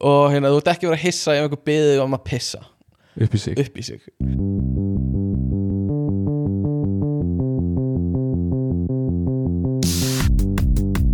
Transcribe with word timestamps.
og 0.00 0.32
hérna, 0.32 0.50
þú 0.52 0.60
ert 0.62 0.70
ekki 0.72 0.88
verið 0.88 0.98
að 0.98 1.06
hissa 1.06 1.34
ef 1.36 1.46
einhver 1.46 1.64
byðið 1.68 2.04
um 2.04 2.16
að 2.16 2.24
pissa. 2.30 2.62
Upp 3.20 3.34
í 3.36 3.40
sig. 3.42 3.58
Upp 3.60 3.76
í 3.76 3.82
sig. 3.84 4.00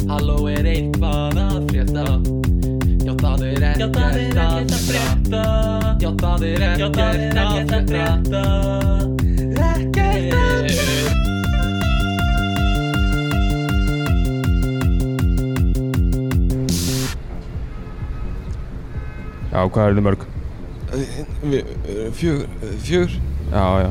Halló 0.09 0.37
er 0.53 0.69
eitthvað 0.73 1.41
að 1.43 1.57
frétta? 1.73 2.07
Já 3.09 3.15
það 3.19 3.47
er 3.49 3.67
ekkert 3.73 3.99
að 4.03 4.77
frétta. 4.87 5.43
Já 5.99 6.13
það 6.23 6.47
er 6.53 6.69
ekkert 6.71 7.03
að 7.75 7.91
frétta 7.91 8.88
Já, 19.59 19.65
hvað 19.75 19.89
er 19.89 19.97
þið 19.97 20.05
mörg? 20.07 20.25
Fjögur 22.15 22.75
Fjögur. 22.85 23.15
Já, 23.51 23.65
já. 23.83 23.89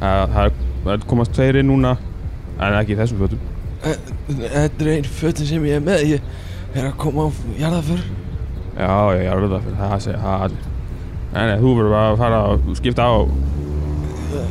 Það 0.00 0.22
það 0.32 0.40
er 0.42 0.54
það 0.80 0.94
er 0.94 1.04
komast 1.12 1.34
tveiri 1.36 1.62
núna 1.62 1.92
En 2.60 2.76
ekki 2.76 2.96
í 2.96 2.98
þessum 2.98 3.20
fötum. 3.20 3.44
Þetta 4.30 4.84
er 4.84 4.90
einn 4.96 5.06
fötin 5.20 5.48
sem 5.48 5.66
ég 5.68 5.78
er 5.78 5.84
með 5.84 6.02
Ég 6.08 6.26
er 6.74 6.88
að 6.88 6.96
koma 7.00 7.28
á 7.28 7.30
jarðaför 7.60 8.02
Já, 8.80 8.90
já, 9.20 9.30
er 9.30 9.46
það 9.52 9.70
það 9.78 9.94
segja 10.06 10.18
það 10.24 10.44
allir. 10.48 10.66
Nei, 11.30 11.42
nei, 11.46 11.56
þú 11.60 11.72
verður 11.78 11.94
bara 11.94 12.10
að 12.10 12.20
fara 12.24 12.40
að 12.48 12.68
skipta 12.80 13.06
á. 13.06 13.18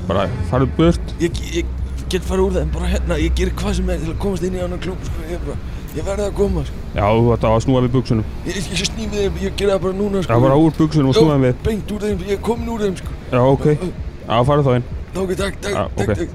Bara 0.08 0.26
farðu 0.52 0.70
burt. 0.78 1.14
Ég, 1.24 1.40
ég 1.58 1.76
get 2.12 2.28
fara 2.28 2.46
úr 2.46 2.56
þeim 2.56 2.72
bara 2.74 2.90
hérna 2.92 3.18
Ég 3.20 3.36
gerir 3.38 3.56
hvað 3.60 3.78
sem 3.80 3.90
er 3.92 4.04
til 4.04 4.14
að 4.14 4.20
komast 4.24 4.46
inn 4.48 4.56
í 4.56 4.64
annan 4.64 4.82
klúb 4.84 5.02
sko. 5.08 5.26
Ég, 5.32 5.44
bara, 5.48 5.69
ég 5.98 6.04
verði 6.06 6.26
að 6.28 6.34
koma 6.38 6.62
sko. 6.68 6.78
Já, 6.94 7.06
þú 7.10 7.32
ætti 7.36 7.46
að 7.50 7.64
snúa 7.66 7.80
við 7.86 7.92
buksunum 7.98 8.26
Ég, 8.46 8.56
ég 8.60 8.86
snými 8.90 9.16
þeim, 9.16 9.34
ég 9.46 9.52
gera 9.60 9.72
það 9.76 9.84
bara 9.88 9.96
núna 10.00 10.18
sko. 10.24 10.32
Já, 10.34 10.38
bara 10.46 10.60
úr 10.60 10.74
buksunum 10.78 11.10
og 11.10 11.16
snúa 11.18 11.34
þeim 11.36 11.46
við 11.48 11.56
Beint 11.66 11.88
úr 11.96 12.02
þeim, 12.06 12.18
ég 12.30 12.38
komin 12.46 12.72
úr 12.74 12.82
þeim 12.86 12.96
sko. 13.00 13.12
Já, 13.32 13.42
ok 13.46 13.66
Já, 14.30 14.36
farðu 14.50 14.64
þá 14.68 14.72
inn 14.80 14.86
Ok, 15.20 15.32
takk, 15.40 15.56
takk, 15.64 15.74
Já, 15.74 15.84
takk, 15.98 16.10
ok. 16.10 16.10
takk. 16.20 16.32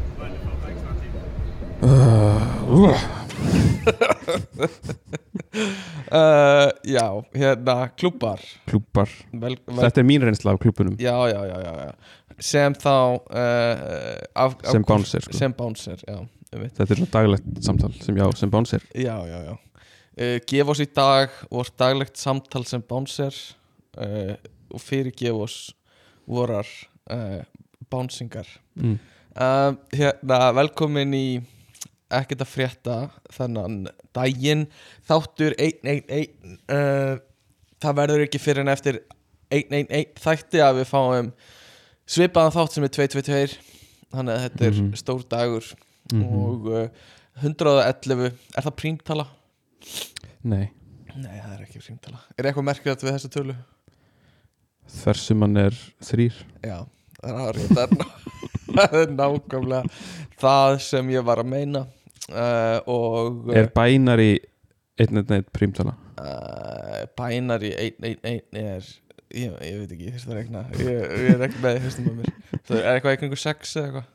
uh, 1.84 2.40
Uh, 6.14 6.70
já, 6.84 7.06
hérna, 7.34 7.88
klúbar 7.96 8.40
Klúpar 8.66 9.08
vel, 9.32 9.56
vel, 9.66 9.78
Þetta 9.80 10.00
er 10.02 10.06
mín 10.06 10.22
reynsla 10.26 10.52
af 10.54 10.60
klúpunum 10.62 10.96
Já, 11.00 11.14
já, 11.30 11.40
já, 11.48 11.56
já, 11.64 11.72
já 11.88 11.92
Sem 12.42 12.74
þá 12.74 12.90
uh, 12.90 13.18
af, 14.34 14.56
af, 14.58 14.70
Sem 14.70 14.82
bouncer, 14.86 15.22
sko. 15.24 15.36
Sem 15.38 15.54
bouncer, 15.54 16.02
já. 16.06 16.18
Þetta 16.54 16.84
er 16.94 17.00
svona 17.00 17.12
daglegt 17.18 17.62
samtal 17.66 17.92
sem 18.00 18.16
já, 18.20 18.26
sem 18.38 18.50
bánsir 18.52 18.82
já, 18.94 19.14
já, 19.28 19.38
já. 19.48 19.54
Uh, 20.14 20.36
Gef 20.46 20.68
oss 20.70 20.82
í 20.84 20.86
dag 20.94 21.32
vort 21.50 21.74
daglegt 21.80 22.16
samtal 22.20 22.62
sem 22.70 22.82
bouncer 22.86 23.34
uh, 23.98 24.34
og 24.70 24.80
fyrirgef 24.82 25.34
oss 25.46 25.56
vorar 26.30 26.68
uh, 27.10 27.42
bouncingar. 27.90 28.46
Mm. 28.78 28.98
uh, 29.34 29.72
Hérna, 29.92 30.38
velkomin 30.56 31.16
í 31.18 31.26
ekkert 32.14 32.44
að 32.44 32.52
frétta 32.52 32.96
þennan 33.34 33.88
daginn. 34.14 34.66
Þáttur 35.08 35.56
111 35.58 36.30
uh, 36.70 37.18
það 37.82 37.98
verður 37.98 38.22
ekki 38.28 38.38
fyrir 38.40 38.62
en 38.62 38.70
eftir 38.72 39.00
111 39.50 40.14
þætti 40.22 40.62
að 40.62 40.78
við 40.82 40.88
fáum 40.92 41.32
svipaðan 42.06 42.54
þátt 42.54 42.76
sem 42.78 42.86
er 42.86 42.94
222 42.94 43.58
þannig 44.14 44.34
að 44.36 44.42
þetta 44.46 44.64
er 44.68 44.78
Mhm. 44.78 44.94
stór 45.00 45.24
dagur 45.28 45.66
Mhm. 46.12 46.32
og 46.36 46.66
uh, 46.68 46.88
111 47.42 48.26
er 48.56 48.66
það 48.66 48.74
prímtala? 48.78 49.24
Nei, 50.44 50.66
Nei, 51.14 51.36
það 51.38 51.52
er 51.54 51.62
ekki 51.64 51.80
prímtala. 51.80 52.18
Er 52.34 52.48
eitthvað 52.48 52.66
merkilegt 52.66 53.04
við 53.06 53.14
þessa 53.14 53.30
tölu? 53.30 53.54
þar 54.94 55.16
sem 55.16 55.40
hann 55.40 55.56
er 55.56 55.76
þrýr 56.04 56.34
Já, 56.60 56.78
það 57.22 57.46
er 57.48 57.58
það 58.74 58.96
er, 58.98 59.12
nákvæmlega 59.14 59.82
það 60.40 60.78
sem 60.84 61.12
ég 61.14 61.24
var 61.26 61.40
að 61.42 61.50
meina. 61.52 61.84
Uh, 62.24 62.78
og 62.88 63.50
Er 63.54 63.68
bænari 63.74 64.38
111 65.00 65.48
prímtala? 65.54 65.94
Uh, 66.18 67.04
bænar 67.18 67.64
í 67.66 67.72
111 67.74 68.60
er 68.60 68.86
ég, 69.34 69.50
ég 69.50 69.80
veit 69.80 69.92
ekki, 69.92 70.12
fyrst 70.14 70.30
að 70.30 70.38
regna 70.38 70.62
ég, 70.78 70.88
ég 71.24 71.34
er 71.34 71.44
ekki 71.48 71.60
með 71.64 71.80
fyrstum 71.84 72.08
með 72.08 72.20
mér. 72.20 72.32
Það 72.64 72.78
er 72.80 72.90
eitthvað 72.94 73.18
kringum 73.22 73.42
6 73.44 73.74
eða 73.80 73.86
eitthvað? 73.88 74.10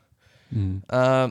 Mm. 0.50 0.76
uh, 0.90 1.26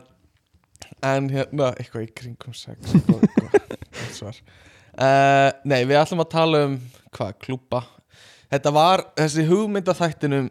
en 1.06 1.30
hérna 1.32 1.72
eitthvað 1.76 2.06
í 2.08 2.12
kringum 2.22 2.56
6 2.56 2.96
góð, 3.08 3.26
góð, 3.38 3.58
góð 3.96 4.14
svar 4.18 4.40
uh, 4.40 5.50
nei, 5.64 5.82
við 5.88 6.00
ætlum 6.02 6.24
að 6.24 6.32
tala 6.34 6.64
um 6.68 6.78
hvað, 7.16 7.36
klúpa 7.44 7.84
þetta 8.50 8.74
var, 8.76 9.06
þessi 9.20 9.46
hugmynda 9.50 9.96
þættinum 9.98 10.50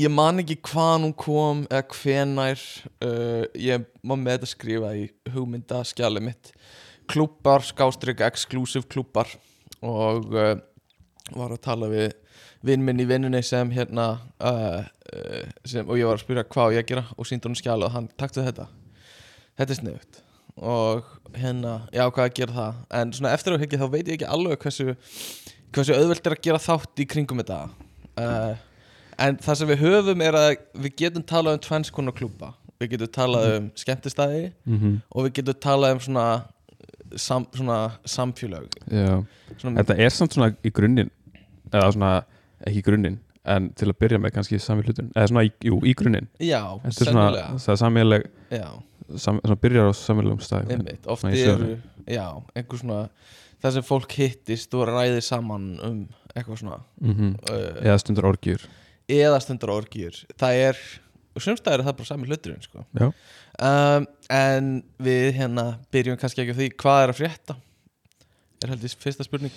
ég 0.00 0.12
man 0.12 0.40
ekki 0.42 0.58
hvaðan 0.70 1.08
hún 1.08 1.16
kom 1.18 1.62
eða 1.68 1.84
hvenær 1.98 2.64
uh, 3.04 3.44
ég 3.58 3.86
má 4.02 4.16
með 4.16 4.38
þetta 4.38 4.52
skrifa 4.52 4.94
í 4.96 5.06
hugmyndaskjali 5.34 6.22
mitt 6.24 6.52
klúpar, 7.10 7.64
skástrygg, 7.66 8.22
exclusive 8.24 8.88
klúpar 8.90 9.30
og 9.82 10.30
uh, 10.32 10.54
var 11.34 11.54
að 11.54 11.64
tala 11.64 11.90
við 11.90 12.12
vinn 12.62 12.84
minn 12.86 13.02
í 13.02 13.08
vinnunni 13.08 13.42
sem 13.44 13.70
hérna 13.74 14.06
uh, 14.38 14.82
uh, 14.86 15.50
sem, 15.66 15.86
og 15.88 15.98
ég 15.98 16.06
var 16.06 16.18
að 16.18 16.24
spyrja 16.24 16.46
hvað 16.46 16.76
ég 16.76 16.84
að 16.84 16.92
gera 16.92 17.04
og 17.16 17.28
síndi 17.28 17.50
hún 17.50 17.58
skjala 17.58 17.88
og 17.88 17.96
hann 17.96 18.08
taktu 18.18 18.44
þetta 18.46 18.68
þetta 19.62 19.76
er 19.76 19.80
sniðugt. 19.80 20.22
Og 20.62 21.08
hérna, 21.38 21.76
já 21.94 22.04
hvað 22.04 22.26
að 22.26 22.34
gera 22.38 22.56
það? 22.58 22.80
En 23.00 23.12
svona 23.16 23.32
eftir 23.36 23.56
á 23.56 23.62
hekki 23.62 23.80
þá 23.80 23.86
veit 23.92 24.04
ég 24.06 24.18
ekki 24.18 24.28
alveg 24.28 24.58
hversu 24.66 24.96
hversu 25.72 25.96
auðvelt 25.96 26.26
er 26.28 26.36
að 26.36 26.44
gera 26.44 26.60
þátt 26.60 27.00
í 27.00 27.08
kringum 27.08 27.40
þetta. 27.40 27.60
Uh, 28.20 28.56
en 29.22 29.38
það 29.40 29.60
sem 29.60 29.70
við 29.70 29.84
höfum 29.86 30.24
er 30.24 30.36
að 30.36 30.50
við 30.84 30.98
getum 31.00 31.24
talað 31.24 31.56
um 31.56 31.64
tvenns 31.64 31.92
konar 31.94 32.16
klúpa 32.16 32.52
við 32.82 32.96
getum 32.96 33.12
talað 33.14 33.48
um 33.56 33.70
skemmtistæði 33.78 34.52
Mm 34.66 34.78
-hmm. 34.78 35.00
og 35.10 35.24
við 35.24 35.32
getum 35.38 35.60
talað 35.60 35.92
um 35.92 36.00
svona 36.00 36.26
sam, 37.16 37.46
svona 37.54 37.92
samfélag 38.04 38.68
svona, 39.58 39.76
Þetta 39.82 39.96
er 39.96 40.08
samt 40.10 40.32
svona 40.32 40.54
í 40.64 40.70
grunninn 40.70 41.10
eða 41.72 41.92
svona, 41.92 42.24
ekki 42.66 42.78
í 42.78 42.82
grunninn 42.82 43.18
en 43.44 43.72
til 43.74 43.88
að 43.88 43.98
byrja 43.98 44.18
með 44.18 44.34
kannski 44.36 44.58
sami 44.58 44.82
hlutin 44.82 45.10
eða 45.16 45.28
svona, 45.28 45.44
í, 45.44 45.50
jú, 45.66 45.80
í 45.84 45.94
grunninn. 45.94 46.28
Já, 46.38 46.78
Þetta 46.84 47.04
er 47.04 47.10
svona, 47.10 47.26
sennilega. 47.58 47.58
það 47.58 48.52
er 48.52 48.60
já, 48.60 48.68
sam, 49.20 49.40
byrjar 49.62 49.90
á 49.90 49.92
samílegum 49.96 50.42
stað. 50.44 50.72
Einmitt, 50.72 51.06
oft 51.06 51.24
Svona 51.24 51.36
í 51.36 51.44
eru 51.46 51.78
það 53.62 53.76
sem 53.76 53.86
fólk 53.86 54.16
hittist 54.18 54.74
og 54.74 54.88
ræðir 54.90 55.24
saman 55.24 55.66
um 55.86 55.98
eitthvað 56.32 56.62
svona 56.62 56.78
mm 57.02 57.34
uh, 57.50 57.82
eða 57.84 57.98
stundur 58.02 58.30
orgjur 58.32 58.64
eða 59.12 59.40
stundar 59.42 59.72
orgjur 59.74 60.16
það 60.40 60.62
er, 60.68 60.80
og 61.34 61.44
sumstæður 61.44 61.82
er 61.82 61.86
það 61.88 61.98
bara 61.98 62.08
sami 62.08 62.28
hluturinn 62.30 62.64
sko. 62.64 62.84
Um, 63.62 64.06
en 64.32 64.72
við 65.02 65.28
hérna 65.36 65.66
byrjum 65.92 66.18
kannski 66.20 66.44
ekki 66.44 66.56
á 66.56 66.60
því 66.60 66.68
hvað 66.80 67.04
er 67.04 67.12
að 67.12 67.20
frétta 67.20 67.56
er 68.62 68.72
held 68.72 68.84
ég 68.86 68.98
fyrsta 69.02 69.26
spurning. 69.26 69.54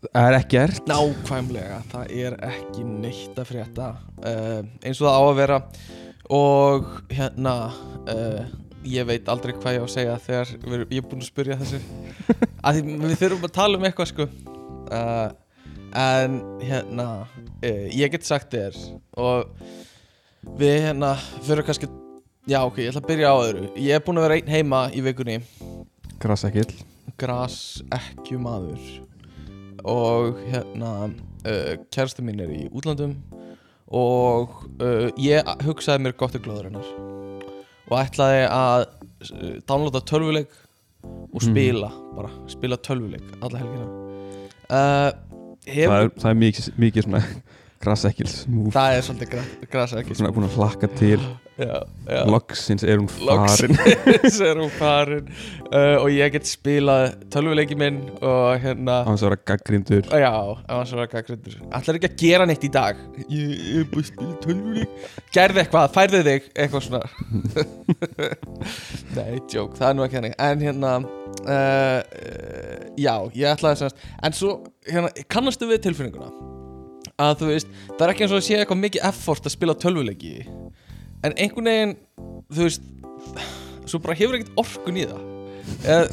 Það 0.00 0.26
er 0.30 0.36
ekkert 0.38 0.86
nákvæmlega, 0.88 1.80
það 1.92 2.12
er 2.24 2.36
ekki 2.48 2.86
neitt 2.88 3.36
að 3.36 3.50
frétta. 3.50 3.88
Uh, 4.16 4.62
eins 4.80 5.00
og 5.02 5.10
það 5.10 5.18
á 5.20 5.22
að 5.26 5.40
vera 5.42 5.58
og 6.30 6.86
hérna 7.10 7.54
uh, 8.06 8.42
ég 8.86 9.06
veit 9.08 9.28
aldrei 9.28 9.54
hvað 9.56 9.76
ég 9.76 9.82
á 9.82 9.86
að 9.86 9.94
segja 9.94 10.16
þegar 10.24 10.52
við, 10.62 10.84
ég 10.94 11.02
er 11.02 11.08
búinn 11.10 11.24
að 11.24 11.30
spyrja 11.30 11.58
þessu. 11.60 11.80
Að 12.66 12.78
því 12.78 12.96
við 13.02 13.16
þurfum 13.22 13.48
að 13.48 13.56
tala 13.56 13.80
um 13.80 13.86
eitthvað 13.88 14.10
sko. 14.12 14.28
Uh, 14.90 15.28
en 16.00 16.38
hérna 16.62 17.08
uh, 17.26 17.86
ég 17.90 18.12
get 18.14 18.26
sagt 18.26 18.54
þér 18.54 18.78
og 19.18 19.50
við 20.60 20.76
hérna 20.86 21.16
fyrir 21.42 21.66
kannski 21.66 21.90
já 22.50 22.60
ok, 22.62 22.78
ég 22.84 22.92
ætla 22.92 23.02
að 23.02 23.10
byrja 23.10 23.34
á 23.34 23.36
öðru. 23.42 23.66
Ég 23.76 23.98
er 23.98 24.06
búinn 24.06 24.22
að 24.22 24.28
vera 24.28 24.38
einn 24.40 24.54
heima 24.54 24.84
í 24.94 25.02
vikunni. 25.04 25.40
Grasakill 26.22 26.70
gras 27.20 27.82
ekki 27.92 28.38
maður 28.40 28.80
og 29.88 30.38
hérna 30.48 31.10
kærastu 31.92 32.24
mín 32.24 32.40
er 32.44 32.52
í 32.52 32.62
útlandum 32.68 33.16
og 33.90 34.52
uh, 34.80 35.08
ég 35.18 35.46
hugsaði 35.66 36.04
mér 36.04 36.14
gott 36.20 36.36
í 36.38 36.42
glóður 36.44 36.68
hennar 36.70 36.90
og 37.90 37.96
ætlaði 37.98 38.42
að 38.46 38.84
uh, 38.86 39.54
downloada 39.66 40.02
tölvuleik 40.06 40.52
og 41.02 41.40
Mhm. 41.40 41.46
spila 41.50 41.88
bara, 42.16 42.30
spila 42.50 42.76
tölvuleik 42.76 43.24
alla 43.40 43.58
helgina. 43.58 43.86
Uh, 44.70 45.10
það 45.64 45.74
hefur, 45.74 45.94
er, 45.96 46.10
það 46.20 46.30
er 46.30 46.38
mikið, 46.44 46.68
mikið 46.84 47.06
svona 47.06 47.22
Grasekkils. 47.80 48.42
Múf 48.52 48.74
það 48.76 48.94
er 48.94 49.04
svolítið 49.06 49.30
gra 49.32 49.42
grasa 49.72 50.00
ekki 50.02 50.16
Svona 50.18 50.34
búin 50.36 50.44
að 50.50 50.56
hlakka 50.58 50.88
til. 50.98 51.20
Já, 51.60 51.78
já. 52.08 52.18
Loksins 52.28 52.84
er 52.84 53.00
hún 53.00 53.08
farin. 53.08 53.72
Loksins 53.76 54.36
er 54.44 54.60
hún 54.60 54.70
farin. 54.74 55.30
Uh, 55.70 55.96
og 56.02 56.10
ég 56.12 56.34
get 56.34 56.48
spilað 56.48 57.14
tölvuleiki 57.32 57.78
minn 57.80 58.02
og 58.20 58.60
hérna 58.60 58.98
Á 59.04 59.08
hans 59.08 59.24
að 59.24 59.30
vera 59.30 59.40
gaggrindur 59.52 60.08
Já, 60.12 60.32
á 60.60 60.72
hans 60.74 60.92
að 60.92 61.00
vera 61.02 61.12
gaggrindur 61.14 61.56
Ætlar 61.78 62.00
ekki 62.00 62.10
að 62.10 62.16
gera 62.24 62.48
neitt 62.48 62.68
í 62.68 62.72
dag? 62.74 63.00
Ég 63.32 63.80
er 63.80 63.88
bara 63.92 64.04
að 64.04 64.08
spila 64.10 64.38
tölvuleik 64.44 65.10
Gerði 65.36 65.64
eitthvað, 65.64 65.90
færðu 65.96 66.22
þig 66.28 66.48
eitthvað 66.52 66.86
svona. 66.88 67.02
Nei, 69.18 69.40
joke, 69.52 69.76
það 69.80 69.88
er 69.88 69.96
nú 69.96 70.08
ekki 70.08 70.20
henni 70.20 70.34
En 70.36 70.68
hérna 70.68 70.94
uh, 71.00 71.50
uh, 71.56 72.88
Já, 73.00 73.14
ég 73.36 73.52
ætlaði 73.54 73.84
semast 73.84 74.08
En 74.20 74.36
svo, 74.36 74.56
hérna, 74.88 75.12
kannastu 75.32 75.70
við 75.70 75.86
tilfinninguna 75.88 76.59
Að 77.20 77.34
þú 77.42 77.50
veist, 77.50 77.72
það 77.90 78.04
er 78.06 78.12
ekki 78.14 78.24
eins 78.26 78.32
og 78.34 78.40
að 78.40 78.46
sé 78.46 78.58
eitthvað 78.60 78.82
mikið 78.84 79.06
effort 79.10 79.48
að 79.48 79.54
spila 79.56 79.74
tölvuleiki. 79.82 80.34
En 81.26 81.34
einhvern 81.36 81.68
veginn, 81.68 81.98
þú 82.48 82.64
veist 82.68 82.86
Svo 83.90 83.98
bara 84.00 84.14
hefur 84.14 84.36
ekkert 84.38 84.58
orkun 84.60 84.98
í 85.00 85.04
það. 85.10 85.22
Eða, 85.84 86.04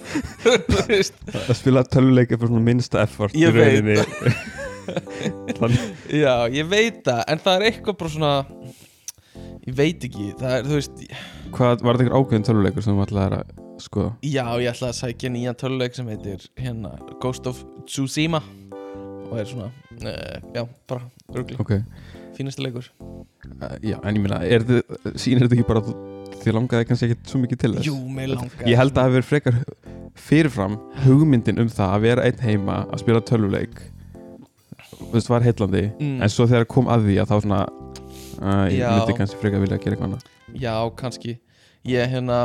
Þú 0.70 0.84
veist. 0.90 1.18
Að 1.34 1.52
spila 1.58 1.82
töluleik 1.88 2.32
er 2.32 2.40
fyrir 2.40 2.52
svona 2.52 2.64
minnsta 2.66 3.02
effort 3.04 3.36
Ég 3.36 3.54
rauninni. 3.54 3.98
Þannig, 5.58 5.86
Já, 6.14 6.32
ég 6.54 6.68
veit 6.70 7.00
það, 7.06 7.22
en 7.32 7.40
það 7.42 7.56
er 7.58 7.64
eitthvað 7.70 7.96
bara 8.02 8.12
svona 8.12 8.32
Ég 9.66 9.74
veit 9.76 10.04
ekki, 10.06 10.28
það 10.38 10.52
er, 10.58 10.66
þú 10.68 10.76
veist 10.78 11.00
Hvað, 11.56 11.82
var 11.82 11.98
þetta 11.98 12.04
einhver 12.04 12.18
ákveðin 12.20 12.46
töluleikur 12.46 12.86
sem 12.86 12.94
þú 12.98 13.06
ætlaði 13.06 13.40
að 13.40 13.64
skoða? 13.82 14.12
Já, 14.22 14.44
ég 14.62 14.70
ætla 14.70 14.92
að 14.92 14.98
sækja 15.00 15.32
nýjan 15.34 15.58
töluleik 15.58 15.98
sem 15.98 16.12
heitir 16.12 16.46
hérna 16.60 16.94
Ghost 17.22 17.50
of 17.50 17.64
Tsushima 17.88 18.42
og 19.30 19.40
er 19.40 19.48
svona, 19.50 19.70
uh, 20.00 20.36
já, 20.54 20.62
bara 20.88 21.02
örgli, 21.34 21.56
Ok, 21.62 21.72
fínasti 22.36 22.64
leikur. 22.64 22.88
Uh, 23.00 23.76
já, 23.82 23.98
en 24.02 24.20
ég 24.20 24.54
er 24.56 24.66
þið, 24.66 24.96
sýnir 25.14 25.46
þetta 25.46 25.58
ekki 25.58 25.68
bara 25.68 25.82
að 25.82 25.92
þið 26.42 26.56
langaði 26.56 26.88
kannski 26.90 27.08
ekki 27.10 27.30
svo 27.32 27.40
mikið 27.42 27.62
til 27.62 27.72
þess? 27.74 27.88
Jú, 27.88 27.96
mig 28.12 28.30
langar 28.30 28.68
Ég 28.70 28.80
held 28.80 28.94
að 28.94 29.02
það 29.02 29.16
verið 29.16 29.28
frekar 29.30 29.60
fyrirfram 30.26 30.76
hugmyndin 31.04 31.60
um 31.62 31.70
það 31.72 31.94
að 31.96 32.04
vera 32.06 32.26
einn 32.28 32.44
heima 32.44 32.78
að 32.86 33.02
spila 33.02 33.22
töluleik. 33.26 33.80
Þú 34.96 35.10
veist, 35.12 35.28
var 35.28 35.44
heillandi 35.44 35.82
mm, 35.92 36.20
En 36.24 36.32
svo 36.32 36.46
þegar 36.48 36.68
kom 36.72 36.86
að 36.88 37.08
því 37.08 37.16
að 37.20 37.32
þá 37.32 37.34
svona 37.44 37.58
uh, 37.66 38.66
Ég 38.70 38.78
Já. 38.80 38.88
myndi 38.94 39.16
kannski 39.18 39.40
frekar 39.42 39.60
vilja 39.64 39.80
gera 39.82 39.96
eitthvað 39.96 40.08
annað. 40.08 40.30
Já, 40.56 40.74
kannski. 40.96 41.36
Ég 41.86 42.14
hérna 42.14 42.38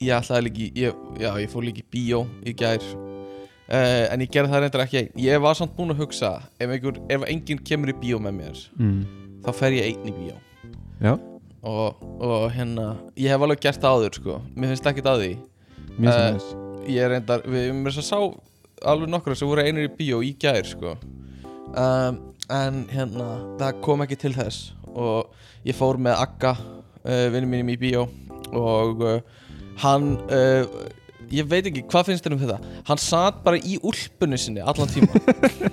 Ég 0.00 0.14
ætlaði 0.14 0.46
líka 0.46 0.60
í, 0.62 0.68
ég, 0.84 1.00
já, 1.18 1.30
ég 1.42 1.50
fór 1.50 1.64
líka 1.66 1.82
í 1.82 1.88
bíó 1.90 2.22
í 2.46 2.54
gær 2.56 2.84
uh, 3.70 4.04
En 4.10 4.24
ég 4.24 4.30
gerði 4.32 4.52
það 4.52 4.64
reyndar 4.64 4.84
ekki. 4.84 5.04
Ég 5.22 5.42
var 5.42 5.58
samt 5.58 5.74
búinn 5.76 5.94
að 5.94 6.04
hugsa 6.04 6.32
Ef, 6.58 6.68
einhver, 6.68 7.00
ef 7.10 7.26
enginn 7.30 7.62
kemur 7.66 7.92
í 7.92 7.96
bíó 8.00 8.20
með 8.22 8.38
mér 8.40 8.62
mm. 8.76 9.00
Þá 9.46 9.50
fer 9.56 9.78
ég 9.78 9.88
einn 9.90 10.10
í 10.10 10.16
bíó. 10.16 10.36
Já, 11.00 11.14
og, 11.64 12.02
og 12.20 12.50
hérna 12.52 12.90
Ég 13.16 13.32
hef 13.32 13.46
alveg 13.46 13.62
gert 13.64 13.80
það 13.80 13.96
áður 13.96 14.18
sko. 14.20 14.40
Mér 14.52 14.74
finnst 14.74 14.90
ekkert 14.90 15.08
að 15.08 15.22
því. 15.22 15.30
Eh, 16.00 16.10
þess. 16.10 16.50
Ég 16.90 17.08
reyndar, 17.12 17.44
við 17.48 17.70
þess 17.86 18.02
að 18.02 18.08
sá 18.08 18.20
Alveg 18.90 19.10
nokkra 19.12 19.36
sem 19.36 19.48
voru 19.48 19.64
einir 19.64 19.90
í 19.90 19.92
bíó 19.92 20.22
í 20.24 20.32
gær 20.40 20.64
sko. 20.64 20.94
Um, 21.76 22.20
En 22.50 22.82
hérna 22.90 23.26
Það 23.60 23.82
kom 23.84 24.02
ekki 24.04 24.18
til 24.18 24.32
þess. 24.34 24.72
Og 24.90 25.28
ég 25.68 25.76
fór 25.76 26.00
með 26.02 26.18
Akka 26.24 26.54
uh, 26.56 27.26
Vinnum 27.30 27.52
mínum 27.52 27.74
í 27.74 27.78
bíó. 27.78 28.06
Og 28.56 29.04
uh, 29.06 29.20
hann 29.84 30.16
uh, 30.32 30.64
Ég 31.30 31.46
veit 31.46 31.66
ekki, 31.70 31.84
hvað 31.90 32.08
finnst 32.08 32.24
þér 32.26 32.34
um 32.34 32.40
þetta? 32.42 32.58
Hann 32.88 32.98
satt 33.00 33.36
bara 33.44 33.58
í 33.62 33.76
úlpunni 33.86 34.38
sinni 34.40 34.62
allan 34.64 34.88
tíma 34.90 35.20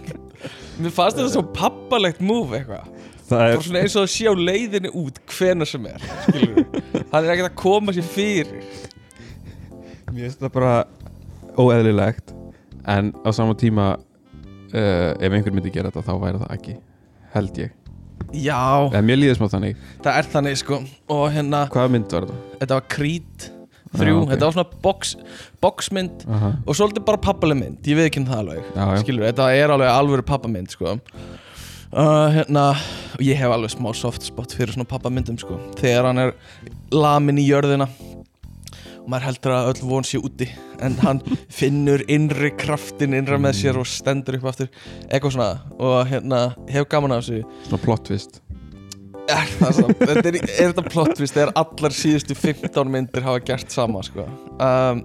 Mér 0.82 0.94
fannst 0.94 1.18
þetta 1.18 1.32
svo 1.34 1.42
pappalegt 1.56 2.20
move 2.22 2.60
eitthvað. 2.60 2.92
Það 3.28 3.42
er, 3.52 3.64
svona 3.66 3.80
eins 3.82 3.96
og 3.98 4.04
að 4.06 4.12
sé 4.14 4.28
á 4.30 4.34
leiðinni 4.38 4.92
út 4.96 5.18
hvenær 5.34 5.68
sem 5.68 5.88
er 5.90 6.04
Skilur 6.28 6.62
Hann 7.12 7.24
er 7.26 7.32
ekkert 7.34 7.50
að 7.50 7.58
koma 7.60 7.96
sér 7.98 8.06
fyrir. 8.08 8.62
Mér 10.14 10.28
finnst 10.28 10.44
það 10.46 10.54
bara 10.60 10.76
óeðlilegt 11.60 12.32
En 12.88 13.10
á 13.26 13.30
sama 13.36 13.58
tíma 13.60 13.90
uh, 13.98 15.12
Ef 15.18 15.28
einhver 15.34 15.52
myndi 15.58 15.74
gera 15.74 15.90
þetta 15.92 16.06
þá 16.08 16.14
væri 16.22 16.44
það 16.46 16.54
ekki 16.60 16.78
Held 17.34 17.60
ég. 17.66 17.74
Já, 18.34 18.62
En 18.96 19.06
mér 19.06 19.20
líður 19.20 19.38
smá 19.42 19.50
þannig. 19.52 19.76
Það 20.04 20.16
er 20.22 20.28
þannig 20.32 20.56
sko. 20.62 20.78
Og 21.14 21.26
hérna, 21.36 21.66
Hvaða 21.74 21.92
mynd 21.94 22.14
var 22.16 22.26
þetta? 22.26 22.40
þetta 22.62 22.78
var 22.80 22.88
Creed 22.94 23.46
3 23.94 24.12
Ah, 24.12 24.20
ok. 24.22 24.30
Þetta 24.34 24.48
var 24.50 24.56
svona 24.58 24.82
box, 24.84 25.16
boxmynd 25.64 26.26
Aha. 26.28 26.52
Og 26.68 26.76
svolítið 26.78 27.06
bara 27.08 27.22
pappalegu 27.24 27.70
Ég 27.88 27.96
veit 28.00 28.10
ekki 28.10 28.26
það 28.28 28.42
alveg 28.44 28.64
Já. 28.76 28.86
Skilur, 29.04 29.28
þetta 29.30 29.48
er 29.56 29.74
alveg 29.76 29.92
alvöru 29.94 30.26
pappamynd 30.28 30.74
sko 30.76 30.98
uh, 30.98 32.28
Hérna 32.36 32.66
og 33.16 33.24
Ég 33.24 33.40
hef 33.40 33.54
alveg 33.56 33.74
smá 33.74 33.90
soft 33.98 34.28
spot 34.28 34.54
fyrir 34.58 34.76
svona 34.76 34.90
pappamyndum 34.90 35.40
sko 35.42 35.60
Þegar 35.80 36.10
hann 36.12 36.24
er 36.28 36.36
lamin 36.94 37.40
í 37.42 37.48
jörðina 37.48 37.88
Og 38.98 39.08
maður 39.14 39.30
heldur 39.30 39.54
að 39.56 39.70
öll 39.72 39.86
von 39.88 40.04
sé 40.08 40.20
úti 40.20 40.50
En 40.84 40.98
hann 41.06 41.22
finnur 41.60 42.04
innri 42.12 42.52
kraftin 42.60 43.16
innra 43.18 43.40
með 43.42 43.56
sér 43.62 43.80
og 43.80 43.88
stendur 43.88 44.38
upp 44.42 44.50
aftur 44.52 44.68
Eitthvað 45.08 45.38
svona 45.38 45.52
Og 45.80 46.02
hérna, 46.12 46.42
hef 46.70 46.90
gaman 46.92 47.16
af 47.16 47.24
þessu 47.24 47.46
Svona 47.70 47.84
plot 47.86 48.04
twist 48.12 48.42
Er 49.28 49.50
það 49.60 49.72
samt? 49.82 50.00
Þetta 50.02 50.30
er, 50.32 50.38
er 50.44 50.70
þetta 50.72 50.84
plot 50.92 51.14
twist 51.18 51.36
þegar 51.36 51.52
allar 51.60 51.96
síðustu 51.96 52.36
15 52.38 52.92
myndir 52.94 53.26
hafa 53.26 53.42
gert 53.44 53.74
sama 53.74 54.04
sko. 54.06 54.28
um, 54.60 55.02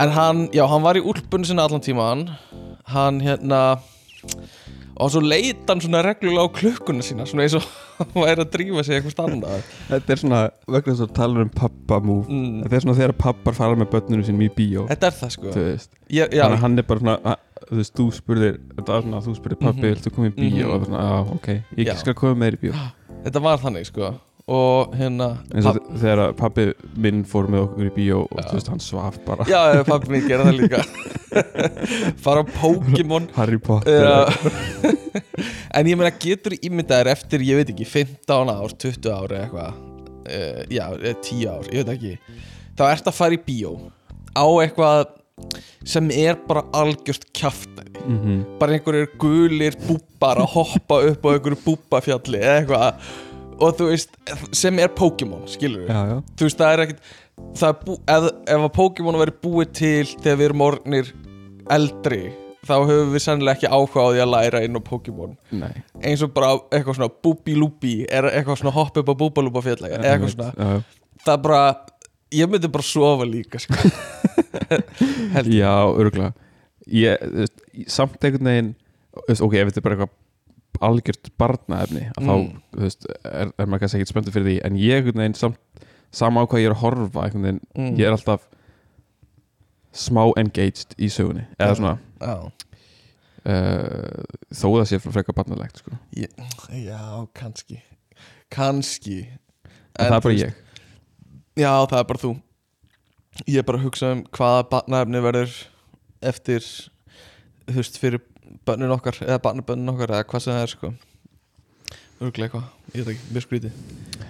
En 0.00 0.08
hann, 0.16 0.46
já, 0.56 0.64
hann 0.66 0.82
var 0.82 0.96
í 0.96 1.02
úlpunni 1.04 1.44
sinna 1.46 1.66
allan 1.68 1.82
tíman 1.84 2.22
Hann 2.88 3.20
hérna 3.20 3.60
Og 5.02 5.08
svo 5.12 5.20
leit 5.24 5.62
hann 5.68 5.80
svona 5.82 6.00
reglulega 6.04 6.44
á 6.44 6.54
klukkuna 6.56 7.04
sína 7.04 7.26
Svona 7.28 7.44
eins 7.46 7.56
og 7.58 7.66
hann 7.98 8.12
væri 8.24 8.44
að 8.44 8.50
drífa 8.56 8.84
sig 8.86 8.98
eitthvað 8.98 9.22
annað 9.26 9.62
Þetta 9.90 10.14
er 10.16 10.20
svona, 10.22 10.40
vegna 10.68 10.94
þess 10.94 11.04
að 11.06 11.14
tala 11.20 11.44
um 11.46 11.52
pappa 11.52 12.00
move 12.04 12.26
mm. 12.28 12.58
Þetta 12.64 12.78
er 12.78 12.84
svona 12.86 12.98
þegar 13.02 13.14
pappar 13.20 13.56
fara 13.58 13.78
með 13.82 13.90
börnunum 13.94 14.26
sínum 14.28 14.44
í 14.46 14.50
bíó 14.56 14.86
Þetta 14.90 15.10
er 15.12 15.18
það 15.20 15.34
sko 15.36 15.52
ég, 15.52 16.32
Þannig 16.32 16.44
að 16.48 16.58
hann 16.64 16.78
er 16.82 16.88
bara 16.88 17.04
svona 17.04 17.36
Þú 17.62 17.78
veist, 17.78 17.92
þú 17.96 18.04
spurðir 18.16 18.56
þú 18.82 19.32
spurðir 19.38 19.60
pappi, 19.60 19.84
Mhm. 19.86 19.92
viltu 19.92 20.10
koma 20.12 20.28
í 20.28 20.34
bíó 20.34 20.50
Mhm. 20.50 20.64
Og 20.66 20.72
það 20.72 20.80
var 20.80 20.88
svona, 20.88 21.04
já, 21.04 21.36
ok, 21.36 21.48
ég 21.78 21.86
Já. 21.86 21.94
skal 22.00 22.14
koma 22.18 22.34
með 22.40 22.48
þér 22.50 22.56
í 22.56 22.62
bíó 22.66 22.72
þetta 23.24 23.42
var 23.44 23.62
þannig 23.62 23.88
sko. 23.88 24.12
Og 24.52 24.94
hérna 24.98 25.28
eins 25.54 25.68
og 25.70 25.76
þegar 26.02 26.32
pappi 26.34 26.64
minn 26.98 27.20
fór 27.28 27.46
með 27.50 27.60
okkur 27.68 27.86
í 27.86 27.92
bíó 27.94 28.24
og 28.24 28.40
þú 28.48 28.56
veist, 28.56 28.70
hann 28.72 28.82
svaf 28.82 29.20
bara. 29.26 29.46
Já, 29.46 29.84
pappi 29.86 30.10
minn 30.10 30.26
gera 30.26 30.48
það 30.48 30.58
líka. 30.58 30.80
Fara 32.24 32.42
á 32.42 32.46
Pokémon. 32.58 33.30
Harry 33.38 33.60
Potter. 33.62 34.02
En 35.72 35.88
ég 35.88 35.96
meina 35.96 36.10
getur 36.20 36.52
ímyndaðir 36.58 37.08
eftir, 37.14 37.42
ég 37.46 37.56
veit 37.56 37.70
ekki, 37.72 37.86
15 37.88 38.50
ár, 38.52 38.74
20 38.82 39.08
ár 39.08 39.32
eða 39.32 39.46
eitthvað 39.46 39.78
uh, 40.28 40.58
Já, 40.68 40.84
eða 40.98 41.14
10 41.24 41.46
ár, 41.48 41.70
ég 41.72 41.86
veit 41.86 41.92
ekki. 41.94 42.42
Þá 42.76 42.82
ert 42.90 43.08
að 43.08 43.16
fara 43.16 43.36
í 43.36 43.40
bíó 43.46 43.72
Á 44.36 44.44
eitthvað 44.64 45.14
sem 45.88 46.10
er 46.14 46.38
bara 46.48 46.64
algjört 46.76 47.26
kjaftæði. 47.36 48.04
Mhm. 48.06 48.38
Bara 48.60 48.76
einhverjir 48.76 49.12
gulir 49.18 49.76
búbbar 49.86 50.42
að 50.42 50.52
hoppa 50.56 51.00
upp 51.10 51.26
á 51.26 51.28
einhverju 51.32 51.60
búbbafjalli 51.64 52.40
eða 52.42 52.56
eitthvað. 52.60 53.10
Og 53.62 53.74
þú 53.78 53.88
veist, 53.92 54.16
sem 54.56 54.78
er 54.82 54.88
Pokémon, 54.88 55.44
skilur 55.46 55.86
já, 55.86 55.98
já, 56.08 56.16
Þú 56.36 56.48
veist, 56.48 56.58
það 56.58 56.72
er 56.72 56.84
ekkert 56.86 57.02
er 57.62 57.76
ef, 58.16 58.30
ef 58.48 58.64
að 58.66 58.72
Pokémon 58.76 59.18
verið 59.20 59.42
búið 59.44 59.74
til 59.78 60.06
þegar 60.22 60.38
við 60.40 60.46
erum 60.48 60.64
orðnir 60.66 61.12
eldri 61.70 62.22
þá 62.62 62.74
höfum 62.86 63.12
við 63.12 63.24
sennilega 63.24 63.58
ekki 63.58 63.70
áhuga 63.70 64.04
á 64.06 64.08
því 64.12 64.20
að 64.22 64.32
læra 64.32 64.62
inn 64.66 64.78
á 64.78 64.82
Pokémon. 64.86 65.32
Eins 66.02 66.22
og 66.22 66.34
bara 66.34 66.52
eitthvað 66.70 66.98
svona 66.98 67.14
búbi-lúbi 67.26 67.94
er 68.06 68.28
eitthvað 68.30 68.60
svona 68.62 68.74
hopp 68.76 69.00
upp 69.02 69.10
á 69.10 69.14
búbalúba 69.18 69.62
fjallega 69.64 69.98
eða 69.98 70.12
eitthvað 70.12 70.34
svona, 70.36 70.52
já, 70.54 70.76
já. 70.76 71.16
það 71.24 71.34
er 71.34 71.42
bara 71.48 71.62
ég 72.32 72.48
myndi 72.50 72.68
bara 72.72 72.86
sofa 72.86 73.26
líka 73.28 73.60
sko. 73.62 73.74
Já, 75.62 75.74
veist, 77.36 77.60
samt 77.92 78.24
einhvern 78.24 78.48
veginn 78.48 78.70
Ok, 79.44 79.54
ef 79.60 79.68
þetta 79.70 79.80
er 79.80 79.84
bara 79.86 79.96
eitthvað 79.98 80.18
algjört 80.82 81.28
barnaefni 81.38 82.06
þá, 82.16 82.32
Mm. 82.32 82.46
þú 82.72 82.80
veist, 82.86 83.04
er, 83.28 83.50
er 83.60 83.66
maður 83.68 83.82
kannski 83.84 83.98
ekkert 84.00 84.10
spenntur 84.14 84.32
fyrir 84.34 84.46
því. 84.48 84.54
En 84.66 84.78
ég 84.80 84.96
einhvern 85.02 85.20
veginn 85.20 85.36
samt 85.38 85.84
sama 86.10 86.42
á 86.42 86.48
hvað 86.48 86.62
ég 86.62 86.70
er 86.70 86.74
að 86.74 86.80
horfa 86.82 87.22
veginn, 87.44 87.60
Mm. 87.76 87.92
ég 88.00 88.06
er 88.08 88.16
alltaf 88.16 88.48
smá 89.92 90.24
engaged 90.40 90.96
í 90.98 91.10
sögunni. 91.12 91.44
Eða 91.60 91.76
svona, 91.76 91.92
já, 92.24 92.34
uh, 93.44 94.24
þó 94.54 94.66
það 94.80 94.86
sé 94.90 94.98
frekar 95.04 95.36
barnalegt, 95.36 95.82
sko, 95.84 95.92
já, 96.16 97.28
kannski. 97.36 97.82
Kannski. 98.52 99.18
En, 99.98 100.08
það 100.08 100.16
er 100.16 100.24
bara 100.24 100.34
ég 100.40 100.54
Já, 101.58 101.72
það 101.84 101.98
er 101.98 102.08
bara 102.08 102.22
þú. 102.22 102.32
Ég 103.48 103.58
er 103.60 103.66
bara 103.68 103.80
að 103.80 103.86
hugsa 103.86 104.12
um 104.14 104.20
hvaða 104.32 104.62
barnaefni 104.70 105.20
verður 105.24 105.56
eftir 106.32 106.64
þú 107.68 107.78
veist, 107.78 107.98
fyrir 108.00 108.22
börnin 108.68 108.92
okkar 108.94 109.18
eða 109.24 109.40
barnabörnin 109.44 109.92
okkar 109.92 110.14
eða 110.16 110.28
hvað 110.30 110.44
sem 110.44 110.56
það 110.56 110.64
er 110.66 110.72
sko. 110.72 110.92
Örglega 112.22 112.46
eitthvað, 112.46 112.66
ég 112.94 113.06
veit 113.06 113.12
ekki, 113.16 113.28
mjög 113.34 113.44
skrítið 113.48 113.78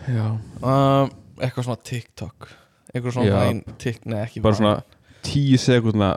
Já, 0.09 0.27
um, 0.65 1.11
Eitthvað 1.43 1.67
svona 1.67 1.83
TikTok. 1.85 2.47
Eitthvað 2.93 3.17
svona 3.17 3.29
Já. 3.29 3.35
væn 3.39 3.63
tik, 3.83 4.03
nei 4.09 4.19
ekki 4.23 4.43
bara 4.45 4.59
svona 4.59 4.75
tíu 5.25 5.59
sekundna 5.61 6.13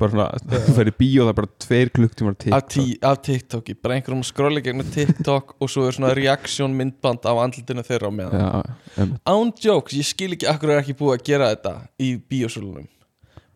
bara 0.00 0.10
svona, 0.12 0.26
þú 0.48 0.74
fyrir 0.76 0.96
bíó 0.98 1.26
það 1.26 1.32
er 1.32 1.36
bara 1.38 1.50
tveir 1.64 1.92
klukktímar 1.96 2.34
af, 2.36 2.40
TikTok. 2.44 2.70
tí, 2.74 2.84
af 3.08 3.20
TikToki, 3.26 3.76
bara 3.82 3.96
einhverjum 3.96 4.24
að 4.24 4.28
skróla 4.30 4.62
gegnum 4.64 4.90
TikTok 4.94 5.54
og 5.58 5.72
svo 5.72 5.86
er 5.88 5.96
svona 5.96 6.12
reaksjón 6.18 6.76
myndband 6.78 7.28
af 7.28 7.42
andlutinu 7.44 7.84
þeirra 7.86 8.10
á 8.10 8.12
meðan. 8.18 8.74
Em, 9.00 9.14
án 9.28 9.52
jokes, 9.62 9.96
ég 9.98 10.08
skil 10.08 10.36
ekki 10.36 10.50
akkur 10.50 10.74
er 10.74 10.82
ekki 10.82 10.96
búið 10.98 11.16
að 11.18 11.24
gera 11.30 11.52
þetta 11.54 11.74
í 12.02 12.12
bíósölunum. 12.30 12.88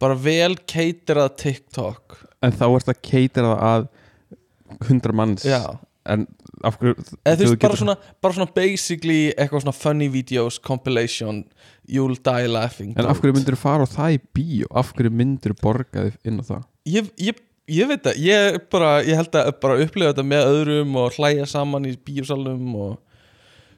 Bara 0.03 0.17
vel 0.21 0.55
keitirað 0.69 1.37
TikTok. 1.41 2.19
En 2.45 2.53
þá 2.53 2.67
ert 2.69 2.93
að 2.93 3.03
keitira 3.05 3.55
það 3.55 3.67
að 3.71 3.87
hundra 4.91 5.17
manns. 5.17 5.47
Já, 5.49 5.63
en 6.07 6.27
af 6.27 6.46
hverju 6.75 6.95
þú 6.99 7.17
þú 7.23 7.45
veist, 7.47 7.59
bara 7.63 7.77
svona, 7.77 7.95
bara 8.23 8.35
svona 8.35 8.51
basically 8.55 9.33
eitthvað 9.39 9.63
svona 9.63 9.75
funny 9.77 10.09
videos, 10.09 10.59
compilation 10.59 11.45
you'll 11.89 12.17
die 12.27 12.47
laughing 12.51 12.95
en 12.99 13.07
af 13.07 13.21
hverju 13.23 13.35
myndir 13.39 13.57
fara 13.57 13.87
á 13.87 13.89
það 13.89 14.17
í 14.17 14.21
bíó 14.35 14.67
af 14.75 14.93
hverju 14.97 15.11
myndir 15.13 15.55
borga 15.63 16.09
þig 16.11 16.17
inn 16.25 16.41
á 16.41 16.45
það 16.51 16.63
ég, 16.87 17.11
ég, 17.19 17.41
ég 17.69 17.89
veit 17.89 18.03
það, 18.03 18.17
ég 18.27 18.59
bara 18.71 18.91
ég 19.07 19.15
held 19.17 19.31
að 19.39 19.53
bara 19.63 19.79
upplifa 19.87 20.13
þetta 20.13 20.27
með 20.27 20.51
öðrum 20.53 20.97
og 21.05 21.13
hlæja 21.17 21.47
saman 21.47 21.87
í 21.87 21.97
bíósalum 21.97 22.75
og 22.75 22.97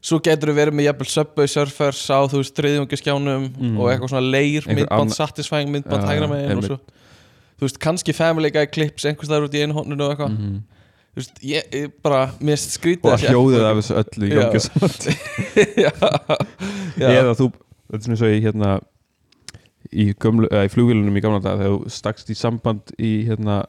svo 0.01 0.21
getur 0.23 0.53
við 0.53 0.61
verið 0.61 0.77
með 0.79 0.87
jafnvel 0.87 1.09
Subway 1.11 1.49
Surfers 1.51 2.05
á 2.09 2.19
þú 2.31 2.39
veist 2.41 2.55
þriðjungaskjánum 2.55 3.49
Mm. 3.59 3.79
og 3.81 3.89
eitthvað 3.91 4.13
svona 4.13 4.31
leir 4.31 4.63
myndband, 4.69 5.01
anna- 5.01 5.15
satisfying 5.17 5.73
myndband 5.75 6.05
hægra 6.07 6.29
megin 6.31 6.45
og 6.45 6.51
einmitt. 6.55 6.69
svo 6.71 6.79
þú 7.59 7.67
veist, 7.67 7.79
kannski 7.83 8.15
Family 8.15 8.51
Guy 8.55 8.67
clips 8.71 9.05
einhvers 9.05 9.27
staðar 9.27 9.49
út 9.49 9.57
í 9.59 9.63
einu 9.65 9.75
hóninu 9.75 10.05
og 10.07 10.13
eitthvað 10.15 10.31
Mhm. 10.39 10.61
Þú 11.19 11.25
veist, 11.25 11.41
ég, 11.43 11.73
ég 11.75 11.97
bara, 12.05 12.21
finnst 12.39 12.77
skrítið 12.77 13.11
og 13.11 13.25
hljóðið 13.25 13.67
af 13.67 13.81
þessu 13.81 13.97
öllu 14.03 14.29
í 14.29 14.37
gangi 14.37 14.63
saman 14.67 14.95
já, 15.85 15.91
já. 16.95 17.09
eða 17.09 17.35
þú, 17.39 17.49
þetta 17.89 17.99
er 17.99 18.07
svona 18.07 18.21
svo 18.21 18.31
í 18.31 18.39
hérna 18.45 18.77
í, 19.91 20.07
eða, 20.15 20.63
í 20.63 20.73
flugvélunum 20.73 21.19
í 21.19 21.25
gamla 21.25 21.43
dag 21.43 21.59
þegar 21.59 21.75
þú 21.75 21.93
stakst 21.99 22.31
í 22.31 22.39
samband 22.39 22.95
í 22.95 23.13
hérna 23.29 23.61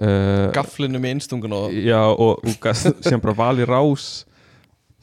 uh, 0.00 0.48
gaflinum 0.56 1.06
í 1.06 1.14
innstungun 1.16 1.56
og 1.56 1.76
já 1.76 2.00
og, 2.02 2.42
og 2.42 2.70
sem 3.06 3.22
bara 3.22 3.36
vali 3.36 3.66
rás. 3.68 4.24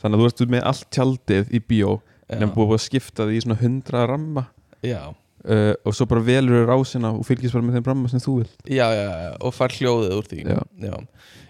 Þannig 0.03 0.19
að 0.19 0.23
þú 0.23 0.29
ert 0.29 0.41
með 0.51 0.65
allt 0.67 0.87
tjaldið 0.91 1.53
í 1.55 1.63
bíó 1.63 1.97
en 2.33 2.49
búið 2.51 2.75
að 2.75 2.85
skipta 2.89 3.27
því 3.27 3.37
í 3.37 3.43
svona 3.45 3.59
hundra 3.61 4.07
ramma. 4.09 4.47
Já, 4.83 5.13
uh, 5.49 5.73
og 5.83 5.95
svo 5.95 6.07
bara 6.09 6.23
velur 6.25 6.67
rásina 6.69 7.13
og 7.13 7.25
fylgist 7.27 7.55
bara 7.55 7.67
með 7.67 7.79
þeim 7.79 7.89
ramma 7.91 8.11
sem 8.11 8.23
þú 8.23 8.39
vil 8.41 8.49
já, 8.77 8.87
já, 8.95 9.07
já, 9.25 9.31
og 9.39 9.55
fær 9.55 9.77
hljóðið 9.77 10.17
úr 10.17 10.29
því 10.31 10.43
Já. 10.47 10.97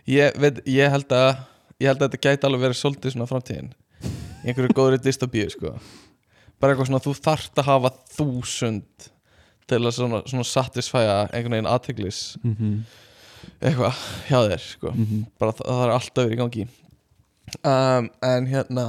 Ég, 0.10 0.40
veit, 0.42 0.60
ég 0.68 0.92
held 0.92 1.16
að 1.16 1.30
ég 1.80 1.92
held 1.92 2.02
að 2.02 2.10
þetta 2.10 2.24
gæti 2.28 2.48
alveg 2.48 2.66
verið 2.66 2.80
svolítið 2.80 3.16
svona 3.16 3.30
framtíðin 3.30 3.72
einhverju 4.44 4.76
góðri 4.76 5.00
dystopíu 5.04 5.48
sko. 5.52 5.78
bara 6.60 6.74
eitthvað 6.74 6.90
svona 6.90 7.04
þú 7.04 7.16
þarft 7.20 7.60
að 7.60 7.70
hafa 7.70 7.94
þúsund 8.18 9.10
til 9.70 9.80
að 9.80 9.96
svona, 9.96 10.22
svona 10.28 10.48
satisfæja 10.48 11.18
einhvern 11.30 11.58
veginn 11.58 11.72
aðteglis 11.72 12.22
mm 12.44 12.56
-hmm. 12.60 12.76
eitthvað 13.62 14.04
hjá 14.28 14.40
þér 14.50 14.64
sko. 14.68 14.94
bara 15.40 15.52
það, 15.52 15.66
það 15.68 15.84
er 15.86 15.96
alltaf 15.98 16.24
verið 16.24 16.38
í 16.38 16.42
gangi 16.42 16.68
um, 17.64 18.10
en 18.22 18.48
hérna 18.48 18.86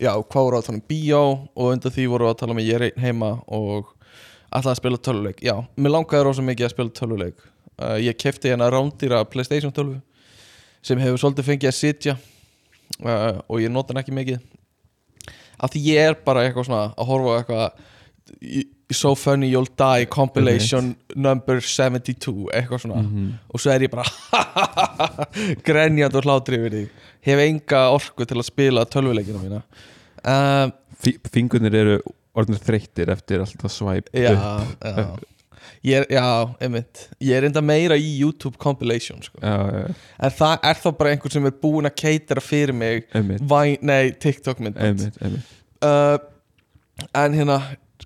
já, 0.00 0.12
hvað 0.12 0.44
voru 0.44 0.58
að 0.58 0.66
tala 0.66 0.78
um 0.78 0.88
bíó 0.88 1.22
og 1.54 1.72
undir 1.72 1.92
því 1.94 2.06
voru 2.10 2.28
að 2.28 2.38
tala 2.40 2.52
um 2.52 2.62
ég 2.62 2.74
er 2.74 2.88
einn 2.88 3.04
heima 3.04 3.30
og 3.46 3.93
ætlaði 4.54 4.72
að 4.74 4.80
spila 4.80 5.00
töluleik. 5.08 5.42
Já, 5.44 5.54
mér 5.76 5.94
langaði 5.96 6.26
rosa 6.28 6.44
mikið 6.46 6.68
að 6.68 6.74
spila 6.74 6.94
töluleik. 7.00 7.46
Uh, 7.74 7.96
ég 7.98 8.18
kefti 8.20 8.52
hérna 8.52 8.68
rándýra 8.70 9.24
Playstation 9.26 9.72
12 9.74 9.96
sem 10.84 11.00
hefur 11.00 11.18
svolítið 11.18 11.48
fengið 11.48 11.70
að 11.70 11.78
sitja 11.78 12.14
uh, 13.02 13.40
og 13.48 13.62
ég 13.62 13.72
nota 13.72 13.94
hann 13.94 14.02
ekki 14.04 14.14
mikið. 14.14 14.44
Af 15.58 15.72
því 15.72 15.82
ég 15.88 16.10
er 16.10 16.16
bara 16.26 16.44
eitthvað 16.44 16.68
svona 16.68 16.86
að 16.92 17.10
horfa 17.10 17.36
eitthvað 17.40 18.70
So 18.94 19.14
Funny 19.18 19.48
You'll 19.50 19.68
Die 19.80 20.06
compilation 20.12 20.94
number 21.16 21.60
72 21.60 22.46
eitthvað 22.54 22.84
svona. 22.84 23.02
Mhm. 23.02 23.32
og 23.50 23.60
svo 23.60 23.72
er 23.72 23.86
ég 23.86 23.90
bara 23.90 24.04
grenjand 25.66 26.14
og 26.14 26.26
hlátri 26.28 26.60
yfir 26.60 26.76
því. 26.76 26.84
Hef 27.24 27.42
enga 27.48 27.86
orku 27.94 28.26
til 28.28 28.38
að 28.38 28.46
spila 28.46 28.84
tölvuleikina 28.84 29.40
mína. 29.42 29.62
Um, 30.24 30.72
Fingurnir 31.32 31.74
eru 31.74 31.96
orðinir 32.34 32.62
þreyttir 32.66 33.12
eftir 33.14 33.44
alltaf 33.44 33.72
svæp 33.72 34.10
já, 34.14 34.32
já. 34.34 35.06
Ég 35.84 36.02
er, 36.02 36.06
já, 36.12 36.24
einmitt. 36.64 37.02
Ég 37.24 37.38
er 37.38 37.46
enda 37.48 37.60
meira 37.64 37.96
í 37.96 38.08
YouTube 38.20 38.56
compilation 38.60 39.20
sko. 39.24 39.38
já, 39.40 39.54
já, 39.72 39.94
En 40.20 40.32
það 40.36 40.66
er 40.70 40.80
þá 40.80 40.88
bara 40.98 41.12
einhver 41.14 41.32
sem 41.32 41.46
er 41.48 41.54
búin 41.62 41.88
að 41.88 41.94
keitara 42.02 42.42
fyrir 42.44 42.72
mig 42.76 43.06
einmitt, 43.16 43.40
Væ, 43.48 43.78
Nei, 43.84 44.10
TikTok 44.20 44.60
mynd 44.64 44.76
einmitt, 44.80 45.16
einmitt. 45.24 45.52
uh, 45.84 46.18
En 47.16 47.36
hérna 47.36 47.58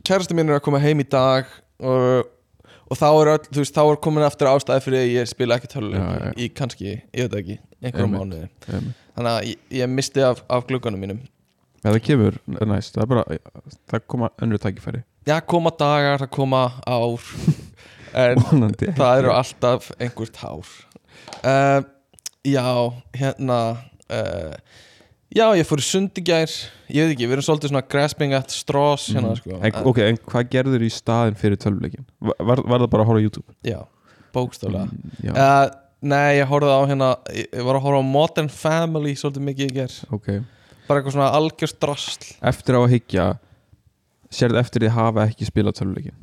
Kærasti 0.06 0.35
mín 0.38 0.50
er 0.50 0.58
að 0.61 0.64
koma 0.68 0.78
heim 0.82 1.02
í 1.02 1.06
dag 1.11 1.50
Og, 1.82 2.28
og 2.90 2.99
þá 3.00 3.06
er 3.11 3.32
öll 3.35 3.49
Þú 3.50 3.62
veist, 3.62 3.75
þá 3.78 3.82
er 3.87 4.00
komin 4.06 4.26
aftur 4.26 4.50
ástæði 4.52 4.85
fyrir 4.87 5.02
að 5.04 5.11
ég 5.16 5.30
spila 5.32 5.58
ekki 5.58 5.73
töluleik 5.75 6.38
Í 6.38 6.50
kannski, 6.58 6.94
ég 7.14 7.26
veit 7.28 7.38
ekki 7.42 7.58
Einhverjum 7.78 8.14
mánuði. 8.18 8.49
Þannig 9.14 9.32
að 9.35 9.44
ég, 9.52 9.58
ég 9.78 9.90
misti 9.92 10.23
af, 10.26 10.40
af 10.50 10.64
glugganum 10.66 10.99
mínum 11.02 11.20
Já, 11.85 11.90
það 11.92 12.00
kemur 12.08 12.38
næst, 12.66 12.94
það 12.97 13.02
er 13.04 13.11
bara 13.12 13.25
það 13.92 14.06
koma 14.11 14.30
önnur 14.42 14.58
tækifæri. 14.62 15.02
Já, 15.28 15.37
koma 15.47 15.70
dagar, 15.78 16.18
það 16.25 16.30
koma 16.38 16.62
ár. 16.87 17.20
En 18.18 18.38
Vonandi. 18.40 18.87
það 18.97 19.18
eru 19.20 19.30
alltaf 19.37 19.90
einhvert 20.00 20.37
hár. 20.40 20.68
Uh, 21.44 21.82
Já, 22.49 22.64
hérna 23.18 23.58
uh, 24.08 24.54
Já, 25.28 25.44
ég 25.58 25.66
fór 25.68 25.82
í 25.82 25.85
sund 25.85 26.16
í 26.16 26.23
gær. 26.25 26.49
Ég 26.88 27.04
veit 27.04 27.12
ekki, 27.12 27.26
við 27.28 27.35
erum 27.37 27.44
svolítið 27.44 27.68
svona 27.75 27.82
grasping 27.92 28.32
at 28.32 28.50
straws 28.50 29.11
hérna, 29.12 29.35
Mhm. 29.35 29.42
sko. 29.42 29.58
en, 29.61 29.76
Ok, 29.90 29.99
en 30.06 30.16
hvað 30.16 30.49
gerður 30.54 30.87
í 30.87 30.88
staðin 30.90 31.37
fyrir 31.37 31.61
tölvuleikin? 31.61 32.06
Var, 32.25 32.35
var, 32.64 32.78
það 32.80 32.88
bara 32.94 33.04
að 33.04 33.11
horfa 33.11 33.20
á 33.20 33.26
YouTube? 33.26 33.54
Já, 33.62 33.80
bókstálega 34.32 34.88
Mm, 34.88 35.11
já, 35.28 35.32
uh, 35.37 35.68
Nei, 36.00 36.38
ég 36.40 36.47
horfði 36.49 36.73
á 36.73 36.82
hérna 36.88 37.11
Ég 37.35 37.62
var 37.66 37.75
að 37.76 37.82
horfa 37.82 38.00
á 38.00 38.06
Modern 38.08 38.49
Family 38.49 39.12
svolítið 39.14 39.44
mikið 39.50 39.68
í 39.68 39.75
gær. 39.82 39.99
Ok 40.16 40.28
Bara 40.88 41.00
eitthvað 41.02 41.14
svona 41.18 41.28
algjörst 41.37 41.78
drasl. 41.83 42.26
Eftir 42.52 42.78
á 42.78 42.80
að 42.80 42.92
hyggja 42.97 43.26
sérðu 44.33 44.61
eftir 44.61 44.85
því 44.85 44.90
að 44.90 44.97
hafa 44.99 45.26
ekki 45.28 45.47
spilað 45.49 45.78
tölvuleikin 45.78 46.16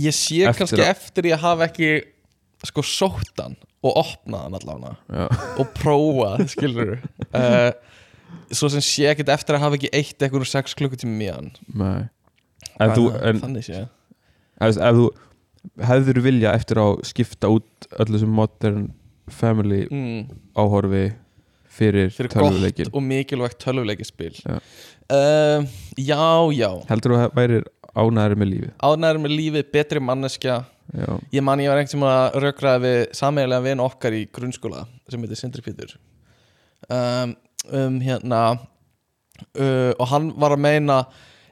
Ég 0.00 0.14
sé 0.16 0.40
Eftir 0.46 0.56
kannski 0.64 0.80
að- 0.82 0.90
eftir 0.94 1.28
ég 1.30 1.42
hafa 1.42 1.66
ekki 1.68 1.90
sko 2.66 2.82
sóttan 2.86 3.54
og 3.82 3.96
opnaðan 3.96 4.58
allavega. 4.58 5.28
Og 5.58 5.70
prófa, 5.78 6.34
skilur 6.52 6.98
uh, 7.32 7.70
svo 8.56 8.68
sem 8.72 8.82
sé 8.84 9.06
ekkert 9.10 9.30
eftir 9.32 9.56
að 9.56 9.64
hafa 9.64 9.78
ekki 9.78 9.90
eitt 9.96 10.18
eitthvað 10.20 10.42
úr 10.44 10.50
sex 10.50 10.74
klukkutími 10.76 11.26
í 11.26 11.30
hann. 11.32 11.48
Nei. 11.72 12.08
En 12.80 12.92
þú, 12.96 13.06
en 13.24 13.40
þannig 13.40 13.64
sé. 13.66 13.80
Ef, 14.60 14.76
ef 14.76 14.98
þú 15.00 15.06
hefður 15.88 16.20
vilja 16.24 16.52
eftir 16.56 16.80
á 16.80 16.86
skipta 17.08 17.48
út 17.52 17.88
öllu 18.00 18.20
sem 18.20 18.30
modern 18.36 18.86
family 19.32 19.86
mm, 19.88 20.28
áhorfi 20.60 21.06
fyrir, 21.80 22.10
fyrir 22.14 22.32
tölvuleikin 22.34 22.90
og 22.92 23.04
mikilvægt 23.06 23.58
tölvuleikispil 23.64 24.36
Já. 24.40 24.58
uh, 25.16 25.64
já, 25.96 26.20
já. 26.56 26.70
Heldur 26.90 27.16
þú 27.16 27.20
að 27.24 27.38
væri 27.40 27.62
ánæður 27.90 28.36
með 28.40 28.52
lífið? 28.52 28.74
Ánæður 28.86 29.22
með 29.24 29.34
lífið, 29.34 29.64
betri 29.74 30.02
manneskja. 30.04 30.60
Já, 30.90 31.08
ég 31.34 31.44
man 31.46 31.60
ég 31.62 31.70
var 31.70 31.78
einhvern 31.78 31.92
tímann 31.94 32.12
að 32.16 32.38
rökraði 32.44 32.82
við 32.88 33.00
sameiginlega 33.14 33.66
vin 33.68 33.82
okkar 33.84 34.14
í 34.18 34.24
grunnskóla 34.34 34.84
sem 35.10 35.22
heitir 35.22 35.38
Sindri 35.38 35.62
Pítur 35.62 35.92
um, 36.90 37.34
um 37.78 37.98
hérna 38.02 38.40
uh, 39.54 39.92
og 39.94 40.06
hann 40.10 40.32
var 40.40 40.56
að 40.56 40.64
meina 40.64 40.96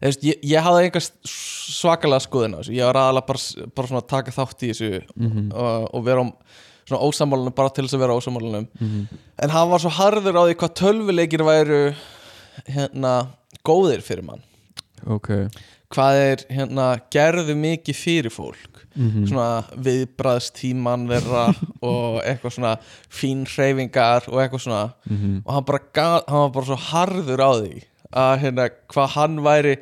veist, 0.02 0.25
ég, 0.26 0.40
ég 0.47 0.62
hafði 0.62 0.88
einhver 0.88 1.06
svakalega 1.30 2.23
skoðin 2.26 2.54
á 2.54 2.58
þessu. 2.61 2.75
Ég 2.78 2.90
var 2.90 2.99
aðalega 2.99 3.28
bara, 3.30 3.68
bara 3.78 4.00
að 4.00 4.08
taka 4.11 4.35
þátt 4.35 4.66
í 4.66 4.73
þessu 4.73 4.90
mm 5.14 5.52
og, 5.54 5.88
og 5.94 6.04
vera 6.06 6.26
á 6.26 6.26
svona 6.88 7.04
ósamálunum 7.04 7.54
bara 7.57 7.73
til 7.75 7.85
þess 7.87 7.97
að 7.99 8.04
vera 8.04 8.18
ósamálunum 8.18 8.66
-hmm. 8.66 9.07
en 9.42 9.50
hann 9.50 9.71
var 9.71 9.83
svo 9.83 9.90
harður 9.90 10.40
á 10.40 10.42
því 10.49 10.54
hvað 10.61 10.76
tölvuleikir 10.83 11.45
væru 11.45 11.83
hérna 12.66 13.28
góðir 13.64 14.02
fyrir 14.02 14.25
mann. 14.25 14.42
Ok. 15.07 15.28
Hvað 15.88 16.14
er 16.21 16.45
hérna 16.52 17.00
gerðu 17.11 17.54
mikið 17.54 17.97
fyrir 17.97 18.33
fólk? 18.35 18.85
Mm 18.99 19.26
svona 19.28 19.62
viðbraðstíman 19.78 21.07
þeirra 21.07 21.54
og 21.90 22.18
eitthvað 22.25 22.54
svona 22.57 22.73
fín 23.09 23.45
hreyfingar 23.47 24.26
og 24.28 24.40
eitthvað 24.42 24.64
svona. 24.64 24.92
-hmm. 25.07 25.42
og 25.45 25.54
hann 25.54 25.64
bara, 25.64 25.80
hann 26.26 26.40
var 26.40 26.50
bara 26.50 26.66
svo 26.66 26.76
harður 26.76 27.40
á 27.40 27.52
því 27.61 27.85
að 28.12 28.38
hérna 28.42 28.68
hvað 28.88 29.09
hann 29.14 29.42
væri 29.45 29.76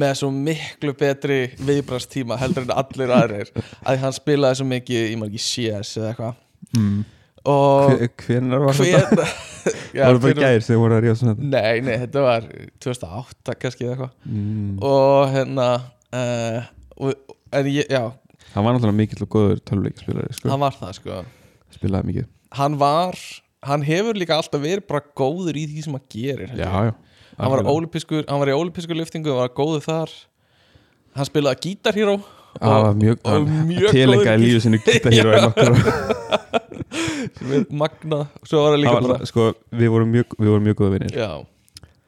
með 0.00 0.14
svo 0.20 0.30
miklu 0.34 0.94
betri 0.98 1.38
viðbraðstíma 1.62 2.38
heldur 2.40 2.66
en 2.66 2.74
allir 2.74 3.12
aðrir 3.14 3.50
að 3.84 4.00
hann 4.04 4.16
spilaði 4.16 4.60
svo 4.60 4.66
mikið 4.70 5.10
í 5.12 5.18
margir 5.20 5.44
CS 5.44 5.94
eða 6.00 6.10
eitthvað 6.12 6.78
mm. 6.78 6.98
og 7.52 7.94
hvenar 8.24 8.62
var 8.66 8.78
þetta? 8.80 9.28
hver 9.64 10.02
var 10.02 10.18
það 10.18 10.20
bara 10.26 10.42
gær 10.42 10.66
þegar 10.66 10.82
voru 10.82 10.98
að 10.98 11.04
ríða 11.06 11.16
svona 11.20 11.36
þetta? 11.36 11.50
Nei, 11.54 11.84
nei, 11.86 11.94
þetta 12.04 12.24
var 12.26 12.50
2008 12.86 13.56
kannski 13.62 13.86
eða 13.88 13.94
eitthvað 13.94 14.12
Mm. 14.34 14.76
og 14.90 15.32
hérna 15.34 15.68
uh, 16.14 16.68
og, 16.96 17.34
en 17.54 17.70
ég, 17.70 17.88
já, 17.90 18.02
hann 18.54 18.66
var 18.66 18.76
náttúrulega 18.76 18.98
mikill 18.98 19.24
og 19.26 19.32
góður 19.34 19.64
tölvuleikispilari 19.70 20.36
sko. 20.36 20.50
hann 20.52 20.62
var 20.62 20.76
það 20.78 20.92
sko 21.00 21.22
spilaði 21.74 22.10
mikið 22.10 22.30
hann 22.54 22.78
var, 22.78 23.18
hann 23.66 23.82
hefur 23.86 24.18
líka 24.18 24.38
alltaf 24.38 24.62
verið 24.62 24.86
bara 24.90 25.02
góður 25.18 25.58
í 25.58 25.66
því 25.70 25.86
sem 25.86 25.96
hann 25.98 26.08
gerir 26.12 26.54
já, 26.58 26.68
já 26.90 26.94
hann 27.38 27.50
var, 27.52 27.64
hann 27.66 28.40
var 28.44 28.52
í 28.52 28.56
ólipiskur 28.56 28.98
lyftingu 28.98 29.34
var 29.36 29.52
góður 29.56 29.84
þar. 29.84 30.16
Hann 31.14 31.28
spilaði 31.28 32.18
Það 32.54 32.84
var 32.84 32.98
mjög, 32.98 33.16
og 33.26 33.48
mjög 33.68 33.94
tilengaði 33.94 34.42
lífið 34.44 34.60
sinni 34.62 34.78
gítar 34.84 35.14
hér 35.14 35.30
og 35.30 35.46
nokkur 35.48 35.78
sem 37.38 37.54
er 37.56 37.64
magnað 37.74 38.28
svo 38.46 38.60
var 38.62 38.76
það 39.08 39.24
sko, 39.30 39.48
við 39.74 39.90
vorum 39.94 40.12
mjög, 40.14 40.36
mjög 40.38 40.78
góða 40.78 40.92
vinnir 40.94 41.18
já, 41.18 41.30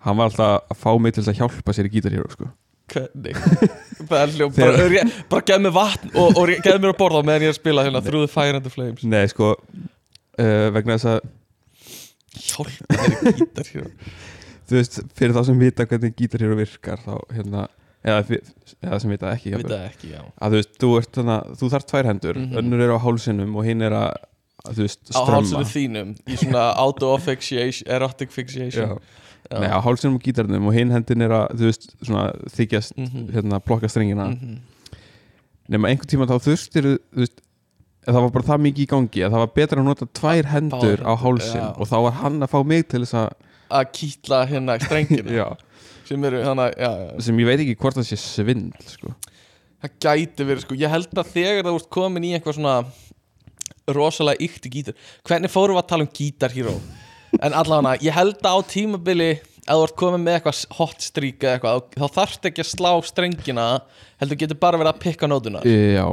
Hann 0.07 0.21
var 0.21 0.31
alltaf 0.31 0.71
að 0.71 0.79
fá 0.85 0.91
mig 1.03 1.17
til 1.17 1.25
að 1.25 1.41
hjálpa 1.41 1.75
sér 1.75 1.89
í 1.89 1.93
gítar 1.97 2.15
hér 2.15 2.29
sko. 2.31 2.47
það 2.95 4.21
er 4.21 4.35
hljó, 4.37 4.47
bara, 4.55 4.77
Þegar- 4.79 5.11
bara, 5.33 5.47
gef 5.51 5.65
mér 5.65 5.75
vatn 5.75 6.13
og, 6.15 6.39
og 6.39 6.53
gef 6.55 6.79
mér 6.79 6.93
að 6.93 7.01
borða 7.01 7.25
meðan 7.27 7.49
ég 7.49 7.51
er 7.51 7.57
að 7.57 7.59
spila 7.59 7.87
hérna 7.89 8.05
Through 8.07 8.23
the 8.23 8.31
Fire 8.31 8.55
and 8.55 8.63
the 8.69 8.71
Flames. 8.71 9.03
Nei, 9.03 9.25
sko 9.33 9.57
uh, 9.57 10.69
vegna 10.77 10.95
þess 10.95 11.11
að, 11.17 11.27
hjálp 12.47 12.95
mér 12.95 13.35
í 13.35 13.37
gítar 13.43 13.73
hér 13.75 13.91
þú 14.67 14.77
veist, 14.81 15.01
fyrir 15.15 15.35
þá 15.37 15.43
sem 15.47 15.59
vita 15.59 15.87
hvernig 15.87 16.15
gítar 16.19 16.41
hér 16.45 16.55
virkar 16.59 16.99
þá, 17.05 17.15
hérna 17.35 17.67
eða, 18.07 18.23
fyr- 18.29 18.55
eða 18.83 19.01
sem 19.03 19.11
vita 19.11 19.33
ekki 19.35 19.53
jafnvel, 19.53 19.67
veit 19.67 19.77
það 19.77 19.91
ekki, 19.91 20.11
já 20.15 20.23
að 20.41 20.49
þú 20.55 20.61
veist, 20.61 20.73
þú 20.83 20.91
ert 21.01 21.13
þannig 21.21 21.53
þú 21.61 21.71
þarf 21.75 21.87
tvær 21.93 22.05
hendur, 22.11 22.37
Mhm. 22.41 22.57
önnur 22.61 22.81
er 22.87 22.95
á 22.95 22.99
hálsinum 23.05 23.57
og 23.57 23.65
hinn 23.65 23.83
er 23.83 23.91
að, 23.93 24.11
að 24.67 24.75
þú 24.79 24.83
veist, 24.87 25.03
á 25.07 25.19
strömma 25.21 25.37
hálsinu 25.37 25.71
þínum 25.75 26.11
í 26.27 26.37
svona 26.43 26.65
auto-asphyxiation 26.85 27.89
erotic 27.89 28.31
fixation 28.31 28.89
Já. 28.89 28.99
Nei, 29.61 29.69
á 29.71 29.79
hálsinum 29.79 30.17
og 30.19 30.23
gítarnum 30.27 30.67
og 30.67 30.75
hinn 30.75 30.91
hendin 30.91 31.23
er 31.23 31.31
að, 31.31 31.53
þú 31.55 31.69
veist, 31.71 31.85
svona 32.03 32.33
þykjast, 32.51 32.97
Mhm. 32.99 33.29
hérna, 33.33 33.61
plokka 33.63 33.87
strengina 33.89 34.31
Mhm. 34.35 34.59
nema 35.71 35.89
einhvern 35.91 36.11
tíma 36.11 36.27
þá 36.27 36.39
þurstir 36.47 36.83
þú 36.87 37.23
veist, 37.23 37.41
það 38.07 38.21
var 38.23 38.31
bara 38.31 38.45
það 38.47 38.61
mikið 38.67 38.85
í 38.85 38.89
gangi 38.93 39.23
að 39.27 39.31
það 39.35 39.43
var 39.43 39.53
betra 39.57 39.81
að 39.83 39.85
nota 39.89 40.07
tvær 40.15 40.45
hendur 40.53 40.99
á 41.03 41.11
hendur, 41.11 41.23
hálsin 41.23 41.63
já. 41.63 41.75
og 41.79 41.89
þá 41.91 41.97
var 42.07 42.13
hann 42.23 42.41
að 42.41 42.51
fá 42.53 42.61
mig 42.67 42.89
til 42.89 43.01
þess 43.03 43.15
að 43.15 43.33
að 43.71 43.89
kýtla 43.99 44.43
hérna 44.51 44.77
strengina. 44.83 45.49
Sem 46.07 46.23
eru 46.23 46.39
já, 46.39 46.53
já, 46.79 46.91
sem 47.19 47.39
ég 47.43 47.49
veit 47.49 47.61
ekki 47.65 47.75
hvort 47.81 47.97
það 47.99 48.05
sé 48.13 48.17
svindl 48.23 48.85
sko. 48.87 49.09
það 49.83 49.97
gæti 50.05 50.45
verið 50.47 50.63
sko. 50.63 50.77
Ég 50.79 50.93
held 50.93 51.19
að 51.19 51.33
þegar 51.33 51.67
það 51.67 51.79
ert 51.81 51.89
komin 51.97 52.27
í 52.29 52.31
eitthvað 52.37 52.61
svona 52.61 52.77
rosalega 53.91 54.47
ykti 54.47 54.71
gítar 54.71 55.11
hvernig 55.27 55.51
fórum 55.51 55.75
við 55.75 55.83
að 55.83 55.91
tala 55.91 56.07
um 56.07 56.13
gítar 56.15 56.55
hero? 56.55 56.77
En 57.43 57.57
allavega, 57.59 57.99
ég 58.07 58.15
held 58.15 58.39
að 58.39 58.55
á 58.55 58.61
tímabili 58.71 59.29
að 59.67 59.81
þú 59.81 59.89
ert 59.89 59.97
komin 59.99 60.23
með 60.23 60.39
eitthvað 60.39 60.63
hot 60.79 61.03
streak 61.03 61.43
eitthvað, 61.43 61.83
þá 61.99 62.07
þarft 62.21 62.49
ekki 62.53 62.63
að 62.63 62.71
slá 62.71 62.91
strengina 63.11 63.67
heldur 64.23 64.41
getur 64.45 64.61
bara 64.63 64.79
verið 64.79 64.93
að 64.95 65.03
pikka 65.03 65.29
nótuna. 65.31 65.65
Já, 65.67 66.07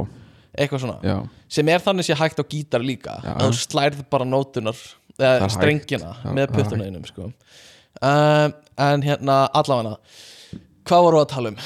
eitthvað 0.58 0.84
svona, 0.84 0.98
já, 1.06 1.16
sem 1.54 1.70
er 1.70 1.82
þannig 1.86 2.08
sé 2.08 2.18
hægt 2.18 2.42
á 2.42 2.44
gítar 2.50 2.82
líka 2.84 3.14
Já. 3.22 3.32
að 3.38 3.46
þú 3.46 3.62
slærð 3.62 4.02
bara 4.10 4.26
nótunar 4.26 4.78
Hægt. 5.18 5.54
strengina 5.54 6.14
Já, 6.16 6.30
með 6.30 6.40
það 6.40 6.44
er 6.44 6.54
puttunæðinum 6.56 7.04
sko. 7.06 7.28
um, 8.02 8.54
en 8.86 9.04
hérna 9.06 9.36
allavega 9.54 9.98
hvað 10.84 11.06
voru 11.06 11.20
að 11.20 11.30
tala 11.30 11.52
um 11.52 11.60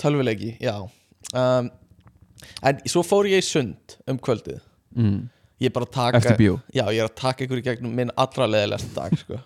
tölvuleiki, 0.00 0.54
já 0.62 0.76
um, 0.80 1.68
en 2.64 2.80
svo 2.88 3.02
fór 3.06 3.28
ég 3.30 3.42
í 3.42 3.46
sund 3.46 3.96
um 4.08 4.18
kvöldið 4.20 4.60
mm. 4.96 5.18
ég 5.60 5.70
er 5.70 5.74
bara 5.76 5.88
að 5.88 6.20
taka 6.20 6.36
bíó 6.38 6.58
já, 6.72 6.84
ég 6.88 7.02
er 7.02 7.08
að 7.08 7.18
taka 7.20 7.44
ykkur 7.46 7.60
í 7.60 7.66
gegnum 7.66 7.96
minn 7.96 8.12
allra 8.16 8.48
leðilegast 8.48 8.94
dag 8.96 9.16
sko. 9.20 9.40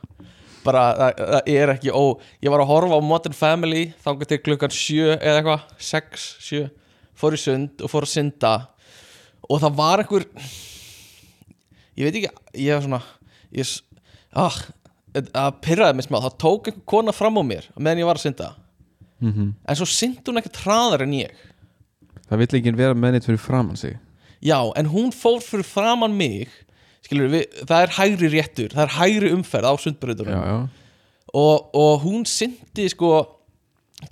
bara, 0.65 0.85
það, 1.01 1.25
það 1.35 1.51
er 1.57 1.75
ekki 1.75 1.91
ó, 1.91 2.05
ég 2.45 2.55
var 2.55 2.63
að 2.63 2.71
horfa 2.71 3.01
á 3.03 3.09
Modern 3.09 3.37
Family 3.37 3.89
þangað 4.05 4.31
til 4.31 4.41
klukkan 4.45 4.77
sjö 4.77 5.11
eða 5.17 5.41
eitthvað 5.41 5.67
sex, 5.91 6.29
sjö, 6.45 6.69
fór 7.19 7.37
í 7.37 7.43
sund 7.43 7.83
og 7.83 7.93
fór 7.93 8.07
að 8.07 8.15
synda 8.15 8.55
og 9.45 9.61
það 9.61 9.77
var 9.83 10.05
einhver 10.05 10.31
ég 11.99 12.09
veit 12.09 12.23
ekki, 12.23 12.33
ég 12.63 12.79
var 12.79 12.87
svona 12.87 13.03
ég, 13.55 13.73
ah, 14.35 14.59
að 15.15 15.59
pyrraði 15.65 15.99
mig 15.99 16.09
smá, 16.09 16.19
það 16.25 16.39
tók 16.43 16.71
einhver 16.71 16.87
kona 16.91 17.15
fram 17.15 17.39
á 17.39 17.43
mér 17.47 17.69
meðan 17.79 18.03
ég 18.03 18.09
var 18.11 18.21
að 18.21 18.27
synda. 18.27 18.55
Mm 19.23 19.53
en 19.55 19.79
svo 19.79 19.87
syndi 19.89 20.25
hún 20.27 20.41
ekkert 20.41 20.63
hraðar 20.65 21.07
en 21.07 21.15
ég. 21.17 21.35
Það 22.29 22.41
vill 22.43 22.59
ekki 22.59 22.75
vera 22.77 22.97
með 22.99 23.15
neitt 23.15 23.29
fyrir 23.29 23.41
framann 23.41 23.79
sig. 23.79 23.99
Já, 24.45 24.59
en 24.77 24.91
hún 24.93 25.13
fór 25.15 25.41
fyrir 25.45 25.65
framann 25.65 26.17
mig 26.17 26.51
skilur 27.05 27.31
við, 27.33 27.45
það 27.69 27.85
er 27.85 27.95
hægri 27.99 28.31
réttur 28.33 28.73
það 28.73 28.87
er 28.87 28.95
hægri 28.97 29.31
umferð 29.37 29.69
á 29.69 29.75
sundbröðunum 29.81 30.39
já, 30.41 30.55
og, 31.37 31.71
og 31.77 32.05
hún 32.05 32.25
syndi 32.29 32.87
sko 32.93 33.11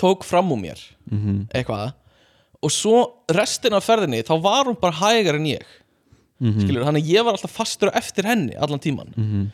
tók 0.01 0.25
fram 0.25 0.53
úr 0.53 0.61
mér. 0.61 0.81
Mm 1.11 1.47
eitthvað. 1.53 1.93
Og 2.63 2.71
svo 2.71 2.99
restin 3.33 3.75
af 3.75 3.89
ferðinni 3.89 4.23
þá 4.23 4.37
var 4.43 4.69
hún 4.71 4.79
bara 4.79 5.01
hægar 5.01 5.41
en 5.41 5.49
ég 5.51 5.67
-hmm. 6.51 6.65
skilur, 6.67 6.85
þannig 6.89 7.05
að 7.05 7.13
ég 7.13 7.27
var 7.27 7.37
alltaf 7.37 7.55
fastur 7.55 7.93
á 7.93 7.99
eftir 7.99 8.29
henni 8.29 8.57
allan 8.57 8.83
tíman 8.83 9.13
Mm 9.17 9.51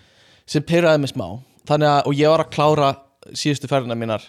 sem 0.49 0.65
pyrraði 0.65 1.03
mig 1.03 1.11
smá. 1.13 1.27
Að, 1.69 2.07
og 2.09 2.15
ég 2.17 2.31
var 2.33 2.41
að 2.41 2.53
klára 2.55 2.87
síðustu 3.37 3.69
ferðina 3.69 3.93
mínar. 3.99 4.23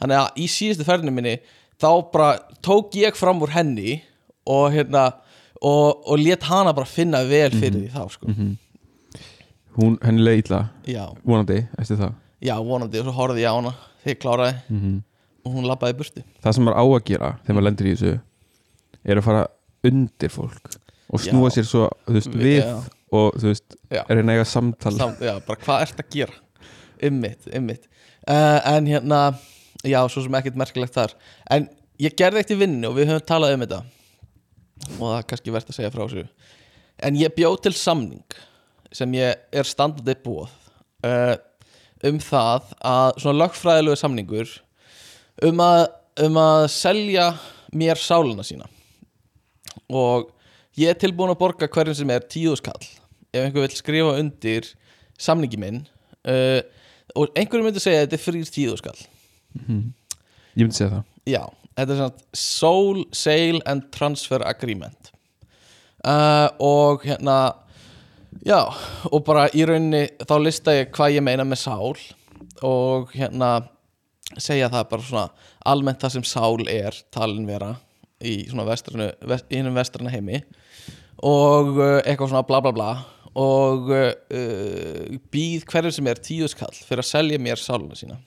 Þannig 0.00 0.16
að 0.16 0.38
í 0.40 0.46
síðustu 0.48 0.86
ferðina 0.88 1.12
minni 1.12 1.34
þá 1.76 1.90
bara 2.12 2.30
tók 2.64 2.96
ég 2.96 3.18
fram 3.18 3.42
úr 3.44 3.52
henni 3.52 3.98
og 4.48 4.72
hérna 4.72 5.02
og, 5.60 6.00
og 6.08 6.16
let 6.16 6.46
hana 6.48 6.72
bara 6.72 6.88
finna 6.88 7.20
vel 7.28 7.50
fyrir 7.52 7.76
því 7.76 7.90
þá 7.92 8.14
sko. 8.14 8.32
hún, 9.76 9.98
henni 10.00 10.24
leið 10.24 10.42
illa? 10.46 10.62
Já, 10.88 11.04
vonandi, 11.20 11.60
eftir 11.76 12.00
það? 12.00 12.16
Já, 12.40 12.56
vonandi 12.64 13.02
og 13.02 13.04
svo 13.04 13.16
horfði 13.20 13.44
ég 13.44 13.52
á 13.52 13.58
hana 13.58 13.74
þegar 14.00 14.14
ég 14.14 14.24
kláraði. 14.24 14.56
Mm 14.72 14.98
og 15.40 15.54
hún 15.56 15.68
labbaði 15.68 15.94
í 15.94 15.98
burtu. 16.00 16.22
Það 16.44 16.56
sem 16.56 16.66
maður 16.66 16.80
á 16.80 16.84
að 16.84 17.04
gera 17.08 17.30
þegar 17.40 17.56
maður 17.56 17.66
lendir 17.66 17.88
í 17.88 17.92
þessu 17.94 18.12
er 19.00 19.20
að 19.20 19.26
fara 19.26 19.44
undir 19.88 20.32
fólk 20.34 20.74
og 21.10 21.22
snúa 21.22 21.50
Já. 21.50 21.56
sér 21.58 21.68
svo 21.68 21.86
þú 22.06 22.16
veist, 22.16 22.34
við 22.34 22.60
Já. 22.62 22.74
og 23.18 23.38
þú 23.40 23.50
veist, 23.50 23.76
Já. 23.90 24.02
er 24.06 24.22
að 24.22 24.32
eiga 24.34 24.46
samtal. 24.48 24.94
Samt, 24.96 25.22
já, 25.26 25.34
bara 25.46 25.64
hvað 25.64 25.86
ert 25.86 26.02
að 26.02 26.12
gera? 26.14 26.38
Ymmit, 27.10 27.48
ymmit 27.56 27.86
uh, 28.28 28.60
en 28.76 28.88
hérna, 28.90 29.20
já, 29.82 30.00
svo 30.08 30.24
sem 30.24 30.38
ekkert 30.40 30.58
merkilegt 30.60 30.96
þar. 30.96 31.14
En 31.50 31.68
ég 32.00 32.16
gerði 32.18 32.42
eitt 32.42 32.54
í 32.54 32.58
vinnu 32.60 32.90
og 32.90 32.98
við 32.98 33.12
höfum 33.12 33.26
talað 33.28 33.56
um 33.56 33.64
þetta. 33.64 33.82
Og 34.96 35.04
það 35.04 35.18
er 35.18 35.28
kannski 35.32 35.54
verðt 35.54 35.72
að 35.72 35.78
segja 35.78 35.92
frá 35.92 36.02
þessu. 36.04 36.26
En 37.04 37.20
ég 37.20 37.36
bjóð 37.36 37.60
til 37.66 37.76
samning 37.76 38.40
sem 38.94 39.14
ég 39.16 39.38
er 39.54 39.68
standandi 39.68 40.16
búið 40.24 40.50
uh, 41.06 41.36
um 42.08 42.18
það 42.22 42.74
að 42.90 43.22
svona 43.22 43.38
lögfræðilegu 43.44 44.00
samningur 44.00 44.52
um 45.46 45.62
að, 45.64 45.84
um 46.26 46.38
að 46.40 46.66
selja 46.74 47.30
mér 47.76 48.00
sálina 48.00 48.44
sína. 48.44 48.68
Og 49.90 50.28
ég 50.78 50.92
er 50.92 50.98
tilbúin 50.98 51.32
að 51.32 51.40
borga 51.40 51.68
hverjum 51.70 51.96
sem 51.98 52.12
er 52.14 52.26
tíu 52.30 52.54
skall 52.58 52.82
ef 53.30 53.44
einhver 53.44 53.66
vil 53.66 53.78
skrifa 53.78 54.18
undir 54.18 54.68
samningi 55.20 55.58
minn 55.60 55.80
uh, 56.28 56.60
og 57.16 57.32
einhverjum 57.38 57.70
myndi 57.70 57.82
segja 57.82 58.04
að 58.04 58.08
þetta 58.08 58.18
er 58.18 58.24
frýr 58.26 58.52
tíu 58.54 58.76
skall 58.78 59.00
ég 60.54 60.66
myndi 60.66 60.76
segja 60.76 60.92
það. 60.98 61.08
Já, 61.30 61.42
þetta 61.78 61.94
er 61.94 62.00
svona 62.00 62.38
Soul 62.42 63.02
Sale 63.16 63.60
and 63.70 63.88
Transfer 63.94 64.44
Agreement. 64.46 65.10
Uh, 66.00 66.48
og 66.64 67.04
hérna 67.04 67.36
já, 68.46 68.62
og 69.10 69.20
bara 69.26 69.48
í 69.52 69.66
rauninni 69.68 70.06
þá 70.24 70.34
lista 70.40 70.74
ég 70.78 70.94
hvað 70.94 71.18
ég 71.18 71.26
meina 71.26 71.44
með 71.44 71.62
sál 71.66 71.98
og 72.64 73.12
hérna 73.12 73.50
segja 74.38 74.70
það 74.72 74.88
bara 74.92 75.06
svona 75.08 75.26
almennt 75.68 76.00
það 76.00 76.16
sem 76.16 76.26
sál 76.30 76.64
er 76.70 76.96
talin 77.12 77.48
vera 77.48 77.74
í 78.24 78.34
svona 78.50 78.66
vestranu, 78.68 79.10
vest, 79.30 79.46
innum 79.54 79.76
vestrana 79.78 80.12
heimi 80.12 80.42
og 81.26 81.76
uh, 81.78 82.00
eitthvað 82.00 82.32
svona 82.32 82.46
bla 82.48 82.60
bla 82.64 82.72
bla. 82.76 82.90
Og 83.40 83.92
uh, 83.94 85.18
býð 85.30 85.66
hverjum 85.70 85.94
sem 85.94 86.10
er 86.10 86.18
tíu 86.22 86.48
skall 86.50 86.74
fyrir 86.74 87.04
að 87.04 87.10
selja 87.12 87.40
mér 87.42 87.60
sáluna 87.62 87.98
sína. 87.98 88.18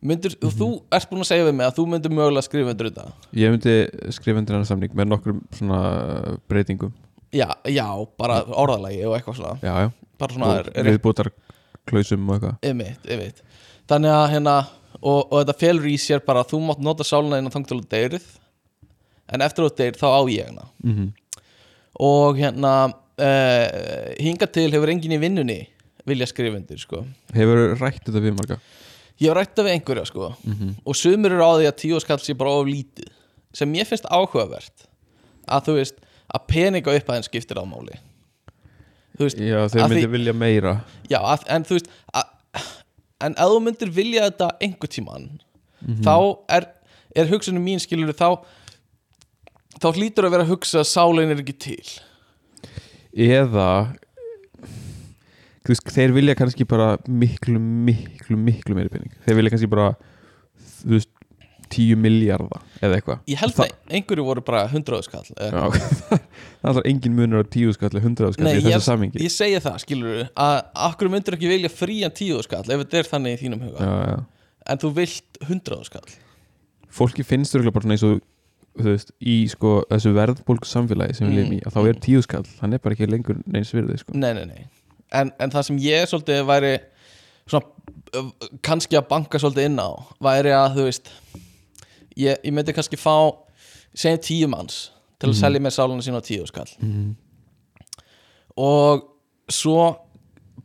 Myndir, 0.00 0.36
og 0.46 0.54
þú 0.56 0.68
ert 0.96 1.10
búin 1.10 1.24
að 1.24 1.28
segja 1.28 1.44
við 1.48 1.56
mig 1.58 1.66
að 1.66 1.74
þú 1.76 1.86
myndir 1.92 2.14
mögulega 2.16 2.46
skrifa 2.46 2.72
undir 2.72 2.88
þetta. 2.88 3.10
Ég 3.36 3.52
myndi 3.52 3.74
skrifa 4.16 4.40
undir 4.40 4.56
hennar 4.56 4.68
samning 4.70 4.94
með 4.96 5.10
nokkrum 5.10 5.42
svona 5.58 5.80
breytingum. 6.48 6.94
Já, 7.36 7.50
já, 7.68 7.84
bara 8.18 8.40
orðalagi 8.48 9.02
og 9.04 9.18
eitthvað 9.18 9.40
svona. 9.42 9.58
Já, 9.60 9.74
já, 9.84 10.14
bara 10.22 10.38
svona 10.38 10.54
og 10.62 10.88
viðbútar 10.88 11.32
klausum 11.90 12.30
og 12.30 12.38
eitthvað. 12.38 12.56
Ymmit, 12.70 13.10
ymmit 13.12 13.44
þannig 13.90 14.14
að 14.14 14.28
hérna 14.34 14.56
og, 15.00 15.20
og 15.24 15.36
þetta 15.40 15.56
felur 15.58 15.88
í 15.90 15.96
sér 16.00 16.22
bara 16.26 16.44
að 16.44 16.54
þú 16.54 16.62
mátt 16.68 16.84
nota 16.84 17.06
sáluna 17.06 17.40
innan 17.40 17.54
þangtil 17.54 17.80
og 17.80 17.88
deyrið 17.90 18.26
en 19.32 19.44
eftir 19.46 19.64
þú 19.66 19.70
deyr 19.78 19.98
þá 20.00 20.06
á 20.10 20.20
ég 20.32 20.46
hana. 20.50 20.68
Mm 20.84 21.10
og 22.00 22.38
hérna 22.38 22.70
uh, 22.88 24.14
hinga 24.22 24.46
til 24.48 24.70
hefur 24.72 24.88
enginn 24.92 25.12
í 25.12 25.18
vinnunni 25.20 25.56
vilja 26.08 26.26
skrifa 26.30 26.56
undir 26.56 26.78
sko. 26.80 27.02
Hefur 27.34 27.74
rætt 27.80 27.98
þetta 28.06 28.22
við 28.24 28.36
marga? 28.38 28.56
Ég 29.20 29.28
hef 29.28 29.36
rætt 29.36 29.52
það 29.58 29.66
við 29.68 29.74
einhverja 29.74 30.04
sko. 30.08 30.30
Mm 30.46 30.70
og 30.86 30.96
sumur 30.96 31.34
eru 31.34 31.44
á 31.44 31.52
því 31.58 31.66
að 31.68 31.76
tíu 31.82 31.98
skall 32.00 32.20
sé 32.24 32.36
bara 32.38 32.54
of 32.62 32.70
lítið 32.70 33.10
sem 33.52 33.74
ég 33.76 33.88
finnst 33.90 34.06
áhugavert 34.08 34.86
að 35.50 35.66
þú 35.66 35.74
veist 35.80 35.98
að 36.30 36.46
peninga 36.54 36.94
upp 36.94 37.10
aðeins 37.10 37.28
skiptir 37.28 37.58
á 37.60 37.64
máli. 37.66 37.98
Veist, 39.20 39.36
já, 39.42 39.58
þeir 39.68 39.82
myndi 39.90 40.04
því- 40.06 40.12
vilja 40.14 40.32
meira. 40.32 40.72
Já, 41.10 41.18
að, 41.20 41.42
en 41.52 41.64
þú 41.68 41.76
veist 41.76 41.90
að, 42.16 42.64
en 43.26 43.34
ef 43.36 43.50
þú 43.52 43.58
myndir 43.66 43.90
vilja 43.92 44.28
þetta 44.30 44.50
einhver 44.64 44.88
tíman 44.94 45.26
Mhm. 45.80 46.02
þá 46.04 46.14
er, 46.56 46.66
er 47.16 47.28
hugsunum 47.34 47.64
mín 47.64 47.80
skilur 47.82 48.12
þá 48.16 48.38
þá 49.78 49.88
hlýtur 49.94 50.26
að 50.28 50.34
vera 50.36 50.46
að 50.46 50.52
hugsa 50.54 50.82
að 50.82 50.90
sálin 50.90 51.30
er 51.34 51.42
ekki 51.44 51.56
til. 51.66 51.88
Eða 53.14 53.68
þú 55.60 55.72
veist, 55.74 55.88
þeir 55.94 56.14
vilja 56.16 56.36
kannski 56.38 56.66
bara 56.68 56.92
miklu, 57.06 57.60
miklu, 57.60 58.38
miklu 58.40 58.76
meiri 58.78 58.92
pening. 58.92 59.14
Þeir 59.26 59.38
vilja 59.40 59.54
kannski 59.54 59.70
bara 59.70 59.88
þú 60.82 60.94
veist, 60.96 61.10
10 61.70 61.94
miljardar 62.02 62.64
eða 62.82 62.96
eitthvað. 62.98 63.18
Ég 63.30 63.38
held 63.38 63.54
Það- 63.54 63.68
að 63.70 63.92
einhverju 63.94 64.24
voru 64.26 64.42
bara 64.42 64.64
100 64.66 65.04
skall 65.06 65.28
eða 65.36 65.50
Já, 65.54 65.70
það 66.10 66.16
er 66.18 66.70
alltaf 66.72 66.88
engin 66.90 67.14
munur 67.14 67.44
á 67.44 67.46
10 67.46 67.76
skall 67.76 67.94
100 68.00 68.32
skall 68.34 68.48
Nei, 68.48 68.56
í 68.58 68.64
þessu 68.64 68.80
samingi 68.88 69.22
Ég 69.22 69.30
segi 69.30 69.60
það, 69.62 69.76
skilur 69.84 70.16
við 70.16 70.24
að 70.34 70.56
akkur 70.88 71.12
myndir 71.12 71.36
ekki 71.38 71.52
vilja 71.52 71.70
frían 71.70 72.10
10 72.10 72.42
skall 72.48 72.64
ef 72.66 72.82
þetta 72.82 72.98
er 73.04 73.10
þannig 73.12 73.36
í 73.36 73.40
þínum 73.44 73.62
huga? 73.68 73.86
Já, 73.86 73.94
já. 74.10 74.18
en 74.74 74.82
þú 74.82 74.90
vilt 74.98 75.40
100 75.46 75.86
skall. 75.92 76.10
Fólki 76.90 77.22
finnst 77.30 77.54
þurfa 77.54 77.70
bara 77.76 77.86
svona 77.86 77.94
eins 78.00 78.06
og 78.08 78.16
þú 78.16 78.24
veist, 78.84 79.10
í 79.20 79.48
sko 79.48 79.84
þessu 79.90 80.12
verðbólgu 80.14 80.64
samfélagi 80.66 81.14
sem 81.14 81.26
við 81.28 81.32
Mm. 81.32 81.38
lifum 81.40 81.52
í 81.58 81.60
að 81.66 81.72
þá 81.72 81.88
er 81.88 81.98
10 82.00 82.22
skall, 82.22 82.44
hann 82.60 82.72
er 82.72 82.78
bara 82.78 82.94
ekki 82.94 83.06
lengur 83.10 83.36
neins 83.46 83.72
virði 83.72 83.98
sko. 83.98 84.12
Nei, 84.14 84.32
nei, 84.34 84.44
nei 84.46 84.66
en, 85.12 85.32
en 85.40 85.50
það 85.50 85.62
sem 85.64 85.78
ég 85.78 86.06
svolítið 86.06 86.44
væri 86.46 86.78
svona 87.46 87.66
kannski 88.62 88.96
að 88.96 89.08
banka 89.08 89.38
svolítið 89.38 89.64
inn 89.66 89.78
á 89.82 89.90
væri 90.20 90.50
að 90.54 90.74
þú 90.76 90.84
veist 90.86 91.10
ég, 92.16 92.36
ég 92.44 92.52
myndi 92.52 92.72
kannski 92.72 92.96
fá 92.96 93.32
segjum 93.94 94.18
tíu 94.22 94.48
manns 94.48 94.90
til 95.18 95.28
að 95.28 95.34
Mhm. 95.34 95.40
selja 95.40 95.60
mér 95.60 95.70
sáluna 95.74 96.02
sína 96.02 96.20
á 96.22 96.24
tíu 96.24 96.46
skall 96.46 96.70
mm. 96.80 97.14
og 98.56 99.02
svo 99.50 99.96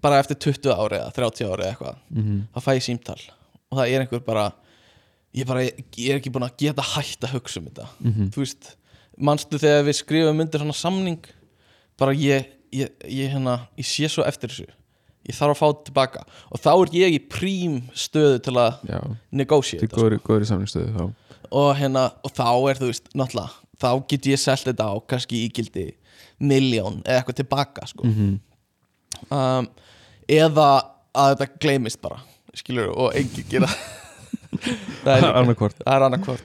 bara 0.02 0.20
eftir 0.22 0.38
20 0.38 0.70
ári 0.76 1.00
eða 1.00 1.14
30 1.16 1.50
ári 1.50 1.64
eða 1.66 1.72
eitthvað 1.74 1.96
Mm. 2.14 2.42
þá 2.54 2.60
fæ 2.62 2.72
ég 2.76 2.84
símtal 2.86 3.22
og 3.72 3.78
það 3.80 3.90
er 3.94 4.02
einhver 4.06 4.20
bara 4.26 4.52
ég, 5.36 5.48
bara, 5.48 5.66
ég 5.66 6.08
er 6.10 6.20
ekki 6.20 6.32
búin 6.34 6.48
að 6.48 6.56
geta 6.64 6.86
hægt 6.96 7.28
að 7.28 7.36
hugsa 7.36 7.62
um 7.62 7.68
þetta. 7.70 7.90
Mm. 8.02 8.32
þú 8.34 8.44
veist, 8.44 8.72
manstu 9.18 9.60
þegar 9.62 9.86
við 9.90 10.00
skrifum 10.00 10.42
undir 10.46 10.64
svona 10.64 10.78
samning? 10.80 11.30
Bara 12.00 12.16
ég, 12.18 12.50
ég, 12.76 12.92
ég 13.08 13.36
hérna 13.36 13.60
sé 13.80 14.10
svo 14.12 14.26
eftir 14.28 14.52
þessu. 14.52 14.72
Ég 15.26 15.34
þarf 15.34 15.56
að 15.56 15.60
fá 15.60 15.68
þetta 15.68 15.86
tilbaka. 15.90 16.24
Og 16.54 16.62
þá 16.62 16.72
er 16.74 16.96
ég 17.00 17.16
í 17.16 17.22
prím 17.32 17.78
stöðu 17.98 18.42
til 18.46 18.56
að 18.62 18.82
samlingstöðu 20.52 20.92
þá 20.94 21.06
og 21.56 21.76
hérna, 21.78 22.10
og 22.24 22.34
þá 22.36 22.48
er 22.70 22.80
þú 22.80 22.90
veist 22.90 23.12
náttúrulega, 23.16 23.62
þá 23.82 23.90
get 24.10 24.30
ég 24.32 24.42
selt 24.42 24.68
þetta 24.68 24.88
á 24.92 24.96
kannski 25.08 25.42
ígildi 25.46 25.86
miljón 26.44 27.02
eða 27.06 27.22
eitthvað 27.22 27.40
tilbaka 27.42 27.90
sko. 27.90 28.08
Mm. 28.08 28.40
um, 29.30 29.70
eða 30.28 30.70
að 31.16 31.36
þetta 31.36 31.62
gleymist 31.64 32.02
bara 32.04 32.20
skilur 32.56 32.92
og 32.92 33.16
engin 33.16 33.48
gera 33.52 33.70
það 35.06 35.14
er 35.18 35.28
annarkvort 35.42 35.80
það 35.84 35.96
er 35.98 36.06
annarkvort 36.10 36.44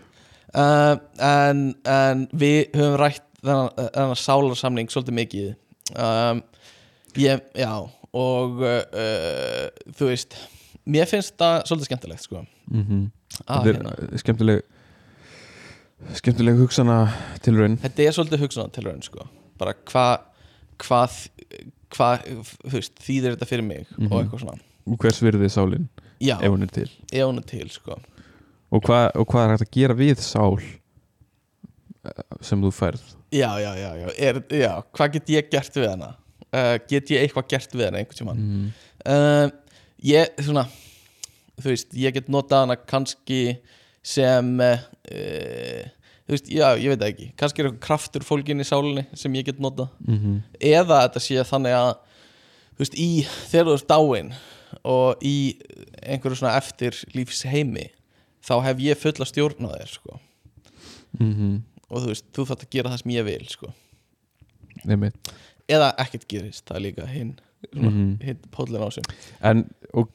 uh, 0.55 0.95
en, 1.31 1.63
en 1.87 2.25
við 2.33 2.61
höfum 2.77 2.97
rætt 3.01 3.25
þennan, 3.41 3.71
þennan 3.95 4.19
sálarsamning 4.21 4.91
svolítið 4.93 5.17
mikið. 5.17 5.47
Um, 5.97 6.43
ég, 7.17 7.41
já 7.57 7.73
og 8.11 8.61
uh, 8.61 8.81
uh, 8.91 9.93
þú 9.97 10.11
veist 10.11 10.37
mér 10.91 11.07
finnst 11.11 11.37
það 11.41 11.63
svolítið 11.71 11.91
skemmtilegt 11.91 12.27
sko. 12.27 12.45
Mm 12.71 12.85
að, 13.47 13.47
þetta 13.47 13.71
hérna, 13.71 13.91
er 14.11 14.21
skemmtileg 14.25 14.63
skemmtileg 16.19 16.57
hugsana 16.59 16.97
tilraun 17.45 17.77
þetta 17.83 18.03
er 18.07 18.17
svolítið 18.17 18.43
hugsunartilraun 18.45 19.03
sko. 19.07 19.27
Bara 19.61 19.75
hvað 19.87 20.27
hva, 21.97 22.11
veist, 22.73 22.95
þýðir 23.03 23.35
þetta 23.37 23.49
fyrir 23.51 23.67
mig 23.67 23.87
Mhm. 23.99 24.09
og 24.13 24.23
eitthvað 24.23 24.41
svona. 24.45 24.61
Hvers 25.01 25.21
virði 25.23 25.45
er 25.45 25.53
sálin 25.53 25.89
já, 26.21 26.37
ef 26.39 26.53
hún 26.53 26.67
er 26.67 26.75
til. 26.75 26.91
Hún 27.15 27.41
er 27.41 27.47
til 27.49 27.71
sko. 27.73 27.99
Og 28.71 28.85
hvað, 28.87 29.09
og 29.19 29.27
hvað 29.31 29.47
er 29.47 29.55
hægt 29.55 29.67
að 29.67 29.73
gera 29.75 29.97
við 29.99 30.23
sál 30.23 30.59
eh, 30.61 32.23
sem 32.47 32.63
þú 32.63 32.73
færð? 32.75 33.03
Já, 33.35 33.51
já, 33.63 33.71
já, 33.79 33.91
já, 33.99 34.09
er, 34.19 34.43
já 34.51 34.73
hvað 34.97 35.17
get 35.17 35.33
ég 35.37 35.51
gert 35.51 35.81
við 35.81 35.91
hana? 35.93 36.15
Uh, 36.51 36.77
get 36.91 37.11
ég 37.15 37.23
eitthvað 37.23 37.51
gert 37.53 37.75
við 37.77 37.87
hana 37.87 38.01
einhvern 38.01 38.19
tímann? 38.19 38.41
Mm. 38.43 38.71
uh, 39.07 39.83
ég, 40.03 40.33
svona 40.43 40.67
þú 41.61 41.71
veist, 41.71 41.95
ég 41.95 42.15
get 42.17 42.31
notað 42.33 42.65
hana 42.65 42.77
kannski 42.91 43.43
sem 44.03 44.49
uh, 44.65 44.83
þú 46.27 46.35
veist, 46.35 46.51
já, 46.51 46.67
ég 46.81 46.95
veit 46.95 47.05
ekki. 47.11 47.29
Kannski 47.39 47.63
er 47.63 47.69
eitthvað 47.69 47.85
kraftur 47.87 48.27
fólgin 48.27 48.63
í 48.63 48.67
sálinni 48.67 49.07
sem 49.19 49.35
ég 49.39 49.47
get 49.51 49.63
notað. 49.63 49.91
Mm 50.07 50.41
eða 50.61 51.03
þetta 51.05 51.23
sé 51.25 51.45
þannig 51.49 51.77
að 51.77 51.93
þú 52.71 52.85
veist, 52.85 52.97
í 52.97 53.11
þegar 53.51 53.69
þú 53.71 53.77
ert 53.79 53.91
dáin 53.91 54.33
og 54.85 55.17
í 55.23 55.59
einhverju 56.03 56.37
svona 56.41 56.57
eftir 56.57 56.97
lífs 57.15 57.43
heimi 57.45 57.89
þá 58.47 58.55
hef 58.65 58.79
ég 58.79 58.97
fulla 58.99 59.25
stjórn 59.29 59.67
á 59.69 59.71
þér 59.77 59.89
sko. 59.93 60.21
-hmm. 61.19 61.61
og 61.91 62.03
þú 62.03 62.07
veist, 62.07 62.25
þú 62.33 62.47
þarft 62.47 62.65
að 62.65 62.71
gera 62.71 62.91
það 62.91 62.99
sem 63.03 63.11
ég 63.11 63.25
vil 63.25 63.47
sko. 63.49 63.73
Eða 65.69 65.95
ekkert 65.99 66.27
gerist, 66.29 66.65
það 66.67 66.77
er 66.77 66.81
líka 66.81 67.07
hinn 67.07 67.35
svona, 67.75 67.91
Mhm. 67.91 68.21
hinn 68.23 68.39
póllin 68.51 68.83
á 68.83 68.91
sig 68.91 69.05
en 69.43 69.71
og, 69.95 70.09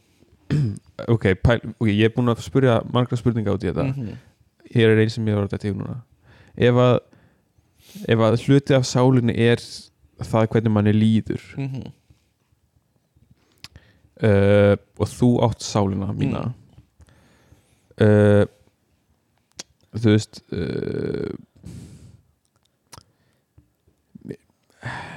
ok, 1.13 1.23
pæl, 1.43 1.59
ok, 1.79 1.87
ég 1.87 2.05
er 2.05 2.09
búin 2.15 2.29
að 2.31 2.41
spyrja 2.41 2.81
margra 2.93 3.17
spurninga 3.17 3.53
út 3.53 3.63
í 3.63 3.69
þetta 3.71 3.93
-hmm. 3.93 4.15
hér 4.75 4.89
er 4.89 4.99
einn 4.99 5.09
sem 5.09 5.25
ég 5.27 5.35
var 5.35 5.47
að 5.47 5.65
í 5.65 5.73
núna 5.73 6.01
ef 6.57 6.73
að 6.75 6.99
ef 8.07 8.19
að 8.19 8.39
hluti 8.47 8.73
af 8.75 8.83
sálinni 8.85 9.37
er 9.37 9.57
það 10.19 10.47
hvernig 10.47 10.71
manni 10.71 10.91
líður 10.93 11.41
Mm 11.57 11.67
-hmm. 11.67 11.91
Uh, 14.23 14.75
og 14.99 15.09
þú 15.11 15.31
átt 15.47 15.65
sálina 15.65 16.11
mína. 16.15 16.45
Uh, 17.95 18.43
þú 19.95 20.15
veist 20.15 20.41
uh, 20.51 21.31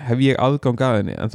hef 0.09 0.23
ég 0.25 0.39
aðgang 0.41 0.81
að 0.85 0.97
henni? 1.01 1.17
En, 1.19 1.33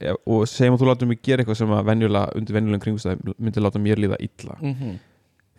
eh, 0.00 0.16
og 0.24 0.46
segjum 0.50 0.76
að 0.76 0.82
þú 0.82 0.88
látum 0.90 1.12
mig 1.12 1.22
gera 1.24 1.42
eitthvað 1.42 1.60
sem 1.60 1.74
að 1.76 1.88
venjulega 1.90 2.38
undir 2.38 2.56
venjulegum 2.56 2.84
kringustæðum 2.84 3.36
myndi 3.36 3.62
láta 3.62 3.82
mér 3.82 4.02
líða 4.02 4.20
illa. 4.24 4.58
Mhm. 4.60 4.96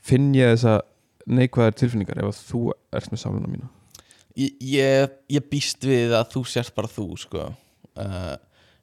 finn 0.07 0.33
ég 0.35 0.53
þessa 0.55 0.81
neikvæðar 1.27 1.73
tilfinningar 1.75 2.19
ef 2.21 2.29
að 2.29 2.43
þú 2.47 2.59
ert 2.95 3.11
með 3.11 3.19
sálina 3.19 3.47
mína? 3.51 3.69
Ég, 4.37 4.53
ég, 4.61 5.09
ég 5.29 5.49
býst 5.51 5.83
við 5.83 6.13
að 6.15 6.29
þú 6.31 6.43
sért 6.47 6.75
bara 6.75 6.87
þú 6.87 7.17
sko. 7.17 7.55
uh, 7.97 8.37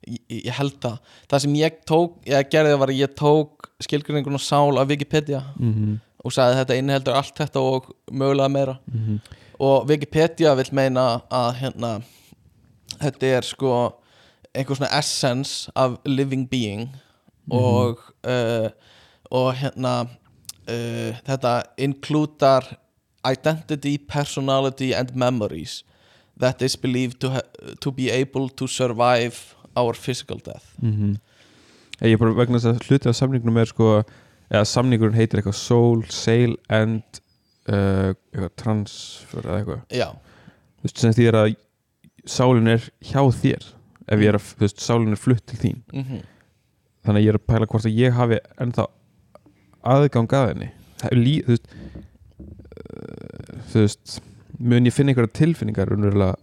ég, 0.06 0.50
held 0.58 0.84
að 0.84 0.98
það 1.30 1.44
sem 1.44 1.54
ég 1.54 1.78
tók, 1.86 2.18
ég 2.28 2.50
gerði 2.50 2.80
var 2.80 2.92
að 2.92 3.00
ég 3.00 3.14
tók 3.18 3.70
skilgrinningun 3.84 4.38
og 4.38 4.44
sál 4.44 4.78
af 4.78 4.88
Wikipedia 4.88 5.42
mm 5.56 5.72
-hmm. 5.72 5.96
og 6.24 6.32
sagði 6.32 6.52
að 6.52 6.60
þetta 6.60 6.78
inniheldur 6.78 7.14
allt 7.14 7.38
þetta 7.38 7.60
og 7.60 7.90
mögulega 8.10 8.48
meira. 8.48 8.78
Mm 8.86 9.20
og 9.58 9.88
Wikipedia 9.88 10.54
vil 10.54 10.68
meina 10.72 11.20
að 11.30 11.50
hérna 11.60 11.90
þetta 13.00 13.30
er 13.38 13.46
sko 13.46 13.72
einhver 14.54 14.78
svona 14.78 14.98
essence 14.98 15.70
af 15.74 15.98
living 16.06 16.48
being 16.50 16.88
og 17.50 18.00
uh, 18.26 18.68
og 19.30 19.54
hérna 19.58 19.94
uh, 20.04 21.10
þetta 21.26 21.62
inkludar 21.78 22.76
identity, 23.24 23.98
personality 23.98 24.92
and 24.92 25.14
memories 25.14 25.84
that 26.40 26.62
is 26.62 26.76
believed 26.76 27.20
to, 27.20 27.40
to 27.80 27.90
be 27.90 28.10
able 28.10 28.48
to 28.48 28.66
survive 28.66 29.54
our 29.76 29.94
physical 29.94 30.40
death. 30.44 30.66
-hmm. 30.82 31.16
ég 32.00 32.12
er 32.12 32.18
bara 32.18 32.34
vegna 32.34 32.58
þess 32.58 32.72
að 32.72 32.88
hluti 32.88 33.08
af 33.08 33.16
samningnum 33.16 33.56
er 33.56 33.70
sko 33.70 34.02
eða 34.50 34.64
samningurinn 34.64 35.16
heitir 35.16 35.38
eitthvað 35.40 35.58
soul, 35.58 36.04
sail 36.08 36.56
and 36.68 37.02
uh, 37.68 38.12
eitthvað 38.32 38.56
transfer 38.56 39.42
eða 39.42 39.58
eitthvað. 39.58 39.80
Já, 39.90 40.10
þú 40.78 40.82
veist 40.82 40.98
sem 40.98 41.12
því 41.12 41.26
er 41.28 41.34
að 41.34 41.56
sálin 42.26 42.68
er 42.68 42.90
hjá 43.00 43.22
þér 43.30 43.64
ef 44.04 44.20
ég 44.20 44.28
er 44.28 44.36
að, 44.36 44.46
þú 44.58 44.60
veist, 44.60 44.80
sálin 44.80 45.12
er 45.12 45.20
flutt 45.20 45.46
til 45.46 45.58
þín. 45.58 45.82
Mm 45.92 46.22
þannig 47.04 47.20
að 47.20 47.26
ég 47.26 47.32
er 47.32 47.38
að 47.38 47.48
pæla 47.50 47.68
hvort 47.68 47.88
að 47.88 47.98
ég 47.98 48.16
hafi 48.16 48.38
ennþá 48.62 48.86
aðgang 49.94 50.36
að 50.38 50.46
henni. 50.52 50.70
Þú 51.02 51.50
veist 51.50 51.66
uh, 52.40 53.58
þú 53.72 53.82
veist 53.82 54.16
mun 54.58 54.88
ég 54.88 54.94
finna 54.94 55.12
einhverja 55.12 55.36
tilfinningar 55.36 55.92
unverulega 55.92 56.38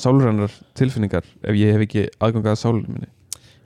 sálrænar 0.00 0.54
tilfinningar 0.78 1.26
ef 1.42 1.58
ég 1.58 1.74
hef 1.74 1.84
ekki 1.86 2.08
aðgang 2.22 2.50
að 2.50 2.58
sálinu 2.60 2.94
minni? 2.94 3.12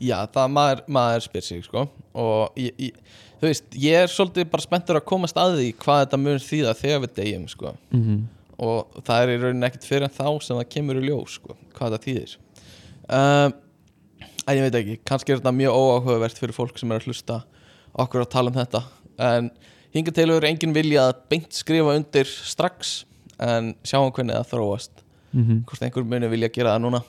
Já, 0.01 0.17
það 0.33 0.53
maður, 0.55 0.83
maður 0.97 1.25
spyr 1.27 1.45
sig 1.45 1.65
sko. 1.67 1.85
Og 2.17 2.61
ég, 2.61 2.77
ég, 2.81 3.17
þú 3.41 3.49
veist, 3.49 3.67
ég 3.77 4.05
er 4.05 4.11
svolítið 4.11 4.47
bara 4.53 4.65
spenntur 4.65 4.99
að 4.99 5.09
komast 5.11 5.41
að 5.41 5.59
því 5.59 5.73
hvað 5.83 6.05
þetta 6.05 6.21
mun 6.23 6.45
þýða 6.45 6.77
þegar 6.79 7.03
við 7.05 7.17
deyjum 7.19 7.49
sko. 7.53 7.73
Mm 7.93 8.05
-hmm. 8.05 8.23
og 8.61 9.03
það 9.05 9.23
er 9.23 9.33
í 9.33 9.41
rauninni 9.43 9.67
ekkert 9.69 9.89
fyrir 9.89 10.07
en 10.09 10.17
þá 10.17 10.29
sem 10.45 10.57
það 10.57 10.71
kemur 10.75 11.01
í 11.01 11.05
ljós 11.05 11.37
sko, 11.37 11.57
hvað 11.77 11.97
það 11.97 12.07
þýðir. 12.07 12.37
Um, 13.11 13.53
en 14.47 14.57
ég 14.57 14.65
veit 14.65 14.81
ekki 14.81 14.97
kannski 15.05 15.33
er 15.33 15.41
þetta 15.41 15.53
mjög 15.53 15.77
óáhugavert 15.77 16.39
fyrir 16.39 16.57
fólk 16.57 16.79
sem 16.79 16.91
er 16.91 17.01
að 17.01 17.07
hlusta 17.07 17.43
okkur 17.93 18.25
að 18.25 18.33
tala 18.33 18.51
um 18.51 18.57
þetta. 18.57 18.83
En 19.19 19.51
hinga 19.93 20.13
til 20.13 20.31
er 20.31 20.49
engin 20.49 20.75
vilja 20.75 21.09
að 21.11 21.23
beint 21.29 21.53
skrifa 21.53 21.97
undir 21.97 22.27
strax 22.27 23.05
en 23.39 23.75
sjáum 23.85 24.13
hvernig 24.13 24.37
það 24.37 24.53
þróast 24.55 25.05
Mm 25.33 25.45
-hmm. 25.45 25.65
hvort 25.65 25.83
einhver 25.83 26.05
muni 26.05 26.29
vilja 26.29 26.49
gera 26.49 26.75
það 26.77 26.83
núna. 26.85 27.03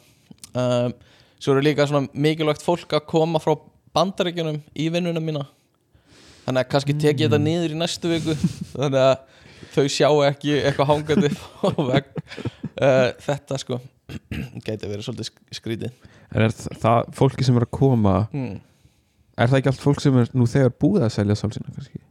Um, 0.54 0.94
svo 1.40 1.54
eru 1.54 1.62
líka 1.62 1.88
svona 1.88 2.08
mikilvægt 2.14 2.62
fólk 2.62 2.94
að 2.94 3.06
koma 3.08 3.40
frá 3.40 3.56
bandaríkjunum 3.94 4.62
í 4.76 4.90
vinnuna 4.92 5.20
mína. 5.20 5.46
Þannig 6.46 6.60
að 6.66 6.70
kannski 6.70 6.94
tek 6.94 7.20
ég 7.20 7.30
þetta 7.30 7.38
niður 7.38 7.72
í 7.72 7.78
næstu 7.78 8.10
viku. 8.10 8.36
Þannig 8.76 9.00
að 9.00 9.18
þau 9.74 9.88
sjá 9.88 10.10
ekki 10.28 10.58
eitthvað 10.62 10.88
hangandi 10.88 11.30
uh, 11.64 13.10
þetta 13.26 13.58
sko 13.58 13.80
gæti 14.66 14.88
verið 14.90 15.06
svolítið 15.06 15.30
sk- 15.30 15.56
skrítið. 15.56 15.92
En 16.36 16.42
er 16.42 16.52
það, 16.52 17.12
fólki 17.14 17.44
sem 17.44 17.58
er 17.58 17.68
að 17.68 17.72
koma 17.72 18.28
hmm. 18.32 18.60
Er 19.40 19.48
það 19.48 19.58
ekki 19.58 19.70
allt 19.72 19.82
fólk 19.82 20.02
sem 20.04 20.18
er 20.20 20.28
nú 20.36 20.46
þegar 20.46 20.74
búið 20.76 21.06
að 21.06 21.14
selja 21.16 21.36
sál 21.36 21.52
sína 21.56 21.72
kannski? 21.74 22.02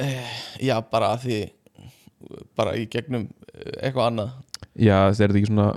uh, 0.00 0.32
já, 0.60 0.74
bara 0.90 1.12
að 1.14 1.26
því 1.26 1.38
bara 2.56 2.74
í 2.78 2.86
gegnum 2.90 3.26
eh, 3.52 3.86
eitthvað 3.86 4.08
annað 4.08 4.30
Já, 4.80 4.96
er 5.08 5.14
þetta 5.18 5.38
ekki 5.38 5.50
svona 5.52 5.68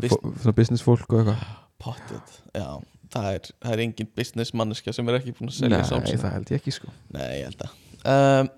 Bus- 0.00 0.12
fó- 0.14 0.32
svona 0.40 0.56
business 0.56 0.82
fólk 0.86 1.04
og 1.12 1.18
eitthvað? 1.20 1.44
Pottet, 1.82 2.36
já. 2.56 2.68
Það 3.12 3.26
er, 3.34 3.48
það 3.60 3.72
er 3.74 3.80
engin 3.84 4.08
business 4.16 4.54
manneskja 4.56 4.94
sem 4.96 5.08
er 5.12 5.18
ekki 5.18 5.34
búin 5.36 5.50
að 5.50 5.56
selja 5.58 5.76
Nei, 5.82 5.84
sál 5.84 6.00
sína. 6.06 6.20
það 6.22 6.32
held 6.38 6.52
ég 6.54 6.60
ekki 6.62 6.72
sko. 6.72 6.92
Nei, 7.12 7.26
ég 7.42 7.50
held 7.50 7.64
að. 7.66 7.74
Um, 8.08 8.48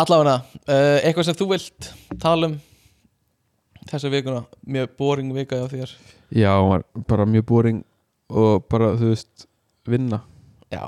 Allavega, 0.00 0.34
uh, 0.70 0.98
eitthvað 1.02 1.26
sem 1.26 1.34
þú 1.40 1.48
vilt 1.50 1.88
tala 2.22 2.46
um 2.52 2.60
þessa 3.90 4.10
vikuna, 4.12 4.44
mjög 4.70 4.92
boring 5.00 5.32
vika 5.34 5.58
hjá 5.58 5.66
þér? 5.72 5.94
Já, 6.38 6.52
hún 6.60 6.70
var 6.76 6.84
bara 7.10 7.26
mjög 7.26 7.46
boring 7.50 7.80
og 8.30 8.68
bara, 8.70 8.92
þú 9.00 9.10
veist, 9.10 9.46
vinna. 9.90 10.20
Já, 10.70 10.84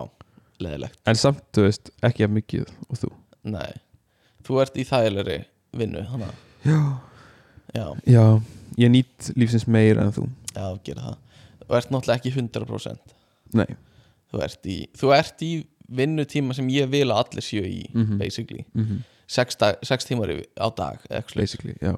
leðilegt 0.63 1.01
En 1.11 1.19
samt, 1.19 1.43
þú 1.57 1.67
veist, 1.67 1.91
ekki 2.07 2.29
að 2.29 2.37
mikið 2.39 2.69
og 2.87 3.01
þú. 3.03 3.11
Nei, 3.51 3.73
þú 4.47 4.61
ert 4.63 4.79
í 4.79 4.85
þægilegri 4.87 5.41
vinnu 5.75 6.05
hana. 6.13 6.31
Já 6.63 6.79
Já, 7.75 7.87
Já, 8.07 8.25
ég 8.79 8.91
nýtt 8.93 9.33
lífsins 9.37 9.67
meir 9.67 9.99
en 10.03 10.13
þú. 10.13 10.27
Já, 10.55 10.67
gera 10.85 11.03
það. 11.07 11.17
Þú 11.63 11.77
ert 11.79 11.91
náttúrulega 11.95 12.19
ekki 12.21 12.33
100% 12.37 13.15
Nei, 13.55 13.67
Þú 14.33 14.43
ert 14.45 14.67
í, 14.69 14.77
þú 14.97 15.11
ert 15.17 15.43
í 15.45 15.51
vinnutíma 15.93 16.55
sem 16.57 16.69
ég 16.73 16.89
vil 16.93 17.09
að 17.13 17.19
allir 17.25 17.45
séu 17.45 17.65
í 17.69 17.83
Mhm. 17.95 18.19
basically, 18.19 18.65
mm 18.75 19.03
sex, 19.33 19.57
dag, 19.57 19.77
sex 19.83 20.05
tímar 20.05 20.29
á 20.61 20.69
dag 20.77 20.99
basically, 21.35 21.73
já. 21.81 21.97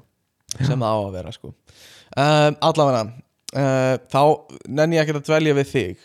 Sem 0.61 0.79
það 0.79 0.87
á 0.87 0.99
að 1.03 1.11
vera 1.11 1.31
sko. 1.31 1.53
um, 2.17 2.55
Allavega 2.61 3.01
uh, 3.55 3.97
þá 4.07 4.21
nenni 4.69 4.95
ég 4.95 5.03
ekki 5.03 5.15
að 5.17 5.25
dvelja 5.27 5.53
við 5.57 5.67
þig 5.73 5.97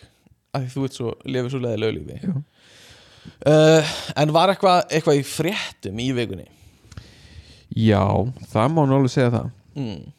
af 0.54 0.62
því 0.62 0.70
þú 0.74 0.84
ert 0.84 0.92
svo, 0.98 1.12
lifið 1.24 1.50
svo 1.50 1.60
leiðilegu 1.60 1.92
lífi 1.98 2.18
Já, 2.24 2.34
uh, 3.46 3.92
En 4.16 4.32
var 4.34 4.48
eitthvað 4.54 4.88
eitthvað 4.90 5.20
í 5.20 5.24
fréttum 5.26 6.00
í 6.02 6.08
vikunni? 6.16 6.48
já 7.76 8.02
það 8.50 8.72
má 8.74 8.82
nálega 8.90 9.12
segja 9.14 9.30
það 9.30 9.50
Mm. 9.76 10.10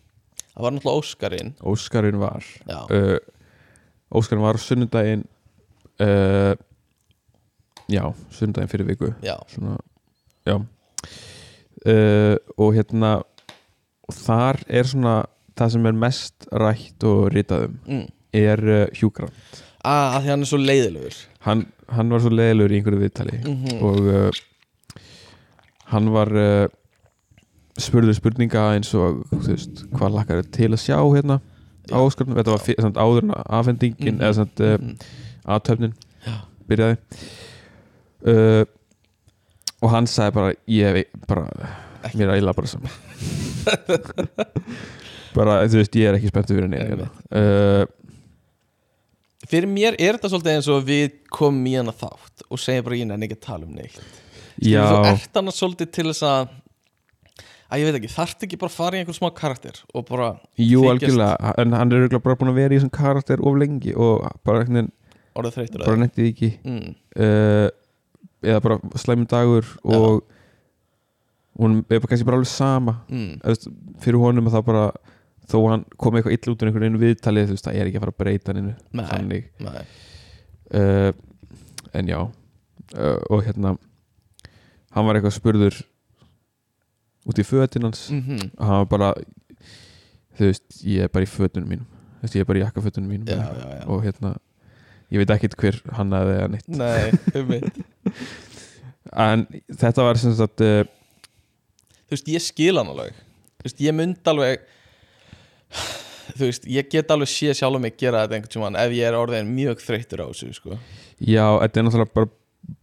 Það 0.51 0.65
var 0.65 0.75
náttúrulega 0.75 1.01
Óskarinn. 1.01 1.53
Óskarinn 1.63 2.19
var. 2.21 2.47
Uh, 2.91 3.17
Óskarinn 4.11 4.43
var 4.43 4.59
á 4.59 4.61
sunnudaginn 4.61 5.23
uh, 6.03 6.53
Já, 7.91 8.03
sunnudaginn 8.35 8.71
fyrir 8.71 8.87
viku. 8.91 9.11
Já, 9.23 9.37
Svona, 9.51 9.77
já. 10.47 10.59
Uh, 11.81 12.35
Og 12.57 12.75
hérna 12.75 13.21
og 14.11 14.17
Þar 14.17 14.59
er 14.67 14.87
svona 14.89 15.15
það 15.57 15.73
sem 15.75 15.87
er 15.87 15.99
mest 16.03 16.47
rætt 16.51 17.05
og 17.07 17.29
ritað 17.33 17.69
um 17.69 17.77
mm. 17.87 18.05
er 18.35 18.63
uh, 18.65 18.85
Hugh 18.99 19.13
Grant. 19.15 19.61
Að, 19.81 20.03
að 20.15 20.19
því 20.21 20.31
hann 20.33 20.43
er 20.43 20.49
svo 20.51 20.59
leiðilegur. 20.61 21.19
Hann, 21.47 21.63
hann 21.95 22.11
var 22.13 22.23
svo 22.23 22.31
leiðilegur 22.33 22.73
í 22.73 22.79
einhverju 22.79 23.01
viðtali 23.01 23.39
mm 23.39 23.81
og 23.81 24.09
uh, 24.11 24.41
hann 25.91 26.11
var 26.13 26.31
spurður 27.83 28.15
spurninga 28.17 28.65
eins 28.75 28.91
og 28.97 29.23
veist, 29.45 29.83
hvað 29.93 30.15
lakkar 30.17 30.43
til 30.51 30.69
að 30.71 30.81
sjá 30.85 30.97
hérna 31.01 31.39
á. 31.91 31.97
Óskarnum, 31.97 32.35
þetta 32.37 32.53
var 32.53 32.61
fyrir, 32.63 32.81
samt, 32.85 32.95
áður 33.01 33.23
en 33.25 33.31
afhendingin 33.59 34.15
Mhm. 34.17 34.21
eða 34.21 34.33
samt, 34.35 34.59
uh, 34.61 34.77
Mhm. 34.77 34.97
aðtöfnin 35.47 35.93
Já. 36.25 36.35
byrjaði 36.69 36.97
uh, 38.27 38.65
og 39.81 39.89
hann 39.89 40.05
sagði 40.05 40.33
bara 40.33 40.53
ég 40.67 41.05
bara, 41.27 41.47
mér 42.13 42.29
er 42.29 42.35
eiginlega 42.35 42.55
bara 42.55 42.67
saman 42.67 42.91
bara, 45.35 45.55
þú 45.67 45.79
veist, 45.81 45.95
ég 45.97 46.09
er 46.11 46.17
ekki 46.19 46.31
spenntur 46.31 46.57
fyrir 46.59 46.69
neina 46.71 46.87
hérna. 46.91 47.09
uh, 47.31 47.85
Fyrir 49.51 49.65
mér 49.67 49.95
er 49.99 50.15
þetta 50.19 50.29
svolítið 50.31 50.53
eins 50.55 50.67
og 50.71 50.83
við 50.87 51.15
komum 51.33 51.65
í 51.67 51.73
hana 51.75 51.91
þátt 51.97 52.43
og 52.51 52.59
segjum 52.61 52.85
bara 52.85 52.95
ég 52.99 53.07
nenni 53.09 53.27
ekki 53.27 53.39
að 53.39 53.45
tala 53.47 53.65
um 53.65 53.73
neitt 53.75 53.97
já, 54.61 54.83
Þú 54.85 55.09
ert 55.15 55.39
hana 55.41 55.51
svolítið 55.55 55.91
til 55.97 56.05
þess 56.11 56.23
að 56.29 56.51
að 57.71 57.81
ég 57.81 57.87
veit 57.87 57.97
ekki, 58.01 58.11
þarft 58.11 58.43
ekki 58.47 58.57
bara 58.61 58.71
að 58.71 58.77
fara 58.77 58.97
í 58.97 59.01
einhvern 59.01 59.17
smá 59.17 59.29
karakter 59.37 59.77
og 59.95 60.07
bara 60.09 60.31
jú 60.59 60.81
algjörlega 60.91 61.53
en 61.63 61.75
hann 61.77 61.93
er 61.95 62.07
bara 62.17 62.35
búin 62.39 62.51
að 62.51 62.59
vera 62.59 62.75
í 62.75 62.79
þessum 62.79 62.91
karakter 62.97 63.43
of 63.47 63.55
lengi 63.61 63.93
og 63.95 64.25
bara, 64.47 64.65
veginn- 64.65 64.91
orðið 65.39 65.55
þreytur 65.57 65.85
bara 65.85 66.01
nettið 66.01 66.27
ekki. 66.33 66.49
Mm, 66.67 66.95
uh, 67.15 67.69
eða 68.43 68.61
bara 68.65 68.79
slæmum 68.99 69.27
dagur 69.31 69.69
og 69.85 70.23
hún 71.61 71.79
er 71.85 71.99
bara 72.01 72.11
kannski 72.11 72.27
bara 72.27 72.39
alveg 72.41 72.51
sama. 72.51 72.97
Mm, 73.11 73.39
veist, 73.45 73.67
fyrir 74.03 74.19
honum 74.19 74.49
að 74.49 74.57
það 74.57 74.67
bara 74.71 74.83
þó 75.51 75.57
hann 75.69 75.85
kom 75.99 76.15
eitthvað 76.15 76.35
illa 76.37 76.53
út 76.53 76.61
úr 76.63 76.69
einhvern 76.71 76.85
veginn 76.87 77.01
viðtalið 77.01 77.49
þú 77.49 77.55
veist, 77.57 77.67
það 77.67 77.79
er 77.79 77.89
ekki 77.89 77.99
að 77.99 78.05
fara 78.05 78.13
að 78.15 78.21
breyta 78.23 78.53
hann 78.55 79.29
nei, 79.31 79.41
uh, 80.75 81.11
en 81.93 82.11
já. 82.11 82.19
Uh, 82.91 83.19
og 83.31 83.45
hérna 83.47 83.77
hann 84.91 85.07
var 85.07 85.15
eitthvað 85.15 85.37
spurður 85.37 85.77
út 87.29 87.41
í 87.41 87.45
fötin 87.45 87.87
hans. 87.87 88.07
Mm 88.13 88.51
og 88.57 88.65
hann 88.67 88.83
var 88.83 88.89
bara 88.91 89.09
þú 90.37 90.51
veist, 90.51 90.67
ég 90.87 91.05
er 91.05 91.11
bara 91.13 91.27
í 91.27 91.29
fötunum 91.29 91.69
mínum. 91.69 91.89
Þú 92.19 92.27
veist, 92.27 92.37
ég 92.37 92.45
er 92.45 92.49
bara 92.49 92.61
í 92.61 92.63
jakkafötunum 92.65 93.11
mínum. 93.11 93.27
Já, 93.29 93.41
já, 93.41 93.67
já. 93.77 93.83
og 93.87 94.05
hérna 94.05 94.35
ég 95.11 95.21
veit 95.21 95.33
ekkit 95.35 95.57
hver 95.59 95.81
hann 95.97 96.13
aðeins 96.15 96.37
eða 96.39 96.51
neitt. 96.53 96.69
Nei, 96.71 97.11
um 97.41 97.51
en 99.11 99.47
þetta 99.67 100.05
var 100.05 100.19
sem 100.21 100.33
sagt 100.37 100.61
uh, 100.63 100.83
Þú 102.07 102.15
veist, 102.15 102.29
ég 102.31 102.43
skil 102.43 102.75
hann 102.79 102.91
alveg. 102.91 103.15
Þú 103.61 103.67
veist, 103.67 103.81
ég 103.83 103.95
mynd 103.95 104.31
alveg 104.31 104.63
Þú 106.31 106.47
veist, 106.47 106.67
ég 106.69 106.89
get 106.91 107.11
alveg 107.11 107.29
sé 107.31 107.53
sjálf 107.57 107.81
mig 107.81 107.97
gera 107.99 108.23
þetta 108.23 108.37
einhvern 108.37 108.53
tímann 108.53 108.77
ef 108.79 108.93
ég 108.95 109.07
er 109.07 109.17
orðin 109.19 109.49
mjög 109.51 109.81
þreyttur 109.83 110.23
á 110.23 110.27
þessu 110.29 110.51
sko. 110.55 110.77
já, 111.19 111.43
þetta 111.63 111.79
er 111.79 111.85
náttúrulega 111.87 112.15
bara 112.15 112.29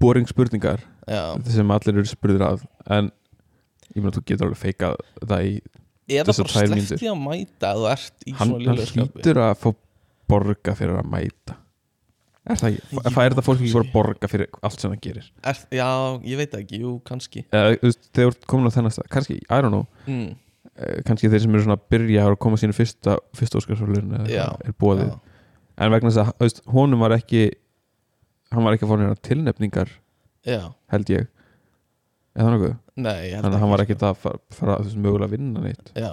boring 0.02 0.28
spurningar 0.28 0.82
Já, 1.08 1.22
sem 1.48 1.70
allir 1.72 1.96
eru 1.96 2.10
spurður 2.10 2.44
að. 2.44 2.64
En 2.92 3.08
ég 3.98 4.04
meina 4.04 4.16
þú 4.16 4.24
getur 4.30 4.48
alveg 4.48 4.60
feikað 4.62 4.98
það 5.22 5.46
í 5.48 5.54
eða 6.08 6.34
bara 6.40 6.66
mínútur. 6.72 7.04
að 7.12 7.22
mæta 7.24 7.70
að 7.70 7.78
þú 7.78 7.88
ert 7.92 8.24
í 8.24 8.32
hann, 8.32 8.38
svona 8.38 8.58
hann 8.58 8.64
lélega 8.64 8.90
skapi. 8.90 9.14
hlýtur 9.18 9.40
að 9.44 9.54
fá 9.62 9.68
borga 10.28 10.74
fyrir 10.78 11.00
að 11.00 11.10
mæta. 11.12 11.56
Er 12.48 12.56
það 12.56 12.76
fær 13.12 13.34
þetta 13.34 13.44
fólk 13.44 13.60
ekki 13.60 13.74
bara 13.74 13.84
kannski. 13.84 13.92
borga 13.92 14.28
fyrir 14.32 14.50
allt 14.64 14.80
sem 14.80 14.92
það 14.94 15.00
gerir? 15.04 15.30
Er, 15.44 15.62
Já, 15.76 15.88
ég 16.24 16.40
veit 16.40 16.52
það 16.54 16.62
ekki, 16.64 16.82
jú, 16.84 16.92
kannski. 17.04 17.44
Eða 17.52 17.74
þú 17.74 17.90
veist, 17.90 18.04
þegar 18.08 18.28
þú 18.30 18.32
ert 18.32 18.46
komin 18.52 18.72
á 18.72 18.74
þennan 18.78 18.94
stað 18.96 19.10
kannski, 19.12 19.36
I 19.44 19.58
don't 19.60 19.74
know, 19.74 19.84
mm, 20.08 20.28
eh, 20.72 20.98
kannski 21.04 21.28
þeir 21.28 21.44
sem 21.44 21.56
eru 21.58 21.66
svona 21.66 21.76
að 21.76 21.86
byrja 21.92 22.24
að 22.24 22.36
koma 22.46 22.60
sínu 22.62 22.76
fyrsta, 22.76 23.18
fyrsta 23.36 23.60
óskarsvölun 23.60 24.30
Já, 24.32 24.46
er 24.64 24.76
bóðið, 24.80 25.12
en 25.76 25.92
vegna 25.92 26.08
þess 26.14 26.22
að 26.24 26.32
þú 26.32 26.48
veist, 26.48 26.62
honum 26.72 27.04
var 27.04 27.16
ekki 27.18 27.42
hann 28.54 28.64
var 28.64 28.76
ekki 28.76 28.86
að 28.86 28.92
fá 28.92 29.00
neina 29.00 29.18
tilnefningar 29.28 29.90
já, 30.48 30.60
held 30.92 31.12
ég 31.12 31.28
eða 32.38 32.54
nokkuð, 32.54 32.74
nei 33.02 33.16
ég 33.28 33.34
held 33.34 33.44
þannig 33.44 33.58
að 33.58 33.62
hann 33.64 33.72
var 33.74 33.82
sko. 33.82 33.86
ekki 33.88 33.98
að 34.08 34.18
fara, 34.22 34.40
fara 34.58 34.76
þú 34.80 34.88
veist, 34.88 35.00
mögulega 35.04 35.28
að 35.28 35.34
vinna 35.36 35.64
neitt. 35.64 35.92
Já, 35.98 36.10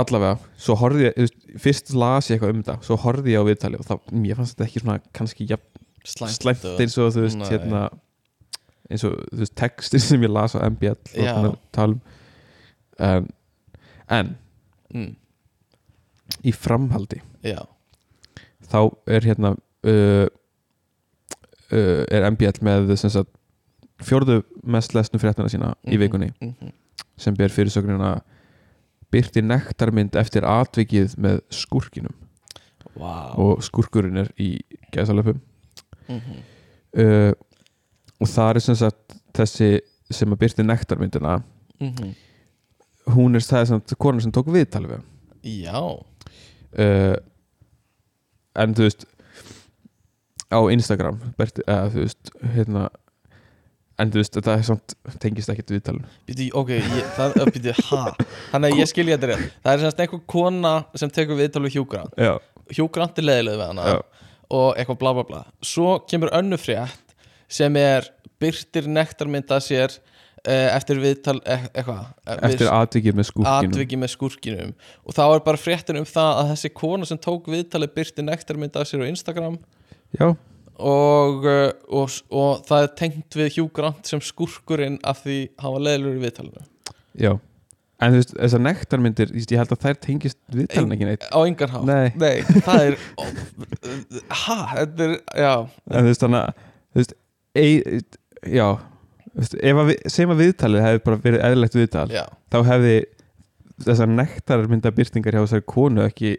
allavega, 0.00 0.38
svo 0.58 0.74
horfði 0.80 1.04
ég 1.08 1.14
þú 1.16 1.24
veist, 1.26 1.36
fyrst 1.62 1.92
las 1.94 2.30
ég 2.30 2.36
eitthvað 2.38 2.54
um 2.54 2.62
þetta, 2.64 2.76
svo 2.88 2.96
horfði 3.04 3.34
ég 3.36 3.42
á 3.44 3.48
viðtali 3.50 3.78
og 3.80 3.86
það, 3.86 4.00
mér 4.24 4.40
fannst 4.40 4.56
þetta 4.56 4.66
ekki 4.68 4.82
svona 4.82 4.96
kannski 5.14 5.46
jafn 5.50 5.84
slæmt, 6.06 6.36
slæmt 6.40 6.64
og- 6.66 6.80
eins 6.82 6.96
og 7.02 7.12
þú 7.14 7.22
veist 7.26 7.38
Nei. 7.40 7.46
hérna 7.52 7.82
eins 8.90 9.04
og 9.06 9.14
þú 9.30 9.40
veist 9.42 9.54
textin 9.58 10.02
sem 10.02 10.22
ég 10.26 10.30
las 10.34 10.54
á 10.58 10.62
MBL 10.66 10.94
og 10.96 11.22
Já. 11.22 11.32
búin 11.36 11.50
að 11.52 11.56
tala 11.74 11.92
um. 11.94 12.00
En, 12.98 13.26
en 14.08 14.30
mm, 14.94 15.10
í 16.46 16.52
framhaldi 16.54 17.18
Já, 17.44 17.60
þá 18.70 18.78
er 19.06 19.26
hérna 19.26 19.54
uh, 19.86 20.26
uh, 21.70 22.02
er 22.10 22.26
MBL 22.32 22.62
með 22.66 22.94
sem 22.96 23.10
sagt 23.12 23.35
fjórðu 24.02 24.42
mest 24.64 24.92
lesnu 24.94 25.18
fréttina 25.20 25.48
sína 25.48 25.74
í 25.86 25.94
Mhm, 25.96 26.00
vikunni. 26.00 26.30
mhm. 26.42 26.72
sem 27.16 27.34
ber 27.34 27.48
fyrirsögnina 27.48 28.20
byrti 29.12 29.40
nektarmynd 29.42 30.16
eftir 30.16 30.42
atvikið 30.44 31.14
með 31.16 31.40
skúrkinum. 31.50 32.12
Vá. 32.96 33.32
Og 33.38 33.62
skúrkurinn 33.62 34.16
er 34.18 34.28
í 34.38 34.60
gæðsalöpum 34.92 35.40
mhm, 36.08 36.42
uh, 36.98 37.32
og 38.20 38.26
það 38.28 38.54
er 38.56 38.60
sem 38.60 38.74
sagt 38.74 39.16
þessi 39.36 39.80
sem 40.10 40.30
að 40.32 40.38
byrti 40.38 40.62
nektarmyndina. 40.64 41.42
Mhm. 41.80 42.14
hún 43.14 43.36
er 43.36 43.40
það 43.40 43.66
samt 43.68 43.92
konan 43.98 44.20
sem 44.20 44.32
tók 44.32 44.46
viðtalið 44.50 44.96
við. 44.96 45.02
Já, 45.62 45.78
uh, 46.78 47.16
en 48.56 48.74
þú 48.74 48.82
veist 48.88 49.04
á 50.50 50.58
Instagram 50.72 51.20
Berti, 51.38 51.62
eða, 51.66 51.90
þú 51.92 52.00
veist 52.02 52.30
hérna 52.54 52.88
en 54.02 54.10
þú 54.12 54.20
veist 54.20 54.34
þetta 54.36 54.56
er 54.58 54.64
samt 54.68 54.94
tengist 55.22 55.52
ekkert 55.52 55.72
viðtalinu. 55.74 56.10
Býtu, 56.28 56.48
ok, 56.60 56.72
ég, 56.76 57.06
það, 57.16 57.36
býtu, 57.54 57.74
ha. 57.90 58.02
Þannig 58.52 58.74
að 58.74 58.82
ég 58.82 58.90
skilja 58.90 59.16
þetta 59.16 59.30
rétt. 59.32 59.54
Það 59.64 59.72
er 59.72 59.84
semst 59.86 60.02
einhver 60.04 60.22
kona 60.34 60.74
sem 60.98 61.12
tekur 61.16 61.40
við 61.40 61.60
Hugh 61.76 61.86
Grant. 61.88 62.12
Já, 62.20 62.34
Hugh 62.76 62.90
Grant 62.92 63.18
er 63.22 63.28
leiðileg 63.28 63.56
við 63.60 63.70
hana 63.70 63.86
já, 63.94 63.96
og 64.56 64.68
eitthvað 64.76 65.00
bla 65.04 65.14
bla 65.16 65.24
bla. 65.30 65.40
Svo 65.64 65.96
kemur 66.10 66.32
önnu 66.36 66.58
frétt 66.60 67.16
sem 67.48 67.76
er 67.80 68.10
byrtir 68.42 68.88
nektarmynda 68.90 69.56
sér 69.64 69.94
uh, 70.46 70.68
eftir 70.76 70.98
viðtal 71.00 71.38
e 71.46 71.56
eitthvað 71.72 72.02
eh, 72.26 72.40
eftir 72.50 72.66
við- 72.66 72.72
atvikið 72.74 73.16
með 73.16 73.28
skúrkinum. 73.30 73.70
Atviki 73.72 73.98
með 74.02 74.12
skúrkinum. 74.12 74.74
Og 75.06 75.16
þá 75.16 75.22
er 75.28 75.44
bara 75.46 75.60
fréttin 75.62 76.00
um 76.02 76.08
það 76.08 76.42
að 76.42 76.50
þessi 76.52 76.72
kona 76.82 77.08
sem 77.08 77.20
tók 77.22 77.48
viðtalið 77.52 77.94
byrti 77.96 78.26
nektarmynda 78.26 78.84
sér 78.86 79.06
á 79.06 79.10
Instagram 79.10 79.56
já, 80.18 80.28
og, 80.76 81.46
uh, 81.48 81.68
og, 81.88 82.16
og 82.30 82.62
það 82.68 82.86
er 82.86 82.94
tengt 83.00 83.36
við 83.38 83.58
Hugh 83.58 83.72
Grant 83.76 84.08
sem 84.08 84.22
skurkurinn 84.24 85.00
af 85.06 85.24
því 85.24 85.40
hann 85.62 85.76
var 85.76 85.86
leðilur 85.88 86.18
í 86.18 86.24
viðtalinu. 86.24 86.66
Já. 87.16 87.32
En 87.96 88.12
þú 88.12 88.20
veist, 88.20 88.32
þessar 88.36 88.60
nektarmyndir, 88.60 89.30
ég 89.40 89.56
held 89.56 89.70
að 89.72 89.84
þær 89.86 90.00
tengist 90.04 90.38
viðtalin 90.52 90.92
ekki 90.92 91.06
neitt. 91.08 91.22
Á 91.32 91.38
engan 91.40 91.72
hátt. 91.72 91.86
Nei. 92.20 92.42
það 92.66 92.82
er 92.82 92.98
ha, 94.42 94.56
þetta 94.74 95.06
er, 95.06 95.14
já. 95.32 95.52
En 95.64 96.02
þú 96.02 96.10
veist, 96.10 96.24
þannig 96.26 96.42
að 96.42 96.64
Þú 96.96 97.02
veist, 97.02 97.12
ei, 97.60 97.72
já. 98.56 98.68
Þú 99.26 99.42
veist, 99.42 99.54
ef 99.68 99.78
að 99.82 99.88
við, 99.90 99.96
segjum 100.08 100.30
að 100.32 100.38
viðtalið 100.40 100.84
hefði 100.86 101.00
bara 101.04 101.18
verið 101.26 101.42
eðlilegt 101.44 101.74
viðtal 101.76 102.04
já, 102.08 102.22
þá 102.48 102.56
hefði 102.70 102.92
þessar 103.84 104.08
nektarmyndabyrtingar 104.14 105.36
hjá 105.36 105.42
þessari 105.42 105.66
konu 105.68 106.04
ekki 106.06 106.30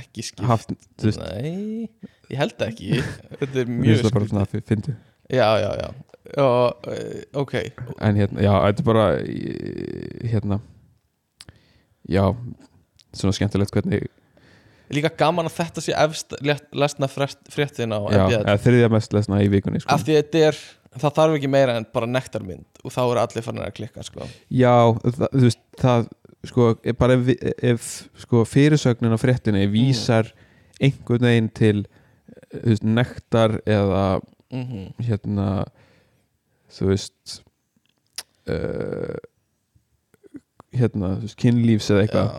ekki 0.00 0.24
skipt 0.26 0.46
haft, 0.48 0.72
þú 1.00 1.08
veist, 1.10 1.22
nei, 1.22 1.88
ég 2.32 2.40
held 2.40 2.64
ekki. 2.66 2.98
Þetta 3.40 3.62
er 3.62 3.70
mjög 3.72 4.02
það 4.04 4.12
bara 4.16 4.26
skipt 4.26 4.34
svona 4.34 4.44
að 4.46 4.68
fyndi 4.70 4.96
já, 5.32 5.48
já, 5.62 5.70
já, 5.80 5.88
já 6.36 6.44
uh, 6.46 7.24
ok, 7.42 7.54
En 8.02 8.18
hérna, 8.20 8.42
já, 8.46 8.52
þetta 8.66 8.82
er 8.82 8.86
bara 8.92 9.06
í- 9.22 10.30
hérna 10.30 10.60
Já, 12.06 12.22
svona 13.16 13.34
skemmtilegt 13.34 13.72
hvernig 13.74 14.06
líka 14.94 15.10
gaman 15.18 15.48
að 15.48 15.56
þetta 15.58 15.82
sé 15.82 15.94
efst 15.98 16.34
létt- 16.46 16.68
lesna 16.78 17.08
frest- 17.10 17.48
fréttin 17.50 17.90
á 17.90 17.98
Já, 18.06 18.20
MBL 18.22 18.42
eða 18.44 18.60
þriðja 18.62 18.90
mest 18.94 19.16
lesna 19.16 19.40
í 19.42 19.48
vikunni 19.50 19.80
sko. 19.82 19.90
af 19.90 20.04
því 20.06 20.14
að 20.14 20.20
þetta 20.20 20.42
er 20.46 20.60
það 21.02 21.16
þarf 21.16 21.34
ekki 21.40 21.50
meira 21.50 21.74
en 21.80 21.86
bara 21.92 22.06
nektarmynd 22.06 22.82
og 22.84 22.94
þá 22.94 23.00
eru 23.02 23.22
allir 23.24 23.42
farin 23.48 23.64
að 23.66 23.74
klikka 23.80 24.04
sko. 24.06 24.28
Já, 24.54 24.76
það, 25.02 25.26
þú 25.34 25.42
veist, 25.48 25.62
það 25.82 26.06
sko, 26.50 26.74
bara 26.98 27.16
ef, 27.18 27.30
ef 27.62 27.86
sko, 28.22 28.44
fyrirsögnin 28.48 29.14
á 29.14 29.18
fréttinni 29.20 29.66
vísar 29.70 30.32
einhvern 30.80 31.28
veginn 31.28 31.52
til 31.56 31.86
þú 32.52 32.64
veist, 32.70 32.84
nektar 32.84 33.60
eða 33.66 34.20
mm 34.54 34.92
hérna 35.02 35.66
þú 36.70 36.90
veist 36.90 37.40
uh, 38.50 39.16
hérna, 40.76 41.16
þú 41.16 41.26
veist, 41.26 41.38
kynlífs 41.40 41.90
eða 41.92 42.04
eitthvað 42.04 42.30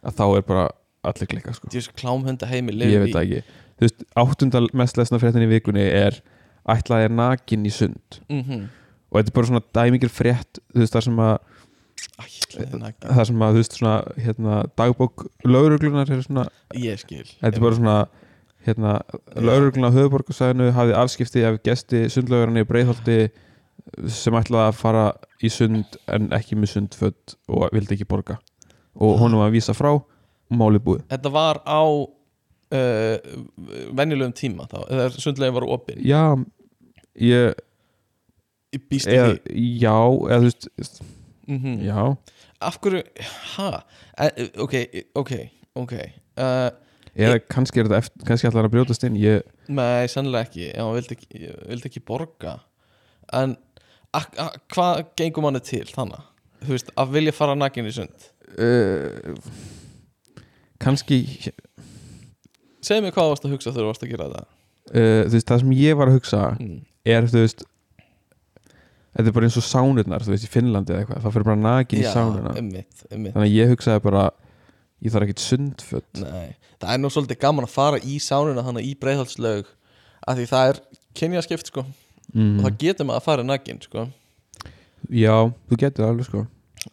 að 0.00 0.18
þá 0.18 0.24
er 0.26 0.44
bara 0.48 0.66
allir 1.06 1.30
klikka 1.30 1.54
sko. 1.56 1.70
Djús 1.72 1.88
klámhunda 1.96 2.48
heimi 2.50 2.74
ég 2.84 3.04
veit 3.04 3.16
ekki. 3.16 3.42
Þú 3.78 3.86
veist, 3.86 4.04
áttundal 4.20 4.66
mest 4.76 5.00
lesna 5.00 5.20
fréttin 5.22 5.46
í 5.46 5.50
vikunni 5.50 5.86
er 5.86 6.20
ætlaði 6.68 7.08
er 7.08 7.16
nakin 7.16 7.64
í 7.66 7.72
sund. 7.72 8.20
Mm 8.28 8.42
-hmm. 8.42 8.68
og 9.10 9.18
þetta 9.18 9.30
er 9.30 9.36
bara 9.38 9.46
svona 9.46 9.64
dæmingir 9.74 10.12
frétt 10.12 10.60
þú 10.74 10.80
veist, 10.84 10.94
það 10.94 11.04
sem 11.04 11.18
að 11.18 11.38
það 12.20 13.22
sem 13.28 13.44
að, 13.44 13.54
þú 13.54 13.60
veist, 13.60 13.76
svona 13.78 13.94
hérna, 14.20 14.56
dagbók 14.78 15.26
lauruglunar 15.46 16.10
svona, 16.24 16.46
Ég 16.78 17.00
skil. 17.02 17.24
Þetta 17.40 17.54
er 17.56 17.64
bara 17.64 17.78
svona 17.78 17.96
hérna, 18.66 18.94
lauruglunar 19.36 19.94
höfuborgarsæðinu 19.96 20.70
hafði 20.76 20.96
afskipti 21.00 21.44
af 21.48 21.60
gesti 21.66 22.04
sundlaugarinn 22.12 22.62
í 22.62 22.68
Breiðholti 22.68 23.18
sem 24.12 24.36
ætlaði 24.36 24.66
að 24.68 24.78
fara 24.78 25.04
í 25.42 25.50
sund 25.52 25.98
en 26.12 26.30
ekki 26.36 26.58
með 26.58 26.74
sundfödd 26.76 27.36
og 27.48 27.68
vildi 27.74 27.96
ekki 27.96 28.08
borga. 28.08 28.38
Og 29.00 29.18
honum 29.22 29.40
var 29.40 29.50
að 29.50 29.56
vísa 29.56 29.74
frá 29.76 29.94
og 29.94 30.08
málið 30.50 30.84
búið. 30.86 31.04
Þetta 31.10 31.32
var 31.32 31.62
á 31.64 31.82
uh, 32.74 33.16
venjulegum 33.96 34.34
tíma 34.36 34.66
þá, 34.70 34.78
eða 34.86 35.08
sundlegin 35.16 35.56
var 35.56 35.66
opinn 35.76 36.02
já, 36.06 36.22
ég 37.20 37.58
býstu 38.90 39.10
því 39.10 39.64
já, 39.82 39.96
eða 39.96 40.42
þú 40.44 40.50
veist 40.50 41.00
mm 41.48 41.80
já, 41.86 42.16
Af 42.60 42.76
hverju, 42.80 43.02
ha? 43.56 43.70
Ok, 44.60 44.74
ok, 45.14 45.32
ok. 45.74 45.92
Uh, 46.36 46.68
eða 47.16 47.38
kannski 47.48 47.80
er 47.80 47.88
þetta 47.88 48.02
eftir, 48.02 48.26
kannski 48.28 48.48
hann 48.48 48.60
að 48.60 48.72
brjótast 48.74 49.06
inn 49.08 49.16
ég, 49.16 49.46
Nei, 49.70 50.08
sannlega 50.10 50.48
ekki. 50.48 50.66
Já, 50.72 50.82
hann 50.82 50.96
vildi 50.96 51.16
ekki, 51.16 51.50
vildi 51.70 51.90
ekki 51.90 52.02
borga. 52.06 52.56
En 53.36 53.56
hvað 54.74 55.04
gengum 55.18 55.46
manni 55.46 55.62
til 55.64 55.86
þannig? 55.88 56.26
Þú 56.64 56.74
veist, 56.74 56.92
að 56.98 57.12
vilja 57.14 57.34
fara 57.36 57.56
nakin 57.56 57.88
í 57.88 57.92
sund? 57.94 58.30
Uh, 58.58 59.36
kannski 60.82 61.22
Segðu 62.80 63.04
mér 63.04 63.14
hvað 63.14 63.30
varst 63.30 63.44
að 63.46 63.52
hugsa 63.54 63.70
þegar 63.70 63.84
þú 63.84 63.90
varst 63.90 64.04
að 64.04 64.10
gera 64.10 64.26
þetta. 64.30 64.46
Uh, 64.90 65.22
þú 65.28 65.34
veist, 65.36 65.48
það 65.50 65.62
sem 65.62 65.74
ég 65.78 65.98
var 66.00 66.10
að 66.10 66.16
hugsa 66.18 66.40
mm. 66.56 66.78
er, 67.14 67.28
þú 67.30 67.44
veist 67.44 67.64
þetta 69.16 69.26
er 69.26 69.36
bara 69.36 69.48
eins 69.48 69.58
og 69.58 69.66
sánurnar, 69.66 70.24
þú 70.24 70.34
veist, 70.34 70.46
í 70.46 70.52
Finnlandi 70.52 70.94
eða 70.94 71.02
eitthvað, 71.02 71.24
það 71.24 71.34
fyrir 71.36 71.48
bara 71.48 71.62
nakin 71.64 72.00
í 72.00 72.06
einmitt 72.10 73.04
þannig 73.10 73.40
að 73.42 73.52
ég 73.54 73.72
hugsaði 73.74 74.04
bara 74.06 74.28
ég 75.00 75.14
þarf 75.14 75.26
ekkit 75.26 75.44
sundföt. 75.44 76.22
Nei, 76.22 76.54
það 76.78 76.94
er 76.94 77.02
nú 77.02 77.10
svolítið 77.12 77.40
gaman 77.42 77.66
að 77.66 77.74
fara 77.74 78.00
í 78.04 78.20
sánuna 78.22 78.64
þannig 78.66 78.88
í 78.90 78.94
breiðhalslaug 79.00 79.68
af 80.28 80.38
því 80.38 80.46
það 80.50 80.72
er 80.72 80.80
kynjaskipt 81.16 81.72
sko. 81.72 81.84
Og 82.30 82.38
mm. 82.38 82.56
það 82.62 82.80
getur 82.84 83.08
maður 83.08 83.22
að 83.22 83.26
fara 83.26 83.46
nakin 83.46 83.80
sko. 83.82 84.06
Já, 85.10 85.36
þú 85.70 85.78
getur 85.80 86.04
það 86.04 86.12
alveg 86.12 86.28
sko. 86.28 86.46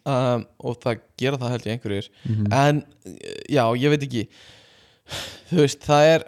Um, 0.04 0.44
og 0.68 0.78
það 0.82 1.02
gera 1.20 1.40
það 1.40 1.52
held 1.54 1.66
ég 1.66 1.76
einhverjir. 1.76 2.08
Mm 2.28 2.54
en 2.58 2.80
já, 3.48 3.64
ég 3.78 3.92
veit 3.92 4.06
ekki. 4.08 4.24
Þú 5.48 5.60
veist, 5.62 5.84
það 5.84 6.12
er 6.14 6.26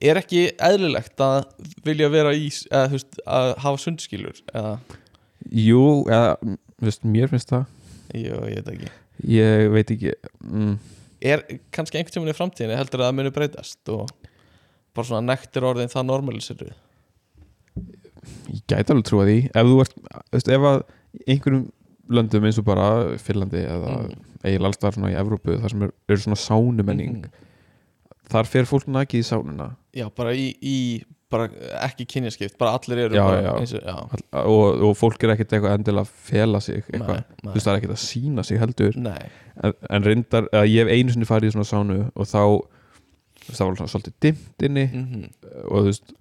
er 0.00 0.20
ekki 0.20 0.42
eðlilegt 0.58 1.20
að 1.24 1.44
vilja 1.86 2.10
vera 2.12 2.34
í 2.36 2.48
eða 2.70 2.90
veist, 2.94 3.20
að 3.26 3.52
hafa 3.64 3.80
sundskilur 3.84 4.40
eða, 4.54 4.74
jú, 5.50 5.84
eða, 6.08 6.36
veist, 6.84 7.04
mér 7.04 7.32
finnst 7.32 7.52
það 7.52 7.64
jú, 8.14 8.40
ég 8.50 8.60
veit 8.60 8.72
ekki 8.74 8.92
ég 9.34 9.68
veit 9.74 9.94
ekki 9.94 10.14
mm. 10.44 10.74
er 11.24 11.44
kannski 11.74 11.98
einhvern 12.00 12.16
tímann 12.16 12.34
í 12.34 12.38
framtíðinni 12.38 12.78
heldur 12.80 13.04
að 13.04 13.10
það 13.10 13.18
muni 13.20 13.34
breytast 13.36 13.94
og 13.94 14.10
bara 14.94 15.08
svona 15.08 15.32
nektir 15.32 15.66
orðin 15.66 15.92
það 15.92 16.08
normalisir 16.10 16.66
ég 16.66 18.60
gæti 18.70 18.92
alveg 18.94 19.08
trúa 19.08 19.24
því 19.28 19.38
ef 19.50 19.70
þú 19.70 19.80
ert, 19.84 19.96
veist, 20.32 20.52
ef 20.54 20.68
að 20.68 20.84
einhverjum 21.28 21.64
löndum 22.14 22.44
eins 22.44 22.60
og 22.60 22.66
bara 22.68 22.86
Finnlandi 23.22 23.64
eða 23.64 23.96
Mm. 24.04 24.22
eiginlega 24.44 24.92
svona 24.92 25.08
í 25.08 25.16
Evrópu 25.16 25.54
þar 25.56 25.70
sem 25.72 25.82
er, 25.86 25.92
eru 26.08 26.20
svona 26.20 26.36
sánumenning 26.36 27.14
Mhm. 27.24 27.30
Þar 28.34 28.50
fer 28.50 28.68
fólk 28.70 28.88
nakið 28.90 29.22
í 29.22 29.26
sánuna 29.30 29.70
já, 29.94 30.08
bara 30.14 30.34
í, 30.36 30.50
í 30.60 30.76
bara 31.34 31.48
ekki 31.82 32.04
kynjaskipt, 32.12 32.56
bara 32.60 32.76
allir 32.78 33.00
eru 33.06 33.16
Já, 33.18 33.24
bara 33.26 33.40
já. 33.42 33.52
eins 33.58 33.72
og, 33.74 33.86
já, 33.88 34.42
og, 34.44 34.82
og 34.88 34.92
fólk 34.98 35.24
er 35.24 35.32
ekkert 35.34 35.54
eitthvað 35.56 35.76
endilega 35.78 36.06
að 36.06 36.12
fela 36.28 36.60
sig 36.62 36.82
eitthvað, 36.84 37.22
nei, 37.24 37.40
þú 37.40 37.54
veist 37.56 37.66
það 37.66 37.72
er 37.72 37.80
ekkert 37.80 37.94
að 37.96 38.02
sína 38.04 38.44
sig 38.46 38.60
heldur. 38.62 38.98
Nei, 39.02 39.30
en, 39.66 39.74
en 39.96 40.06
reyndar, 40.06 40.46
ég 40.68 40.84
hef 40.84 40.92
einu 40.94 41.14
sinni 41.14 41.28
farið 41.28 41.50
í 41.50 41.54
svona 41.56 41.70
sánu 41.72 41.98
og 42.12 42.28
þá 42.30 42.42
það 43.48 43.64
var 43.72 43.90
svolítið 43.92 44.14
dimmt 44.24 44.66
inni. 44.68 44.86
Mhm. 44.92 45.24
Og 45.64 45.74
þú 45.80 45.88
veist 45.88 46.14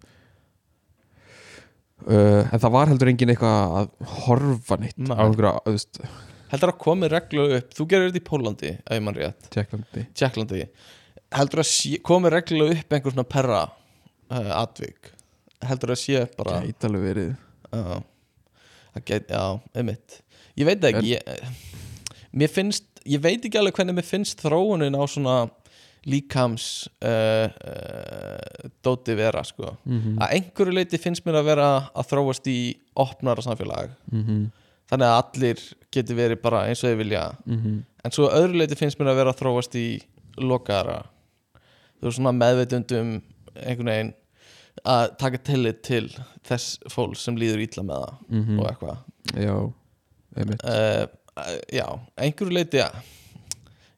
uh, 2.08 2.42
en 2.50 2.60
það 2.60 2.74
var 2.76 2.92
heldur 2.92 3.12
engin 3.14 3.34
eitthvað 3.34 3.78
að 3.82 4.14
horfa 4.26 4.80
Nei. 4.82 4.90
veist, 5.70 6.02
heldur 6.54 6.74
að 6.74 6.82
komi 6.84 7.10
reglu 7.12 7.48
upp, 7.60 7.72
þú 7.78 7.88
gerir 7.92 8.10
þetta 8.12 8.22
í 8.22 8.28
Pólandi 8.28 8.74
ef 8.80 8.98
ég 8.98 9.06
mann 9.06 9.18
rétt, 9.18 9.48
Tjekklandi 10.18 10.64
heldur 11.38 11.64
að 11.64 11.70
sé, 11.70 11.98
komi 12.06 12.32
reglu 12.34 12.70
upp 12.74 12.96
einhver 12.96 13.16
svona 13.16 13.28
perra 13.30 13.64
uh, 13.68 14.52
atvik? 14.62 15.12
Heldur 15.64 15.96
að 15.96 16.02
sé 16.02 16.26
bara 16.38 16.60
gæti 16.66 16.90
alveg 16.90 17.08
verið. 17.08 17.34
Það 17.74 19.06
get, 19.08 19.30
já, 19.32 19.44
einmitt. 19.74 20.20
Ég 20.60 20.68
veit 20.70 20.88
ekki 20.90 21.14
ég, 21.16 21.54
mér 22.36 22.52
finnst, 22.54 22.86
ég 23.10 23.22
veit 23.24 23.42
ekki 23.42 23.58
alveg 23.58 23.78
hvernig 23.78 23.98
mér 23.98 24.06
finnst 24.08 24.44
þróunin 24.44 24.98
á 24.98 25.04
svona 25.10 25.38
líkams 26.10 26.90
uh, 27.00 27.48
uh, 27.48 28.68
dóti 28.84 29.16
vera 29.18 29.44
sko. 29.48 29.72
Mm 29.88 30.20
að 30.20 30.36
einhverju 30.38 30.76
leiti 30.76 31.00
finnst 31.02 31.24
mér 31.26 31.40
að 31.40 31.50
vera 31.54 31.70
að 31.96 32.10
þróast 32.12 32.50
í 32.52 32.60
opnara 33.00 33.46
samfélag. 33.46 33.96
-hmm. 34.12 34.44
þannig 34.92 35.08
að 35.08 35.20
allir 35.22 35.64
geti 35.94 36.18
verið 36.18 36.42
bara 36.44 36.68
eins 36.68 36.84
og 36.84 36.92
þau 36.92 37.02
vilja. 37.02 37.26
Mm 37.46 37.82
en 38.04 38.12
svo 38.12 38.28
öðru 38.28 38.60
leiti 38.60 38.76
finnst 38.76 39.00
mér 39.00 39.14
að 39.14 39.20
vera 39.22 39.32
að 39.32 39.40
þróast 39.40 39.76
í 39.80 39.88
lokaðara 40.38 41.06
þú 42.04 42.10
er 42.10 42.16
svona 42.18 42.36
meðveitundum 42.36 43.12
einhvern 43.54 43.90
veginn 43.94 44.14
að 44.90 45.04
taka 45.22 45.40
tillit 45.48 45.80
til 45.88 46.08
þess 46.44 46.82
fólk 46.92 47.16
sem 47.16 47.38
líður 47.40 47.64
ítla 47.64 47.86
með 47.88 48.02
það 48.04 48.18
-hmm. 48.30 48.60
og 48.60 48.66
eitthvað. 48.68 48.98
Já, 49.40 49.56
uh, 50.68 51.06
já, 51.72 51.88
einhverju 52.18 52.54
leiti 52.54 52.78
já. 52.78 52.90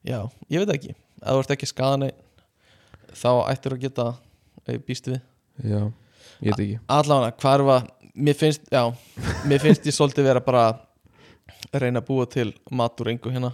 já, 0.04 0.30
ég 0.48 0.58
veit 0.62 0.74
ekki. 0.76 0.94
Ef 1.22 1.32
þú 1.32 1.38
ert 1.40 1.50
ekki 1.50 1.66
skadan 1.66 2.10
þá 3.10 3.30
ættir 3.50 3.72
að 3.72 3.80
geta 3.80 4.14
eh, 4.68 4.78
býst 4.78 5.08
við. 5.08 5.20
Já, 5.64 5.92
ég 6.40 6.52
veit 6.52 6.60
ekki. 6.60 6.78
Allavega, 6.86 7.36
hvað 7.40 7.54
er 7.54 7.66
það 7.66 7.90
mér 8.14 8.34
finnst, 8.34 8.62
já, 8.70 8.94
mér 9.44 9.60
finnst 9.60 9.86
ég 9.86 9.94
svolítið 9.94 10.24
vera 10.24 10.40
bara 10.40 10.68
að 10.68 11.80
reyna 11.80 12.00
að 12.00 12.06
búa 12.06 12.26
til 12.26 12.52
mat 12.70 13.00
úr 13.00 13.10
engu 13.10 13.30
hérna. 13.30 13.52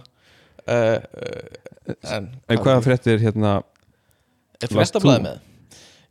Uh, 0.63 0.99
uh, 1.01 1.95
en 2.13 2.29
en 2.47 2.57
hvaða 2.57 2.83
fréttir 2.85 3.19
hérna 3.19 3.63
er 4.63 4.71
fréttablaði 4.71 5.25
með. 5.27 5.41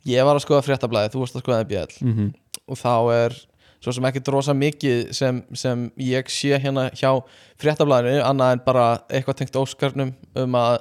Ég 0.09 0.27
var 0.27 0.37
að 0.37 0.43
skoða 0.43 0.65
fréttablaði, 0.65 1.11
þú 1.13 1.23
varst 1.23 1.37
að 1.37 1.45
skoða 1.45 1.65
BL 1.67 1.97
mm 2.03 2.13
-hmm. 2.13 2.29
og 2.67 2.79
þá 2.79 2.95
er 3.15 3.39
svo 3.83 3.93
sem 3.95 4.05
ekki 4.07 4.23
drosa 4.23 4.55
mikið 4.55 4.99
sem, 5.15 5.41
sem 5.59 5.87
ég 5.99 6.29
sé 6.31 6.59
hérna 6.59 6.89
hjá 6.95 7.23
fréttablaðinu 7.61 8.21
annað 8.23 8.55
en 8.55 8.61
bara 8.65 8.85
eitthvað 9.09 9.41
tengt 9.41 9.59
Óskarnum 9.59 10.13
um 10.39 10.55
að, 10.59 10.77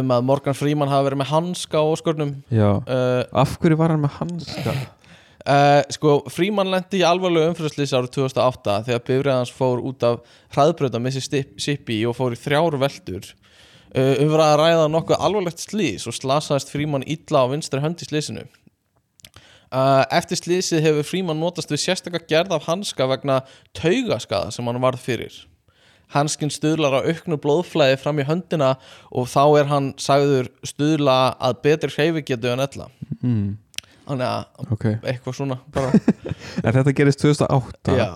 um 0.00 0.14
að 0.16 0.24
Morgan 0.30 0.56
Freeman 0.56 0.88
hafa 0.88 1.08
verið 1.08 1.20
með 1.20 1.32
hanska 1.34 1.82
á 1.82 1.84
Óskarnum. 1.84 2.32
Já, 2.48 2.70
uh, 2.80 3.24
af 3.32 3.58
hverju 3.60 3.76
var 3.76 3.94
hann 3.94 4.04
með 4.04 4.16
hanska? 4.20 4.76
Uh, 5.40 5.82
sko, 5.96 6.16
Fríman 6.32 6.72
lendi 6.72 7.00
í 7.00 7.06
alvarlegu 7.06 7.52
umfyrirslýs 7.52 7.92
árið 7.96 8.14
2008 8.16 8.78
þegar 8.88 9.04
bifrið 9.04 9.36
hans 9.36 9.52
fór 9.52 9.84
út 9.84 10.08
af 10.08 10.20
hraðbröta 10.54 11.00
Mississippi 11.00 12.02
og 12.08 12.16
fór 12.16 12.36
í 12.36 12.40
þrjár 12.40 12.80
veldur 12.80 13.32
um 13.94 14.32
var 14.32 14.44
að 14.44 14.56
ræða 14.60 14.88
nokkuð 14.92 15.22
alvarlegt 15.26 15.62
slýs 15.64 16.06
og 16.06 16.14
slasaðist 16.14 16.70
Fríman 16.70 17.06
illa 17.06 17.42
á 17.42 17.50
vinstri 17.50 17.82
hönd 17.82 18.02
í 18.02 18.06
slýsinu 18.06 18.44
uh, 19.74 20.04
Eftir 20.14 20.38
slýsið 20.40 20.84
hefur 20.86 21.06
Fríman 21.06 21.40
notast 21.40 21.70
við 21.72 21.84
sérstakka 21.84 22.22
gerð 22.30 22.56
af 22.56 22.68
hanska 22.70 23.06
vegna 23.10 23.40
taugaskaða 23.76 24.52
sem 24.54 24.66
hann 24.70 24.82
varð 24.82 25.02
fyrir. 25.04 25.38
Hanskinn 26.10 26.50
stuðlar 26.50 26.96
á 26.98 27.06
auknu 27.06 27.38
blóðflæði 27.38 27.98
fram 28.02 28.18
í 28.18 28.26
höndina 28.26 28.72
og 29.14 29.28
þá 29.30 29.42
er 29.60 29.68
hann 29.70 29.92
sagður 30.00 30.48
stuðla 30.66 31.18
að 31.38 31.60
betri 31.66 31.92
hreyfigetu 31.94 32.50
en 32.50 32.64
ella. 32.64 32.88
Mm, 33.22 33.50
Þannig 34.08 34.26
að 34.26 34.72
ok. 34.74 34.86
eitthvað 35.06 35.36
svona 35.38 35.60
bara, 35.70 35.92
En 36.66 36.74
þetta 36.74 36.94
gerist 36.98 37.22
2008 37.22 37.94
Já, 37.94 38.08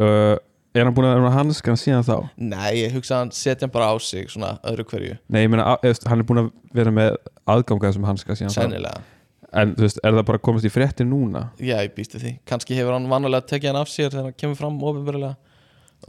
uh, 0.00 0.36
Er 0.76 0.84
hann 0.84 0.94
búin 0.96 1.08
að 1.08 1.16
vera 1.16 1.32
hanskan 1.32 1.78
síðan 1.80 2.04
þá? 2.04 2.16
nei, 2.36 2.82
ég 2.82 2.94
hugsa 2.96 3.16
að 3.16 3.22
hann 3.24 3.34
setja 3.36 3.64
hann 3.64 3.74
bara 3.74 3.88
á 3.88 3.94
sig 4.02 4.30
svona 4.32 4.56
öðru 4.68 4.84
hverju, 4.90 5.18
Nei, 5.32 5.42
ég 5.46 5.52
meina, 5.52 5.76
eða, 5.80 6.10
hann 6.10 6.20
er 6.20 6.28
búin 6.28 6.42
að 6.42 6.50
vera 6.76 6.92
með 6.92 7.16
aðgangað 7.48 7.96
sem 7.96 8.08
hanska 8.10 8.36
síðan 8.36 8.56
sennilega. 8.56 9.00
Þá 9.00 9.14
En 9.56 9.72
þú 9.76 9.86
veist, 9.86 10.00
er 10.04 10.12
það 10.16 10.24
bara 10.28 10.42
komast 10.42 10.66
í 10.66 10.72
fréttir 10.72 11.06
núna? 11.08 11.46
Já, 11.62 11.78
ég 11.78 11.94
býstu 11.96 12.20
því, 12.20 12.32
kannski 12.48 12.76
hefur 12.76 12.96
hann 12.96 13.08
vanalega 13.08 13.46
tekið 13.52 13.70
hann 13.70 13.80
af 13.80 13.90
sér 13.92 14.10
þegar 14.10 14.28
hann 14.28 14.38
kemur 14.42 14.58
fram 14.58 14.78
ofinverulega 14.82 15.36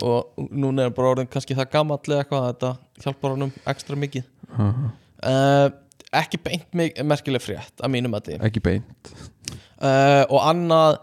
og 0.04 0.48
núna 0.52 0.84
er 0.84 0.90
hann 0.90 0.96
bara 0.98 1.12
orðin 1.14 1.30
kannski 1.32 1.56
það 1.58 1.70
gamall 1.78 2.02
eða 2.04 2.24
eitthvað 2.24 2.44
að 2.44 2.50
þetta 2.50 3.06
hjálpar 3.06 3.36
honum 3.36 3.54
ekstra 3.72 4.00
mikið. 4.04 4.26
Uh 4.50 4.64
-huh. 4.66 4.90
uh, 5.32 5.70
Ekki 6.18 6.40
beint 6.40 6.74
mig, 6.74 6.96
merkileg 7.04 7.44
frétt 7.44 7.84
að 7.84 7.92
mínum 7.92 8.14
að 8.16 8.30
því 8.30 8.36
Ekki 8.48 8.62
beint. 8.64 9.10
Uh, 9.78 10.24
og 10.32 10.40
annað 10.42 11.00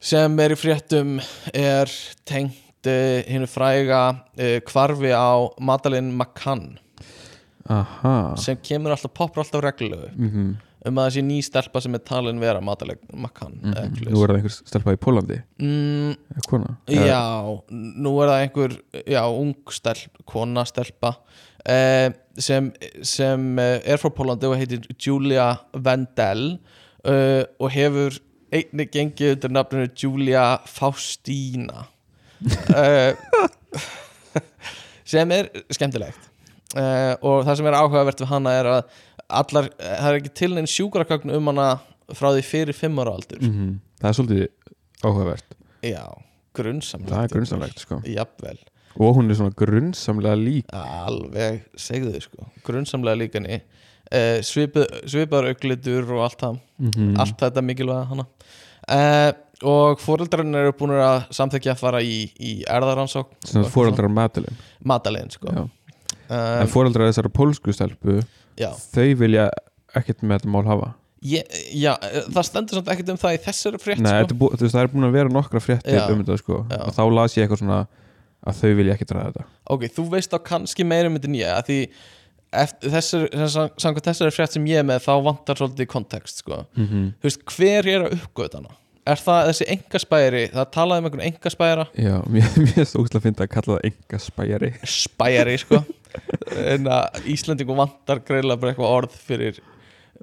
sem 0.00 0.40
er 0.40 0.52
í 0.52 0.58
fréttum 0.58 1.20
er 1.54 1.90
tengt 2.26 2.63
uh, 2.90 3.20
hinnu 3.28 3.48
fræga 3.50 4.02
uh, 4.14 4.58
kvarfi 4.66 5.12
á 5.14 5.32
Madeleine 5.60 6.12
McCann 6.12 6.78
Aha. 7.64 8.34
Sem 8.36 8.58
kemur 8.60 8.92
alltaf, 8.92 9.14
poppar 9.16 9.40
alltaf 9.40 9.62
reglulegu. 9.64 10.10
Mm 10.20 10.56
um 10.88 11.00
að 11.00 11.08
þessi 11.08 11.22
ný 11.24 11.38
stelpa 11.44 11.80
sem 11.80 11.96
er 11.96 12.02
talin 12.04 12.40
vera 12.42 12.60
Madeleine 12.64 13.00
McCann 13.12 13.56
-hmm. 13.60 13.72
eða 13.72 14.10
Nú 14.12 14.24
er 14.24 14.32
það 14.32 14.38
einhver 14.38 14.56
stelpa 14.56 14.92
í 14.92 15.00
Pólandi 15.00 15.38
mm, 15.58 16.12
Já, 16.92 17.22
nú 17.70 18.12
er 18.20 18.28
það 18.28 18.42
einhver 18.42 18.76
já, 19.06 19.22
ung 19.24 19.54
stelp, 19.70 20.22
kona 20.26 20.64
stelpa 20.64 21.14
eh, 21.64 22.12
sem, 22.36 22.72
sem 23.02 23.58
eh, 23.58 23.80
er 23.84 23.96
frá 23.96 24.10
Pólandi 24.10 24.46
og 24.46 24.58
heitir 24.58 24.84
Julia 24.98 25.56
Vendel 25.72 26.58
eh, 27.04 27.44
og 27.58 27.70
hefur 27.70 28.20
einnig 28.52 28.92
gengið 28.92 29.36
undir 29.38 29.50
nafninu 29.50 29.88
Julia 29.96 30.58
Faustina 30.66 31.86
eh, 31.86 31.93
sem 35.14 35.34
er 35.36 35.50
skemmtilegt. 35.72 36.30
Eh, 36.74 37.14
og 37.22 37.44
það 37.46 37.60
sem 37.60 37.70
er 37.70 37.78
áhugavert 37.78 38.22
við 38.22 38.30
hana 38.32 38.54
er 38.58 38.70
að 38.70 38.80
allar, 39.28 39.70
það 39.78 40.10
er 40.10 40.20
ekki 40.20 40.34
til 40.40 40.52
neinn 40.54 40.70
sjúkragagn 40.70 41.34
um 41.34 41.50
hana 41.52 41.68
frá 42.14 42.32
því 42.34 42.44
fyrir 42.46 42.76
fimm 42.76 42.98
ára 43.00 43.16
aldur. 43.16 43.40
-hmm. 43.40 43.78
Það 44.00 44.08
er 44.08 44.16
svolítið 44.18 44.46
áhugavert. 45.04 45.48
Já, 45.84 46.04
grunnsamlegt 46.54 47.12
Það 47.12 47.24
er 47.24 47.28
grunnsamlegt 47.28 47.78
sko. 47.78 48.00
Jafnvel. 48.04 48.58
Og 48.94 49.16
hún 49.16 49.30
er 49.30 49.34
svona 49.34 49.54
grunnsamlega 49.56 50.36
lík. 50.38 50.66
Alveg, 50.72 51.64
segðu 51.76 52.12
þið 52.14 52.22
sko. 52.22 52.46
Grunnsamlega 52.66 53.18
líkani 53.18 53.62
uh, 54.12 54.38
Svipaður 54.44 55.50
auglitur 55.50 56.12
og 56.12 56.22
allt 56.28 56.40
það. 56.40 56.60
-hmm. 56.78 57.18
Allt 57.18 57.40
þetta 57.40 57.62
mikilvæga 57.62 58.04
hana. 58.04 58.26
Uh, 58.84 59.32
Og 59.62 60.00
fóreldrarinn 60.02 60.54
eru 60.58 60.72
búin 60.76 60.96
að 60.98 61.28
samþekja 61.34 61.74
að 61.76 61.82
fara 61.84 62.00
í, 62.02 62.24
í 62.42 62.56
erðaransók 62.66 63.30
Svona 63.46 63.70
fóreldrar 63.70 64.10
Madeleine. 64.10 64.56
Madeleine 64.82 65.30
sko. 65.30 65.52
Um, 65.54 65.70
En 66.34 66.70
fóreldrar 66.72 67.10
þessara 67.10 67.30
pólsku 67.30 67.74
stelpu 67.76 68.18
Já, 68.58 68.70
Þau 68.94 69.14
vilja 69.20 69.48
ekkert 69.94 70.22
með 70.22 70.40
þetta 70.40 70.52
mál 70.54 70.64
hafa. 70.66 70.92
Ég, 71.24 71.46
já 71.72 71.94
eh, 72.04 72.26
það 72.34 72.46
stendur 72.50 72.78
samt 72.78 72.90
ekkert 72.92 73.12
um 73.14 73.20
það 73.20 73.36
í 73.36 73.38
þessari 73.46 73.78
frétt 73.80 74.00
Nei, 74.02 74.10
sko. 74.10 74.24
þetta 74.24 74.36
bú, 74.40 74.48
þú 74.52 74.66
veist, 74.66 74.74
það 74.74 74.82
er 74.82 74.90
búin 74.92 75.06
að 75.06 75.14
vera 75.16 75.32
nokkra 75.32 75.62
fréttir 75.62 76.02
um 76.12 76.20
þetta 76.20 76.36
sko. 76.42 76.58
Já. 76.68 76.80
Og 76.84 76.96
þá 76.98 77.04
las 77.16 77.36
ég 77.38 77.46
eitthvað 77.46 77.62
svona 77.62 77.78
að 78.44 78.58
þau 78.60 78.74
vilja 78.80 78.96
ekkert 78.96 79.14
ræða 79.16 79.30
þetta. 79.30 79.46
Ok, 79.72 79.86
þú 79.96 80.04
veist 80.12 80.34
þá 80.34 80.38
kannski 80.50 80.86
meira 80.86 81.08
um 81.08 81.16
þetta 81.16 81.54
að 81.54 81.70
Því 81.70 81.78
þessari, 82.92 83.28
samkvæmt 83.48 84.08
þessari 84.10 84.34
frétt 84.34 84.54
sem 84.54 84.66
ég 84.68 84.82
er 84.82 84.86
með 84.86 85.02
þá 85.06 85.12
vantar 85.24 85.58
svolítið 85.58 85.88
kontekst 85.90 86.42
sko. 86.44 86.64
Mm 86.76 86.86
-hmm. 86.86 87.06
Þú 87.18 87.30
veist, 87.30 87.44
hver 87.56 87.88
er 87.88 88.04
að 88.04 88.16
uppgöta 88.18 88.60
hana? 88.60 88.76
Er 89.04 89.20
það 89.20 89.48
þessi 89.50 89.66
engaspæri, 89.74 90.42
það 90.54 90.68
talaði 90.72 91.02
um 91.02 91.06
einhvern 91.10 91.26
engaspæra 91.26 91.84
Já, 92.00 92.14
mér, 92.32 92.46
er 92.80 92.86
stókslega 92.88 93.20
að 93.20 93.26
finna 93.26 93.44
að 93.44 93.50
kalla 93.52 93.74
það 93.74 93.88
enga 93.90 94.20
spæjari 94.24 94.70
spæri 94.88 95.56
sko. 95.60 95.80
En 96.72 96.86
að 96.94 97.26
Íslandingum 97.34 97.80
vantar 97.82 98.22
greiðlega 98.24 98.62
bara 98.62 98.72
eitthvað 98.72 98.94
orð 99.00 99.18
fyrir 99.26 99.58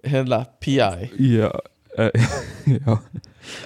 hérna 0.07 0.39
PI 0.63 0.79
Já, 1.19 1.51
uh, 1.51 2.09
já. 2.77 2.95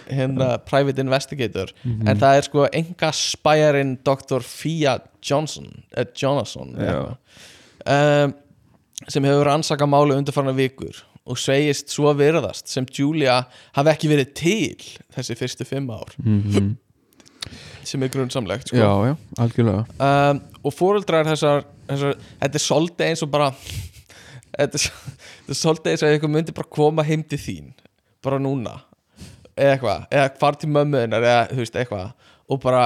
Hérna 0.10 0.50
Private 0.68 1.04
Investigator. 1.04 1.72
Mhm. 1.84 2.08
en 2.12 2.20
það 2.20 2.38
er 2.42 2.48
sko 2.50 2.68
enga 2.82 3.12
spærin 3.16 3.96
Dr. 4.08 4.44
Fia 4.44 4.98
Johnson 5.24 5.70
eh, 5.96 6.06
Jonasson 6.16 6.76
um, 6.76 8.34
sem 9.08 9.28
hefur 9.28 9.48
rannsaka 9.48 9.88
máli 9.88 10.16
undirfarna 10.18 10.56
vikur 10.56 11.04
og 11.26 11.40
segist 11.42 11.94
svo 11.94 12.12
virðast 12.18 12.70
sem 12.70 12.86
Julia 12.86 13.42
hafi 13.76 13.94
ekki 13.94 14.12
verið 14.12 14.34
til 14.38 14.90
þessi 15.16 15.38
fyrstu 15.40 15.68
fimm 15.68 15.90
ár. 15.94 16.18
Mm 16.22 16.76
sem 17.86 18.02
er 18.02 18.10
grunnsamlegt 18.10 18.72
sko. 18.72 18.80
Já, 18.80 18.90
já, 19.06 19.16
algjörlega. 19.38 19.84
Um, 20.02 20.40
og 20.66 20.74
fóreldrar 20.74 21.28
þessar, 21.28 21.66
þessar 21.86 22.16
þetta 22.42 22.58
er 22.58 22.64
svolítið 22.64 23.10
eins 23.12 23.22
og 23.22 23.32
bara 23.34 23.50
þetta 24.58 24.80
er, 24.80 24.88
svolítið 25.54 25.92
eins 25.92 26.06
og 26.06 26.14
einhver 26.14 26.34
myndi 26.34 26.56
bara 26.58 26.72
koma 26.78 27.06
heim 27.06 27.26
til 27.30 27.38
þín 27.42 27.74
bara 28.26 28.40
núna 28.42 28.80
eða 29.56 29.76
eitthvað, 29.76 30.08
eða 30.12 30.32
hvar 30.40 30.58
til 30.60 30.72
mömmuðinar 30.76 31.28
eða 31.30 31.44
þú 31.52 31.62
veist 31.62 31.78
eitthvað. 31.80 32.32
Og 32.52 32.62
bara, 32.64 32.82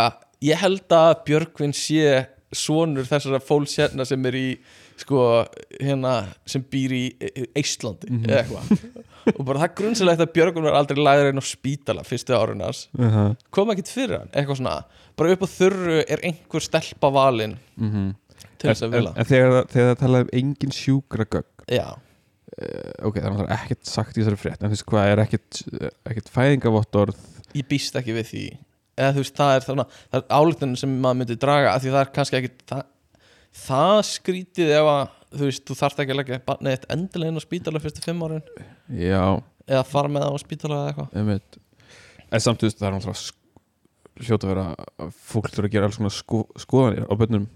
ég 0.45 0.59
held 0.61 0.95
að 0.95 1.13
Björgvin 1.29 1.73
sé 1.75 2.25
sonur 2.55 3.07
þessara 3.07 3.41
fólks 3.43 3.77
hérna 3.79 4.05
sem 4.07 4.25
er 4.29 4.37
í 4.37 4.47
sko, 4.99 5.25
hérna 5.79 6.13
sem 6.49 6.63
býr 6.63 6.95
í 6.95 7.03
Íslandi 7.57 8.11
eða 8.21 8.43
eitthvað. 8.43 9.03
Og 9.35 9.43
bara 9.45 9.65
það 9.65 9.75
grunnsilegt 9.81 10.23
að 10.23 10.33
Björgvin 10.37 10.65
var 10.65 10.79
aldrei 10.79 11.03
lagður 11.03 11.33
inn 11.33 11.41
á 11.41 11.45
spítala 11.45 12.05
fyrstu 12.07 12.33
árunars 12.35 12.87
uh 12.97 13.05
-huh. 13.15 13.35
kom 13.53 13.71
ekkert 13.71 13.91
fyrir 13.91 14.17
hann, 14.19 14.31
eitthvað 14.33 14.61
svona 14.61 14.83
bara 15.15 15.35
upp 15.35 15.43
á 15.43 15.47
þurru 15.51 15.99
er 16.07 16.23
einhver 16.23 16.63
stelpa 16.63 17.11
valin 17.13 17.57
mm 17.77 18.15
til 18.59 18.69
þess 18.69 18.85
að 18.85 18.95
vilja. 18.95 19.15
en 19.15 19.29
þegar, 19.29 19.57
þegar 19.71 19.89
það 19.89 19.99
talaði 20.03 20.25
um 20.25 20.31
engin 20.41 20.75
sjúkragögg 20.75 21.65
já, 21.71 21.85
uh, 21.95 23.07
Ok, 23.07 23.19
það 23.23 23.41
er 23.45 23.51
ekkert 23.55 23.89
sagt 23.89 24.17
í 24.17 24.21
þessari 24.21 24.41
frétt 24.41 24.63
En 24.63 24.67
þú 24.67 24.75
veist 24.75 24.87
hvað, 24.91 25.11
er 25.13 25.23
ekkert, 25.23 25.61
ekkert 26.11 26.31
fæðingavottorð? 26.35 27.21
Ég 27.57 27.67
býst 27.69 27.95
ekki 27.97 28.13
við 28.13 28.27
því. 28.29 28.45
Eða 28.99 29.13
þú 29.15 29.23
veist, 29.23 29.37
það 29.39 29.53
er 29.55 29.83
er 30.19 30.25
álíktunum 30.29 30.79
sem 30.79 30.97
maður 31.01 31.21
myndi 31.21 31.37
draga 31.39 31.73
af 31.73 31.83
því 31.83 31.93
það 31.95 32.01
er 32.03 32.11
kannski 32.17 32.39
ekki 32.39 32.81
það, 33.55 34.01
skrítið 34.09 34.73
ef 34.79 34.89
að 34.91 35.15
þú 35.29 35.47
veist, 35.49 35.65
þú 35.67 35.77
þarft 35.79 36.03
ekki 36.03 36.15
að 36.15 36.19
leggja 36.21 36.41
barnið 36.45 36.75
eitt 36.75 36.87
endilega 36.95 37.33
inn 37.33 37.41
á 37.41 37.43
spítala 37.43 37.81
fyrstu 37.83 38.03
fimm 38.05 38.23
árin. 38.25 38.45
Já, 38.97 39.23
eða 39.69 39.83
fara 39.85 40.09
með 40.09 40.25
það 40.25 40.37
á 40.37 40.39
spítala 40.45 40.79
eða 40.79 40.89
eitthvað. 40.93 41.19
Einmitt. 41.21 41.59
En 42.29 42.43
samt, 42.45 42.61
þú 42.61 42.69
veist, 42.69 42.79
það 42.79 42.89
er 42.89 42.95
náttúrulega 42.97 43.37
hljóta 44.19 44.47
að 44.47 44.53
vera 44.53 45.09
fólk 45.15 45.49
þurfa 45.53 45.69
að 45.69 45.73
gera 45.75 45.87
alls 45.87 45.97
konar 45.99 46.11
sko, 46.11 46.41
skoðanir 46.59 47.05
á 47.07 47.13
bönnum 47.15 47.47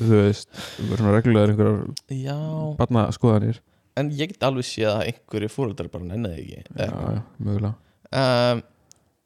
Þú 0.00 0.08
veist, 0.16 0.48
það 0.56 0.94
er 0.94 1.00
svona 1.02 1.12
reglulega 1.12 1.50
einhverjar 1.52 1.82
já, 2.16 2.36
barna 2.78 3.02
skoðanir 3.12 3.60
en 4.00 4.10
ég 4.16 4.32
get 4.32 4.46
alveg 4.46 4.66
séð 4.66 4.90
að 4.94 5.02
einhverju 5.10 5.50
fóreldrar 5.52 5.90
bara 5.92 6.06
nenniði 6.08 6.40
ekki 6.40 6.56
Já, 6.56 6.84
eitthvað. 6.86 7.16
já, 7.16 7.22
mögulega. 7.46 7.74
Um, 8.10 8.62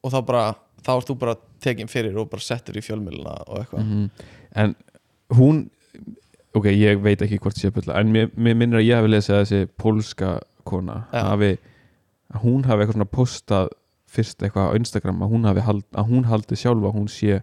og 0.05 0.15
þá 0.15 0.19
bara 0.31 0.45
þá 0.85 0.91
ert 0.95 1.11
þú 1.11 1.17
bara 1.21 1.35
tekin 1.65 1.91
fyrir 1.93 2.19
og 2.21 2.31
bara 2.33 2.45
settur 2.45 2.79
í 2.81 2.83
fjölmjöluna 2.85 3.37
og 3.47 3.61
eitthvað. 3.61 3.85
-hmm. 3.85 4.27
En 4.65 4.75
hún 5.39 5.63
Ok, 6.55 6.69
ég 6.71 7.01
veit 7.03 7.23
ekki 7.25 7.41
hvort 7.43 7.59
sé 7.59 7.71
bulla 7.75 7.97
En 7.99 8.13
mér, 8.15 8.29
mér 8.37 8.59
minnir 8.59 8.79
að 8.79 8.87
ég 8.87 9.01
hafi 9.01 9.11
lesið 9.11 9.37
að 9.37 9.41
þessi 9.45 9.71
pólska 9.81 10.35
kona 10.69 11.01
Já. 11.13 11.25
hafi, 11.33 11.51
að 12.35 12.45
hún 12.45 12.63
hafi 12.69 12.85
eitthvað 12.85 12.99
svona 12.99 13.11
postað 13.11 13.73
fyrst 14.15 14.45
eitthvað 14.45 14.71
á 14.71 14.77
Instagram 14.79 15.25
að 15.25 15.35
hún 15.35 15.49
hafi 15.49 15.65
hald, 15.67 15.85
að 15.93 16.13
hún 16.13 16.29
haldi 16.31 16.59
sjálfa 16.59 16.91
að 16.91 16.99
hún 17.01 17.11
sé 17.11 17.41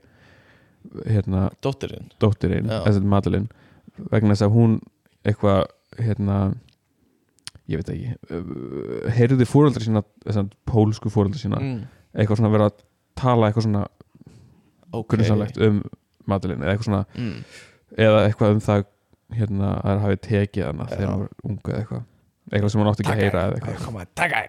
hérna 1.05 1.49
dóttirinn 1.61 2.09
dóttirinn, 2.23 2.71
Já. 2.71 2.81
þessi 2.87 3.03
Madeline 3.05 4.07
vegna 4.11 4.33
þess 4.33 4.47
að 4.47 4.55
hún 4.55 4.77
eitthvað 5.27 5.65
hérna 5.99 6.37
ég 7.69 7.81
veit 7.81 7.91
ekki 7.93 8.13
uh, 8.33 9.09
heyrði 9.15 9.47
fóreldra 9.49 9.83
sína 9.83 10.03
þessan 10.23 10.51
pólsku 10.69 11.11
fóreldra 11.13 11.41
sína 11.41 11.59
mm. 11.61 11.81
eitthvað 12.15 12.41
svona 12.41 12.53
vera 12.55 12.69
að 12.71 12.79
tala 13.19 13.49
eitthvað 13.49 13.67
svona 13.67 13.83
ok 14.95 15.13
grunnsamlegt 15.13 15.59
um 15.61 15.83
Madeline 16.29 16.63
eða 16.63 16.73
eitthvað 16.73 16.89
svona 16.89 17.03
mm. 17.13 17.37
Eða 17.97 18.23
eitthvað 18.27 18.55
um 18.55 18.63
það 18.65 18.85
hérna 19.35 19.73
að 19.79 19.91
það 19.91 20.05
hafi 20.05 20.21
tekið 20.27 20.65
hana 20.67 20.87
þegar 20.91 21.09
hann 21.09 21.23
var 21.23 21.33
unga 21.49 21.71
eða 21.71 21.81
eitthvað. 21.81 22.07
Eitthvað 22.51 22.71
sem 22.73 22.81
hann 22.81 22.91
átti 22.91 23.03
ekki 23.05 23.13
að 23.13 23.21
heyra 23.21 23.43
eða 23.47 23.59
eitthvað. 23.59 23.83
Koma, 23.85 24.05
taka 24.17 24.41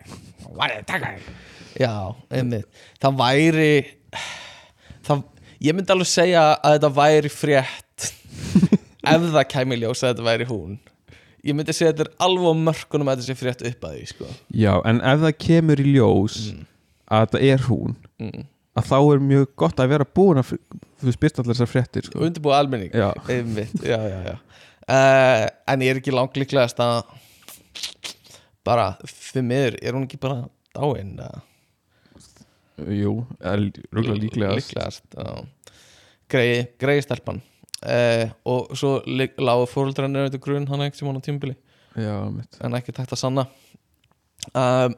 Væri, 0.52 0.78
taka 0.88 1.10
einn 1.12 1.26
já, 1.78 1.92
einmitt. 2.34 2.80
Það 3.00 3.18
væri 3.20 3.74
það, 5.06 5.22
ég 5.62 5.76
myndi 5.76 5.94
alveg 5.94 6.10
segja 6.10 6.46
að 6.58 6.76
þetta 6.76 6.90
væri 6.98 7.32
frétt 7.32 8.08
ef 9.12 9.28
það 9.36 9.46
kæmi 9.54 9.78
ljós 9.80 10.02
að 10.02 10.12
þetta 10.12 10.26
væri 10.28 10.48
hún. 10.50 10.80
Ég 11.42 11.56
myndi 11.58 11.74
segja 11.74 11.92
að 11.92 11.96
þetta 11.96 12.08
er 12.08 12.26
alveg 12.26 12.60
mörkunum 12.66 13.10
að 13.10 13.22
þetta 13.22 13.28
sé 13.30 13.38
frétt 13.38 13.64
upp 13.70 13.86
að 13.88 13.96
því 13.96 14.08
sko. 14.12 14.32
Já, 14.54 14.74
en 14.88 15.02
ef 15.12 15.24
það 15.24 15.38
kemur 15.46 15.82
í 15.82 15.88
ljós 15.96 16.40
að 17.12 17.24
þetta 17.26 17.44
er 17.52 17.66
hún 17.68 17.96
mm. 18.22 18.44
Að 18.78 18.88
þá 18.88 18.96
er 19.14 19.22
mjög 19.28 19.50
gott 19.62 19.80
að 19.82 19.90
vera 19.92 20.06
búin 20.16 20.40
að 20.40 20.52
þú 20.54 21.08
veist 21.08 21.20
byrst 21.22 21.40
allar 21.42 21.54
þessar 21.56 21.70
fréttir 21.72 22.06
sko. 22.08 22.22
undirbúið 22.24 22.56
almenning. 22.58 22.92
Já. 22.96 23.10
einmitt, 23.28 23.74
já, 23.84 23.98
já, 24.08 24.18
já. 24.30 24.36
Uh, 24.82 25.46
en 25.72 25.84
ég 25.84 25.92
er 25.94 26.00
ekki 26.00 26.14
langt 26.14 26.36
líklegast 26.40 26.80
að 26.82 27.02
bara, 28.66 28.92
fyrir 29.06 29.44
miður 29.46 29.76
er 29.82 29.96
hún 29.96 30.06
ekki 30.08 30.18
bara 30.22 30.44
dáin 30.74 31.16
uh, 31.22 31.40
Jú, 32.82 33.12
rúglega 33.94 34.18
líklega 34.18 34.54
líklegast. 34.56 35.04
Já. 35.14 35.44
grei, 36.32 36.64
grei 36.80 36.96
stelpan. 37.04 37.42
Uh, 37.82 38.30
og 38.48 38.72
svo 38.78 38.96
lí- 39.06 39.34
lágu 39.42 39.66
fóröldrann 39.70 40.16
er 40.16 40.28
grunn 40.42 40.66
hann 40.70 40.84
ekki 40.86 41.00
sem 41.02 41.08
hann 41.10 41.18
á 41.20 41.26
mitt 42.32 42.58
en 42.62 42.74
ekki 42.78 42.94
takt 42.96 43.12
að 43.14 43.20
sanna. 43.20 43.44
Um, 44.56 44.94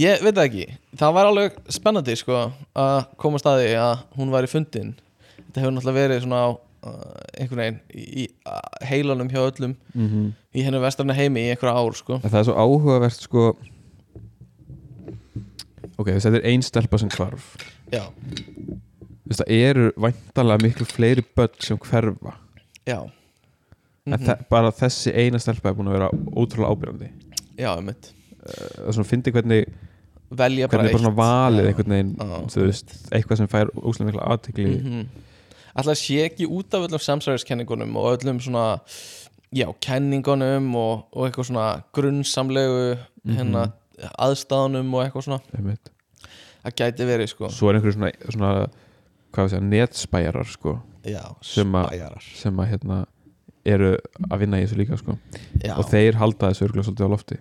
ég 0.00 0.22
veit 0.24 0.34
það 0.34 0.46
ekki. 0.48 0.66
Það 1.00 1.16
var 1.16 1.30
alveg 1.30 1.58
spennandi 1.72 2.16
sko 2.18 2.38
að 2.74 3.00
koma 3.20 3.40
staði 3.42 3.74
að 3.78 4.04
hún 4.18 4.32
væri 4.34 4.50
fundin. 4.50 4.94
Þetta 5.36 5.62
hefur 5.62 5.74
náttúrulega 5.76 6.00
verið 6.00 6.22
svona 6.24 6.40
á 6.42 6.48
uh, 6.50 7.18
einhvern 7.38 7.62
veginn 7.62 7.80
í, 7.90 8.04
í 8.04 8.24
uh, 8.50 8.60
heilanum 8.88 9.30
hjá 9.32 9.40
öllum 9.44 9.76
mm 9.94 10.08
-hmm. 10.08 10.32
í 10.54 10.64
hennu 10.66 10.82
vestarna 10.82 11.16
heimi 11.16 11.44
í 11.44 11.52
einhverja 11.54 11.76
ár 11.78 11.98
sko. 11.98 12.20
Það 12.24 12.38
er 12.40 12.48
svo 12.48 12.56
áhugavert 12.58 13.26
sko. 13.28 13.44
Ok, 15.94 16.08
þetta 16.10 16.38
er 16.40 16.48
ein 16.50 16.62
stelpa 16.62 16.98
sem 16.98 17.08
hvarf. 17.08 17.54
Já, 17.92 18.10
Þess 19.24 19.40
að 19.40 19.52
eru 19.56 19.92
væntalega 19.96 20.62
miklu 20.62 20.84
fleiri 20.84 21.22
börn 21.36 21.54
sem 21.64 21.78
hverfa. 21.80 22.34
Já. 22.84 23.10
Mhm. 24.04 24.20
þe 24.20 24.34
bara 24.50 24.70
þessi 24.70 25.14
eina 25.16 25.38
stelpa 25.40 25.70
er 25.70 25.74
búin 25.74 25.88
að 25.88 25.96
vera 25.96 26.10
ótrúlega 26.36 26.74
ábyrjandi 26.74 27.08
já, 27.56 27.70
einmitt. 27.76 28.10
Það 28.10 28.23
er 28.44 28.92
svona 28.92 29.08
fyndi 29.08 29.30
hvernig 29.34 29.64
velja 30.34 30.68
bara 30.68 30.82
hvernig 30.82 30.92
bara 30.92 31.02
svona 31.04 31.16
valið 31.18 31.68
einhvern 31.70 31.94
veginn 31.94 32.48
þú 32.52 32.64
veist, 32.66 32.94
eitthvað 33.12 33.36
sem 33.42 33.48
fær 33.52 33.70
óslega 33.76 34.10
mikla 34.10 34.28
aðtekli 34.34 34.66
mm 34.70 34.84
-hmm. 34.90 35.06
Alltaf 35.76 35.96
sé 35.98 36.20
ekki 36.24 36.46
út 36.46 36.74
af 36.74 36.84
öllum 36.86 37.00
samsæðiskenningunum 37.02 37.96
og 37.96 38.12
öllum 38.22 38.38
svona 38.40 38.78
já, 39.52 39.72
kenningunum 39.80 40.74
og, 40.76 41.04
og 41.12 41.26
eitthvað 41.26 41.44
svona 41.44 41.82
grunnsamlegu 41.92 42.96
Mhm. 43.24 43.36
hérna 43.36 43.72
aðstæðunum 44.18 44.94
og 44.94 45.04
eitthvað 45.04 45.22
svona. 45.22 45.40
Einmitt. 45.56 45.90
það 46.64 46.72
gæti 46.76 47.04
verið 47.06 47.28
sko. 47.28 47.48
Svo 47.48 47.68
er 47.70 47.74
einhverju 47.74 47.92
svona, 47.92 48.10
svona 48.30 48.66
hvað 49.32 49.44
við 49.44 49.48
segja, 49.50 49.60
netspæjarar 49.70 50.46
sko, 50.46 50.78
já, 51.04 51.34
Sem 51.42 51.72
að- 51.72 52.20
sem 52.34 52.56
að 52.56 52.68
hérna 52.70 53.06
eru 53.66 53.96
að 54.30 54.38
vinna 54.38 54.56
í 54.60 54.66
þessu 54.66 54.76
líka 54.76 54.96
sko. 54.98 55.18
já, 55.64 55.76
og 55.78 55.84
þeir 55.90 56.14
halda 56.14 56.50
þessu 56.50 56.68
örgulega 56.68 56.84
svolítið 56.84 57.06
á 57.06 57.14
lofti 57.14 57.36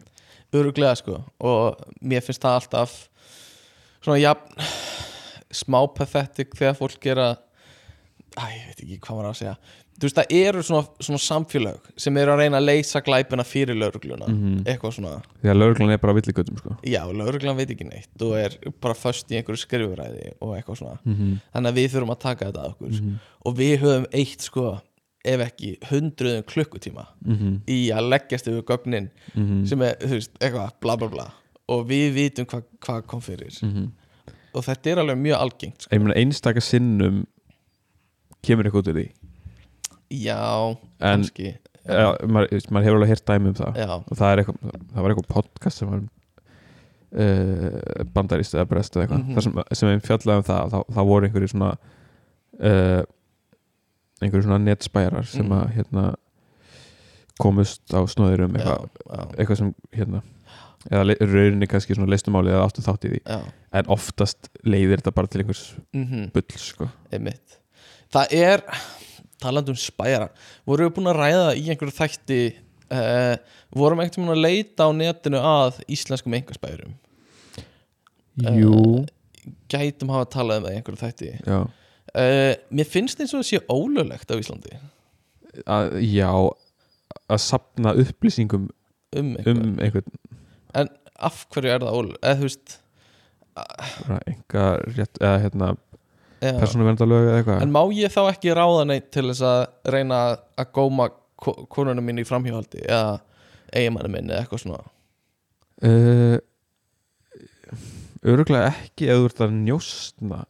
öruglega 0.54 0.96
sko 0.96 1.20
og 1.40 1.84
mér 2.02 2.22
finnst 2.26 2.42
það 2.44 2.60
alltaf 2.62 2.98
svona 4.04 4.20
ja, 4.20 4.34
smá 5.54 5.80
pathetic 5.96 6.56
þegar 6.58 6.76
fólk 6.80 7.00
gera 7.04 7.32
æ, 8.34 8.44
ég 8.50 8.68
veit 8.68 8.84
ekki 8.84 9.00
hvað 9.06 9.18
maður 9.20 9.32
að 9.32 9.40
segja 9.42 9.56
þú 9.94 10.08
veist, 10.08 10.18
það 10.18 10.32
eru 10.40 10.62
svona, 10.66 10.88
svona 11.06 11.20
samfélög 11.22 11.90
sem 12.02 12.18
eru 12.18 12.34
að 12.34 12.40
reyna 12.42 12.58
að 12.58 12.66
leysa 12.66 13.02
glæpina 13.06 13.44
fyrir 13.46 13.78
laurugluna 13.78 14.26
Mhm. 14.28 14.64
eitthvað 14.66 14.96
svona 14.98 15.12
því 15.44 15.52
að 15.54 15.60
lögreglan 15.62 15.94
er 15.94 15.98
bara 16.02 16.14
villigötum 16.18 16.58
sko. 16.58 16.76
Já, 16.84 17.04
lauruglan 17.14 17.56
veit 17.60 17.70
ekki 17.70 17.86
neitt 17.88 18.22
og 18.26 18.34
er 18.38 18.58
bara 18.82 18.94
föst 18.98 19.30
í 19.30 19.38
einhverju 19.38 19.62
skrifuræði 19.62 20.34
og 20.42 20.56
eitthvað 20.58 20.78
svona 20.82 20.98
mm 21.06 21.14
-hmm. 21.14 21.38
þannig 21.54 21.70
að 21.72 21.78
við 21.78 21.92
þurfum 21.94 22.12
að 22.16 22.20
taka 22.20 22.46
þetta 22.46 22.64
að 22.66 22.72
okkur 22.74 22.90
Mhm. 23.02 23.20
og 23.46 23.56
við 23.58 23.78
höfum 23.80 24.06
eitt 24.14 24.42
sko 24.42 24.82
ef 25.26 25.40
ekki 25.48 25.78
hundruðum 25.90 26.44
klukkutíma 26.44 27.06
Mhm. 27.26 27.62
í 27.68 27.90
að 27.96 28.10
leggjast 28.10 28.48
yfir 28.52 28.64
gögnin 28.68 29.10
sem 29.68 29.82
er, 29.82 29.96
þú 30.02 30.10
veist, 30.18 30.34
eitthvað 30.40 30.72
bla 30.82 30.96
bla 30.98 31.08
bla 31.08 31.28
og 31.70 31.86
við 31.88 32.14
vitum 32.14 32.46
hvað 32.46 32.64
hva 32.82 33.02
kom 33.08 33.22
fyrir 33.22 33.54
Mhm. 33.64 33.92
og 34.54 34.64
þetta 34.66 34.92
er 34.92 34.98
alveg 35.04 35.18
mjög 35.18 35.40
algengt 35.40 35.82
sko. 35.82 35.96
ég 35.96 36.02
meina 36.02 36.14
einstaka 36.20 36.62
sinnum 36.62 37.26
kemur 38.44 38.64
eitthvað 38.66 38.88
úr 38.88 38.94
því 39.00 39.12
Já, 40.14 40.78
En- 41.02 41.24
kannski 41.24 41.56
ja, 41.88 42.16
maður, 42.28 42.68
maður 42.70 42.84
hefur 42.84 42.96
alveg 43.00 43.08
heyrt 43.08 43.26
dæmi 43.26 43.48
um 43.48 43.54
það 43.56 43.76
Já, 43.78 43.90
og 43.96 44.18
það, 44.18 44.38
eitthvað, 44.38 44.58
það 44.94 45.02
var 45.02 45.10
eitthvað 45.12 45.28
podcast 45.34 45.78
sem 45.78 45.90
var 45.90 46.02
uh, 47.16 48.04
bandarist 48.14 48.54
eða 48.58 48.68
brest 48.70 48.96
eða 48.96 49.08
eitthvað 49.08 49.24
Mhm. 49.24 49.34
mm 49.34 49.42
sem, 49.42 49.64
sem 49.74 50.00
fjallaði 50.02 50.38
um 50.38 50.44
það 50.44 50.72
þá, 50.74 50.80
þá 50.96 51.02
voru 51.08 51.28
einhverju 51.28 51.50
svona 51.54 51.78
uh, 52.60 53.04
einhverju 54.28 54.48
svona 54.48 54.62
netspæjarar 54.64 55.26
sem 55.30 55.46
Mhm. 55.46 55.58
að 55.60 55.74
hérna 55.78 56.06
komust 57.42 57.82
á 57.94 58.00
snóðir 58.08 58.44
um 58.46 58.54
já, 58.54 58.62
eitthvað, 58.62 59.36
eitthvað 59.38 59.58
sem 59.58 59.74
hérna 59.96 60.22
eða 60.92 61.16
rauninni 61.24 61.68
kannski 61.72 61.96
svona 61.96 62.12
leistumáli 62.12 62.52
eða 62.52 62.66
áttu 62.68 62.84
þátt 62.86 63.06
í 63.08 63.14
því. 63.14 63.22
Já. 63.26 63.40
en 63.74 63.86
oftast 63.96 64.50
leiðir 64.68 65.00
þetta 65.02 65.14
bara 65.16 65.28
til 65.28 65.42
einhvers 65.42 65.64
Mm 65.94 66.28
bull 66.34 66.58
sko. 66.58 66.90
einmitt. 67.12 67.58
Það 68.14 68.34
er, 68.38 68.62
talandi 69.42 69.72
um 69.74 69.76
spæjara 69.80 70.30
vorum 70.68 70.90
við 70.90 70.96
búin 70.98 71.10
að 71.10 71.18
ræða 71.24 71.48
í 71.58 71.64
einhverju 71.74 71.96
þætti 71.98 72.42
uh, 72.92 73.36
vorum 73.74 74.00
einhvern 74.04 74.28
veginn 74.28 74.36
að 74.36 74.44
leita 74.44 74.86
á 74.86 74.90
netinu 74.94 75.40
að 75.42 75.80
íslenskum 75.88 76.36
einhverspæjurum 76.38 76.94
Jú, 78.60 79.06
gætum 79.70 80.10
hafa 80.14 80.26
talað 80.34 80.58
um 80.62 80.64
það 80.68 80.74
í 80.74 80.78
einhverju 80.80 81.02
þætti. 81.04 81.32
Já 81.46 81.60
uh, 82.18 82.54
Mér 82.74 82.90
finnst 82.90 83.20
eins 83.24 83.34
og 83.34 83.42
það 83.44 83.50
sé 83.52 83.62
ólöglegt 83.72 84.32
á 84.34 84.36
Íslandi. 84.40 84.78
Að, 85.66 85.98
Já 86.04 86.30
að 87.30 87.40
sapna 87.44 87.94
upplýsingum 88.02 88.70
um 89.18 89.34
einhver 89.38 89.60
um 89.62 89.76
einhvern. 89.82 90.16
En 90.74 90.90
af 91.24 91.44
hverju 91.54 91.70
er 91.76 91.84
það 91.86 91.98
ólöglegt? 92.00 92.24
Eða 92.26 92.40
þú 92.40 92.48
veist 92.50 92.80
enga 94.34 94.64
rétt, 94.98 95.20
eða 95.22 95.42
hérna 95.44 95.68
já. 96.42 96.54
persónuverndarlög 96.58 97.28
eða 97.28 97.36
eitthvað. 97.42 97.62
En 97.68 97.74
má 97.76 97.82
ég 97.94 98.14
þá 98.16 98.22
ekki 98.32 98.56
ráða 98.58 98.88
neitt 98.90 99.12
til 99.14 99.28
þess 99.30 99.44
að 99.46 99.92
reyna 99.94 100.22
að 100.58 100.72
góma 100.74 101.10
ko- 101.38 101.68
konunum 101.70 102.06
mín 102.10 102.24
í 102.24 102.26
framhjóhaldi 102.28 102.82
eða 102.88 103.20
eiginmanni 103.74 104.10
minn 104.16 104.32
eða 104.34 104.42
eitthvað 104.46 104.64
svona? 104.66 104.82
Uh, 105.84 106.40
Öruglega 108.24 108.70
ekki 108.72 109.10
ef 109.12 109.20
þú 109.20 109.30
ert 109.30 109.42
að 109.44 109.56
njóstna 109.66 110.42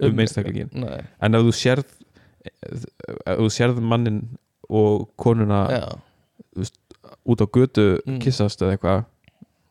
um, 0.00 0.10
Um- 0.12 0.18
einstaklingin 0.24 0.68
Nei, 0.72 1.00
en 1.20 1.34
ef 1.34 1.42
þú 1.42 1.52
sérð 1.62 1.84
ef 3.26 3.38
þú 3.38 3.48
sérð 3.52 3.80
mannin 3.82 4.22
og 4.68 5.08
konuna 5.16 5.60
já, 5.70 5.82
út 7.26 7.40
á 7.40 7.46
götu 7.46 7.98
Mm. 8.06 8.18
kissast 8.20 8.60
eða 8.62 8.76
eitthvað 8.76 9.04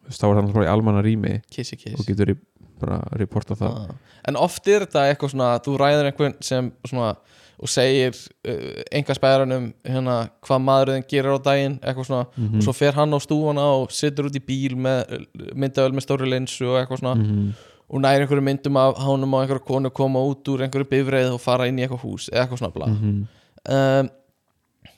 veist, 0.08 0.22
þá 0.22 0.26
er 0.28 0.36
það 0.36 0.44
náttúrulega 0.48 0.70
í 0.70 0.74
almanna 0.74 1.02
rými 1.04 1.42
kissi 1.52 1.76
kiss 1.78 2.00
og 2.00 2.06
getur 2.06 2.36
bara 2.80 3.00
að 3.12 3.20
reporta 3.20 3.56
það 3.56 3.90
Ah. 3.90 3.96
En 4.28 4.36
oft 4.36 4.68
er 4.68 4.86
þetta 4.86 5.08
eitthvað 5.16 5.32
svona 5.34 5.60
þú 5.64 5.78
ræður 5.78 6.12
einhvern 6.12 6.36
sem 6.44 6.72
svona 6.86 7.16
og 7.60 7.68
segir 7.68 8.14
uh, 8.48 8.84
enga 8.92 9.16
spæðaranum 9.18 9.74
hérna 9.84 10.30
hvað 10.46 10.62
maðurinn 10.62 11.08
gerir 11.10 11.34
á 11.34 11.40
daginn 11.42 11.80
eitthvað 11.82 12.06
svona 12.06 12.28
Mhm. 12.38 12.58
og 12.58 12.62
svo 12.64 12.74
fer 12.76 12.92
hann 12.94 13.10
á 13.14 13.20
stúfana 13.20 13.64
og 13.82 13.90
situr 13.90 14.26
út 14.30 14.36
í 14.38 14.44
bíl 14.46 14.76
með 14.78 15.26
myndavel 15.56 15.92
með 15.94 16.06
stóri 16.06 16.30
linsu 16.30 16.66
og 16.70 16.78
eitthvað 16.86 17.00
svona 17.02 17.16
Mhm. 17.16 17.54
Og 17.90 18.02
næri 18.04 18.26
einhverju 18.26 18.44
myndum 18.44 18.78
af 18.82 18.96
hánum 19.00 19.34
á 19.36 19.38
einhverju 19.44 19.64
konu 19.68 19.90
koma 19.96 20.20
út 20.28 20.48
úr 20.52 20.64
einhverju 20.66 20.90
bifreið 20.92 21.34
og 21.36 21.42
fara 21.42 21.68
inn 21.70 21.80
í 21.80 21.86
eitthvað 21.86 22.04
hús 22.04 22.30
eða 22.34 22.44
eitthvað 22.46 22.62
svona 22.64 22.74
bla 22.76 22.88
Mhm. 22.88 23.28
um, 23.70 24.10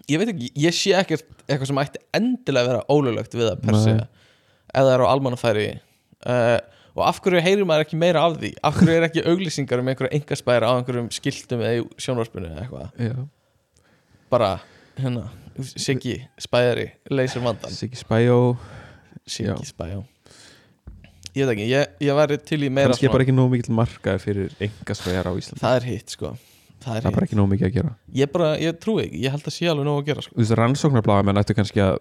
ég 0.10 0.18
veit 0.20 0.30
ekki, 0.34 0.52
ég 0.58 0.74
sé 0.74 0.96
ekkert 0.98 1.26
eitthvað 1.48 1.68
sem 1.70 1.78
ætti 1.84 2.02
endilega 2.18 2.66
að 2.66 2.70
vera 2.72 2.84
ólulegt 2.90 3.34
við 3.38 3.50
það 3.52 3.62
per 3.66 3.76
se 3.84 3.94
það 4.74 4.92
er 4.94 5.02
á 5.06 5.08
almannafæri. 5.14 5.68
Uh, 6.26 6.60
og 6.98 7.06
af 7.08 7.20
hverju 7.22 7.42
heyrir 7.42 7.66
maður 7.66 7.86
ekki 7.86 7.98
meira 7.98 8.22
af 8.26 8.38
því? 8.38 8.50
Af 8.64 8.76
hverju 8.76 8.96
er 8.98 9.06
ekki 9.08 9.22
auglýsingar 9.26 9.80
um 9.80 9.88
einhverju 9.88 10.12
engaspæri 10.18 10.66
á 10.68 10.74
einhverjum 10.78 11.08
skiltum 11.14 11.62
eða 11.62 11.78
í 11.80 11.86
sjónvarpinu 12.02 12.50
eða 12.50 12.66
eitthvað? 12.66 13.28
Bara, 14.30 14.50
hérna, 14.98 15.28
Siggi 15.60 16.18
spæðari, 16.40 16.90
leysir 17.12 17.42
vandan 17.44 17.72
Siggi 17.76 17.98
Spæjó 18.00 18.58
Siggi 19.28 19.66
spæjó 19.68 20.04
ég 21.36 21.46
veit 21.46 21.54
ekki, 21.56 21.68
ég, 21.70 21.96
ég 22.08 22.20
væri 22.20 22.40
til 22.42 22.62
í 22.64 22.70
meira 22.74 22.94
kannski 22.94 23.10
er 23.10 23.16
bara 23.16 23.26
ekki 23.28 23.36
nóg 23.36 23.52
mikill 23.54 23.76
markaði 23.78 24.24
fyrir 24.24 24.56
engasvegar 24.70 25.30
á 25.30 25.34
Íslandi. 25.34 25.62
Það 25.64 25.80
er 25.80 25.90
hitt 25.90 26.16
sko. 26.16 26.36
Það 26.80 26.96
er 26.96 27.04
það 27.04 27.10
er 27.12 27.18
bara 27.18 27.28
ekki 27.28 27.40
nóg 27.40 27.50
mikið 27.54 27.68
að 27.70 27.74
gera. 27.76 27.96
Ég 28.16 28.32
bara, 28.34 28.52
ég 28.62 28.78
trúi 28.80 29.02
ekki 29.06 29.24
ég 29.26 29.36
held 29.36 29.50
að 29.50 29.56
sé 29.56 29.68
alveg 29.68 29.88
nóg 29.90 30.00
að 30.00 30.12
gera 30.12 30.26
sko. 30.26 30.36
Þú 30.36 30.44
veist 30.44 30.58
rannsóknarbláða 30.60 31.28
menn 31.28 31.42
ættu 31.42 31.58
kannski 31.58 31.84
að 31.84 31.98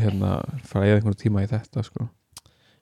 hérna, 0.00 0.40
fara 0.68 0.88
eða 0.88 1.00
einhvern 1.00 1.18
tíma 1.20 1.44
í 1.44 1.48
þetta 1.50 1.84
sko. 1.86 2.08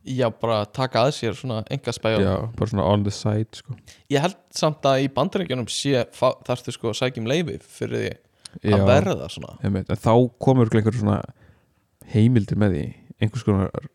já, 0.00 0.26
bara 0.32 0.62
taka 0.64 1.04
að 1.04 1.12
sér 1.18 1.36
svona 1.36 1.60
engaspæjó 1.70 2.22
já, 2.22 2.34
bara 2.56 2.70
svona 2.70 2.86
on 2.88 3.02
the 3.04 3.12
side 3.12 3.58
sko. 3.58 3.76
ég 4.10 4.22
held 4.24 4.38
samt 4.56 4.86
að 4.88 5.04
í 5.04 5.10
bandaríkjunum 5.12 5.68
þarftu 5.68 6.72
sko 6.72 6.92
að 6.92 7.00
sækjum 7.02 7.28
leifi 7.28 7.58
fyrir 7.60 8.16
því 8.62 8.74
að 8.78 8.86
verða 8.88 9.28
svona. 9.28 9.58
en 9.62 9.84
þá 9.90 10.14
komur 10.40 10.70
einhver 10.72 10.96
svona 10.96 11.20
heimildir 12.14 12.58
með 12.58 12.76
því 12.76 12.86
einhvers 13.20 13.44
konar 13.44 13.90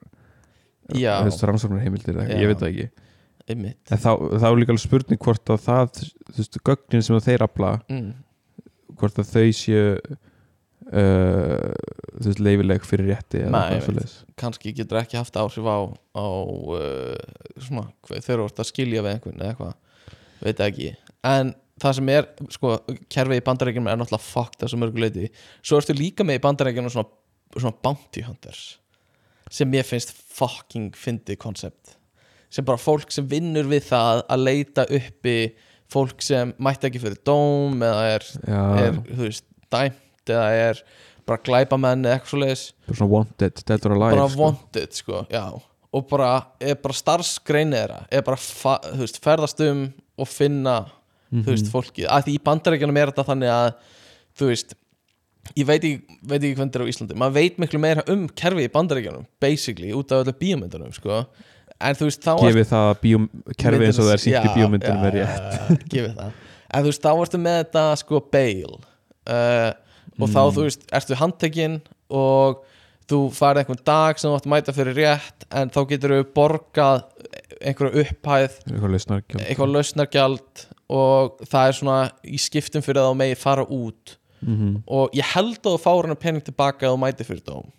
Já. 0.94 1.16
rannsóknar 1.24 1.82
heimildir 1.82 2.20
Já. 2.20 2.38
ég 2.38 2.52
veit 2.52 2.62
það 2.62 2.70
ekki 2.70 2.90
þá, 3.46 4.12
þá 4.42 4.46
er 4.50 4.60
líka 4.60 4.74
alveg 4.74 4.84
spurning 4.84 5.22
hvort 5.22 5.52
að 5.54 5.66
það 5.66 5.98
þú 5.98 6.38
veist, 6.40 6.62
gögnin 6.66 7.06
sem 7.06 7.26
þeir 7.26 7.46
afla 7.46 7.74
mm. 7.90 8.14
hvort 9.00 9.20
að 9.22 9.32
þau 9.32 9.50
séu 9.58 9.84
uh, 9.96 11.74
þú 12.16 12.30
veist, 12.30 12.42
leifileg 12.42 12.88
fyrir 12.88 13.12
rétti 13.14 13.44
Nei, 13.50 13.78
ég 13.78 14.16
kannski 14.40 14.74
getur 14.78 15.02
ekki 15.02 15.20
haft 15.20 15.38
áhrif 15.42 15.66
á, 15.70 15.78
á 16.18 16.26
uh, 16.26 17.14
svona, 17.58 17.90
þegar 18.14 18.46
þú 18.46 18.48
ert 18.50 18.64
að 18.64 18.72
skilja 18.72 19.06
við 19.06 19.14
einhvern 19.14 19.42
eða 19.42 19.54
eitthvað 19.54 19.76
veit 20.46 20.66
ekki 20.66 20.90
en 21.26 21.54
það 21.82 21.98
sem 22.00 22.12
er, 22.14 22.28
sko, 22.56 22.74
kerfið 23.12 23.42
í 23.42 23.46
bandarækjum 23.46 23.92
er 23.92 24.00
náttúrulega 24.00 24.26
fucked 24.26 24.62
þessu 24.64 24.80
mörgu 24.80 25.02
leiti 25.04 25.30
svo 25.60 25.80
ertu 25.80 25.96
líka 25.98 26.26
með 26.26 26.40
í 26.40 26.44
bandarækjum 26.46 26.90
svona, 26.94 27.10
svona 27.58 27.78
bounty 27.84 28.26
hunters 28.26 28.66
sem 29.54 29.70
mér 29.70 29.86
finnst 29.86 30.16
fucking 30.36 30.92
fyndið 31.00 31.38
koncept. 31.42 31.96
Sem 32.54 32.66
bara 32.68 32.80
fólk 32.80 33.12
sem 33.12 33.26
vinnur 33.28 33.68
við 33.72 33.88
það 33.90 34.22
að 34.32 34.44
leita 34.46 34.86
uppi 34.98 35.38
fólk 35.92 36.22
sem 36.26 36.54
mætti 36.66 36.90
ekki 36.90 37.02
fyrir 37.04 37.20
dóm 37.28 37.82
eða 37.86 38.06
er, 38.16 38.26
er 38.50 39.00
þú 39.10 39.22
veist, 39.28 39.46
dæmt 39.74 40.32
eða 40.34 40.48
er 40.70 40.80
bara 41.26 41.42
glæpamenn 41.46 42.06
eða 42.06 42.18
eitthvað 42.20 42.32
svo 42.32 42.40
leiðis 42.42 42.64
bara 42.88 42.98
svona 43.00 43.12
wanted, 43.16 43.62
dead 43.70 43.86
or 43.90 43.96
alive 43.96 44.16
bara 44.18 44.28
sko. 44.30 44.42
wanted 44.46 44.98
sko, 45.00 45.22
já. 45.34 45.44
Og 45.96 46.08
bara, 46.12 46.30
er 46.60 46.76
bara 46.84 46.98
starfsgreinið 46.98 47.78
þeirra 47.80 48.00
er 48.12 48.24
bara, 48.28 48.40
þú 48.42 49.00
veist, 49.04 49.20
ferðast 49.24 49.62
um 49.70 49.86
og 50.20 50.28
finna, 50.32 50.78
Mhm. 51.32 51.44
þú 51.46 51.52
veist, 51.54 51.70
fólkið. 51.74 52.08
Að 52.08 52.26
því 52.28 52.34
í 52.36 52.42
bandarækjunum 52.46 52.98
er 53.02 53.12
þetta 53.12 53.26
þannig 53.30 53.50
að 53.52 53.70
þú 54.38 54.50
veist, 54.52 54.76
ég 55.56 55.68
veit 55.70 55.84
ekki 55.84 56.20
veit 56.26 56.40
ekki 56.42 56.56
hvernig 56.58 56.72
þetta 56.74 56.80
er 56.82 56.86
á 56.86 56.92
Íslandi, 56.92 57.18
maður 57.22 57.38
veit 57.40 57.60
miklu 57.62 57.82
meira 57.84 58.04
um 58.12 58.26
kerfið 58.42 58.68
í 58.68 58.72
bandarækjunum, 58.74 59.28
basically 59.44 59.92
út 59.96 60.12
af 60.16 60.24
öllu 60.26 60.36
bíómyndunum, 60.42 60.94
sko. 60.96 61.22
En 61.86 61.98
þú 62.00 62.08
veist, 62.10 62.24
þá 62.24 62.34
gefið 62.40 62.70
það 62.72 62.90
að 62.90 63.00
bíóm, 63.04 63.26
kerfið 63.60 63.88
eins 63.90 64.00
og 64.00 64.08
það 64.08 64.14
er 64.16 64.24
sínt 64.24 64.36
í 64.36 64.52
já, 64.56 64.68
er 65.10 65.18
rétt. 65.20 65.90
gefið 65.92 66.14
það. 66.20 66.38
En 66.76 66.86
þú 66.86 66.92
veist, 66.92 67.04
þá 67.06 67.12
ertu 67.26 67.42
með 67.46 67.58
þetta 67.64 67.84
sko 68.02 68.22
bail. 68.32 68.78
Uh, 69.26 69.72
og 70.16 70.30
þá, 70.32 70.40
Mm. 70.40 70.54
þú 70.56 70.64
veist, 70.70 70.86
ertu 70.96 71.20
handtekinn 71.20 71.82
og 72.10 72.64
þú 73.10 73.20
farið 73.36 73.62
einhvern 73.64 73.84
dag 73.86 74.20
sem 74.20 74.30
þú 74.32 74.38
átt 74.38 74.48
að 74.48 74.54
mæta 74.54 74.74
fyrir 74.76 74.98
rétt 74.98 75.46
en 75.52 75.70
þá 75.70 75.80
getur 75.92 76.14
þú 76.16 76.22
borgað 76.38 77.04
einhverju 77.62 78.04
upphæð 78.06 78.56
eitthvað 79.46 79.74
lausnargjald 79.76 80.66
og 80.96 81.42
það 81.46 81.68
er 81.70 81.78
svona 81.80 81.98
í 82.26 82.40
skiptum 82.42 82.86
fyrir 82.86 83.02
að 83.04 83.12
þú 83.12 83.18
megi 83.22 83.38
fara 83.42 83.66
út 83.66 84.16
mm 84.46 84.76
og 84.86 85.16
ég 85.18 85.34
held 85.34 85.58
að 85.58 85.72
þú 85.72 85.82
fáur 85.82 86.08
hennar 86.08 86.22
pening 86.22 86.46
tilbaka 86.46 86.88
að 86.88 86.96
þú 86.96 87.02
mæti 87.02 87.28
fyrir 87.28 87.44
dóm. 87.46 87.72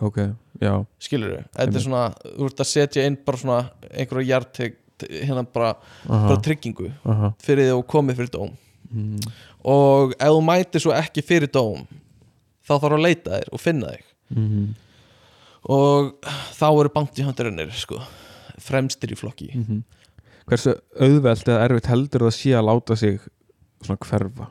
Ok, 0.00 0.18
já, 0.62 0.74
skilur 1.02 1.34
þau, 1.34 1.46
þetta 1.58 1.78
er 1.78 1.84
svona 1.86 2.04
þú 2.24 2.48
ert 2.48 2.62
að 2.64 2.70
setja 2.70 3.06
inn 3.06 3.18
bara 3.26 3.40
svona 3.40 3.58
einhverju 3.90 4.28
hjartek 4.28 4.78
hérna 5.02 5.42
bara, 5.42 5.72
aha, 6.06 6.28
bara 6.28 6.42
tryggingu 6.46 6.92
aha. 7.02 7.32
fyrir 7.42 7.66
því 7.66 7.72
að 7.72 7.80
þú 7.80 7.88
komið 7.94 8.20
fyrir 8.20 8.34
dóm. 8.36 8.52
Mm. 8.92 9.20
og 9.64 10.12
ef 10.18 10.28
þú 10.28 10.40
mætir 10.44 10.82
svo 10.84 10.92
ekki 10.92 11.22
fyrir 11.24 11.48
dóm 11.48 11.86
þá 12.60 12.74
þarf 12.74 12.92
að 12.92 13.04
leita 13.06 13.38
þér 13.38 13.52
og 13.52 13.62
finna 13.62 13.94
þig. 13.94 14.04
Mm. 14.36 14.68
og 15.76 16.12
þá 16.58 16.68
eru 16.68 16.92
bounty 16.92 17.24
hunterinnir 17.26 17.72
sko, 17.74 17.98
fremstir 18.60 19.14
í 19.14 19.18
flokki. 19.18 19.50
Mm 19.56 19.82
hversu 20.48 20.74
auðvelt 21.00 21.48
eða 21.48 21.66
erfitt 21.66 21.90
heldur 21.90 22.26
það 22.26 22.34
sé 22.36 22.54
að 22.56 22.68
láta 22.68 22.96
sig 22.98 23.20
svona 23.82 24.02
hverfa? 24.06 24.48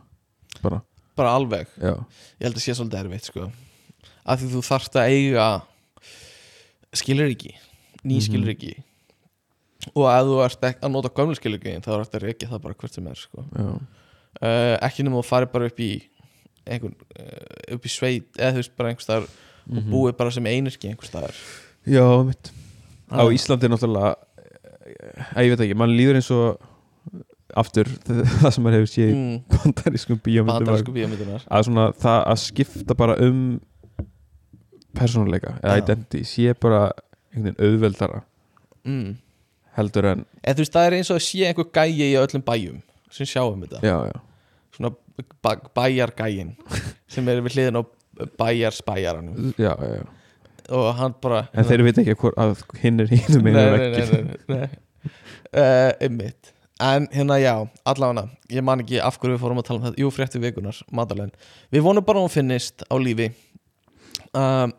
Bara, 0.61 0.81
bara 1.21 1.35
alveg, 1.37 1.67
já, 1.77 1.93
ég 2.41 2.47
held 2.47 2.57
að 2.57 2.63
sé 2.65 2.75
svolítið 2.77 3.03
erfitt 3.05 3.29
sko, 3.29 3.47
af 4.25 4.41
því 4.41 4.49
þú 4.55 4.61
þarft 4.67 4.97
að 5.01 5.11
eiga 5.15 5.47
skilur 6.97 7.29
ekki 7.31 7.53
ný 8.03 8.15
Mhm. 8.17 8.23
skilur 8.25 8.51
ekki 8.55 8.73
og 9.95 10.05
ef 10.11 10.25
þú 10.27 10.37
ert 10.45 10.65
að 10.83 10.91
nota 10.93 11.09
gömlu 11.09 11.35
skilur 11.37 11.59
ekki 11.61 11.77
þá 11.81 11.89
er 11.95 12.05
þetta 12.05 12.29
ekki 12.33 12.49
það 12.51 12.61
bara 12.61 12.73
hvert 12.81 12.93
sem 12.97 13.07
er 13.07 13.15
sko. 13.17 13.45
uh, 14.41 14.77
ekki 14.81 15.03
nema 15.05 15.21
þú 15.21 15.25
farið 15.29 15.51
bara 15.53 15.65
upp 15.71 15.79
í 15.79 15.91
einhvern, 16.67 16.95
uh, 17.19 17.75
upp 17.75 17.85
í 17.85 17.89
sveit 17.89 18.37
eða 18.37 18.51
þú 18.53 18.61
veist 18.61 18.75
bara 18.77 18.89
einhvers 18.91 19.07
staðar 19.07 19.27
Mhm. 19.67 19.77
og 19.77 19.83
búið 19.93 20.17
bara 20.17 20.31
sem 20.31 20.43
einirki 20.45 20.89
einhvers 20.89 21.09
staðar 21.09 21.35
já, 21.87 22.25
mitt 22.25 22.51
á 23.11 23.21
Ah. 23.21 23.29
Íslandi 23.29 23.63
er 23.65 23.69
náttúrulega 23.69 24.15
að 25.35 25.43
ég 25.45 25.49
veit 25.55 25.59
ekki, 25.65 25.75
mann 25.77 25.89
líður 25.97 26.15
eins 26.19 26.31
og 26.31 26.59
aftur 27.59 27.89
það 28.41 28.53
sem 28.55 28.65
maður 28.65 28.77
hefur 28.79 28.91
séð 28.93 29.11
mm, 29.15 29.35
bandarískum 29.55 30.21
bíómyndum 30.25 31.35
að 31.41 31.67
svona 31.67 31.89
það 32.01 32.19
að 32.33 32.41
skipta 32.45 32.97
bara 32.97 33.17
um 33.25 33.41
persónuleika 34.97 35.55
eða 35.61 35.77
Já. 35.77 35.83
identity 35.83 36.23
sé 36.27 36.55
bara 36.59 36.83
einhvern 37.31 37.55
veginn 37.55 37.67
auðveldara 37.67 38.21
mm. 38.87 39.11
heldur 39.77 40.09
en 40.11 40.25
en 40.41 40.57
þú 40.57 40.65
veist 40.65 40.75
það 40.75 40.87
er 40.89 40.97
eins 40.99 41.11
og 41.11 41.19
að 41.19 41.27
sé 41.27 41.47
einhver 41.47 41.69
gæi 41.75 42.09
í 42.09 42.11
öllum 42.19 42.45
bæjum 42.47 42.81
sem 43.11 43.29
sjáum 43.29 43.63
þetta 43.65 43.81
já, 43.85 43.95
já, 44.11 44.17
svona 44.75 44.93
bæjargæin 45.75 46.55
sem 47.11 47.27
er 47.31 47.43
við 47.43 47.57
hliðin 47.57 47.79
á 47.79 47.83
bæjarspæjaranum 48.39 49.53
já, 49.57 49.73
já, 49.73 49.91
já. 49.99 50.05
og 50.77 50.89
hann 50.99 51.15
bara 51.23 51.45
en 51.53 51.67
þeir 51.67 51.85
veit 51.87 52.01
ekki 52.03 52.17
hvor, 52.19 52.35
að 52.39 52.63
hinn 52.83 53.03
er 53.03 53.11
hínum 53.11 53.47
nei, 53.47 53.67
einu 54.01 54.23
nei. 54.51 54.65
Uh, 55.51 55.91
einmitt 55.99 56.53
en 56.81 57.07
hérna 57.13 57.37
já, 57.41 57.53
allavega 57.85 58.27
ég 58.51 58.65
man 58.65 58.81
ekki 58.83 58.99
af 59.03 59.19
hverju 59.19 59.37
við 59.37 59.43
fórum 59.43 59.61
að 59.61 59.67
tala 59.69 59.79
um 59.79 59.87
þetta 59.87 60.01
jú, 60.01 60.11
frétti 60.13 60.41
vikunar, 60.41 60.81
Madalen 60.91 61.31
við 61.73 61.85
vonum 61.85 62.05
bara 62.05 62.21
að 62.21 62.27
hún 62.27 62.33
finnist 62.33 62.83
á 62.89 62.95
lífi. 62.99 63.31
Um, 64.33 64.73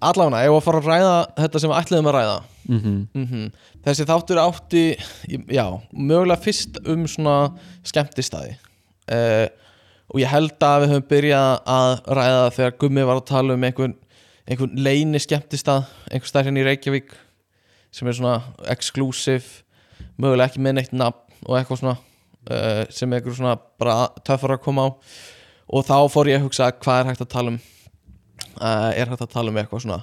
allavega, 0.00 0.42
ég 0.44 0.52
var 0.52 0.60
að 0.60 0.66
fara 0.66 0.82
að 0.82 0.90
ræða 0.90 1.16
þetta 1.42 1.62
sem 1.62 1.72
við 1.72 1.80
ætliðum 1.80 2.10
að 2.10 2.16
ræða? 2.18 2.38
Mm 2.66 2.80
-hmm. 2.80 3.00
mm 3.14 3.50
þessi 3.86 4.06
þáttur 4.08 4.40
átti 4.42 4.84
já, 5.46 5.66
mögulega 5.92 6.42
fyrst 6.42 6.80
um 6.90 7.04
svona 7.06 7.36
skemmtistæði 7.86 8.56
uh, 9.14 9.46
og 10.10 10.18
ég 10.20 10.30
held 10.30 10.58
að 10.62 10.80
við 10.82 10.94
höfum 10.94 11.08
byrjað 11.10 11.52
að 11.76 11.92
ræða 12.18 12.50
þegar 12.56 12.76
Gummi 12.80 13.06
var 13.06 13.20
að 13.20 13.28
tala 13.30 13.54
um 13.54 13.66
einhvern, 13.68 13.94
einhvern 14.46 14.74
leini 14.74 15.22
skemmtistað 15.22 15.86
einhver 16.10 16.30
stær 16.30 16.48
hérna 16.48 16.64
í 16.64 16.66
Reykjavík 16.66 17.14
sem 17.94 18.08
er 18.08 18.18
svona 18.18 18.42
exclusive 18.74 19.62
mögulega 20.18 20.50
ekki 20.50 20.64
með 20.64 20.78
neitt 20.80 20.96
nafn 20.96 21.25
og 21.46 21.56
eitthvað 21.58 21.80
svona 21.82 21.96
uh, 21.96 22.82
sem 22.92 23.12
einhver 23.16 23.36
svona 23.36 23.56
bara 23.80 24.10
töffar 24.26 24.56
að 24.56 24.64
koma 24.66 24.86
á. 24.86 24.88
Og 25.66 25.86
þá 25.86 25.96
fór 26.12 26.30
ég 26.30 26.40
að 26.40 26.46
hugsa 26.46 26.70
hvað 26.74 27.00
er 27.00 27.10
hægt 27.10 27.24
að 27.24 27.32
tala 27.32 27.54
um? 27.54 27.60
Uh, 28.56 28.90
er 28.92 29.10
hægt 29.10 29.24
að 29.24 29.32
tala 29.32 29.52
um 29.52 29.58
eitthvað 29.60 29.84
svona 29.84 30.00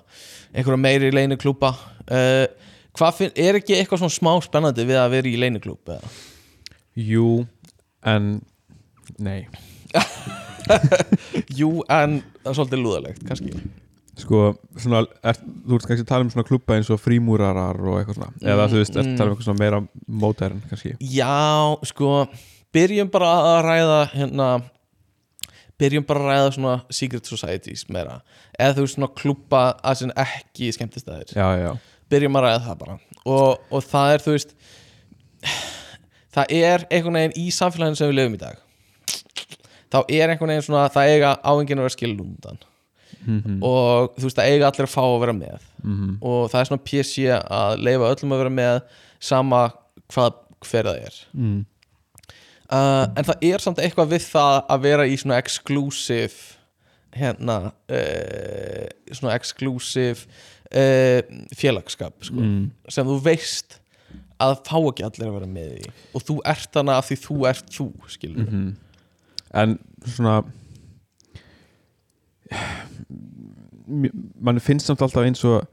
einhverja 0.53 0.81
meiri 0.81 1.09
leiniklúpa 1.13 1.71
uh, 1.73 2.45
hvað 2.93 3.17
finn, 3.17 3.33
er 3.39 3.57
ekki 3.57 3.77
eitthvað 3.77 4.03
svona 4.03 4.13
smá 4.13 4.31
spennandi 4.45 4.85
við 4.85 4.99
að 5.01 5.13
vera 5.15 5.31
í 5.31 5.39
leiniklúp 5.41 5.93
eða? 5.95 6.11
jú, 6.93 7.29
en 8.05 8.35
nei, 9.17 9.47
jú 11.59 11.79
en 11.89 12.19
það 12.43 12.51
er 12.51 12.59
svolítið 12.59 12.83
lúðalegt 12.83 13.25
kannski 13.25 13.55
sko 14.19 14.41
svona, 14.77 15.03
er, 15.25 15.37
þú 15.41 15.77
ert 15.77 15.87
kannski 15.89 16.03
að 16.03 16.09
tala 16.11 16.25
um 16.25 16.31
svona 16.33 16.47
klubba 16.47 16.77
eins 16.77 16.89
og 16.93 17.01
frímúrarar 17.01 17.79
og 17.81 17.99
eitthvað 17.99 18.19
svona. 18.19 18.33
Eða 18.45 18.67
þú 18.69 18.81
veist, 18.81 18.97
ert 18.97 19.09
að 19.09 19.15
tala 19.17 19.31
um 19.31 19.33
eitthvað 19.33 19.47
svona 19.47 19.61
meira 19.63 19.79
mótærin 20.23 20.61
kannski. 20.69 20.93
Já 21.01 21.87
sko 21.89 22.11
byrjum 22.73 23.09
bara 23.13 23.31
að 23.39 23.59
ræða 23.67 23.99
hérna 24.13 24.49
byrjum 25.81 26.05
bara 26.09 26.21
að 26.21 26.29
ræða 26.29 26.51
svona 26.57 26.75
secret 26.93 27.29
societies 27.29 27.87
meira. 27.89 28.19
Eða 28.57 28.77
þú 28.77 28.85
veist 28.85 28.97
svona 28.99 29.11
klúpa 29.21 29.63
að 29.81 30.03
sem 30.03 30.13
ekki 30.25 30.69
skemmtistæðir 30.75 31.33
já, 31.33 31.47
já, 31.57 31.71
byrjum 32.13 32.37
að 32.37 32.45
ræða 32.47 32.59
það 32.67 32.83
bara. 32.83 32.99
Og, 33.23 33.63
og 33.71 33.87
það 33.87 34.17
er 34.17 34.25
þú 34.27 34.35
veist 34.35 34.53
það 36.33 36.53
er 36.59 36.85
einhvern 36.89 37.17
veginn 37.17 37.39
í 37.41 37.47
samfélaginu 37.55 37.97
sem 37.97 38.13
við 38.13 38.19
lifum 38.19 38.37
í 38.37 38.43
dag. 38.43 38.61
Þá 39.93 39.99
er 40.05 40.29
einhvern 40.33 40.53
veginn 40.53 40.67
svona 40.69 40.85
það 40.93 41.15
eiga 41.15 41.33
áenginn 41.41 41.81
að 41.81 41.87
vera 41.87 41.95
skilur 41.97 42.69
mm 43.25 43.59
og 43.63 44.15
þú 44.17 44.25
veist 44.27 44.39
það 44.39 44.49
eiga 44.51 44.69
allir 44.69 44.87
að 44.87 44.93
fá 44.93 45.03
að 45.03 45.19
vera 45.23 45.33
með 45.33 45.59
-hmm. 45.83 46.15
og 46.21 46.49
það 46.51 46.59
er 46.59 46.69
svona 46.69 46.87
PC 46.89 47.13
að 47.31 47.77
leifa 47.79 48.09
öllum 48.13 48.33
að 48.33 48.41
vera 48.43 48.49
með 48.49 48.81
sama 49.19 49.61
hvað 50.13 50.33
hver 50.63 50.89
það 50.89 50.97
er 51.07 51.15
mm. 51.33 51.65
uh, 52.71 53.05
en 53.17 53.25
það 53.29 53.37
er 53.41 53.59
samt 53.59 53.79
eitthvað 53.79 54.11
við 54.13 54.25
það 54.31 54.65
að 54.69 54.81
vera 54.81 55.07
í 55.07 55.17
svona 55.17 55.37
exclusive 55.37 56.57
hérna 57.13 57.71
uh, 57.89 58.87
svona 59.11 59.35
exclusive 59.35 60.27
uh, 60.75 61.21
félagskap 61.55 62.13
sko, 62.23 62.35
Mm. 62.35 62.71
sem 62.89 63.07
þú 63.07 63.19
veist 63.23 63.79
að 64.39 64.57
fá 64.65 64.77
ekki 64.89 65.03
allir 65.03 65.27
að 65.27 65.33
vera 65.33 65.47
með 65.47 65.77
í 65.79 65.91
og 66.13 66.21
þú 66.23 66.41
ert 66.45 66.71
þannig 66.73 66.95
af 66.97 67.09
því 67.09 67.17
þú 67.27 67.37
ert 67.47 67.69
þú 67.69 67.91
skilur 68.07 68.49
Mm 68.49 68.73
en 69.53 69.77
svona 70.05 70.41
mann 73.87 74.59
finnst 74.63 74.87
samt 74.89 75.01
alltaf 75.05 75.25
eins 75.27 75.43
og 75.47 75.63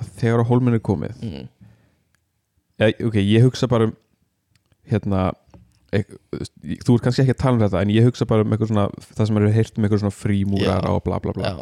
að 0.00 0.10
þegar 0.20 0.44
á 0.44 0.48
hólminn 0.50 0.76
er 0.78 0.82
komið 0.86 1.16
mm. 1.26 1.46
ja, 2.80 2.90
ok, 3.06 3.16
ég 3.20 3.42
hugsa 3.46 3.68
bara 3.70 3.88
um 3.90 3.96
hérna 4.90 5.30
ek, 5.94 6.12
þú 6.86 6.94
ert 6.96 7.02
kannski 7.08 7.24
ekki 7.24 7.34
að 7.34 7.42
tala 7.42 7.56
um 7.58 7.64
þetta 7.64 7.82
en 7.82 7.90
ég 7.94 8.06
hugsa 8.06 8.26
bara 8.30 8.46
um 8.46 8.54
eitthvað 8.54 8.70
svona 8.72 8.86
það 9.16 9.26
sem 9.30 9.40
eru 9.42 9.50
heyrt 9.56 9.76
um 9.78 9.84
eitthvað 9.88 10.02
svona 10.04 10.14
frímúrar 10.20 10.86
Já. 10.86 10.94
og 10.94 11.02
bla 11.08 11.18
bla 11.24 11.34
bla 11.36 11.50
Já, 11.50 11.58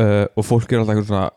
uh, 0.00 0.26
og 0.36 0.44
fólk 0.48 0.72
er 0.72 0.80
alltaf 0.82 0.96
eitthvað 0.96 1.10
svona 1.12 1.30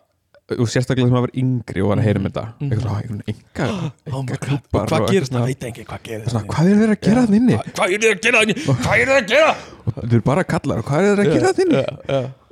og 0.45 0.67
sérstaklega 0.69 1.07
sem 1.07 1.13
maður 1.15 1.25
var 1.25 1.37
yngri 1.41 1.81
og 1.81 1.87
var 1.89 1.97
að 1.99 2.05
heyra 2.05 2.19
um 2.21 2.25
þetta 2.27 2.41
Mhm. 2.45 2.67
eitthvað 2.69 2.83
svona, 2.85 2.97
einhvern 3.01 3.23
enga, 3.31 3.67
Oh 4.13 4.25
klubbar 4.45 4.83
Og 4.85 4.91
hvað 4.91 5.05
og 5.05 5.13
gerist 5.15 5.33
það? 5.33 5.45
Veit 5.49 5.63
ekki 5.71 5.85
hvað 5.89 6.03
gerist 6.05 6.29
svona, 6.35 6.45
hvað 6.53 6.69
er 6.69 6.75
þeir 6.81 6.93
að 6.95 6.99
gera 7.07 7.23
það 7.25 7.37
inni 7.39 7.55
Hvað 7.65 7.95
er 7.95 8.03
þeir 8.05 8.13
að 8.15 8.21
gera 8.27 8.43
það? 8.45 8.81
Hvað 8.85 8.99
er 8.99 9.09
þeir 9.09 9.17
að 9.17 9.31
gera? 9.31 9.53
þeir 9.95 10.05
eru 10.11 10.21
bara 10.29 10.43
kallar 10.53 10.77
og 10.83 10.85
hvað 10.91 11.07
er 11.09 11.15
þeir 11.15 11.23
að 11.25 11.33
gera 11.33 11.53
það 11.55 11.63
inni. 11.65 11.81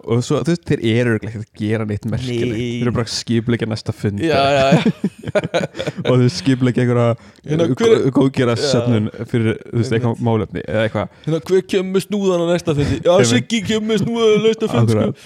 Og 0.04 0.24
svo 0.26 0.40
þú 0.44 0.54
veist, 0.54 0.64
þeir 0.68 0.82
eru 0.90 1.14
ekkert 1.18 1.44
að 1.44 1.60
gera 1.60 1.86
neitt 1.88 2.06
merkilegt 2.10 2.52
Nei. 2.52 2.64
þeir 2.64 2.88
eru 2.88 2.94
bara 2.96 3.08
að 3.08 3.14
skipleika 3.14 3.68
næsta 3.70 3.94
fund 3.96 4.24
Já, 4.24 4.40
já, 4.54 4.66
já. 4.74 5.38
og 6.10 6.24
þeir 6.24 6.34
skipleika 6.36 6.84
Hérna, 6.84 7.06
einhverja 7.46 8.00
hver- 8.00 8.16
góðgera 8.18 8.56
Já. 8.58 8.66
söfnun 8.74 9.08
fyrir 9.32 9.60
þú 9.62 9.80
veist, 9.80 9.96
eitthvað 9.96 10.24
málefni 10.28 10.64
eða 10.66 10.84
eitthvað 10.88 11.16
Hérna, 11.28 11.42
hver 11.50 11.64
kemur 11.74 11.96
með 11.96 12.06
snúðan 12.08 12.44
á 12.44 12.48
næsta 12.52 12.76
fundi? 12.80 13.00
Já, 13.00 13.14
Einmitt. 13.14 13.32
Siggi 13.32 13.62
kemur 13.70 13.88
með 13.92 14.04
snúðan 14.04 14.34
á 14.36 14.40
næsta 14.48 14.70
fundi 14.74 14.98
sko. 14.98 15.06
Akkurat. 15.08 15.24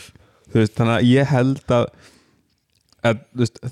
þú 0.51 0.61
veist, 0.61 0.75
þannig 0.77 0.95
að 0.97 1.09
ég 1.11 1.31
held 1.33 1.75
að, 1.77 1.87
að 3.11 3.23
þú 3.23 3.43
veist, 3.45 3.63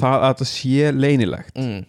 það 0.00 0.18
að 0.18 0.28
þetta 0.28 0.50
sé 0.50 0.92
leynilegt 0.98 1.62
mm. 1.64 1.80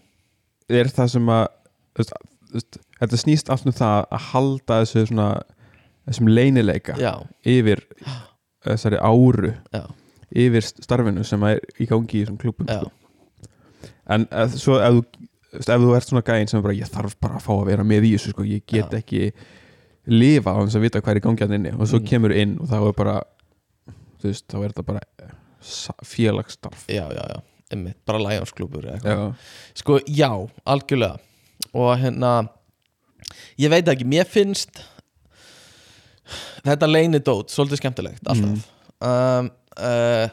er 0.81 0.93
það 0.95 1.11
sem 1.17 1.33
að 1.35 1.43
þú 1.49 2.03
veist, 2.03 2.15
þú 2.45 2.59
veist, 2.59 2.79
þetta 3.01 3.21
snýst 3.25 3.51
allt 3.51 3.67
um 3.67 3.75
það 3.75 3.99
að 4.05 4.25
halda 4.31 4.79
þessu 4.83 5.05
svona 5.11 5.29
þessum 6.05 6.31
leynileika 6.31 6.95
Já, 7.01 7.13
yfir 7.47 7.83
þessari 8.73 8.97
áru 9.01 9.53
já, 9.73 9.83
yfir 10.35 10.61
starfinu 10.65 11.23
sem 11.23 11.43
er 11.43 11.59
í 11.79 11.85
gangi 11.89 12.21
í 12.21 12.23
þessum 12.25 12.37
klubum 12.41 12.67
sko. 12.67 12.91
en 14.09 14.25
að, 14.31 14.55
svo 14.61 14.79
ef 14.81 14.93
þú, 14.97 15.03
ef 15.59 15.67
þú 15.85 15.93
ert 15.95 16.09
svona 16.09 16.25
gæinn 16.25 16.49
sem 16.51 16.61
bara 16.65 16.73
ég 16.77 16.89
þarf 16.91 17.15
bara 17.21 17.37
að 17.39 17.45
fá 17.45 17.53
að 17.55 17.65
vera 17.71 17.83
með 17.87 18.07
í 18.09 18.15
þessu 18.15 18.33
sko, 18.33 18.43
ég 18.43 18.65
get 18.67 18.91
Já. 18.91 18.99
ekki 18.99 19.31
lifa 20.07 20.53
á 20.53 20.59
þess 20.65 20.75
að 20.77 20.85
vita 20.85 21.01
hvað 21.01 21.15
er 21.15 21.17
í 21.21 21.25
gangi 21.25 21.45
að 21.45 21.53
inni. 21.57 21.71
Og 21.79 21.87
svo 21.89 21.99
Mm. 21.99 22.05
kemur 22.09 22.31
inn 22.35 22.57
og 22.61 22.67
þá 22.69 22.75
er 22.87 22.93
bara 22.93 23.15
þú 24.21 24.29
veist, 24.29 24.47
þá 24.47 24.57
er 24.63 24.69
þetta 24.73 24.85
bara 24.85 25.01
sa- 25.61 26.01
félagsstarf. 26.03 26.85
Já, 26.87 27.05
já, 27.09 27.23
já, 27.33 27.41
einmitt, 27.71 27.97
bara 28.05 28.19
já, 29.01 29.33
Sko, 29.73 29.99
já, 30.05 30.29
algjörlega. 30.65 31.17
Og 31.73 31.97
hérna 31.97 32.49
Ég 33.57 33.69
veit 33.69 33.87
ekki, 33.87 34.05
mér 34.05 34.27
finnst 34.27 34.83
Þetta 36.65 36.89
leinidót 36.89 37.53
Svolítið 37.53 37.81
skemmtilegt, 37.83 38.23
alltaf. 38.27 38.65
Um, 39.05 39.51
uh, 39.77 40.27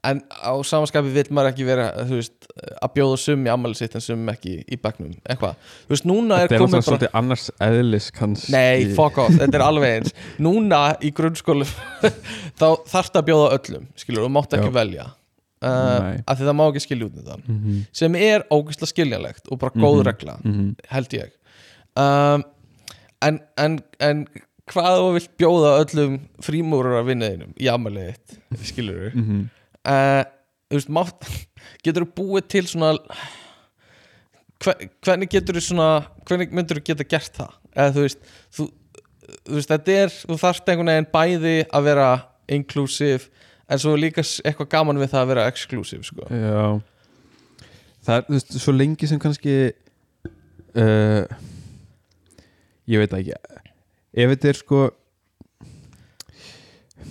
En 0.00 0.22
á 0.32 0.56
samanskapi 0.64 1.10
vill 1.12 1.28
maður 1.36 1.50
ekki 1.50 1.64
vera 1.68 1.90
veist, 2.08 2.46
að 2.80 2.92
bjóða 2.94 3.16
sum 3.20 3.42
í 3.44 3.50
ammæli 3.52 3.76
sitt 3.76 3.92
En 3.98 4.00
sum 4.00 4.30
ekki 4.32 4.54
í 4.64 4.78
bekknum, 4.80 5.10
eitthvað. 5.28 5.58
Þú 5.84 5.92
veist, 5.92 6.06
núna 6.08 6.38
er 6.40 6.46
þetta 6.48 6.56
er 6.56 6.62
náttúrulega 6.62 6.86
svolítið 6.86 7.18
annars 7.20 7.44
eðlis 7.66 8.06
kannski. 8.16 8.54
Nei, 8.54 8.86
fuck 8.96 9.18
off, 9.20 9.34
þetta 9.36 9.58
er 9.60 9.64
alveg 9.66 9.96
eins. 9.98 10.14
Núna 10.40 10.80
í 11.04 11.10
grunnskólu 11.12 11.66
Þá 12.60 12.66
þarftu 12.88 13.20
að 13.20 13.26
bjóða 13.28 13.50
öllum 13.58 13.84
Skilur, 14.00 14.24
þú 14.24 14.32
mátt 14.38 14.56
ekki 14.56 14.70
Já. 14.70 14.76
velja. 14.78 15.06
Uh, 15.60 16.16
af 16.24 16.38
því 16.40 16.46
það 16.48 16.56
má 16.56 16.64
ekki 16.70 16.80
skilja 16.86 17.06
út 17.10 17.16
þetta 17.20 17.36
mm 17.36 17.56
-hmm. 17.60 17.80
sem 17.92 18.14
er 18.16 18.46
ógeðslega 18.48 18.92
skiljanlegt 18.94 19.50
og 19.52 19.58
bara 19.60 19.72
góð 19.76 19.98
Mhm. 19.98 20.06
regla, 20.08 20.38
Mm 20.44 20.76
held 20.88 21.12
ég. 21.12 21.30
Um, 21.96 22.44
en, 23.20 23.40
en, 23.58 23.80
en 24.00 24.26
hvað 24.70 24.98
þú 25.00 25.12
vilt 25.16 25.32
bjóða 25.40 25.70
öllum 25.82 26.16
frímúrar 26.44 27.00
að 27.00 27.10
vinnaðinum 27.10 27.54
í 27.58 27.70
amalið 27.70 28.10
þitt 28.12 28.66
skilur 28.70 29.10
þú 29.10 29.22
-hmm. 29.24 29.44
uh, 29.90 30.24
veist, 30.70 30.90
mátt, 30.92 31.26
getur 31.84 32.06
þú 32.06 32.10
búið 32.20 32.48
til 32.54 32.66
svona 32.70 32.92
hver, 34.62 34.88
hvernig 35.04 35.30
getur 35.32 35.58
þú 35.58 35.64
svona 35.66 35.88
hvernig 36.28 36.54
myndur 36.54 36.80
þú 36.80 36.86
geta 36.90 37.08
gert 37.08 37.40
það? 37.40 37.56
Eða 37.74 37.94
þú 37.96 38.06
veist, 38.06 38.30
þú, 38.56 38.66
þú 39.48 39.58
veist 39.58 39.74
þetta 39.74 39.98
er, 40.04 40.16
þú 40.30 40.38
þarft 40.44 40.68
einhvern 40.68 40.92
veginn 40.92 41.12
bæði 41.14 41.56
að 41.70 41.86
vera 41.90 42.08
inclusive 42.50 43.30
en 43.70 43.78
svo 43.78 43.94
líka 43.96 44.22
eitthvað 44.22 44.72
gaman 44.72 44.98
við 44.98 45.12
það 45.12 45.20
að 45.22 45.30
vera 45.30 45.46
exclusive 45.50 46.02
sko. 46.02 46.26
Já. 46.26 46.80
Það 48.02 48.16
er, 48.16 48.24
þú 48.26 48.36
veist, 48.36 48.58
svo 48.64 48.74
lengi 48.74 49.06
sem 49.06 49.20
kannski 49.22 49.56
uh, 50.74 51.38
Ég 52.90 52.98
veit 52.98 53.12
ekki 53.14 53.36
Ef 54.14 54.30
þetta 54.34 54.48
er 54.50 54.58
sko 54.58 54.80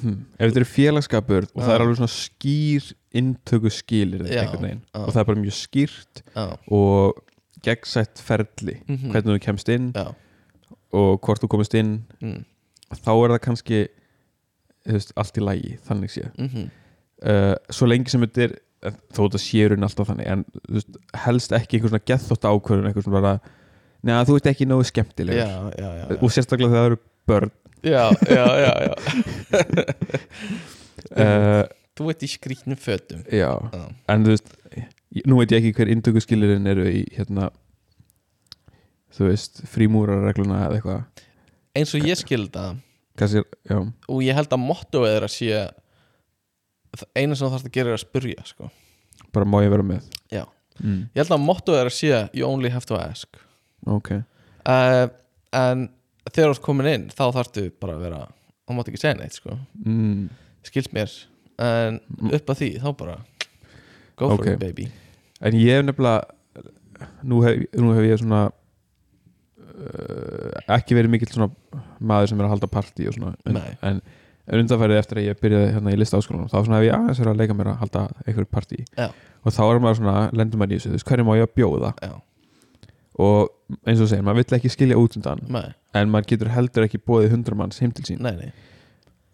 hm, 0.01 0.17
Ef 0.39 0.49
þetta 0.51 0.61
er 0.63 0.67
félagskapur 0.69 1.47
og 1.53 1.61
það 1.63 1.73
er 1.75 1.83
alveg 1.85 1.99
svona 1.99 2.13
skýr 2.13 2.89
inntöku 3.19 3.71
skilir 3.73 4.25
Já, 4.29 4.43
já. 4.45 4.73
og 4.93 5.09
það 5.13 5.21
er 5.23 5.27
bara 5.31 5.41
mjög 5.41 5.55
skýrt 5.57 6.23
já, 6.35 6.45
og 6.69 7.23
gegnsætt 7.65 8.21
ferli 8.23 8.77
Mhm. 8.87 9.11
hvernig 9.11 9.35
þú 9.39 9.39
kemst 9.47 9.69
inn 9.73 9.91
já. 9.95 10.13
og 10.93 11.19
hvort 11.25 11.41
þú 11.43 11.47
komist 11.49 11.73
inn 11.75 12.03
mm, 12.21 12.43
þá 12.93 13.09
er 13.15 13.29
það 13.33 13.41
kannski 13.47 13.79
þú 14.87 14.93
veist, 14.95 15.11
allt 15.17 15.37
í 15.37 15.41
lægi, 15.43 15.77
þannig 15.87 16.09
sé 16.13 16.29
mm 16.37 16.69
uh, 17.19 17.55
svo 17.69 17.85
lengi 17.89 18.09
sem 18.09 18.21
þetta 18.23 18.41
er 18.47 18.53
en 18.87 18.93
þó 19.11 19.25
þetta 19.27 19.41
séurinn 19.43 19.83
alltaf 19.83 20.07
þannig 20.07 20.27
en 20.31 20.45
þú 20.69 20.73
veist, 20.77 20.99
helst 21.25 21.51
ekki 21.51 21.75
einhver 21.77 21.89
svona 21.91 22.05
gethótt 22.07 22.45
ákvörðun 22.47 22.87
einhver 22.87 23.03
svona 23.03 23.19
bara 23.21 23.33
neða 24.07 24.27
þú 24.29 24.37
ert 24.39 24.49
ekki 24.51 24.67
nógu 24.69 24.87
skemmtilegur. 24.89 25.41
Já, 25.41 25.49
já, 25.79 25.89
já, 25.99 26.05
og 26.19 26.33
sérstaklega 26.35 26.71
þegar 26.71 26.83
það 26.83 26.89
eru 26.91 26.99
börn. 27.29 27.53
Já, 27.79 28.03
já, 28.27 28.45
já, 28.59 28.73
já. 28.85 28.93
uh, 31.15 31.63
þú 31.99 32.11
ert 32.13 32.25
í 32.25 32.31
skrýtnum 32.31 32.79
fötum. 32.79 33.23
já, 33.31 33.51
en 34.11 34.27
þú 34.27 34.35
veist 34.35 34.53
nú 35.25 35.39
veit 35.39 35.51
ég 35.55 35.63
ekki 35.63 35.73
hver 35.79 35.91
indökuskilirinn 35.95 36.69
eru 36.69 36.85
í 36.91 37.01
hérna 37.15 37.49
þú 39.15 39.31
veist, 39.31 39.63
frímúrarregluna 39.67 40.65
eða 40.67 40.77
eitthvað. 40.77 41.25
Eins 41.79 41.95
og 41.97 42.05
ég 42.07 42.19
skilda 42.19 42.69
kannski, 43.19 43.43
já, 43.67 43.79
og 43.83 44.21
ég 44.23 44.37
held 44.37 44.53
að 44.55 44.63
mottoið 44.63 45.15
er 45.17 45.25
að 45.27 45.33
sé 45.33 45.49
eina 47.17 47.35
sem 47.35 47.45
þú 47.45 47.51
þarfst 47.53 47.67
að 47.67 47.75
gera 47.75 47.91
er 47.91 47.97
að 47.97 48.05
spurja 48.05 48.45
sko. 48.47 48.69
bara 49.35 49.45
má 49.45 49.59
ég 49.63 49.73
vera 49.73 49.85
með? 49.85 50.07
Já. 50.31 50.45
mm, 50.79 51.01
ég 51.13 51.21
held 51.21 51.35
að 51.35 51.45
mottoið 51.45 51.81
er 51.81 51.91
að 51.91 51.97
sé 51.97 52.21
you 52.33 52.47
only 52.47 52.71
have 52.73 52.87
to 52.89 52.97
ask 52.97 53.41
ok, 53.95 54.11
uh, 54.69 55.07
en 55.59 55.87
þegar 56.29 56.51
þú 56.51 56.55
ert 56.55 56.61
komin 56.65 56.89
inn 56.93 57.07
þá 57.09 57.23
þarftu 57.35 57.65
bara 57.81 57.95
að 57.97 58.03
vera 58.05 58.19
þá 58.69 58.75
máttu 58.77 58.91
ekki 58.93 59.01
segja 59.01 59.17
neitt 59.19 59.33
sko. 59.39 59.57
mm, 59.85 60.29
skilst 60.69 60.93
mér. 60.93 61.09
En 61.59 61.99
Mm. 62.21 62.29
upp 62.37 62.51
að 62.53 62.59
því 62.61 62.69
þá 62.83 62.89
bara 62.97 63.17
go 64.15 64.29
for 64.29 64.39
Ok. 64.43 64.47
it 64.53 64.59
baby. 64.59 64.85
En 65.41 65.53
ég 65.57 65.75
hef 65.79 65.85
nefnilega 65.85 66.23
nú 67.23 67.41
hef, 67.43 67.65
nú 67.75 67.93
hef 67.95 68.05
ég 68.07 68.19
svona 68.21 68.51
uh, 69.59 70.75
ekki 70.75 70.95
verið 70.97 71.13
mikill 71.13 71.31
svona 71.33 71.49
maður 71.99 72.31
sem 72.31 72.39
er 72.41 72.47
að 72.47 72.53
halda 72.55 72.69
partí 72.71 73.07
og 73.09 73.15
svona. 73.17 73.33
En, 73.47 73.59
en, 73.89 74.01
undanfærið 74.49 74.97
eftir 74.99 75.19
að 75.21 75.27
ég 75.29 75.41
byrjaði 75.43 75.73
hérna 75.75 75.91
í 75.93 75.97
lista 75.99 76.17
áskólanum 76.19 76.49
þá 76.49 76.57
svona 76.65 76.79
hef 76.79 76.87
ég 76.87 76.95
aðeins 76.97 77.19
verið 77.21 77.33
að 77.35 77.41
leika 77.43 77.57
mér 77.59 77.67
að 77.73 77.81
halda 77.83 78.05
einhverju 78.25 78.49
partí. 78.49 78.79
Já. 78.97 79.09
og 79.45 79.53
þá 79.55 79.61
er 79.69 79.79
maður 79.83 79.99
svona, 80.01 80.15
lendur 80.35 80.59
maður 80.59 80.73
í 80.73 80.79
þessu 80.79 80.89
þú 80.89 80.95
veist, 80.97 81.07
hverju 81.11 81.25
má 81.27 81.33
ég 81.37 81.45
að 81.45 81.53
bjóða? 81.59 81.91
Já, 82.03 82.13
og 83.19 83.49
eins 83.85 83.99
og 84.03 84.09
segir, 84.11 84.23
maður 84.25 84.43
vill 84.43 84.57
ekki 84.59 84.71
skilja 84.73 84.99
út 84.99 85.17
undan 85.19 85.41
nei, 85.51 85.65
en 85.99 86.11
maður 86.13 86.29
getur 86.33 86.51
heldur 86.53 86.85
ekki 86.87 87.01
bóðið 87.03 87.33
hundra 87.35 87.57
manns 87.59 87.81
heim 87.83 87.91
til 87.95 88.05
sín. 88.07 88.21
Nei, 88.23 88.35
nei. 88.39 88.51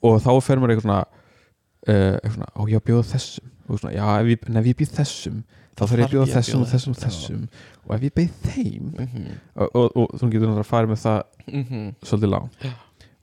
og 0.06 0.18
þá 0.24 0.32
fer 0.46 0.62
maður 0.62 0.76
eitthvað 0.76 0.88
svona 0.88 1.04
uh, 1.06 2.16
eitthvað 2.18 2.34
svona, 2.40 2.50
á 2.58 2.62
ég 2.72 2.80
að 2.82 2.88
bjóða 2.90 3.06
þessum. 3.14 3.52
Og 3.66 3.80
svona, 3.82 3.94
já, 3.96 4.06
ef 4.22 4.28
ég, 4.30 4.50
ég 4.70 4.78
býð 4.82 4.92
þessum 5.00 5.38
þá 5.76 5.82
þarf 5.84 6.00
ég 6.00 6.06
að 6.06 6.14
bjóða 6.16 6.34
þessum 6.36 6.62
og 6.64 6.70
þessum 6.72 6.94
og 6.96 7.00
þessum 7.04 7.46
og 7.86 7.96
ef 7.96 8.04
ég 8.06 8.14
beð 8.16 8.36
þeim 8.46 8.92
Mm 8.96 9.08
-hmm. 9.14 9.40
og, 9.56 9.76
og, 9.76 9.88
og 9.96 10.20
þú 10.20 10.30
getur 10.32 10.48
náttúrulega 10.48 10.66
að 10.66 10.74
fara 10.74 10.88
með 10.88 11.00
það 11.06 11.24
Mm 11.46 11.64
-hmm. 11.64 11.94
svolítið 12.02 12.30
langt. 12.30 12.54
Já. 12.64 12.72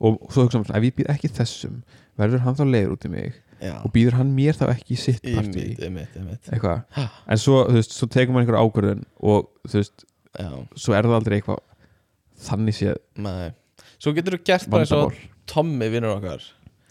og 0.00 0.18
svo 0.30 0.42
hugsa 0.42 0.58
maður 0.58 0.66
svona, 0.66 0.78
ef 0.78 0.84
ég 0.84 0.94
býð 0.96 1.10
ekki 1.10 1.28
þessum 1.28 1.82
verður 2.18 2.38
hann 2.44 2.54
þá 2.54 2.64
leiður 2.66 2.92
út 2.92 3.04
í 3.04 3.08
mig 3.08 3.32
já, 3.62 3.74
og 3.84 3.92
býður 3.94 4.12
hann 4.18 4.34
mér 4.34 4.54
þá 4.58 4.64
ekki 4.70 4.94
í 4.94 4.98
sitt 4.98 5.22
partí? 5.22 5.76
eitthvað, 6.52 6.82
en 7.28 7.38
svo, 7.38 7.64
þú 7.68 7.72
veist, 7.78 7.92
svo 7.92 8.06
tekur 8.06 8.34
maður 8.34 8.42
einhver 8.46 8.60
ákvörðun 8.62 9.04
og 9.22 9.48
þú 9.68 9.78
veist, 9.78 10.04
svo 10.78 10.94
er 10.96 11.04
það 11.08 11.18
aldrei 11.18 11.38
eitthvað 11.40 11.60
þannig 12.46 12.76
séð 12.78 12.98
nei. 13.22 13.52
Svo 14.02 14.12
getur 14.16 14.38
þú 14.38 14.42
gert 14.48 14.68
bara 14.72 14.82
eins 14.86 14.92
og 14.96 15.04
vandamál. 15.04 15.30
Tommy 15.52 15.88
vinnur 15.92 16.14
okkar. 16.16 16.44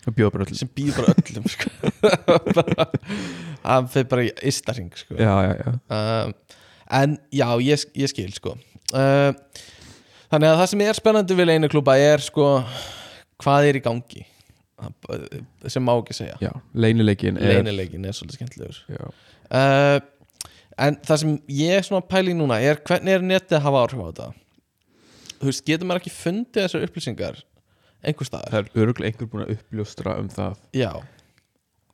Og 0.07 0.15
bjóða 0.17 0.33
bara 0.33 0.45
öll 0.47 0.57
sem 0.57 0.69
býður 0.75 1.01
bara 1.01 1.15
öllum 1.21 1.49
sko. 1.51 1.69
Bara- 2.55 2.87
hann 3.67 3.89
fyrir 3.93 4.07
bara 4.11 4.25
í 4.25 4.31
istaring 4.49 4.89
sko. 4.97 5.17
já, 5.19 5.33
já, 5.45 5.51
já, 5.61 5.73
um, 5.97 6.33
en 7.01 7.17
já, 7.31 7.47
ég, 7.61 7.85
ég 8.01 8.09
skil 8.11 8.31
sko. 8.33 8.55
uh, 8.97 9.31
þannig 10.31 10.49
að 10.49 10.57
það 10.63 10.69
sem 10.73 10.83
er 10.87 10.97
spennandi 10.97 11.37
við 11.37 11.49
leinu 11.51 11.69
klúba 11.71 11.97
er 12.01 12.23
sko, 12.25 12.47
hvað 13.43 13.69
er 13.69 13.81
í 13.81 13.83
gangi? 13.85 14.25
Sem 15.69 15.83
má 15.85 15.93
ekki 15.99 16.15
segja. 16.17 16.39
Já 16.41 16.49
leynileikin 16.73 17.37
er 17.37 17.59
leinileikin 17.59 18.07
er 18.09 18.15
svolítið 18.17 18.39
skemmtilegur. 18.39 19.11
Uh, 19.51 19.99
en 20.82 20.97
það 21.05 21.21
sem 21.23 21.38
ég 21.57 21.77
er 21.77 21.88
svona 21.88 22.05
pæling 22.09 22.38
núna 22.39 22.59
er 22.63 22.82
hvernig 22.88 23.15
er 23.15 23.25
netið 23.25 23.57
að 23.59 23.65
hafa 23.67 23.86
áhrif 23.86 24.01
á 24.01 24.07
þetta? 24.09 24.27
Þú 25.41 25.49
veist, 25.49 25.63
getur 25.65 25.89
maður 25.89 26.03
ekki 26.03 26.13
fundið 26.13 26.65
þessar 26.67 26.86
upplýsingar 26.88 27.41
einhver 28.01 28.29
staðar? 28.29 28.53
Það 28.53 28.61
er 28.61 28.84
öruglega 28.84 29.11
einhver 29.11 29.32
búin 29.32 29.43
að 29.45 29.55
uppljóstra 29.55 30.15
um 30.21 30.29
það. 30.32 30.59
Já, 30.77 30.91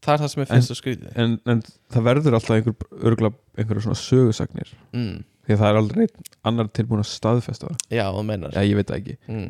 það 0.04 0.14
er 0.14 0.22
það 0.24 0.34
sem 0.34 0.44
ég 0.44 0.52
finnst 0.52 0.72
svo 0.72 0.78
skrítið 0.80 1.22
en, 1.24 1.38
en 1.48 1.64
það 1.94 2.08
verður 2.10 2.38
alltaf 2.40 2.58
einhver 2.58 3.02
öruglega 3.02 3.62
einhverja 3.62 3.86
svona 3.88 4.02
sögusagnir. 4.02 4.76
Mm, 4.96 5.18
því 5.48 5.56
að 5.56 5.64
það 5.64 5.72
er 5.72 5.82
aldrei 5.82 6.04
einn 6.08 6.30
annar 6.52 6.72
tilbúin 6.76 7.04
að 7.04 7.10
staðfesta 7.12 7.72
það. 7.72 7.82
Já, 8.00 8.06
þú 8.16 8.28
meinar. 8.28 8.56
Já, 8.56 8.68
ég 8.68 8.80
veit 8.80 8.92
það 8.92 9.02
ekki. 9.02 9.18
Mm, 9.32 9.50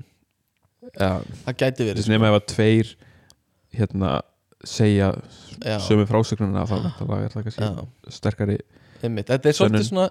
já, 0.93 1.11
það 1.45 1.61
gæti 1.63 1.91
verið 1.91 2.09
nema 2.13 2.31
ef 2.31 2.39
að 2.39 2.49
tveir 2.53 2.95
hérna 3.77 4.15
segja 4.65 5.11
sömu 5.85 6.07
frásögnuna 6.09 6.65
þá 6.69 6.75
er 7.19 7.33
það 7.33 7.47
kannski 7.47 8.13
sterkari 8.13 8.57
einmitt 9.03 9.27
þetta 9.27 9.49
er 9.49 9.57
svolítið 9.57 9.87
svona 9.89 10.09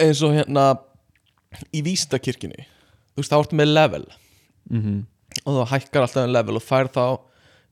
eins 0.00 0.22
og 0.22 0.34
hérna 0.36 0.66
í 1.74 1.82
vístakirkjunni 1.86 2.64
þú 2.66 3.22
veist, 3.22 3.32
þá 3.32 3.38
ertu 3.40 3.56
með 3.60 3.74
level 3.74 4.06
mm 4.70 5.02
og 5.44 5.56
þá 5.58 5.70
hækkar 5.72 6.04
alltaf 6.04 6.24
um 6.28 6.30
level 6.32 6.56
og 6.60 6.62
fær 6.62 6.86
þá 6.94 7.18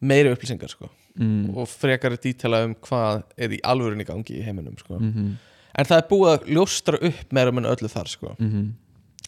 meiri 0.02 0.32
upplýsingar 0.34 0.68
sko 0.72 0.88
mm 1.14 1.54
og 1.56 1.68
frekari 1.70 2.18
dítela 2.18 2.64
um 2.66 2.74
hvað 2.74 3.22
er 3.36 3.54
í 3.54 3.60
alvörinni 3.62 4.02
í 4.02 4.08
gangi 4.08 4.38
í 4.40 4.42
heiminum 4.42 4.74
sko. 4.78 4.98
-hmm. 4.98 5.36
en 5.78 5.84
það 5.86 5.98
er 5.98 6.08
búið 6.10 6.32
að 6.32 6.46
ljóstra 6.56 6.98
upp 7.08 7.32
meira 7.32 7.52
með 7.52 7.70
öllu 7.70 7.88
þar 7.88 8.08
sko. 8.08 8.36
Mm 8.38 8.72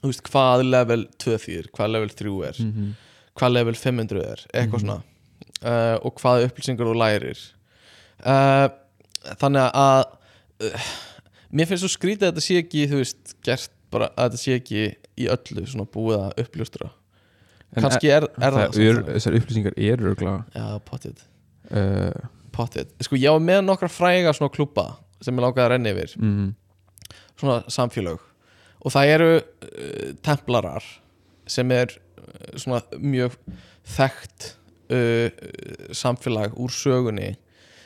þú 0.03 0.11
veist 0.11 0.23
hvað 0.29 0.63
level 0.69 1.07
2 1.19 1.37
þýr, 1.41 1.69
hvað 1.73 1.91
level 1.91 2.11
3 2.11 2.33
er 2.49 2.57
-hmm. 2.61 2.91
hvað 3.39 3.53
level 3.53 3.75
500 3.75 4.21
er, 4.33 4.41
eitthvað 4.53 4.81
Mhm. 4.83 4.87
svona 4.87 5.03
uh, 5.65 5.97
og 6.05 6.15
hvað 6.21 6.45
upplýsingar 6.49 6.87
þú 6.87 6.95
lærir 6.99 7.39
uh, 8.27 8.69
þannig 9.41 9.71
að 9.75 10.05
uh, 10.63 10.91
mér 11.55 11.71
finnst 11.71 11.85
svo 11.85 11.93
skrítið 11.93 12.29
að 12.29 12.33
þetta 12.35 12.47
sé 12.47 12.59
ekki 12.63 12.85
þú 12.91 13.01
veist, 13.01 13.35
gert 13.47 13.75
bara 13.95 14.11
að 14.15 14.29
þetta 14.29 14.43
sé 14.43 14.59
ekki 14.59 14.85
í 15.15 15.29
öllu 15.31 15.67
svona 15.71 15.87
búið 15.91 16.21
að 16.21 16.45
uppljóstra. 16.45 16.91
Kannski 17.75 18.11
er, 18.15 18.27
er 18.39 18.55
það, 18.55 18.65
það 18.77 18.89
er, 18.89 18.99
þessar 19.09 19.37
upplýsingar 19.41 19.79
eru 19.83 20.11
örgulega 20.13 20.45
já, 20.55 20.67
potið 20.87 21.25
uh, 21.75 22.27
Potið. 22.55 22.93
Sko 23.03 23.19
ég 23.19 23.35
var 23.35 23.43
með 23.43 23.65
nokkra 23.67 23.89
fræga 23.91 24.35
svona 24.37 24.53
klúpa 24.55 24.85
sem 25.25 25.35
ég 25.35 25.43
lákaði 25.43 25.65
að 25.65 25.73
renna 25.73 25.91
yfir. 25.95 26.13
Mm, 26.21 26.51
svona 27.41 27.57
samfélög. 27.73 28.23
Og 28.85 28.95
það 28.95 29.15
eru 29.15 29.31
uh, 29.41 30.13
templarar 30.23 30.87
sem 31.51 31.73
er 31.75 31.97
uh, 31.97 32.53
svona 32.61 32.83
mjög 33.01 33.35
þekkt 33.97 34.51
uh, 34.95 35.29
samfélag 35.97 36.55
úr 36.61 36.75
sögunni 36.75 37.33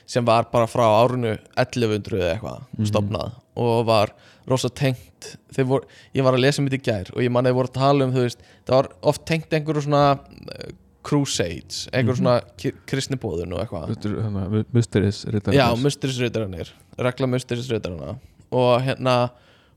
sem 0.08 0.24
var 0.24 0.46
bara 0.52 0.66
frá 0.70 0.86
árunu 1.02 1.34
1100 1.60 2.16
eða 2.16 2.32
eitthvað 2.34 2.60
Mhm. 2.78 2.88
stopnað 2.88 3.32
og 3.58 3.86
var 3.86 4.12
rosa 4.48 4.68
tengt. 4.70 5.34
Voru, 5.58 5.84
ég 6.14 6.22
var 6.24 6.32
að 6.32 6.40
lesa 6.46 6.62
um 6.62 6.68
þetta 6.68 6.78
í 6.80 6.84
gær 6.86 7.10
og 7.14 7.20
ég 7.20 7.30
manni 7.34 7.50
voru 7.52 7.68
að 7.68 7.74
tala 7.76 8.04
um 8.06 8.12
þú 8.14 8.22
veist, 8.24 8.38
það 8.64 8.76
var 8.78 8.88
oft 9.02 9.24
tengt 9.26 9.50
einhverju 9.52 9.82
svona 9.84 10.04
uh, 10.14 10.70
crusades, 11.04 11.88
einhverju 11.92 12.16
Mhm. 12.16 12.22
svona 12.22 12.40
kristnibóðun 12.86 13.52
og 13.52 13.60
eitthvað. 13.66 13.90
Er 13.90 15.32
hérna 15.40 15.52
Já, 15.54 15.66
musterisritarannir 15.76 16.70
regla 16.98 17.26
musterisritarana 17.26 18.18
og 18.52 18.82
hérna 18.82 19.30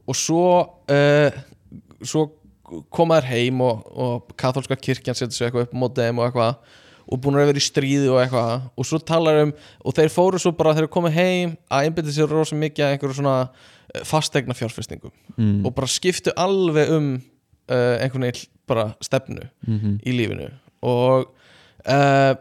og 0.08 0.16
svo 0.16 0.44
uh, 0.90 1.32
svo 2.04 2.32
koma 2.92 3.20
þær 3.20 3.28
heim 3.34 3.62
og, 3.62 3.84
og 3.92 4.32
katholska 4.40 4.78
kirkjan 4.80 5.16
setur 5.18 5.36
sig 5.36 5.48
eitthvað 5.52 5.68
upp 5.68 5.74
á 5.76 5.88
þeim 6.00 6.20
og 6.22 6.30
eitthvað 6.30 6.56
og 7.12 7.20
búin 7.20 7.38
að 7.38 7.52
vera 7.52 7.62
í 7.62 7.66
stríði 7.66 8.10
og 8.12 8.22
eitthvað. 8.22 8.70
Og 8.80 8.88
svo 8.88 9.02
talar 9.04 9.42
um, 9.44 9.54
og 9.84 9.98
þeir 9.98 10.14
fóru 10.14 10.40
svo 10.42 10.54
bara 10.56 10.76
þeir 10.78 10.90
komið 10.92 11.18
heim 11.18 11.56
að 11.68 11.88
einbytta 11.88 12.16
sér 12.16 12.32
rosa 12.32 12.58
mikið 12.60 12.86
að 12.86 12.96
einhverju 12.96 13.20
svona 13.20 13.36
eh, 13.94 14.06
fastegna 14.08 14.56
fjárfestingum 14.58 15.14
mm, 15.36 15.66
og 15.68 15.76
bara 15.76 15.92
skiptu 15.92 16.34
alveg 16.40 16.94
um 16.96 17.12
uh, 17.18 17.98
einhvern 18.00 18.30
veginn 18.30 18.48
bara 18.70 18.92
stefnu 19.04 19.44
mm 19.68 19.98
í 20.08 20.16
lífinu. 20.16 20.50
Og 20.88 21.28
uh, 21.86 22.34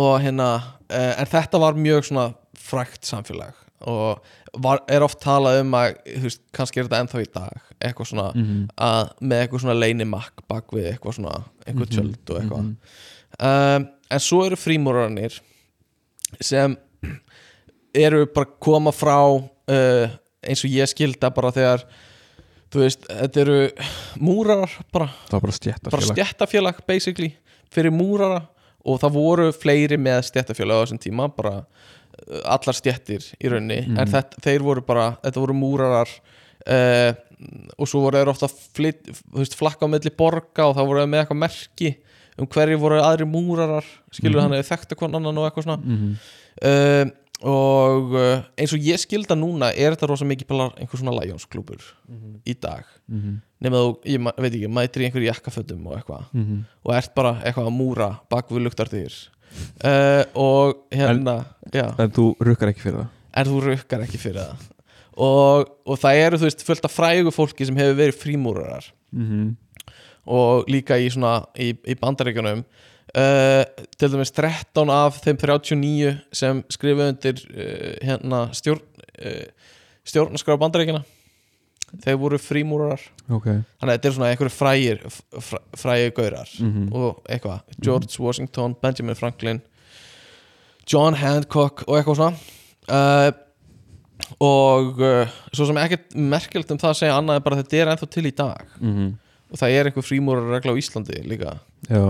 og 0.00 0.14
hérna 0.22 0.50
uh, 0.90 1.14
en 1.20 1.28
þetta 1.28 1.60
var 1.60 1.78
mjög 1.78 2.08
svona 2.10 2.30
frækt 2.58 3.06
samfélag. 3.08 3.56
Og 3.88 4.20
var, 4.60 4.82
er 4.92 5.04
oft 5.04 5.20
talað 5.22 5.62
um 5.62 5.76
að 5.78 5.94
veist, 6.24 6.42
kannski 6.56 6.80
er 6.80 6.88
þetta 6.88 7.00
ennþá 7.04 7.22
í 7.22 7.30
dag. 7.32 7.62
Eitthvað 7.80 8.10
svona 8.10 8.26
-hmm. 8.34 8.66
að 8.76 9.12
með 9.20 9.42
eitthvað 9.42 9.62
svona 9.64 9.78
leinimakk 9.78 10.42
bak 10.48 10.74
við 10.74 10.90
eitthvað 10.92 11.16
svona 11.16 11.36
eitthvað 11.66 11.86
Mhm, 11.86 11.94
tjöld 11.94 12.30
og 12.30 12.40
eitthvað 12.40 12.74
um, 13.38 13.86
en 14.10 14.20
svo 14.22 14.42
eru 14.46 14.56
frímúrarnir 14.58 15.36
sem 16.42 16.76
eru 17.94 18.24
bara 18.34 18.48
koma 18.62 18.92
frá 18.94 19.18
uh, 19.26 20.06
eins 20.46 20.62
og 20.64 20.72
ég 20.72 20.88
skilda 20.90 21.30
bara 21.34 21.50
þegar 21.54 21.84
þú 22.70 22.84
veist, 22.84 23.06
þetta 23.10 23.40
eru 23.42 23.58
múrarar 24.22 24.74
bara, 24.94 25.08
Það 25.26 25.34
var 25.36 25.44
bara 25.48 25.56
stjætta 25.58 25.90
bara 25.92 26.08
stjættafélag 26.12 26.82
basically, 26.86 27.32
fyrir 27.74 27.90
múrara 27.94 28.44
og 28.86 29.00
það 29.02 29.16
voru 29.18 29.48
fleiri 29.52 29.98
með 30.00 30.22
stjættafélag 30.30 30.78
á 30.78 30.82
þessum 30.86 31.00
tíma, 31.02 31.26
bara 31.34 31.56
uh, 31.60 32.44
allar 32.46 32.78
stjættir 32.78 33.26
í 33.42 33.50
raunni, 33.52 33.80
Mhm. 33.88 33.98
en 33.98 34.12
þetta, 34.14 34.38
þeir 34.46 34.62
voru 34.64 34.84
bara, 34.86 35.08
þetta 35.24 35.42
voru 35.42 35.56
múrarar 35.58 36.08
uh, 36.70 37.10
og 37.80 37.88
svo 37.90 38.04
voru 38.06 38.20
þeir 38.20 38.30
ofta 38.32 38.48
flyt, 38.52 39.02
þú 39.10 39.42
veist, 39.42 39.58
flakka 39.58 39.88
á 39.88 39.92
milli 39.92 40.14
borga 40.14 40.68
og 40.70 40.76
þá 40.78 40.82
voru 40.86 41.02
þeir 41.02 41.10
með 41.10 41.24
eitthvað 41.24 41.42
merki 41.42 41.92
um 42.40 42.46
hverju 42.50 42.78
voru 42.80 43.00
aðri 43.04 43.26
múrarar 43.28 43.84
skilur 44.12 44.40
Mhm. 44.40 44.42
hann 44.48 44.58
eða 44.58 44.68
þekkta 44.70 44.96
hvern 44.96 45.14
annan 45.18 45.38
og 45.38 45.46
eitthvað 45.50 45.66
svona. 45.66 45.82
Mm 45.84 45.98
-hmm. 45.98 46.14
uh, 46.70 47.10
og 47.42 48.12
uh, 48.12 48.42
eins 48.58 48.72
og 48.76 48.80
ég 48.84 48.98
skilda 49.00 49.34
núna 49.34 49.70
er 49.72 49.94
þetta 49.94 50.08
rosa 50.10 50.24
mikið 50.28 50.46
bara 50.46 50.70
einhver 50.76 50.98
svona 51.00 51.14
Lions-klúbur 51.20 51.80
í 52.46 52.54
dag. 52.60 52.84
Nema 53.60 53.76
þú, 53.76 53.94
ég 54.04 54.20
veit 54.36 54.52
ekki, 54.54 54.68
mætir 54.68 55.02
í 55.02 55.04
einhverju 55.08 55.30
jakkafötum 55.32 55.86
og 55.86 55.96
eitthvað. 55.96 56.24
Mhm. 56.32 56.64
og 56.84 56.94
ert 56.94 57.14
bara 57.14 57.40
eitthvað 57.44 57.66
að 57.66 57.76
múra 57.78 58.10
bak 58.30 58.48
við 58.50 58.62
luktardyr. 58.66 59.14
Uh, 59.84 60.24
og 60.34 60.76
hérna 60.92 61.44
já, 61.72 61.94
En 61.98 62.10
þú 62.10 62.34
rukkar 62.38 62.68
ekki 62.68 62.80
fyrir 62.80 62.98
það? 63.00 63.08
En 63.34 63.46
þú 63.46 63.60
rukkar 63.64 64.00
ekki 64.04 64.18
fyrir 64.18 64.40
það. 64.44 64.68
Og, 65.16 65.66
og 65.86 65.98
það 65.98 66.14
eru 66.26 66.36
þú 66.38 66.46
veist 66.46 66.62
fullt 66.64 66.84
af 66.84 66.92
frægu 66.94 67.30
fólki 67.34 67.66
sem 67.66 67.76
hefur 67.76 67.96
verið 67.98 68.20
frímúrarar. 68.20 68.84
Mm 69.12 69.26
-hmm. 69.26 69.56
Og 70.26 70.68
líka 70.68 70.98
í 71.00 71.08
svona 71.10 71.46
í, 71.58 71.70
í 71.88 71.94
bandaríkjunum 72.00 72.64
uh, 72.64 73.64
til 73.98 74.10
dæmis 74.12 74.30
13 74.36 74.90
af 74.90 75.20
þeim 75.24 75.38
39 75.40 76.18
sem 76.32 76.64
skrifa 76.70 77.08
undir 77.12 77.40
uh, 77.50 77.94
hérna 78.04 78.48
stjórn 78.52 78.82
uh, 79.24 79.48
stjórnaskráð 80.04 80.60
bandaríkjuna 80.60 81.02
þeir 82.04 82.16
voru 82.22 82.38
frímúrarar. 82.38 83.00
Ok. 83.34 83.46
Þannig 83.50 83.88
að 83.90 83.96
þetta 83.96 84.08
er 84.08 84.14
svona 84.14 84.28
einhverju 84.30 84.52
frægir 84.54 85.00
fræ, 85.42 85.58
frægir 85.76 86.12
gaurar 86.14 86.48
Mhm. 86.60 86.92
og 86.94 87.22
eitthvað, 87.28 87.60
George 87.82 88.14
Washington 88.22 88.76
Benjamin 88.82 89.16
Franklin 89.18 89.60
John 90.86 91.14
Hancock 91.14 91.82
og 91.88 91.96
eitthvað 91.98 92.16
svona. 92.16 92.36
Uh, 92.90 93.32
og 94.42 95.00
uh, 95.02 95.26
svo 95.52 95.66
sem 95.66 95.78
ekkert 95.82 96.14
merkjöld 96.14 96.70
um 96.74 96.78
það 96.78 96.90
að 96.92 96.98
segja 97.00 97.16
annað 97.18 97.38
er 97.40 97.44
bara 97.46 97.56
að 97.58 97.62
þetta 97.64 97.78
er 97.82 97.90
ennþá 97.94 98.08
til 98.14 98.24
í 98.26 98.32
dag. 98.36 98.66
Mm 98.80 98.94
-hmm. 98.96 99.10
Og 99.50 99.60
það 99.60 99.76
er 99.76 99.90
einhver 99.90 100.06
frímúrar 100.06 100.50
regla 100.54 100.74
á 100.74 100.80
Íslandi 100.80 101.22
líka 101.26 101.56
Já 101.88 102.02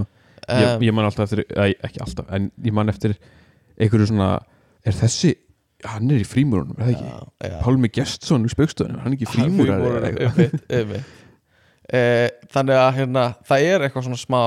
ég, 0.50 0.66
um, 0.76 0.82
ég 0.84 0.96
man 0.96 1.08
alltaf 1.08 1.28
eftir, 1.28 1.44
æ, 1.54 1.72
ekki 1.86 2.02
alltaf 2.04 2.28
En 2.34 2.50
ég 2.64 2.74
man 2.76 2.92
eftir 2.92 3.16
einhverju 3.80 4.10
svona 4.10 4.32
Er 4.86 4.96
þessi, 4.96 5.34
hann 5.84 6.10
er 6.12 6.22
í 6.22 6.28
frímúrunum 6.28 6.78
Er 6.78 6.90
það 6.90 6.94
ekki? 6.94 7.08
já, 7.10 7.50
já. 7.50 7.56
Pálmi 7.64 7.90
Gestsson 7.92 8.46
í 8.48 8.52
spaukstöðunum, 8.52 9.02
hann 9.04 9.14
er 9.14 9.18
ekki 9.18 9.28
frímúrar 9.34 10.06
einmitt, 10.08 10.62
einmitt. 10.72 11.16
Eh, 11.90 12.28
þannig 12.54 12.78
að 12.78 12.90
hérna, 13.00 13.22
það 13.48 13.66
er 13.66 13.84
eitthvað 13.84 14.04
svona 14.06 14.20
smá 14.20 14.40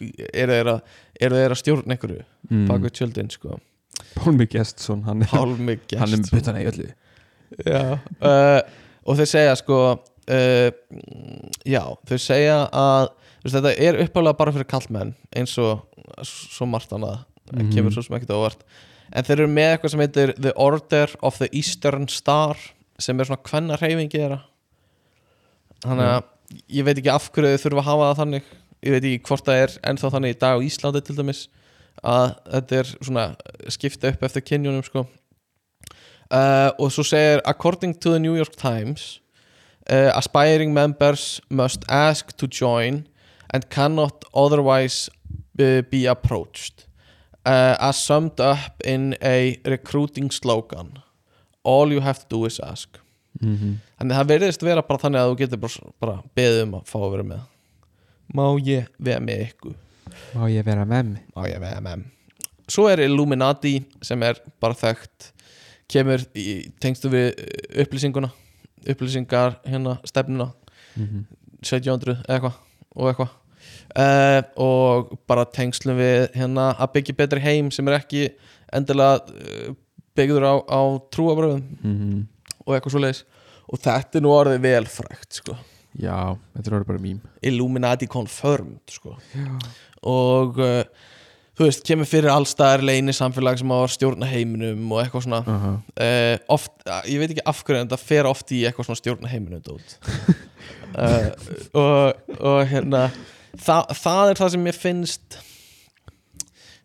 eru 0.00 0.56
þeir 0.56 0.70
að, 0.74 0.80
þeir 1.16 1.54
að 1.54 1.58
stjórna 1.60 1.96
einhverju 1.96 2.24
mm. 2.50 2.66
bak 2.68 2.84
við 2.84 2.94
tjöldin 2.98 3.30
sko 3.32 3.56
Pálmi 4.16 4.46
Gestsson, 4.50 5.04
hann 5.06 5.24
er, 5.24 5.32
hann 5.32 5.54
er 5.56 6.12
með 6.12 6.30
byttana 6.34 6.62
í 6.62 6.68
öllu 6.70 6.88
já, 7.64 7.82
uh, 7.96 8.60
og 9.04 9.18
þeir 9.20 9.30
segja 9.32 9.56
sko 9.60 9.80
uh, 10.30 10.70
já, 11.66 11.82
þeir 12.08 12.22
segja 12.22 12.58
að 12.72 13.08
veist, 13.42 13.56
þetta 13.56 13.72
er 13.88 13.98
uppálega 14.04 14.38
bara 14.38 14.54
fyrir 14.54 14.68
kallmenn 14.70 15.14
eins 15.36 15.56
og 15.62 15.86
svo 16.26 16.68
margt 16.70 16.92
annað 16.96 17.18
mm 17.24 17.26
Mhm. 17.50 17.70
kemur 17.74 17.90
svo 17.90 18.02
sem 18.06 18.14
ekkert 18.14 18.30
á 18.30 18.38
óvart. 18.38 18.60
En 19.12 19.24
þeir 19.26 19.40
eru 19.40 19.48
með 19.50 19.72
eitthvað 19.72 19.90
sem 19.90 20.00
heitir 20.04 20.32
The 20.38 20.52
Order 20.54 21.10
of 21.26 21.38
the 21.40 21.48
Eastern 21.50 22.04
Star 22.08 22.54
sem 22.98 23.18
er 23.18 23.26
svona 23.26 23.42
hvenna 23.42 23.78
reyfingi 23.80 24.20
þeirra. 24.20 24.36
Þannig 25.82 26.06
að 26.12 26.22
ég 26.76 26.84
veit 26.86 26.98
ekki 27.00 27.10
af 27.10 27.26
hverju 27.34 27.50
þau 27.56 27.62
þurfa 27.64 27.80
að 27.82 27.88
hafa 27.88 28.06
það 28.10 28.20
þannig. 28.20 28.44
Ég 28.86 28.94
veit 28.94 29.04
ekki 29.08 29.22
hvort 29.26 29.44
það 29.48 29.62
er 29.64 29.74
ennþá 29.90 30.10
þannig 30.14 30.30
í 30.36 30.38
dag 30.44 30.54
á 30.54 30.64
Íslandi 30.68 31.02
til 31.08 31.16
dæmis 31.18 31.40
að 32.06 32.26
þetta 32.54 32.78
er 32.78 32.92
svona 33.00 33.24
skipta 33.74 34.12
upp 34.14 34.22
eftir 34.28 34.46
kynjunum 34.46 34.86
sko. 34.86 35.06
Uh, 36.30 36.70
og 36.78 36.92
svo 36.94 37.02
segir 37.02 37.42
according 37.44 37.96
to 37.98 38.12
the 38.14 38.20
New 38.22 38.36
York 38.38 38.54
Times 38.54 39.18
uh, 39.90 40.12
aspiring 40.14 40.72
members 40.72 41.40
must 41.48 41.84
ask 41.88 42.36
to 42.36 42.46
join 42.46 43.06
and 43.52 43.68
cannot 43.70 44.24
otherwise 44.34 45.10
uh, 45.58 45.82
be 45.90 46.06
approached 46.06 46.86
uh, 47.44 47.76
as 47.80 47.96
summed 47.96 48.40
up 48.40 48.80
in 48.84 49.16
a 49.22 49.58
recruiting 49.64 50.30
slogan 50.30 50.98
all 51.64 51.92
you 51.92 52.00
have 52.00 52.18
to 52.20 52.26
do 52.28 52.44
is 52.46 52.60
ask 52.60 52.98
mm 53.40 53.56
-hmm. 53.56 53.74
Þannig 53.98 54.16
það 54.16 54.28
verðist 54.28 54.62
vera 54.62 54.82
bara 54.82 54.98
þannig 54.98 55.20
að 55.20 55.30
þú 55.30 55.36
getur 55.38 55.58
bara, 55.58 55.92
bara 56.00 56.22
beðið 56.36 56.62
um 56.62 56.74
að 56.74 56.84
fá 56.84 56.98
að 56.98 57.10
vera 57.10 57.22
með 57.22 57.40
Má 58.34 58.46
ég 58.64 58.86
vera 58.98 59.20
með 59.20 59.40
ykkur? 59.40 59.74
Má 60.34 60.50
ég 60.50 60.64
vera 60.64 60.84
með 60.84 61.04
mig? 61.04 61.22
Má 61.36 61.48
ég 61.48 61.60
vera 61.60 61.80
með 61.80 62.04
Svo 62.68 62.88
er 62.88 63.00
Illuminati 63.00 63.84
sem 64.02 64.22
er 64.22 64.40
bara 64.60 64.74
þekkt 64.74 65.32
kemur 65.88 66.20
í 66.34 66.70
tengstu 66.80 67.08
við 67.08 67.34
uh, 67.34 67.82
upplýsinguna 67.82 68.30
upplýsingar 68.88 69.60
hérna 69.66 69.98
stefnuna 70.04 70.52
Mm 70.96 71.06
-hmm. 71.06 71.24
1700 71.62 72.16
eða 72.28 72.34
eitthvað 72.34 72.52
og 72.96 73.08
eitthvað 73.08 73.28
uh, 73.96 74.42
og 74.56 75.18
bara 75.28 75.44
tengslum 75.44 75.96
við 75.96 76.30
hérna 76.34 76.74
að 76.78 76.92
byggja 76.94 77.16
betri 77.16 77.40
heim 77.40 77.70
sem 77.70 77.88
er 77.88 77.98
ekki 78.00 78.28
endilega 78.72 79.20
uh, 79.28 79.74
byggður 80.16 80.46
á, 80.46 80.54
á 80.66 80.80
trúabröðum 81.14 81.64
mm 81.82 82.26
og 82.66 82.74
eitthvað 82.76 82.92
svo 82.92 83.00
leiðis 83.00 83.24
og 83.72 83.80
þetta 83.80 84.18
er 84.18 84.22
nú 84.22 84.32
orðið 84.34 84.60
vel 84.60 84.86
frægt 84.86 85.38
sko. 85.40 85.54
Já, 85.98 86.36
þetta 86.54 86.68
er 86.68 86.74
orðið 86.76 86.86
bara 86.86 87.02
mím 87.02 87.20
Illuminati 87.42 88.06
confirmed 88.06 88.90
sko. 88.90 89.16
og 90.02 90.58
uh, 90.58 90.84
þú 91.60 91.66
veist, 91.68 91.82
kemur 91.84 92.08
fyrir 92.08 92.32
allstæðar 92.32 92.80
leini 92.88 93.12
samfélag 93.12 93.58
sem 93.60 93.68
á 93.68 93.76
að 93.76 93.90
stjórna 93.92 94.28
heiminum 94.30 94.94
og 94.94 95.02
eitthvað 95.02 95.26
svona 95.26 95.40
uh 95.44 95.64
-huh. 95.64 95.74
uh, 96.00 96.36
oft, 96.48 96.72
ég 97.04 97.20
veit 97.20 97.34
ekki 97.34 97.44
af 97.44 97.60
hverju 97.64 97.80
en 97.82 97.90
það 97.90 98.06
fer 98.08 98.26
oft 98.26 98.52
í 98.52 98.62
eitthvað 98.64 98.86
svona 98.88 99.00
stjórna 99.02 99.28
heiminum 99.28 99.60
dót. 99.60 99.98
uh, 100.96 101.28
og, 101.82 102.14
og 102.40 102.66
hérna 102.66 103.10
það, 103.58 103.92
það 103.92 104.30
er 104.30 104.40
það 104.40 104.50
sem 104.50 104.66
ég 104.66 104.74
finnst 104.74 105.38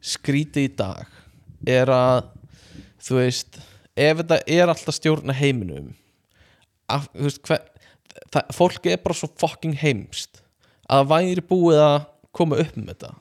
skrítið 0.01 0.67
í 0.67 0.75
dag 0.75 1.07
er 1.65 1.89
að 1.89 2.27
þú 2.99 3.15
veist, 3.21 3.57
ef 3.95 4.17
þetta 4.17 4.41
er 4.45 4.67
alltaf 4.67 4.95
stjórna 4.95 5.33
heiminum 5.33 5.95
af, 6.89 7.07
þú 7.15 7.29
veist, 7.29 7.41
hver, 7.47 7.63
það, 8.27 8.43
fólki 8.51 8.91
er 8.91 8.97
bara 8.97 9.15
svo 9.15 9.31
fucking 9.39 9.79
heimst 9.79 10.43
að 10.91 11.07
væri 11.07 11.41
búið 11.41 11.79
að 11.79 11.99
koma 12.35 12.59
upp 12.59 12.75
með 12.75 12.91
þetta 12.91 13.13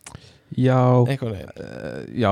Já, 0.58 0.80
uh, 1.02 2.04
já. 2.14 2.30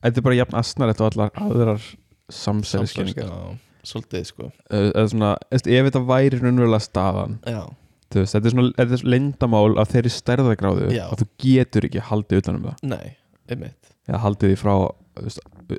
Þetta 0.00 0.20
er 0.20 0.24
bara 0.24 0.38
jafn 0.38 0.56
asnarlegt 0.60 1.02
og 1.02 1.10
allar 1.10 1.34
aðrar 1.44 1.90
samsæliskenningar 2.32 3.58
svolítið 3.86 4.24
sko. 4.28 4.48
Uh, 4.70 4.88
eða 4.90 5.06
svona, 5.12 5.34
ef 5.52 5.64
þetta 5.66 6.02
væri 6.08 6.40
raunverulega 6.40 6.84
staðan 6.84 7.38
veist, 7.44 8.34
þetta 8.34 8.42
er 8.44 8.54
svona, 8.54 8.72
þetta 8.78 8.96
er 8.96 9.02
svona 9.02 9.14
leyndamál 9.14 9.76
af 9.80 9.92
þeirri 9.92 10.12
stærðagráðu 10.14 10.88
Já. 10.94 11.04
að 11.08 11.22
þú 11.22 11.28
getur 11.44 11.86
ekki 11.88 12.04
haldið 12.10 12.42
utanum 12.42 12.66
það. 12.70 12.82
Nei, 12.94 13.14
einmitt. 13.50 13.92
Eða 14.08 14.22
haldið 14.24 14.54
því 14.54 14.60
frá 14.60 14.74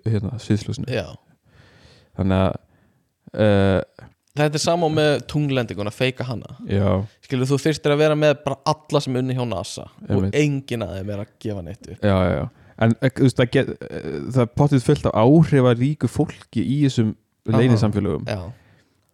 hérna, 0.06 0.38
sviðslúsinu 0.42 0.92
Já, 0.94 1.08
þannig 2.20 2.44
að 2.46 2.52
uh, 3.42 4.08
þetta 4.38 4.58
er 4.58 4.64
sama 4.64 4.88
með 4.94 5.26
tunglendingun 5.32 5.90
að 5.92 5.98
feika 5.98 6.24
hana. 6.28 6.56
Já, 6.70 7.04
Skilur, 7.26 7.50
þú 7.50 7.58
þyrstir 7.66 7.94
að 7.96 8.02
vera 8.06 8.16
með 8.16 8.38
bara 8.46 8.58
alla 8.72 9.02
sem 9.04 9.16
unni 9.20 9.36
hjá 9.38 9.44
NASA 9.50 9.86
Einmitt. 10.08 10.32
og 10.32 10.40
enginn 10.42 10.86
að 10.86 10.94
þeim 11.00 11.12
er 11.16 11.24
að 11.26 11.34
gefa 11.46 11.64
neitt 11.66 11.90
upp. 11.92 12.02
Já, 12.08 12.16
já, 12.16 12.32
já. 12.40 12.46
En 12.82 12.96
eh, 13.02 13.12
þú 13.14 13.28
veist, 13.28 13.38
það, 13.38 13.52
get, 13.54 13.68
eh, 13.90 14.08
það 14.32 14.42
er 14.46 14.52
pottið 14.58 14.86
fullt 14.88 15.06
af 15.12 15.18
áhrifa 15.22 15.74
ríku 15.78 16.08
fólki 16.10 16.64
í 16.64 16.78
þessum 16.88 17.12
leynisamfélögum. 17.52 18.26
Já, 18.32 18.42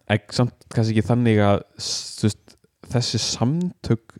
en 0.08 0.22
samt 0.32 0.54
kannski 0.72 0.94
ekki 0.96 1.08
þannig 1.10 1.42
að 1.44 1.62
s- 1.76 2.16
þú 2.20 2.28
veist, 2.30 2.56
þessi 2.94 3.20
samtök 3.20 4.16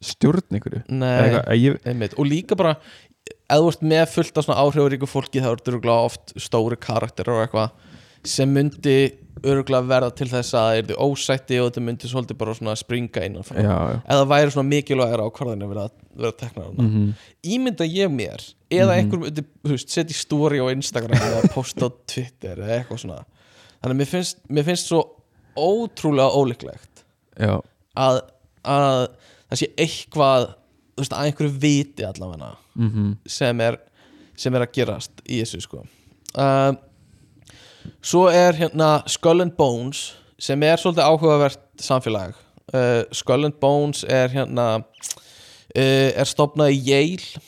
stjórn 0.00 0.56
einhverju. 0.56 0.80
Eða 0.86 0.96
nei, 0.96 1.12
eitthvað, 1.20 1.44
að 1.52 1.60
ég, 1.66 1.80
einmitt. 1.90 2.14
Og 2.16 2.28
líka 2.30 2.56
bara, 2.56 2.76
ef 3.28 3.58
þú 3.60 3.68
ert 3.74 3.82
með 3.92 4.04
fullt 4.14 4.38
af 4.40 4.46
svona 4.46 4.62
áhrifaríku 4.64 5.08
fólki 5.10 5.42
þá 5.44 5.50
ertu 5.52 5.74
örgulega 5.74 6.06
oft 6.08 6.32
stóri 6.40 6.78
karakter 6.80 7.28
og 7.34 7.42
eitthvað 7.44 7.74
sem 8.26 8.50
myndi 8.52 8.96
örgulega 9.46 9.88
verða 9.88 10.10
til 10.12 10.28
þess 10.28 10.52
að 10.52 10.64
það 10.66 10.78
yrði 10.80 10.96
ósætti 11.00 11.58
og 11.60 11.68
þetta 11.70 11.82
myndi 11.86 12.08
svolítið 12.10 12.38
bara 12.42 12.54
svona 12.58 12.74
springa 12.76 13.22
innan 13.24 13.46
frá. 13.46 13.60
Eða 14.04 14.26
væri 14.28 14.52
svona 14.52 14.68
mikilvægir 14.68 15.22
ákvarðanir 15.24 15.70
verða, 15.70 15.86
verða 16.12 16.36
teknar 16.42 16.66
hana 16.66 16.82
mm 16.82 16.90
-hmm. 16.90 17.14
ímynda 17.54 17.86
ég 17.88 18.12
mér 18.12 18.44
eða 18.70 18.96
einhver 18.98 19.22
myndi, 19.22 19.44
þú 19.64 19.72
veist, 19.72 19.88
setja 19.88 20.12
í 20.12 20.18
story 20.18 20.60
á 20.60 20.66
Instagram 20.72 21.16
eða 21.16 21.52
posta 21.54 21.88
á 21.88 21.90
Twitter 22.06 22.58
eða 22.58 22.76
eitthvað 22.76 23.00
svona. 23.04 23.24
Þannig 23.80 23.94
að 23.94 24.00
mér 24.02 24.10
finnst, 24.12 24.38
mér 24.48 24.64
finnst 24.64 24.86
svo 24.86 25.00
ótrúlega 25.56 26.30
ólíklegt 26.36 27.04
já, 27.38 27.60
að, 27.96 28.20
að 28.64 29.08
það 29.48 29.58
sé 29.58 29.70
eitthvað 29.76 30.54
veist, 30.96 31.12
að 31.12 31.24
einhverju 31.24 31.52
viti 31.60 32.04
allavega 32.04 32.56
mm 32.74 33.16
sem 33.26 33.60
er, 33.60 33.78
sem 34.36 34.54
er 34.54 34.60
að 34.60 34.72
gerast 34.72 35.12
í 35.24 35.40
þessu 35.40 35.60
sko. 35.60 35.84
Uh, 36.36 36.76
svo 38.02 38.28
er 38.28 38.52
hérna 38.58 39.02
Skull 39.06 39.40
and 39.44 39.56
Bones 39.56 40.16
sem 40.40 40.62
er 40.62 40.76
svolítið 40.80 41.04
áhugavert 41.04 41.60
samfélag 41.80 42.34
uh, 42.74 43.02
Skull 43.12 43.44
and 43.44 43.58
Bones 43.60 44.04
er 44.08 44.28
hérna 44.28 44.68
uh, 44.80 46.10
er 46.14 46.24
stopnað 46.28 46.72
í 46.76 46.80
Yale 46.90 47.42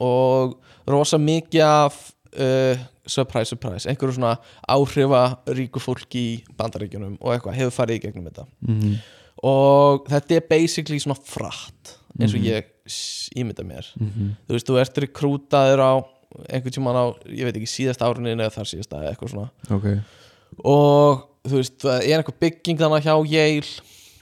og 0.00 0.58
rosa 0.88 1.18
mikið 1.18 1.64
af 1.66 1.98
uh, 2.38 2.78
surprise, 3.08 3.48
surprise 3.50 3.88
einhverju 3.88 4.18
svona 4.18 4.36
áhrifa 4.68 5.22
ríku 5.56 5.80
fólki 5.82 6.18
í 6.18 6.34
bandaríkjunum 6.58 7.16
og 7.20 7.32
eitthvað 7.34 7.56
hefur 7.58 7.76
farið 7.82 8.00
í 8.00 8.04
gegnum 8.06 8.28
þetta 8.30 8.48
mm 8.68 8.98
og 9.46 10.08
þetta 10.10 10.34
er 10.34 10.46
basically 10.50 10.98
svona 10.98 11.14
fratt 11.22 11.92
eins 12.18 12.32
og 12.34 12.40
Mhm. 12.40 12.46
ég 12.48 12.64
ímynda 13.38 13.62
mér 13.62 13.86
-hmm. 13.94 14.32
þú 14.48 14.52
veist, 14.56 14.66
þú 14.66 14.78
ert 14.80 14.98
rekrútaður 14.98 15.78
á 15.78 15.92
einhvern 16.48 16.74
tímann 16.76 16.98
á, 16.98 17.04
ég 17.32 17.44
veit 17.48 17.56
ekki, 17.56 17.70
síðast 17.70 18.02
árunni 18.04 18.34
eða 18.34 18.50
þar 18.52 18.68
síðast 18.70 18.92
eða 18.94 19.10
eitthvað 19.12 19.32
svona. 19.32 19.50
Ok. 19.74 19.86
Og 20.68 21.22
þú 21.48 21.60
veist, 21.60 21.76
það 21.84 22.06
er 22.08 22.20
einhver 22.22 22.38
bygging 22.44 22.80
þannig 22.80 23.06
hjá 23.06 23.14
Yale 23.32 23.70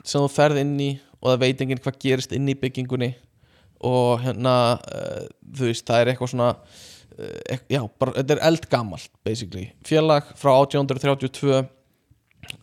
sem 0.07 0.21
þú 0.23 0.29
ferð 0.31 0.61
inn 0.63 0.75
í 0.81 0.91
og 1.21 1.31
það 1.33 1.41
veit 1.43 1.63
enginn 1.65 1.81
hvað 1.83 1.97
gerist 2.05 2.35
inn 2.37 2.51
í 2.53 2.55
byggingunni. 2.61 3.13
Og 3.87 4.21
hérna 4.23 4.53
uh, 4.79 5.25
þú 5.57 5.71
veist, 5.71 5.87
það 5.89 6.03
er 6.05 6.11
eitthvað 6.13 6.31
svona 6.33 6.51
uh, 6.55 7.59
já, 7.73 7.81
bara, 8.01 8.15
þetta 8.21 8.37
er 8.37 8.45
eldgamalt 8.51 9.11
basically, 9.27 9.67
félag 9.87 10.31
frá 10.39 10.53
1832 10.63 11.65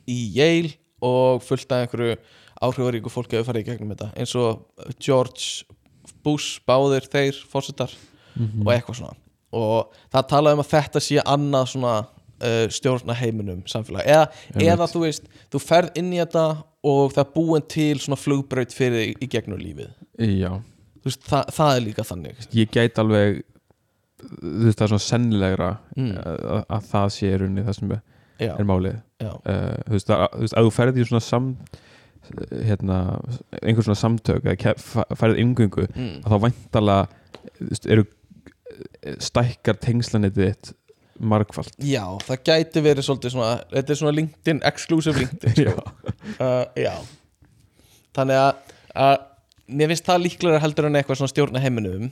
í 0.09 0.17
Yale 0.37 0.73
og 1.03 1.43
fullt 1.43 1.71
af 1.75 1.83
einhverju 1.83 2.15
áhrifaríku 2.63 3.11
fólki 3.11 3.35
hefur 3.35 3.51
farið 3.51 3.65
í 3.65 3.69
gegnum 3.73 3.91
þetta. 3.91 4.09
Eins 4.15 4.31
og 4.39 4.63
George 5.03 5.67
Bush 6.23 6.61
báðir 6.67 7.09
þeir 7.11 7.41
fórsetar 7.51 7.91
Mhm. 8.33 8.63
og 8.65 8.71
eitthvað 8.73 8.95
svona 8.97 9.13
og 9.53 9.93
það 10.13 10.27
talaði 10.33 10.57
um 10.59 10.63
að 10.65 10.69
þetta 10.73 11.01
sé 11.05 11.21
annað 11.35 11.69
svona 11.73 11.93
uh, 12.03 12.65
stjórna 12.73 13.15
heiminum 13.19 13.61
samfélag. 13.69 14.05
Eða, 14.09 14.27
eða 14.67 14.87
þú 14.91 15.05
veist, 15.05 15.29
þú 15.53 15.61
ferð 15.63 15.97
inn 16.01 16.11
í 16.15 16.19
þetta 16.23 16.45
og 16.83 17.13
það 17.15 17.31
búin 17.37 17.65
til 17.71 17.95
svona 18.03 18.17
flugbraut 18.19 18.73
fyrir 18.75 18.99
þig 19.13 19.23
í 19.23 19.29
gegnum 19.37 19.61
lífið. 19.61 19.93
Veist, 21.03 21.23
það, 21.27 21.49
það 21.55 21.75
er 21.77 21.81
líka 21.87 22.03
þannig. 22.07 22.43
Ég 22.55 22.69
gæti 22.73 23.01
alveg 23.03 23.41
þú 24.23 24.65
veist 24.67 24.77
það 24.79 24.85
er 24.85 24.91
svona 24.93 25.03
sennilegra 25.09 25.71
Mm. 25.99 26.11
að, 26.17 26.61
að 26.77 26.85
það 26.91 27.09
sé 27.13 27.27
í 27.29 27.37
rauninni 27.41 27.63
það 27.67 27.75
sem 27.79 27.91
er 28.43 28.67
málið. 28.67 28.95
Uh, 29.23 29.73
þú 29.87 29.95
veist 29.97 30.13
að, 30.15 30.45
þú 30.55 30.71
ferði 30.73 31.03
í 31.03 31.07
svona 31.09 31.23
sam 31.27 31.49
hérna, 32.63 32.97
einhver 33.61 33.83
svona 33.83 33.99
samtök 33.99 34.45
eða 34.47 34.55
ke- 34.61 34.75
fa- 34.79 35.05
ferð 35.19 35.41
yngöngu 35.43 35.85
mm. 35.91 36.13
að 36.23 36.31
þá 36.31 36.37
væntalega 36.45 37.81
eru 37.91 38.05
stækkar 39.19 39.77
tengslanetið 39.83 40.49
þitt 40.49 40.73
margfald 41.19 41.75
já 41.85 42.03
það 42.25 42.39
gæti 42.49 42.81
verið 42.83 43.05
svolítið 43.07 43.35
svona 43.35 43.51
þetta 43.71 43.93
er 43.93 43.99
svona 43.99 44.15
LinkedIn, 44.17 44.61
exclusive 44.65 45.19
LinkedIn 45.21 45.69
sko. 45.69 45.83
uh, 46.43 46.65
já. 46.79 46.95
Þannig 48.17 48.39
að, 48.41 48.73
að 49.05 49.15
mér 49.73 49.91
finnst 49.93 50.05
það 50.09 50.23
líklega 50.25 50.61
heldur 50.63 50.87
en 50.89 50.99
eitthvað 50.99 51.19
svona 51.21 51.31
stjórna 51.33 51.61
heiminum 51.63 52.09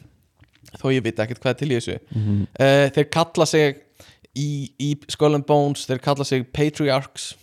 þó 0.80 0.88
ég 0.94 1.04
veit 1.04 1.20
ekkert 1.20 1.42
hvað 1.42 1.52
er 1.56 1.60
til 1.60 1.72
í 1.72 1.78
þessu. 1.80 1.98
Mm 2.14 2.22
-hmm. 2.26 2.44
uh, 2.62 2.86
þeir 2.96 3.10
kalla 3.18 3.46
sig 3.50 3.82
í, 4.38 4.50
í 4.80 4.90
Skull 5.12 5.36
and 5.36 5.46
Bones 5.50 5.86
þeir 5.90 6.00
kalla 6.06 6.24
sig 6.24 6.46
Patriarchs. 6.54 7.34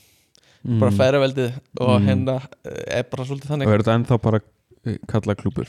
Bara 0.69 0.91
feðraveldið 0.91 1.53
og 1.81 2.01
Mm. 2.01 2.07
hérna 2.07 2.33
uh, 2.67 2.73
er 2.87 3.03
bara 3.11 3.25
svolítið 3.25 3.47
og 3.47 3.53
þannig 3.53 3.69
er 3.69 3.83
þetta 3.83 3.95
ennþá 3.99 4.17
bara 4.23 4.41
eh, 4.87 4.97
kallað 5.09 5.37
klúpur 5.43 5.69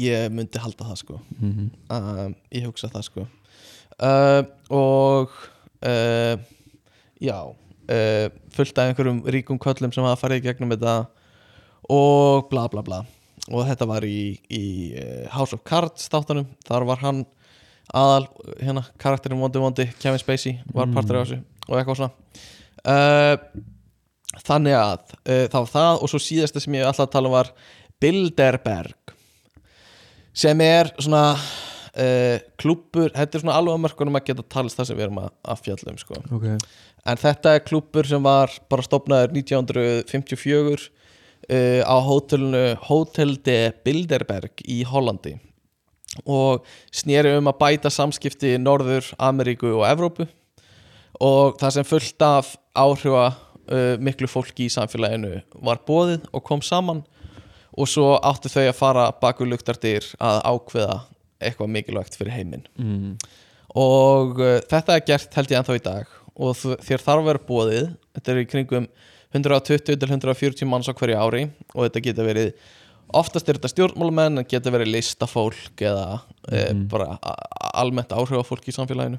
ég 0.00 0.32
myndi 0.34 0.60
halda 0.62 0.88
það 0.90 0.98
sko. 1.02 1.20
Mm 1.38 1.52
-hmm. 1.52 1.70
um, 1.96 2.34
ég 2.52 2.66
hugsa 2.66 2.88
það 2.88 3.06
sko. 3.08 3.26
Uh, 4.00 4.42
og 4.70 5.30
uh, 5.84 6.36
já 7.20 7.38
uh, 7.44 8.28
fullt 8.54 8.78
af 8.78 8.88
einhverjum 8.88 9.24
ríkum 9.26 9.58
köllum 9.58 9.92
sem 9.92 10.04
hafa 10.04 10.20
farið 10.22 10.40
í 10.40 10.46
gegnum 10.46 10.70
þetta 10.70 11.06
og 11.88 12.48
bla 12.50 12.68
bla 12.68 12.82
bla. 12.82 13.04
Og 13.50 13.66
þetta 13.66 13.86
var 13.86 14.04
í, 14.04 14.38
í 14.48 14.94
uh, 14.94 15.28
House 15.34 15.54
of 15.56 15.64
Cards 15.64 16.08
þáttanum, 16.08 16.46
þar 16.64 16.84
var 16.84 16.98
hann 17.02 17.24
aðal, 17.94 18.28
hérna, 18.60 18.84
karakterin 18.98 19.40
vondi 19.40 19.58
vondi 19.58 19.88
Kevin 19.98 20.18
Spacey 20.18 20.60
var 20.72 20.86
Mm. 20.86 20.94
partur 20.94 21.16
af 21.16 21.26
þessu 21.26 21.42
og 21.68 21.78
eitthvað 21.78 21.96
svona. 21.96 22.12
Uh, 22.84 23.36
þannig 24.46 24.76
að 24.78 25.00
uh, 25.26 25.46
það 25.50 25.60
var 25.60 25.70
það. 25.74 26.02
Og 26.02 26.12
svo 26.12 26.20
síðasta 26.22 26.62
sem 26.62 26.74
ég 26.74 26.86
alltaf 26.86 27.10
tala 27.10 27.28
um 27.28 27.34
var 27.34 27.52
Bilderberg 28.00 28.94
sem 30.40 30.62
er 30.64 30.90
svona 31.00 31.24
uh, 31.34 32.38
klúbbur, 32.60 33.10
þetta 33.14 33.36
er 33.38 33.44
svona 33.44 33.58
alveg 33.58 33.82
mörkunum 33.84 34.18
að 34.18 34.30
geta 34.30 34.46
talist 34.56 34.78
það 34.78 34.90
sem 34.90 34.98
við 34.98 35.08
erum 35.08 35.20
að, 35.24 35.34
að 35.52 35.66
fjalla 35.66 35.92
um 35.92 36.00
sko. 36.00 36.22
ok, 36.38 36.48
en 37.12 37.20
þetta 37.24 37.54
er 37.56 37.66
klúbbur 37.66 38.08
sem 38.08 38.24
var 38.24 38.56
bara 38.72 38.86
stopnaður 38.86 39.36
1954 39.36 40.88
uh, 40.88 41.82
á 41.84 41.96
hótelinu 42.06 42.64
Hotel 42.88 43.36
de 43.44 43.60
Bilderberg 43.84 44.64
í 44.66 44.82
Hollandi 44.88 45.36
og 46.26 46.66
snýri 46.94 47.36
um 47.38 47.48
að 47.50 47.60
bæta 47.60 47.92
samskipti 47.92 48.56
Norður, 48.58 49.06
Ameríku 49.22 49.70
og 49.76 49.86
Evrópu 49.86 50.26
og 51.20 51.60
það 51.60 51.76
sem 51.76 51.86
fullt 51.86 52.24
af 52.24 52.56
áhrifa 52.74 53.30
uh, 53.30 53.94
miklu 54.02 54.28
fólki 54.30 54.66
í 54.66 54.72
samfélaginu 54.72 55.38
var 55.66 55.82
bóðið 55.86 56.26
og 56.32 56.44
kom 56.46 56.64
saman 56.64 57.04
og 57.76 57.88
svo 57.88 58.16
áttu 58.18 58.50
þau 58.52 58.64
að 58.68 58.76
fara 58.78 59.04
baku 59.20 59.46
luktardyr 59.46 60.06
að 60.18 60.40
ákveða 60.50 60.96
eitthvað 61.40 61.70
mikilvægt 61.76 62.18
fyrir 62.18 62.34
heiminn. 62.34 62.66
Mm. 62.76 63.14
og 63.74 64.40
uh, 64.42 64.58
þetta 64.70 64.96
er 64.96 65.06
gert 65.06 65.34
held 65.38 65.50
ég 65.52 65.60
ennþá 65.60 65.76
í 65.78 65.84
dag. 65.84 66.10
Og 66.40 66.56
þér 66.56 67.02
þarf 67.04 67.20
að 67.20 67.28
vera 67.30 67.46
bóðið 67.46 67.88
þetta 68.16 68.32
er 68.32 68.38
í 68.42 68.48
kringum 68.50 68.86
120 69.36 69.82
til 69.86 70.08
140 70.08 70.66
manns 70.68 70.88
á 70.90 70.94
hverju 70.96 71.16
ári. 71.20 71.42
Og 71.74 71.86
þetta 71.86 72.02
geta 72.08 72.26
verið 72.26 72.52
oftast 73.14 73.48
er 73.48 73.58
þetta 73.58 73.70
stjórnmálamenn 73.72 74.38
en 74.42 74.46
geta 74.48 74.70
verið 74.74 74.92
listafólk 74.96 75.82
eða 75.82 76.20
mm 76.20 76.28
Mhm. 76.50 76.86
bara 76.90 77.18
almennt 77.74 78.10
áhrifafólk 78.10 78.66
í 78.66 78.74
samfélaginu. 78.74 79.18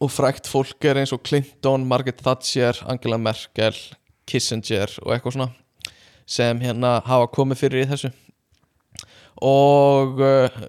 Og 0.00 0.10
frækt 0.10 0.46
fólk 0.50 0.84
er 0.84 0.98
eins 1.00 1.12
og 1.14 1.22
Clinton, 1.22 1.86
Margaret 1.86 2.18
Thatcher 2.22 2.78
Angela 2.86 3.18
Merkel, 3.18 3.74
Kissinger 4.26 4.90
og 5.02 5.12
eitthvað 5.14 5.32
svona 5.36 5.48
sem 6.26 6.58
hérna 6.60 6.96
hafa 7.06 7.28
komið 7.32 7.60
fyrir 7.64 7.84
í 7.84 7.90
þessu. 7.90 8.10
Og 9.46 10.20
uh, 10.24 10.60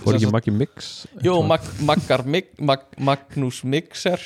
Fór 0.00 0.16
ekki 0.16 0.30
Maggi 0.32 0.52
Mix? 0.54 0.92
Jú, 1.24 1.34
Mag 1.44 1.64
Maggar 1.84 2.22
Mig 2.24 2.54
Mag 2.56 2.86
Magnús 2.96 3.60
Mixer 3.68 4.22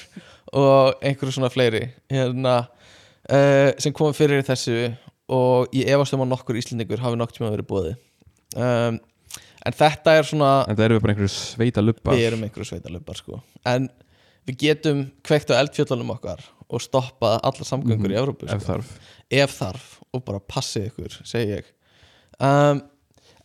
og 0.53 1.01
einhverju 1.03 1.33
svona 1.35 1.49
fleiri 1.51 1.87
hérna, 2.13 2.59
uh, 3.33 3.71
sem 3.83 3.95
komið 3.97 4.19
fyrir 4.21 4.43
í 4.43 4.47
þessu. 4.47 4.77
Og 5.33 5.73
ég 5.75 5.89
efast 5.91 6.15
um 6.15 6.23
að 6.27 6.31
nokkur 6.35 6.59
íslendingur 6.61 7.01
hafi 7.03 7.19
nokk 7.19 7.33
tíma 7.35 7.49
verið 7.55 7.67
bóði 7.71 7.93
um, 8.59 8.99
en 9.65 9.77
þetta 9.79 10.17
er 10.19 10.27
svona 10.29 10.51
En 10.69 10.77
það 10.77 10.85
eru 10.89 10.99
bara 11.01 11.15
einhverju 11.15 11.33
sveita 11.33 11.83
lubbar. 11.85 12.19
Við 12.19 12.27
erum 12.29 12.43
einhverju 12.45 12.69
sveitalöfbar 12.69 13.17
sko. 13.23 13.39
En 13.71 13.87
við 14.51 14.59
getum 14.67 15.05
kveikt 15.25 15.55
á 15.55 15.57
eldfjöllunum 15.63 16.11
okkar 16.19 16.43
og 16.69 16.83
stoppað 16.85 17.39
allar 17.41 17.69
samgöngur 17.71 18.11
Mhm, 18.11 18.15
í 18.15 18.21
sko 18.21 18.53
Ef 18.59 18.67
þarf. 18.69 18.93
Ef 19.33 19.57
þarf 19.57 19.89
og 20.13 20.25
bara 20.27 20.41
passið 20.45 20.91
ykkur, 20.91 21.19
segi 21.29 21.55
ég. 21.59 21.69
Um, 22.43 22.83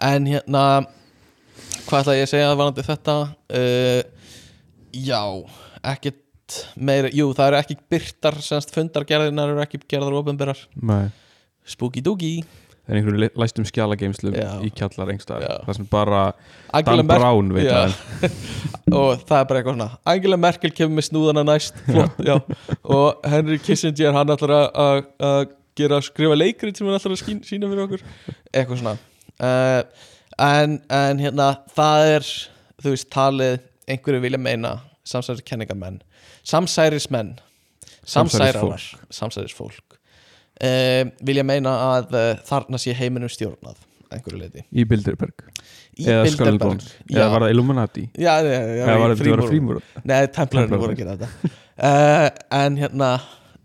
en 0.03 0.27
hérna 0.29 0.63
hvað 1.87 2.01
ætla 2.03 2.15
ég 2.17 2.25
að 2.27 2.31
segja 2.33 2.53
varandi 2.59 2.85
þetta? 2.87 3.17
Uh, 3.47 4.01
já 4.97 5.21
ekkert 5.87 6.23
meira, 6.79 7.09
jú 7.13 7.29
það 7.35 7.49
eru 7.51 7.59
ekki 7.61 7.75
byrtar 7.91 8.37
semst 8.43 8.71
fundargerðinar 8.75 9.51
eru 9.53 9.63
ekki 9.63 9.81
gerðar 9.91 10.15
ofinberar 10.21 10.61
Nei. 10.79 11.09
Spooky 11.67 11.99
dooky. 12.03 12.37
Það 12.87 12.93
er 12.93 12.99
einhverju 13.01 13.29
læstum 13.43 13.65
skjalageimslum 13.67 14.35
Já. 14.39 14.51
í 14.63 14.69
kjallar 14.71 15.09
Já. 15.11 15.57
Það 15.67 15.75
sem 15.75 15.87
bara 15.91 16.21
Angela 16.71 17.01
Dan 17.03 17.09
Mer- 17.09 17.19
Brown 17.19 17.49
veit 17.51 17.67
það. 17.67 17.97
Og 19.01 19.25
það 19.27 19.41
er 19.41 19.49
bara 19.49 19.59
eitthvað 19.59 19.75
svona 19.75 19.89
Angela 20.07 20.37
Merkel 20.39 20.71
kemur 20.71 20.95
með 21.01 21.07
snúðana 21.09 21.43
næst. 21.49 21.81
Flott, 21.89 22.21
já. 22.23 22.37
Og 22.95 23.27
Henry 23.27 23.59
Kissinger 23.59 24.15
hann 24.15 24.31
ætlar 24.37 24.55
að- 24.55 24.79
að 24.85 25.01
að 25.31 25.49
gera 25.77 26.01
skrifa 26.05 26.37
leikrit 26.37 26.77
sem 26.79 26.87
hann 26.89 26.97
ætlar 26.99 27.15
að 27.15 27.21
skín, 27.23 27.41
sína 27.47 27.69
fyrir 27.71 27.85
okkur. 27.85 28.05
Eitthvað 28.51 28.81
svona. 28.81 28.95
Uh, 29.37 29.81
en, 30.43 30.77
en 30.93 31.21
hérna 31.21 31.49
það 31.77 32.11
er 32.17 32.29
þú 32.83 32.93
veist 32.93 33.09
talið 33.13 33.59
einhverju 33.87 34.23
vilja 34.25 34.39
meina 34.41 34.75
samsæris 35.07 35.45
kenningamenn 35.47 36.01
samsærismenn. 36.47 37.35
Samsærarar 38.07 38.81
samsærisfólk. 39.11 39.97
Uh, 40.63 41.09
vilja 41.27 41.43
meina 41.45 41.73
að 41.91 42.15
uh, 42.17 42.29
þarna 42.47 42.79
sé 42.81 42.93
heiminum 42.97 43.29
stjórnað 43.29 43.75
að 44.07 44.15
einhverju 44.17 44.39
leiti 44.41 44.63
Í 44.73 44.85
Bilderberg. 44.89 45.43
Í 45.97 46.07
Eða 46.07 46.23
Bilderberg. 46.25 46.85
Eða 47.11 47.27
var 47.33 47.43
það 47.45 47.53
Illuminati? 47.53 48.05
Já, 48.17 48.31
já, 48.41 48.53
já, 48.55 48.83
Eða 48.87 48.95
var 49.03 49.15
Frímúr- 49.19 49.49
frímúr 49.51 49.81
Nei, 50.07 50.21
templarinn 50.33 50.73
voru 50.73 50.95
að 50.95 51.01
gera 51.03 51.17
þetta. 51.19 51.51
Uh, 51.77 52.29
En 52.63 52.79
hérna 52.79 53.11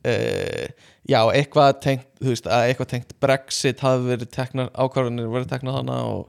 uh, 0.06 0.66
Já, 1.08 1.18
eitthvað 1.34 1.80
tengt 1.82 2.06
veist, 2.22 2.46
að 2.46 2.68
eitthvað 2.70 2.90
tengt 2.94 3.14
Brexit 3.22 3.80
hafi 3.82 4.04
verið 4.06 4.28
teknar, 4.34 4.68
ákvarðanir 4.74 5.30
verið 5.32 5.50
teknar 5.54 5.80
þannig 5.80 6.12
og 6.12 6.28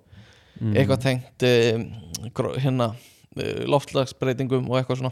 Mm. 0.61 0.75
eitthvað 0.77 0.99
tengt 1.01 1.43
uh, 1.49 2.51
hérna 2.61 2.85
uh, 2.93 3.63
loftlagsbreytingum 3.65 4.67
og 4.69 4.77
eitthvað 4.77 4.99
svona 4.99 5.11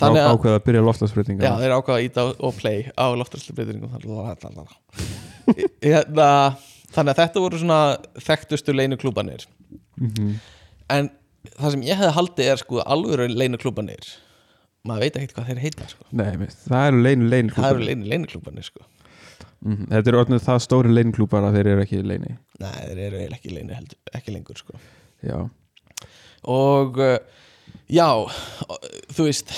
Þannig 0.00 0.22
að 0.24 0.30
Ákveða 0.32 0.56
að 0.56 0.64
byrja 0.64 0.82
loftlagsbreytingar 0.86 1.44
Já, 1.44 1.50
þeir 1.60 1.74
ákvaða 1.76 1.98
að 1.98 2.04
íta 2.06 2.24
og 2.48 2.54
play 2.56 2.78
á 2.96 3.06
loftlagsbreytingum 3.20 3.92
hérna, 5.84 6.30
Þannig 6.90 7.12
að 7.12 7.20
þetta 7.20 7.42
voru 7.44 7.60
svona 7.60 7.80
þekktustu 8.26 8.74
leinuklúbanir 8.74 9.44
Mhm. 10.00 10.32
En 10.88 11.10
það 11.60 11.70
sem 11.76 11.82
ég 11.84 12.00
hefði 12.00 12.14
haldið 12.16 12.48
er 12.54 12.60
sko 12.64 12.80
alvöru 12.80 13.28
leinuklúbanir 13.28 14.08
maður 14.88 15.04
veit 15.04 15.18
ekkert 15.20 15.36
hvað 15.36 15.50
þeir 15.50 15.60
heita 15.64 15.88
sko. 15.90 16.06
Nei, 16.16 16.30
það 16.64 16.86
eru 16.90 17.02
leinu 17.04 17.28
leinu 17.32 17.54
það 17.56 17.74
eru 17.74 17.86
leinu 17.90 18.10
leinuklúbanir 18.14 18.66
sko. 18.66 18.86
Mhm. 19.60 19.90
Þetta 19.90 20.08
eru 20.12 20.20
orðinu 20.22 20.40
það 20.40 20.62
stóri 20.64 20.94
leinuklúpar 20.94 21.44
að 21.44 21.58
þeir 21.58 21.68
eru 21.74 21.84
ekki 21.84 22.00
leini 22.06 22.36
nei, 22.60 22.78
þeir 22.88 23.02
eru 23.10 23.20
ekki 23.36 23.52
leinu 23.52 23.76
heldur, 23.76 23.98
ekki 24.16 24.32
lengur 24.32 24.56
sko. 24.60 24.78
Já, 25.20 25.36
og 26.48 26.96
uh, 26.96 27.18
já 27.92 28.08
þú 29.12 29.26
veist 29.28 29.52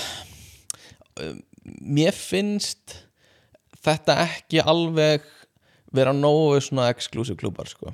uh, 1.22 1.36
mér 1.62 2.18
finnst 2.18 2.96
þetta 3.82 4.18
ekki 4.24 4.62
alveg 4.66 5.22
vera 5.94 6.14
nógu 6.16 6.58
svona 6.64 6.88
exclusive 6.90 7.38
klúbar 7.38 7.70
sko. 7.70 7.92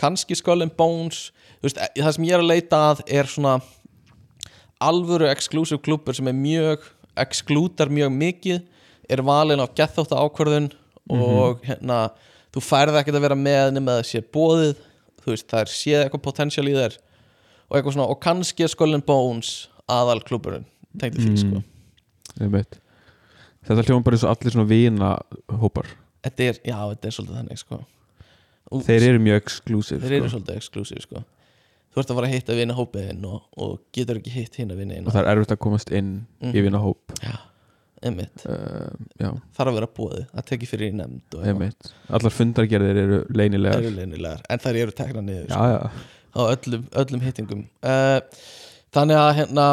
kannski 0.00 0.34
Skull 0.38 0.64
and 0.64 0.72
Bones 0.78 1.28
veist, 1.62 1.76
e- 1.76 2.00
það 2.00 2.12
sem 2.16 2.24
ég 2.28 2.38
er 2.38 2.42
að 2.44 2.50
leita 2.54 2.80
að 2.92 3.04
er 3.06 3.28
svona 3.28 3.58
alvöru 4.80 5.28
exclusive 5.30 5.80
klúbur 5.84 6.14
sem 6.16 6.28
er 6.28 6.36
mjög 6.38 6.84
exklútar 7.16 7.88
mjög 7.92 8.10
mikið 8.12 8.62
er 9.12 9.22
valin 9.22 9.60
á 9.62 9.66
gethóta 9.76 10.18
ákvörðun 10.18 10.70
og 11.12 11.60
hérna 11.66 12.10
þú 12.54 12.62
færði 12.64 12.98
ekkert 13.02 13.18
að 13.18 13.26
vera 13.26 13.36
með 13.38 13.72
nema 13.76 13.98
það 14.00 14.08
sé 14.10 14.22
bóðið 14.34 14.74
þú 15.24 15.32
veist, 15.34 15.46
það 15.50 15.60
er 15.60 15.72
séð 15.72 16.00
eitthvað 16.04 16.24
potential 16.24 16.66
í 16.68 16.74
þér 16.76 16.96
og 17.68 17.76
eitthvað 17.78 17.94
svona, 17.96 18.08
og 18.12 18.20
kannski 18.20 18.64
er 18.66 18.72
Skull 18.72 18.94
and 18.96 19.04
Bones 19.08 19.68
aðal 19.88 20.20
klúburinn 20.24 20.66
tengdi 21.00 21.22
því, 21.22 21.34
Mm. 21.34 21.42
sko 21.42 22.48
veit 22.50 22.80
Þetta 23.64 23.82
hljóðum 23.86 24.02
bara 24.04 24.16
eins 24.18 24.24
og 24.26 24.30
allir 24.34 24.52
svona 24.52 24.68
vina 24.68 25.10
hópar 25.48 25.86
þetta 26.24 26.42
er, 26.50 26.58
já, 26.64 26.76
þetta 26.92 27.06
er 27.08 27.14
svolítið 27.16 27.36
þannig, 27.38 27.58
sko. 27.62 27.78
Og, 28.72 28.82
Þeir 28.84 29.02
eru 29.08 29.18
mjög 29.24 29.36
exclusive 29.42 30.00
þeir 30.02 30.12
eru 30.18 30.28
sko. 30.28 30.38
svolítið 30.38 30.56
exclusive, 30.56 31.00
sko 31.04 31.22
þú 31.94 32.02
ert 32.02 32.10
að 32.12 32.18
fara 32.18 32.28
að 32.28 32.34
hitta 32.34 32.54
vina 32.58 32.74
hópiðin 32.74 33.24
og, 33.30 33.42
og 33.56 33.74
getur 33.94 34.18
ekki 34.20 34.32
hitt 34.34 34.56
hinn 34.60 34.72
að 34.74 34.80
vinna 34.82 35.00
og 35.06 35.12
það 35.14 35.20
er 35.24 35.30
erfitt 35.36 35.54
að 35.56 35.60
komast 35.64 35.92
inn 35.94 36.12
Mhm. 36.42 36.52
í 36.58 36.62
vina 36.66 36.80
hóp 36.82 37.14
já, 37.22 37.34
einmitt, 38.04 38.44
uh, 38.50 38.90
Já, 39.20 39.30
þarf 39.56 39.70
að 39.70 39.78
vera 39.78 39.90
bóðið 39.96 40.26
að 40.34 40.44
tekja 40.50 40.68
fyrir 40.74 40.90
í 40.92 40.96
nefnd 40.98 41.38
einmitt. 41.48 41.92
Allar 42.10 42.34
fundargerðir 42.34 43.00
eru 43.04 43.20
það 43.24 43.38
leinilegar 43.40 43.80
eru 43.84 43.94
leynilegar, 43.96 44.42
en 44.50 44.58
þær 44.66 44.80
eru 44.82 44.92
tekna 44.98 45.22
niður 45.24 45.48
Já, 45.48 45.54
sko, 45.54 45.64
já, 45.72 45.80
á 46.34 46.40
öllum, 46.50 46.84
öllum 47.04 47.20
hittingum. 47.24 47.64
Uh, 47.80 48.20
þannig 48.92 49.16
að 49.22 49.34
hérna 49.38 49.66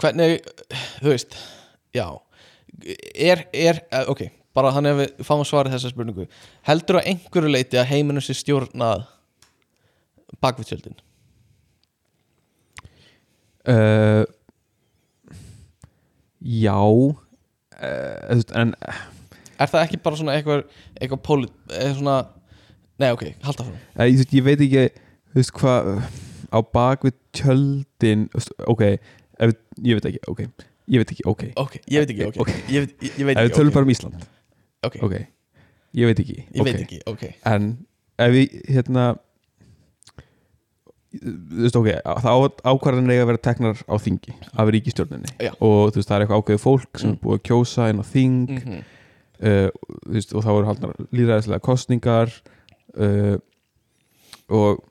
hvernig, 0.00 0.40
þú 1.02 1.10
veist 1.12 1.36
já. 1.96 2.06
Er, 3.18 3.42
er, 3.52 3.80
eh, 3.92 4.04
ok, 4.08 4.22
bara 4.56 4.70
þannig 4.72 4.94
að 4.94 5.00
við 5.02 5.24
fáum 5.26 5.44
svarið 5.46 5.74
þessa 5.76 5.90
spurningu. 5.92 6.26
Heldur 6.68 7.00
að 7.00 7.08
einhverju 7.12 7.50
leiti 7.52 7.78
að 7.80 7.88
heiminum 7.90 8.24
sé 8.24 8.36
stjórnað 8.38 9.04
bakvið 10.42 10.70
tjöldin 10.70 10.96
uh, 13.68 14.24
Já 16.40 16.76
uh, 16.80 18.42
En 18.56 18.74
er 19.60 19.68
það 19.68 19.84
ekki 19.84 20.00
bara 20.04 20.16
svona 20.16 20.36
eitthvað 20.38 20.64
eitthvað 20.96 21.22
pólit, 21.26 21.54
eitthvað 21.68 21.98
svona 21.98 22.16
nei 23.00 23.10
ok, 23.12 23.26
halda 23.44 23.66
frá 23.66 23.76
Eh, 24.00 24.10
ég, 24.14 24.24
ég 24.38 24.46
veit 24.46 24.64
ekki 24.64 24.86
þú 25.30 25.40
veist 25.40 25.54
hvað 25.58 25.90
á 26.50 26.58
veist, 28.32 28.52
ok, 28.66 28.82
ef, 29.44 29.54
ég 29.84 29.98
veit 29.98 30.08
ekki 30.10 30.22
ok, 30.32 30.40
ég 30.90 31.02
veit 31.02 31.12
ekki, 31.14 31.26
ok. 31.30 31.44
Ok, 31.60 31.76
ég 31.86 32.02
veit 32.02 32.14
ekki, 32.14 32.26
ok, 32.30 32.40
Ok. 32.42 32.50
Ég, 32.72 32.86
veit, 32.86 32.94
ég, 33.04 33.24
veit 33.28 33.36
ef 33.36 33.44
við 33.44 33.50
ekki, 33.50 33.56
tölum 33.58 33.70
ok, 33.70 33.76
bara 33.76 33.86
um 33.86 33.92
Ísland. 33.94 34.24
Ok, 34.88 34.96
ok, 35.06 35.14
ég 36.00 36.10
veit 36.10 36.22
ekki 36.24 36.38
ég 36.40 36.66
veit 36.66 36.80
ekki, 36.80 37.00
ok. 37.10 37.26
En 37.52 37.68
ef 38.20 38.34
við 38.34 38.56
hérna 38.74 39.04
þú 41.10 41.62
veist 41.64 41.76
ok 41.80 41.88
það 42.06 42.44
ákvarðan 42.70 43.10
eiga 43.10 43.22
að 43.24 43.30
vera 43.32 43.42
teknar 43.48 43.80
á 43.90 43.94
þingi 43.98 44.34
af 44.54 44.68
ríkistjórninni 44.70 45.32
Já. 45.42 45.50
og 45.58 45.90
þú 45.90 45.96
veist 45.98 46.08
það 46.10 46.16
er 46.16 46.22
eitthvað 46.26 46.40
ákveðið 46.42 46.62
fólk 46.64 47.00
sem 47.02 47.10
Mm. 47.10 47.16
er 47.16 47.22
búið 47.24 47.38
að 47.38 47.46
kjósa 47.50 47.88
inn 47.90 47.98
á 47.98 48.04
þing 48.06 48.50
mm 48.50 48.60
-hmm. 48.62 48.82
uh, 49.42 49.68
þú 50.06 50.12
veist, 50.14 50.34
og 50.34 50.44
þá 50.44 50.50
eru 50.54 50.66
haldnar 50.70 50.94
líðræðislega 51.12 51.60
kostningar 51.66 52.30
uh, 52.96 53.36
og 54.50 54.84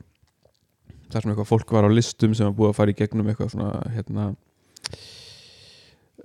þar 1.09 1.21
sem 1.21 1.31
eitthvað 1.31 1.47
fólk 1.53 1.71
var 1.71 1.87
á 1.87 1.91
listum 1.91 2.33
sem 2.35 2.45
var 2.45 2.53
búið 2.57 2.69
að 2.69 2.75
fara 2.75 2.91
í 2.91 2.99
gegnum 2.99 3.27
eitthvað 3.27 3.49
svona 3.55 3.71
hérna 3.95 4.35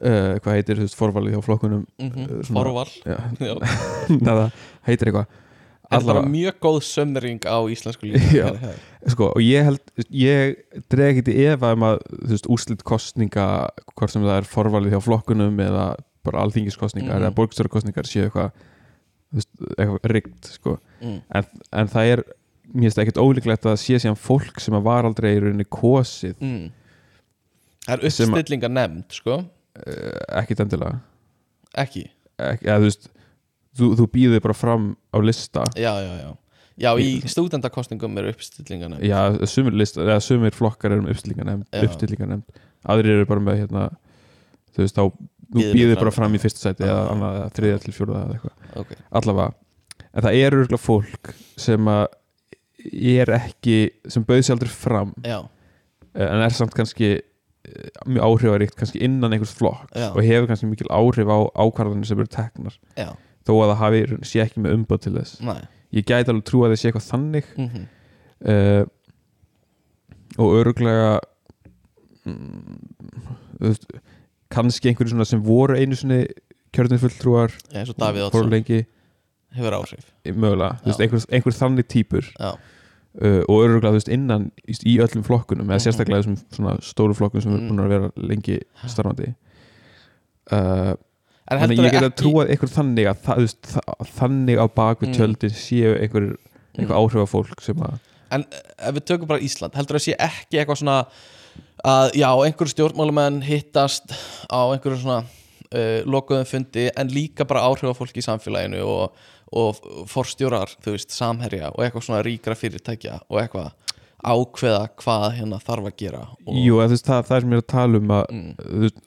uh, 0.02 0.34
hvað 0.42 0.52
heitir 0.58 0.76
þú 0.76 0.86
veist 0.88 0.98
forvalið 0.98 1.34
hjá 1.36 1.42
flokkunum 1.46 1.86
mm 1.98 2.42
svona- 2.42 2.58
forval 2.60 2.90
Já. 3.04 3.18
neða, 4.26 4.50
heitir 4.88 5.08
eitthvað 5.08 5.26
þetta 5.90 6.14
var 6.16 6.28
mjög 6.32 6.58
góð 6.64 6.78
sömring 6.88 7.44
á 7.44 7.58
íslensku 7.70 8.08
lífi 8.08 8.40
sko, 9.12 9.30
og 9.34 9.42
ég 9.44 9.66
held 9.68 10.06
ég 10.10 10.54
dreg 10.92 11.10
ekki 11.18 11.24
til 11.28 11.36
efa 11.52 11.72
um 11.76 11.84
að 11.90 12.04
úrslit 12.48 12.82
kostninga 12.86 13.46
hvort 13.94 14.10
sem 14.14 14.22
það 14.24 14.38
er 14.40 14.48
forvalið 14.48 14.94
hjá 14.96 15.02
flokkunum 15.04 15.60
eða 15.60 15.88
bara 16.24 16.40
alþingiskostningar 16.46 17.18
Mhm. 17.18 17.22
eða 17.26 17.34
borgstjórkostningar 17.36 18.08
séu 18.08 18.24
eitthvað 18.30 18.52
eitthvað 19.78 20.08
riggt 20.14 20.46
sko. 20.56 20.78
mm. 21.02 21.20
en, 21.34 21.44
en 21.72 21.88
það 21.90 22.10
er 22.14 22.22
mér 22.74 22.86
finnst 22.88 23.00
ekkert 23.02 23.18
ólíklegt 23.20 23.66
að 23.66 23.74
það 23.74 23.80
sé 23.82 23.98
síðan 24.00 24.16
fólk 24.18 24.60
sem 24.62 24.74
að 24.78 24.86
var 24.86 25.04
aldrei 25.08 25.34
í 25.36 25.40
rauninni 25.42 25.66
kosið 25.68 26.38
Mm. 26.40 26.70
Það 27.84 27.92
er 27.98 28.06
uppstillingar 28.08 28.70
nefnd 28.72 29.12
sko 29.12 29.34
uh, 29.42 30.38
ekkit 30.40 30.62
endilega 30.64 31.00
Ekki, 31.76 32.06
Ek, 32.38 32.62
eða, 32.62 32.78
þú 32.80 32.86
veist, 32.88 33.08
þú, 33.78 33.90
þú 34.00 34.08
býður 34.14 34.42
bara 34.44 34.56
fram 34.56 34.88
á 35.14 35.18
lista. 35.22 35.66
Já, 35.78 35.92
já, 36.02 36.12
já. 36.22 36.32
Já, 36.74 36.90
í 36.98 37.20
stúdendakostningum 37.30 38.16
eru 38.18 38.32
uppstillingar 38.34 38.90
nefnd 38.90 39.06
já, 39.06 39.46
sumir, 39.46 39.76
lista, 39.78 40.02
eða 40.02 40.16
sumir 40.24 40.56
flokkar 40.56 40.96
eru 40.96 41.06
Já. 41.06 41.84
uppstillingarnemnd, 41.86 42.56
aðrir 42.90 43.20
eru 43.20 43.28
bara 43.30 43.42
með 43.46 43.60
hérna, 43.62 43.84
þú 44.74 44.82
veist, 44.82 44.96
þá 44.98 45.04
þú 45.54 45.66
fram. 45.68 45.94
bara 46.00 46.14
fram. 46.16 46.34
í 46.34 46.40
fyrsta 46.42 46.64
sæti 46.64 46.86
eða 46.88 47.04
annað, 47.12 47.36
eða 47.38 47.52
þriðja 47.58 47.82
til 47.84 47.94
fjórða 47.94 48.22
eða 48.24 48.34
eitthvað. 48.34 48.80
Ok, 48.82 48.90
allavega, 49.20 49.54
en 50.10 50.26
það 50.26 50.38
eru 50.40 50.60
örgulega 50.64 50.82
fólk 50.82 51.30
sem 51.62 51.90
að 51.94 52.04
er 53.14 53.32
ekki, 53.38 53.76
sem 54.10 54.26
bauð 54.26 54.42
sér 54.42 54.56
aldrei 54.56 54.72
fram. 54.74 55.14
Já, 55.22 55.38
en 56.14 56.42
er 56.42 56.56
samt 56.58 56.74
kannski 56.74 57.12
eh, 57.14 58.02
mjög 58.06 58.26
áhrifaríkt 58.26 58.74
kannski 58.78 59.02
innan 59.06 59.32
einhvers 59.34 59.54
flokk 59.54 59.94
Já. 59.94 60.10
og 60.10 60.20
hefur 60.26 60.50
kannski 60.50 60.68
mikil 60.70 60.90
áhrif 60.90 61.30
á 61.30 61.38
ákvarðanir 61.54 62.10
sem 62.10 62.18
eru 62.18 62.34
teknar. 62.34 62.76
Já, 62.98 63.14
þó 63.44 63.52
að 63.60 63.70
það 63.72 63.80
hafi, 63.82 64.02
sé 64.30 64.40
ekki 64.44 64.60
með 64.64 64.76
umbóð 64.78 65.00
til 65.06 65.14
þess. 65.18 65.40
Næ 65.44 65.54
ég 65.94 66.02
gæti 66.08 66.32
alveg 66.32 66.44
trú 66.48 66.64
að 66.66 66.72
það 66.72 66.80
sé 66.80 66.88
eitthvað 66.90 67.10
þannig. 67.12 67.50
Mm 67.56 67.68
uh, 68.50 68.84
og 70.34 70.50
öruglega 70.58 71.20
mm, 72.26 72.78
veist, 73.62 73.84
kannski 74.50 74.90
einhverju 74.90 75.12
svona 75.12 75.26
sem 75.28 75.42
voru 75.46 75.76
einu 75.78 75.94
sinni 75.98 76.24
kjörnumfulltrúar 76.74 77.54
eins 77.74 77.92
og 77.92 77.98
Davíð 78.02 78.26
lengi, 78.50 78.80
hefur 79.54 79.76
veist, 80.84 80.98
Já. 80.98 81.04
einhver, 81.06 81.26
einhver 81.38 81.54
þannig 81.60 81.86
típur 81.94 82.26
Já, 82.34 82.50
uh, 82.50 83.42
og 83.46 83.62
öruglega 83.62 83.94
veist 83.94 84.10
innan 84.10 84.50
í, 84.66 84.74
öllum 84.98 85.22
flokkunum 85.22 85.70
eða 85.70 85.78
Mhm. 85.78 85.84
sérstaklega 85.86 86.22
þessum 86.24 86.36
svona 86.58 86.76
stóru 86.82 87.14
flokkum 87.14 87.40
sem 87.44 87.54
er 87.54 87.62
búin 87.68 87.84
að 87.84 87.88
vera 87.94 88.10
lengi 88.16 88.58
starfandi. 88.90 89.34
Uh, 90.50 90.94
en 90.94 90.98
Þannig 91.50 91.80
ég 91.84 91.92
get 91.92 92.06
að 92.08 92.16
trúa 92.22 92.46
einhver 92.48 92.70
þannig 92.72 93.08
að 93.10 93.22
það, 93.26 93.54
það, 93.74 94.08
þannig 94.16 94.60
á 94.60 94.66
bakvið 94.80 95.08
Mm. 95.10 95.14
tjöldin 95.18 95.54
séu 95.60 95.94
einhver, 96.00 96.28
einhver 96.78 96.96
Mm. 96.96 97.00
áhrif 97.02 97.30
fólk 97.34 97.60
sem 97.62 97.76
að 97.84 97.98
En 98.32 98.44
eh, 98.50 98.88
ef 98.88 98.94
við 98.96 99.04
tökum 99.04 99.28
bara 99.28 99.40
Ísland, 99.44 99.74
heldur 99.76 99.96
að 100.00 100.06
sé 100.08 100.16
ekki 100.18 100.58
eitthvað 100.58 100.80
svona 100.80 101.06
að 101.84 102.14
já, 102.16 102.30
einhverjum 102.32 102.72
stjórnmálamenn 102.72 103.42
hittast 103.44 104.10
á 104.50 104.72
einhverjum 104.72 105.02
svona 105.02 105.18
uh, 105.74 106.00
lokuðum 106.08 106.46
fundi 106.48 106.88
en 106.96 107.08
líka 107.12 107.44
bara 107.46 107.66
áhrifafólk 107.68 108.16
í 108.16 108.24
samfélaginu 108.24 108.80
og, 108.88 109.12
og 109.52 109.82
forstjórar, 110.10 110.72
þú 110.82 110.96
veist, 110.96 111.12
samherja 111.14 111.70
og 111.74 111.84
eitthvað 111.84 112.06
svona 112.08 112.22
ríkra 112.24 112.56
fyrirtækja 112.58 113.20
og 113.28 113.42
eitthvað 113.42 113.72
ákveða 114.24 114.88
hvað 115.02 115.26
hérna 115.36 115.60
þarf 115.60 115.90
að 115.90 115.96
gera 116.00 116.22
og, 116.32 116.54
Jú, 116.56 116.78
þú 116.80 116.88
veist, 116.94 117.06
það, 117.06 117.26
það 117.28 117.36
er 117.36 117.44
sem 117.44 117.52
ég 117.54 117.60
er 117.60 117.64
að 117.66 117.72
tala 117.74 118.00
um 118.00 118.14
að 118.16 118.24
mm, 118.32 118.50
þú 118.64 118.82
veist, 118.86 119.02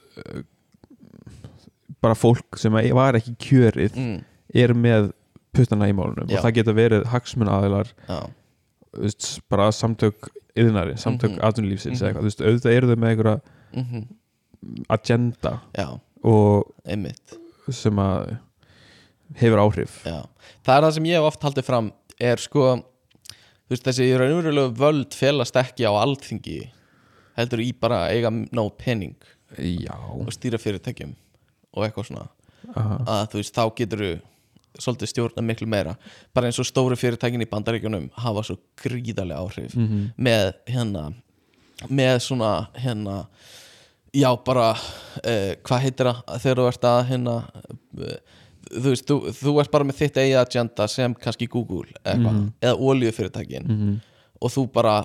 bara 2.02 2.16
fólk 2.16 2.58
sem 2.62 2.72
var 2.96 3.18
ekki 3.20 3.36
kjörið 3.48 3.96
mm, 3.98 4.18
er 4.56 4.74
með 4.78 5.12
puttana 5.58 5.88
í 5.90 5.96
málunum 5.98 6.28
Já. 6.30 6.38
og 6.38 6.44
það 6.46 6.56
geta 6.60 6.74
verið 6.78 7.06
hagsmun 7.12 7.50
aðilar 7.50 7.90
bara 9.50 9.70
samtök 9.76 10.30
yðnari, 10.58 10.96
samtök 10.98 11.38
atvinnulífsins 11.46 12.00
Mhm. 12.02 12.02
eða 12.02 12.10
eitthvað, 12.10 12.24
þú 12.24 12.30
veist, 12.30 12.42
auðvitað 12.48 12.78
eru 12.78 12.88
þau 12.88 13.00
með 13.04 13.10
einhverja 13.12 13.42
mm 13.78 14.08
agenda 14.90 15.52
já, 15.78 16.00
og 16.26 16.72
einmitt. 16.86 17.36
sem 17.70 17.94
að 18.02 18.38
hefur 19.38 19.60
áhrif. 19.62 20.00
Já, 20.04 20.26
það 20.66 20.78
er 20.78 20.82
það 20.88 20.94
sem 20.96 21.04
ég 21.06 21.14
hef 21.20 21.28
oft 21.28 21.42
haldið 21.46 21.64
fram 21.68 21.92
er 22.20 22.38
sko 22.42 22.64
veist, 23.70 23.84
þessi 23.86 24.08
raunverulegu 24.18 24.74
völd 24.80 25.14
felast 25.14 25.56
ekki 25.62 25.86
á 25.86 25.94
alþingi 25.94 26.72
heldur 27.38 27.60
í 27.62 27.70
bara 27.80 28.08
eiga 28.10 28.32
nóg 28.32 28.74
pening 28.82 29.16
Já, 29.60 29.94
og 29.94 30.28
stýra 30.34 30.58
fyrirtækjum 30.60 31.14
og 31.78 31.86
eitthvað 31.86 32.10
svona 32.10 32.26
aha, 32.74 32.98
að 33.06 33.30
þú 33.34 33.42
veist, 33.42 33.54
þá 33.58 33.64
getur 33.78 34.04
þú 34.04 34.12
svolítið 34.78 35.10
stjórna 35.10 35.42
miklu 35.46 35.66
meira 35.70 35.96
bara 36.38 36.50
eins 36.50 36.60
og 36.62 36.68
stóru 36.70 36.98
fyrirtækin 37.00 37.42
í 37.42 37.48
bandaríkjunum 37.50 38.10
hafa 38.22 38.44
svo 38.46 38.58
gríðarlega 38.82 39.40
áhrif 39.46 39.78
mhm, 39.78 40.04
með 40.18 40.52
hérna 40.70 41.06
með 41.90 42.20
svona 42.26 42.52
hérna 42.78 43.16
já 44.18 44.30
bara 44.46 44.72
uh, 44.74 45.54
hvað 45.66 45.82
heitir 45.86 46.10
það 46.12 46.44
þegar 46.44 46.62
þú 46.62 46.68
ert 46.72 46.86
að 46.92 47.00
hérna 47.12 47.34
uh, 47.48 48.14
þú 48.68 48.86
veist, 48.92 49.08
þú, 49.10 49.18
þú 49.40 49.56
ert 49.64 49.74
bara 49.74 49.88
með 49.88 50.00
þitt 50.04 50.18
eigi 50.22 50.38
agenda 50.42 50.88
sem 50.92 51.14
kannski 51.24 51.48
Google 51.50 51.88
eitthvað, 52.04 52.34
Mhm. 52.38 52.48
eða 52.62 52.80
olíufyrirtækin 52.92 53.68
mhm, 53.72 53.94
og 54.42 54.52
þú 54.54 54.64
bara, 54.74 54.96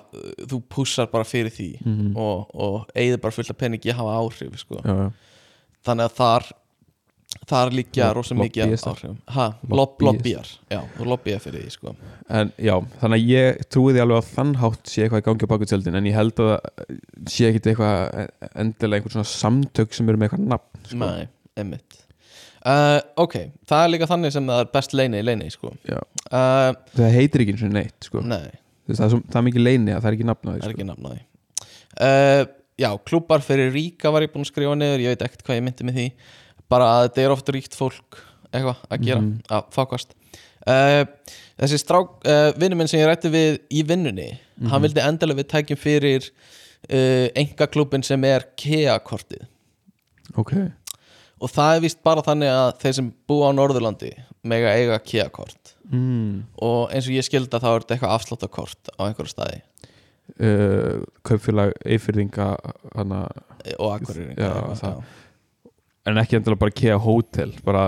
þú 0.50 0.58
pussar 0.68 1.06
bara 1.12 1.24
fyrir 1.24 1.52
því 1.54 1.68
mhm. 1.80 2.16
og, 2.16 2.50
og 2.52 2.90
eigið 2.94 3.20
bara 3.22 3.32
fullt 3.38 3.52
af 3.54 3.56
peningi 3.60 3.88
að 3.92 4.00
hafa 4.02 4.16
áhrif 4.20 4.58
sko. 4.60 4.80
Já, 4.84 4.96
já, 4.98 5.06
þannig 5.88 6.10
að 6.10 6.18
þar 6.18 6.50
þar 7.48 7.72
líkja 7.74 8.08
rosa 8.16 8.36
mikið 8.38 8.74
áhrifum 8.78 9.16
lobbyjar, 9.72 10.48
já, 10.72 10.78
þú 10.96 11.06
lobbyjar 11.10 11.42
fyrir 11.42 11.64
því 11.64 11.72
sko. 11.74 11.94
En 12.32 12.52
já, 12.60 12.74
þannig 13.00 13.18
að 13.24 13.32
ég 13.32 13.64
trúi 13.72 13.94
því 13.96 14.02
alveg 14.04 14.20
að 14.20 14.30
þann 14.36 14.52
hátt 14.62 14.92
sé 14.92 15.04
eitthvað 15.04 15.22
í 15.22 15.26
gangi 15.28 15.48
á 15.48 15.52
baku 15.52 15.68
tjöldin 15.70 15.98
en 15.98 16.08
ég 16.08 16.16
held 16.16 16.42
að 16.44 16.52
sé 17.32 17.48
ekkit 17.50 17.68
eitthvað 17.72 18.30
endilega 18.64 19.00
einhvern 19.00 19.16
svona 19.16 19.32
samtök 19.32 19.96
sem 19.96 20.08
eru 20.12 20.20
með 20.20 20.28
eitthvað 20.30 20.46
nafn 20.54 20.86
sko. 20.88 21.00
Nei, 21.02 21.28
einmitt 21.60 21.98
uh, 22.62 23.00
Ok, 23.24 23.36
það 23.68 23.84
er 23.84 23.92
líka 23.96 24.10
þannig 24.12 24.34
sem 24.36 24.48
það 24.52 24.64
er 24.64 24.72
best 24.78 24.96
leini 24.96 25.20
í 25.22 25.26
leini 25.26 25.50
sko. 25.52 25.74
Uh, 25.90 26.72
Það 26.94 27.14
heitir 27.18 27.44
ekki 27.44 27.56
eins 27.56 27.66
og 27.68 27.74
neitt 27.76 28.08
sko. 28.08 28.24
Nei, 28.24 28.50
það, 28.88 29.06
er 29.08 29.14
svo, 29.16 29.22
það 29.28 29.40
er 29.42 29.46
mikið 29.50 29.66
leini 29.68 29.96
að 29.96 30.02
það 30.04 30.10
er 30.12 30.18
ekki 30.20 30.28
nafn 30.30 30.48
á 30.48 30.52
því 30.52 30.58
það 30.58 30.66
er 30.68 30.68
sko. 30.70 30.76
ekki 30.78 30.90
nafnaði 30.92 31.24
uh, 32.06 32.44
Já, 32.80 32.88
klúbar 33.06 33.42
fyrir 33.44 33.68
ríka 33.74 34.10
var 34.10 34.24
ég 34.24 34.30
búinn 34.32 34.46
að 34.46 34.48
skrifa 34.48 34.76
niður 34.78 35.02
Ég 35.04 35.12
veit 35.12 35.24
ekkert 35.26 35.42
hvað 35.46 35.58
ég 35.58 35.66
myndi 35.66 35.84
með 35.86 35.98
því 35.98 36.06
Bara 36.72 36.88
að 36.96 37.06
þetta 37.08 37.24
er 37.26 37.34
oft 37.36 37.52
ríkt 37.54 37.76
fólk 37.78 38.18
eitthvað 38.52 38.82
að 38.92 39.06
gera, 39.06 39.20
Mhm. 39.20 39.38
að 39.48 39.70
fákast 39.76 40.12
uh, 40.66 41.04
Þessi 41.62 41.78
strák 41.82 42.12
uh, 42.26 42.50
vinnu 42.58 42.76
minn 42.80 42.88
sem 42.90 43.00
ég 43.02 43.08
rætti 43.10 43.30
við 43.32 43.58
í 43.70 43.84
vinnunni 43.86 44.30
Hann 44.62 44.78
Mhm. 44.78 44.82
vildi 44.88 45.02
endilega 45.04 45.40
við 45.42 45.48
tækjum 45.52 45.78
fyrir 45.80 46.28
uh, 46.90 47.26
engaklúbin 47.38 48.04
sem 48.06 48.24
er 48.28 48.46
KEA-kortið 48.56 49.46
Ok, 50.38 50.52
og 51.42 51.50
það 51.50 51.76
er 51.76 51.80
vist 51.84 51.98
bara 52.06 52.22
þannig 52.24 52.48
að 52.48 52.68
þeir 52.80 52.94
sem 52.98 53.08
búa 53.28 53.50
á 53.50 53.56
Norðurlandi 53.56 54.12
mega 54.48 54.70
eiga 54.78 54.96
KEA-kort 55.02 55.74
mm. 55.92 56.42
og 56.62 56.90
eins 56.94 57.08
og 57.10 57.16
ég 57.18 57.26
skilda 57.26 57.60
þá 57.60 57.66
er 57.74 57.82
þetta 57.84 57.96
eitthvað 57.98 58.14
afsláttakort 58.16 58.92
á 58.96 59.00
einhverju 59.08 59.32
staði 59.34 59.58
uh, 60.40 61.02
Kaupfélag 61.26 61.74
Eifyrðinga 61.84 62.48
hana, 62.96 63.20
og 63.78 63.90
akkurir 63.98 64.32
Já, 64.38 64.52
það- 64.80 65.02
en 66.06 66.18
ekki 66.22 66.38
endilega 66.38 66.60
bara 66.64 66.74
KEA 66.82 66.96
Hotel 67.02 67.52
bara, 67.66 67.84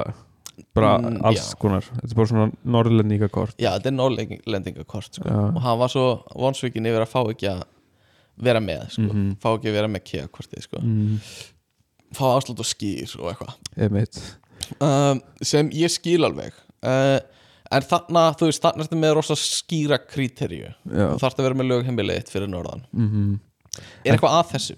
bara 0.74 0.92
Mm, 1.02 1.20
alls 1.26 1.48
já. 1.50 1.58
konar 1.58 1.82
þetta 1.88 2.10
er 2.12 2.18
bara 2.20 2.30
svona 2.30 2.46
norðlendingakort 2.76 3.56
Já, 3.58 3.72
þetta 3.76 3.90
er 3.90 3.96
Norrlendingakort 3.98 5.14
sko. 5.18 5.28
Og 5.28 5.60
hann 5.64 5.78
var 5.80 5.88
svo 5.92 6.04
vonsvikin 6.38 6.86
yfir 6.86 7.02
að 7.04 7.10
fá 7.10 7.20
ekki 7.32 7.48
að 7.50 7.64
vera 8.44 8.60
með 8.62 8.88
sko. 8.90 9.02
Mhm. 9.08 9.36
fá 9.42 9.48
ekki 9.56 9.70
að 9.70 9.76
vera 9.78 9.88
með 9.90 10.04
KEA-kortið 10.10 10.62
sko. 10.68 10.80
mm. 10.82 11.18
fá 12.14 12.24
afslátt 12.36 12.60
og 12.62 12.66
skýr 12.70 13.16
og 13.20 13.30
eitthvað 13.32 14.20
um, 14.80 15.20
sem 15.42 15.70
ég 15.74 15.90
skil 15.90 16.22
alveg 16.24 16.52
uh, 16.86 17.18
en 17.74 17.82
þarna, 17.82 18.28
þú 18.38 18.46
veist, 18.50 18.62
þarna 18.62 18.84
ertu 18.86 18.98
með 19.00 19.14
rosa 19.18 19.34
skýra 19.38 19.98
kríterju 19.98 20.68
Já. 20.70 21.08
þú 21.14 21.18
þarft 21.24 21.40
að 21.40 21.48
vera 21.48 21.58
með 21.58 21.70
lögheimilið 21.72 22.30
fyrir 22.30 22.50
norðan 22.52 22.84
Mm 22.94 23.40
er 24.06 24.14
eitthvað 24.14 24.36
að 24.38 24.50
þessu? 24.54 24.76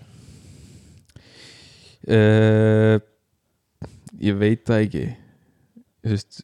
uh, 2.09 2.97
ég 4.21 4.39
veit 4.39 4.65
það 4.69 4.83
ekki. 4.87 5.05
Veist, 6.07 6.43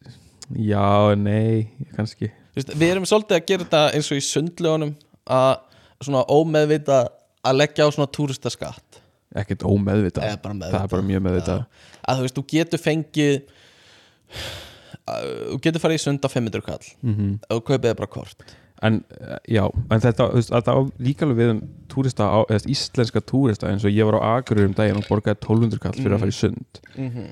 já, 0.59 1.15
nei 1.15 1.69
kannski. 1.95 2.31
Veist, 2.55 2.73
við 2.75 2.89
erum 2.91 3.05
svolítið 3.09 3.37
að 3.39 3.45
gera 3.47 3.63
þetta 3.63 3.83
eins 3.95 4.11
og 4.11 4.17
í 4.19 4.25
sundlögunum 4.27 4.95
að 5.31 5.53
svona 6.03 6.25
ómeðvita 6.29 6.97
að 7.43 7.55
leggja 7.57 7.87
á 7.87 7.89
svona 7.95 8.11
túristaskatt. 8.11 8.99
Ekkert 9.33 9.63
bara 9.63 9.77
meðvita 9.87 10.21
það 10.21 10.83
er 10.83 10.91
bara 10.91 11.01
mjög 11.07 11.21
meðvitað. 11.25 11.63
Já. 11.63 12.01
að 12.07 12.17
þú 12.19 12.21
veist, 12.27 12.35
þú 12.37 12.43
getur 12.53 12.79
fengið 12.83 13.37
að, 15.09 15.29
þú 15.53 15.61
getur 15.63 15.83
farið 15.83 15.99
í 15.99 16.03
sund 16.03 16.27
á 16.27 16.29
500 16.29 16.65
kall 16.67 16.83
mm 17.01 17.15
ef 17.47 17.55
þú 17.57 17.63
kaupið 17.71 17.95
bara 18.01 18.11
kort. 18.11 18.45
En 18.83 18.97
já, 19.47 19.63
en 19.89 20.01
þetta 20.03 20.25
að 20.27 20.67
á 20.67 20.75
líka 20.99 21.23
alveg 21.25 21.37
við 21.39 21.51
um 21.53 21.61
túrista 21.87 22.27
eða 22.51 22.67
íslenska 22.67 23.21
túrista 23.23 23.69
eins 23.71 23.85
og 23.87 23.91
ég 23.95 24.03
var 24.05 24.19
á 24.19 24.37
Akureyri 24.37 24.67
um 24.67 24.73
daginn 24.75 24.99
og 24.99 25.07
borgaði 25.07 25.39
1200 25.39 25.79
kall 25.79 25.93
fyrir 25.95 26.11
Mhm. 26.11 26.15
að 26.17 26.19
fara 26.19 26.33
í 26.35 26.39
sund. 26.41 26.81
Mm 26.97 27.09
-hmm. 27.09 27.29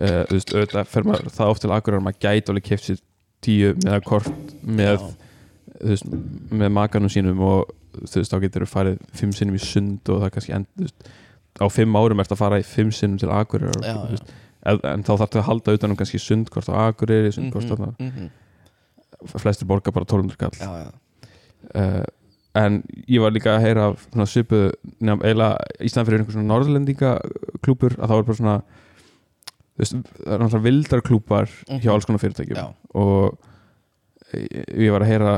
Uh, 0.00 0.22
þú 0.28 0.36
veist, 0.38 0.54
auðvitað 0.54 0.90
fer 0.94 1.06
maður 1.08 1.32
það 1.36 1.52
oft 1.54 1.64
til 1.64 1.70
að 1.70 2.04
maður 2.06 2.20
gæti 2.26 2.52
alveg 2.52 2.68
keft 2.70 2.88
sér 2.88 3.00
tíu 3.44 3.72
með 3.84 4.02
kort 4.08 4.54
með, 4.62 5.06
þú 5.80 5.92
veist, 5.94 6.10
með 6.60 6.74
makanum 6.76 7.12
sínum 7.12 7.40
og 7.46 7.72
þú 8.04 8.20
veist, 8.20 8.32
þá 8.34 8.38
getur 8.44 8.66
þú 8.66 8.70
farið 8.74 9.00
fimm 9.16 9.32
sinnum 9.36 9.56
í 9.58 9.62
sund 9.64 10.12
og 10.12 10.22
það 10.24 10.34
kannski 10.36 10.54
end, 10.58 10.68
veist, 10.80 11.10
á 11.60 11.66
fimm 11.72 11.96
árum 11.98 12.22
ert 12.22 12.34
að 12.34 12.42
fara 12.42 12.60
í 12.60 12.66
fimm 12.66 12.92
sinnum 12.94 13.18
til 13.20 13.30
og, 13.72 13.80
Já, 13.84 13.94
já. 13.94 14.04
veist, 14.12 14.34
en, 14.70 15.04
þá 15.06 15.12
þarftu 15.16 15.40
að 15.40 15.48
halda 15.48 15.74
utan 15.78 15.94
um 15.94 15.98
kannski 15.98 16.20
sundkort 16.22 16.68
á 16.68 16.74
Akureyri, 16.90 17.32
sundkort 17.34 17.68
mm 17.70 17.96
Mhm, 17.98 18.28
mhm. 18.28 18.30
flestir 19.40 19.66
borga 19.68 19.92
bara 19.92 20.04
1200 20.06 20.36
kall. 20.40 20.56
Já, 20.60 20.84
já, 20.84 20.90
uh, 21.74 22.04
en 22.60 22.82
ég 23.06 23.20
var 23.22 23.30
líka 23.34 23.52
að 23.56 23.64
heyra 23.66 23.88
af 23.92 24.06
svona 24.10 24.26
svipu 24.26 24.60
nefn, 25.00 25.22
eiginlega 25.22 25.58
í 25.80 25.90
staðan 25.90 26.06
fyrir 26.08 26.22
einhver 26.22 26.34
svona 26.34 26.48
norðlendinga 26.50 27.10
klúpur 27.62 27.94
að 27.98 28.10
þá 28.10 28.14
er 28.16 28.24
bara 28.26 28.38
svona 28.40 28.54
veist, 29.80 29.96
það 30.20 30.34
er 30.34 30.42
náttúrulega 30.44 30.66
vildar 30.68 31.02
klúpar 31.06 31.48
Mhm. 31.68 31.80
hjá 31.84 31.92
alls 31.94 32.06
konar 32.08 32.22
fyrirtækjum 32.22 32.56
já. 32.60 32.74
og 32.94 33.38
ég, 34.34 34.90
var 34.92 35.02
að 35.02 35.10
heyra 35.10 35.32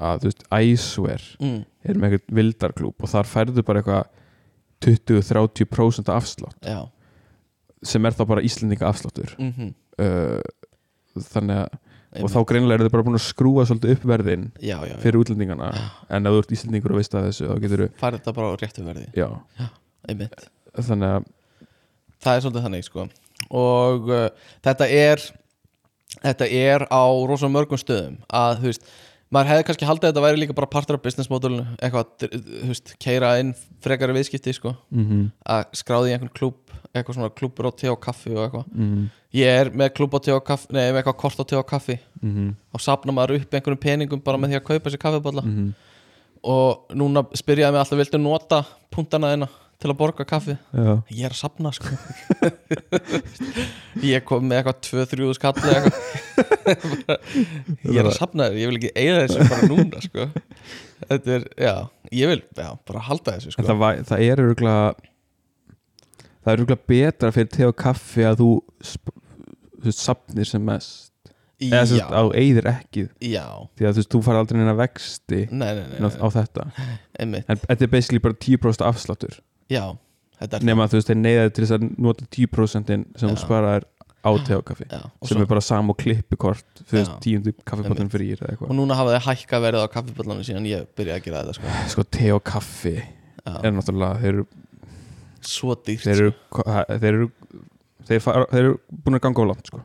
að 0.00 0.22
þú 0.22 0.30
veist, 0.30 0.44
Icewear 0.50 1.22
Mm. 1.40 1.64
er 1.84 1.94
með 2.00 2.12
eitthvað 2.16 2.34
vildar 2.40 2.72
klúb 2.72 2.94
og 3.04 3.08
þar 3.12 3.28
færðu 3.28 3.64
bara 3.64 3.82
eitthvað 3.82 4.04
20-30% 4.80 6.08
afslátt 6.12 6.56
já. 6.64 6.88
sem 7.82 8.04
er 8.06 8.12
þá 8.16 8.24
bara 8.28 8.42
Íslendinga 8.44 8.88
afsláttur 8.88 9.34
mhm, 9.38 9.70
uh, 9.98 10.40
þannig 11.16 11.56
að 11.64 11.78
og 12.10 12.16
einmitt. 12.18 12.32
þá 12.34 12.40
greinilega 12.50 12.74
eru 12.80 12.88
þau 12.88 12.92
bara 12.96 13.04
búin 13.06 13.18
að 13.18 13.26
skrúa 13.28 13.64
svolítið 13.68 13.92
upp 13.94 14.04
verðin 14.10 14.46
já, 14.58 14.76
já, 14.82 14.88
já. 14.90 14.96
fyrir 15.04 15.20
útlendingana 15.20 15.68
en 16.10 16.26
ef 16.26 16.32
þú 16.34 16.40
ert 16.42 16.54
Íslendingur 16.56 16.94
og 16.94 16.98
veist 17.00 17.14
að 17.14 17.28
þessu 17.28 17.48
þá 17.50 17.60
getur 17.64 17.82
þú, 17.84 17.88
farið 18.00 18.20
þetta 18.22 18.34
bara 18.34 18.48
á 18.50 18.54
réttu 18.60 18.84
verði 18.88 19.06
þannig 20.80 21.12
að 21.12 21.28
það 22.20 22.34
er 22.36 22.42
svolítið 22.44 22.64
þannig 22.66 22.84
sko 22.88 23.06
og 23.48 24.10
uh, 24.10 24.26
þetta 24.64 24.88
er 24.88 25.22
þetta 26.20 26.48
er 26.50 26.86
á 26.90 27.04
rosa 27.28 27.48
mörgum 27.48 27.80
stöðum 27.80 28.18
að 28.26 28.58
þú 28.60 28.72
veist 28.72 28.90
maður 29.30 29.50
hefði 29.52 29.66
kannski 29.68 29.88
haldið 29.88 30.08
að 30.08 30.12
þetta 30.12 30.24
væri 30.24 30.40
líka 30.42 30.56
bara 30.58 30.70
partur 30.70 30.98
af 30.98 31.04
business 31.04 31.30
modelinu 31.30 31.62
eitthvað, 31.78 32.10
þú 32.34 32.70
veist, 32.72 32.94
keira 33.02 33.36
inn 33.42 33.52
frekari 33.84 34.16
viðskipti 34.16 34.54
sko. 34.56 34.74
Mm 34.90 35.04
-hmm, 35.06 35.28
að 35.54 35.76
skráði 35.78 36.10
í 36.10 36.14
einhvern 36.16 36.34
klúb 36.34 36.74
eitthvað 36.90 37.14
svona 37.14 37.30
klúbur 37.30 37.70
á 37.70 37.72
te 37.76 37.90
og 37.90 38.00
kaffi 38.02 38.34
og 38.34 38.44
eitthvað. 38.44 38.66
Mm 38.74 39.08
ég 39.30 39.46
er 39.46 39.70
með 39.70 39.92
klúb 39.94 40.10
á 40.10 40.18
te 40.18 40.32
og 40.34 40.42
kaffi 40.42 40.72
nei, 40.74 40.90
með 40.90 40.96
eitthvað 40.98 41.16
kort 41.22 41.38
á 41.38 41.44
te 41.46 41.56
og 41.56 41.66
kaffi. 41.66 41.98
-hmm, 42.22 42.54
og 42.74 42.80
sapna 42.80 43.12
maður 43.12 43.36
upp 43.38 43.54
einhverjum 43.54 43.78
peningum 43.78 44.20
bara 44.20 44.38
með 44.38 44.48
því 44.50 44.56
að 44.56 44.66
kaupa 44.66 44.90
sér 44.90 44.98
kaffiballa 44.98 45.42
mm 45.42 45.74
og 46.42 46.94
núna 46.96 47.24
spyrjaði 47.36 47.74
mig 47.74 47.82
alltaf 47.82 47.98
viltu 48.00 48.18
nota 48.18 48.64
punktana 48.90 49.34
þeina 49.34 49.48
til 49.80 49.90
að 49.90 49.96
borga 49.96 50.26
kaffi. 50.28 50.56
Já, 50.76 50.90
ég 51.08 51.26
er 51.28 51.34
að 51.34 51.40
sapna 51.40 51.72
sko. 51.72 51.94
Ég 54.04 54.24
kom 54.28 54.44
með 54.48 54.60
eitthvað 54.60 54.80
2-3 54.86 55.30
skall 55.36 55.54
ég 57.90 57.98
er 58.00 58.06
að 58.06 58.16
sapna 58.16 58.48
þér, 58.48 58.58
ég 58.60 58.70
vil 58.70 58.78
ekki 58.78 58.92
eiga 58.94 59.22
þessu 59.24 59.46
bara 59.50 59.68
núna 59.70 60.02
sko. 60.04 60.26
Þetta 61.10 61.34
er, 61.36 61.46
já, 61.58 61.74
ég 62.14 62.32
vil 62.32 62.40
já, 62.44 62.68
bara 62.88 63.04
halda 63.08 63.36
þessu 63.36 63.50
en 63.50 63.56
sko 63.56 63.66
það, 63.66 63.80
var, 63.82 64.02
það 64.10 64.24
er 64.26 64.42
örgulega 64.44 64.84
það 66.40 66.52
er 66.52 66.62
örgulega 66.62 66.90
betra 66.92 67.32
fyrir 67.34 67.52
te 67.56 67.68
og 67.68 67.76
kaffi 67.80 68.26
að 68.28 68.42
þú 68.42 68.50
þú 69.80 69.88
veist, 69.88 70.04
sapnir 70.04 70.48
sem 70.48 70.64
mest. 70.64 71.08
Eða 71.60 71.82
sem 71.90 71.98
já, 71.98 72.04
sagt, 72.06 72.16
að 72.16 72.26
þú 72.28 72.32
eigðir 72.40 72.70
ekki. 72.70 73.02
Já, 73.26 73.46
því 73.76 73.88
að 73.88 73.92
þú 73.92 74.00
veist, 74.00 74.12
þú 74.14 74.22
fara 74.24 74.42
aldrei 74.44 74.60
neina 74.60 74.76
vexti 74.78 75.42
nei, 75.50 75.70
nei, 75.76 75.84
nei, 75.92 76.00
á, 76.00 76.08
á 76.08 76.26
þetta. 76.38 76.66
En 77.20 77.36
þetta 77.44 77.80
er 77.84 77.92
basically 77.92 78.22
bara 78.24 78.38
10% 78.40 78.86
afsláttur 78.86 79.40
já 79.70 79.84
þetta 80.40 80.58
er 80.60 80.68
nema 80.70 80.86
að 80.86 80.92
þú 80.92 81.00
veist, 81.00 81.10
þeir 81.10 81.20
neyðaði 81.20 81.54
til 81.54 81.64
þess 81.64 81.76
að 81.76 81.88
nota 82.06 82.28
10% 82.36 82.92
sem 83.20 83.32
þú 83.32 83.40
sparaðir 83.40 83.88
á 84.20 84.30
te 84.44 84.56
og 84.56 84.64
kaffi 84.68 84.84
já, 84.84 85.00
og, 85.00 85.28
sem 85.28 85.34
svo, 85.36 85.44
er 85.44 85.48
bara 85.48 85.62
sam 85.64 85.92
og 85.92 85.96
klippikort 86.00 86.82
veist, 86.90 87.08
Já. 87.08 87.16
tíundu 87.24 87.54
Einmitt. 87.56 88.12
fyrir 88.12 88.42
og 88.60 88.72
núna 88.76 88.96
hafa 88.98 89.14
þið 89.16 89.26
hækka 89.28 89.60
verið 89.64 89.84
á 89.84 89.88
kaffiballanu 89.94 90.44
síðan 90.44 90.68
ég 90.68 90.88
byrjaði 90.96 91.20
að 91.20 91.24
gera 91.24 91.42
þetta 91.44 91.56
sko. 91.56 91.76
Sko, 91.94 92.04
te 92.18 92.32
og 92.34 92.42
kaffi 92.44 92.96
já, 93.00 93.54
er 93.62 93.72
náttúrulega 93.72 94.20
þeir 94.20 94.32
eru, 94.34 94.46
svo 95.40 95.76
dýrt. 95.76 96.04
þeir 96.04 96.24
eru, 96.26 96.34
þeir 96.90 97.08
eru 97.14 97.30
þeir, 98.10 98.24
fara, 98.26 98.44
þeir 98.52 98.64
eru 98.66 98.74
búin 98.92 99.16
að 99.16 99.24
ganga 99.24 99.46
á 99.46 99.50
land 99.52 99.70
sko. 99.72 99.80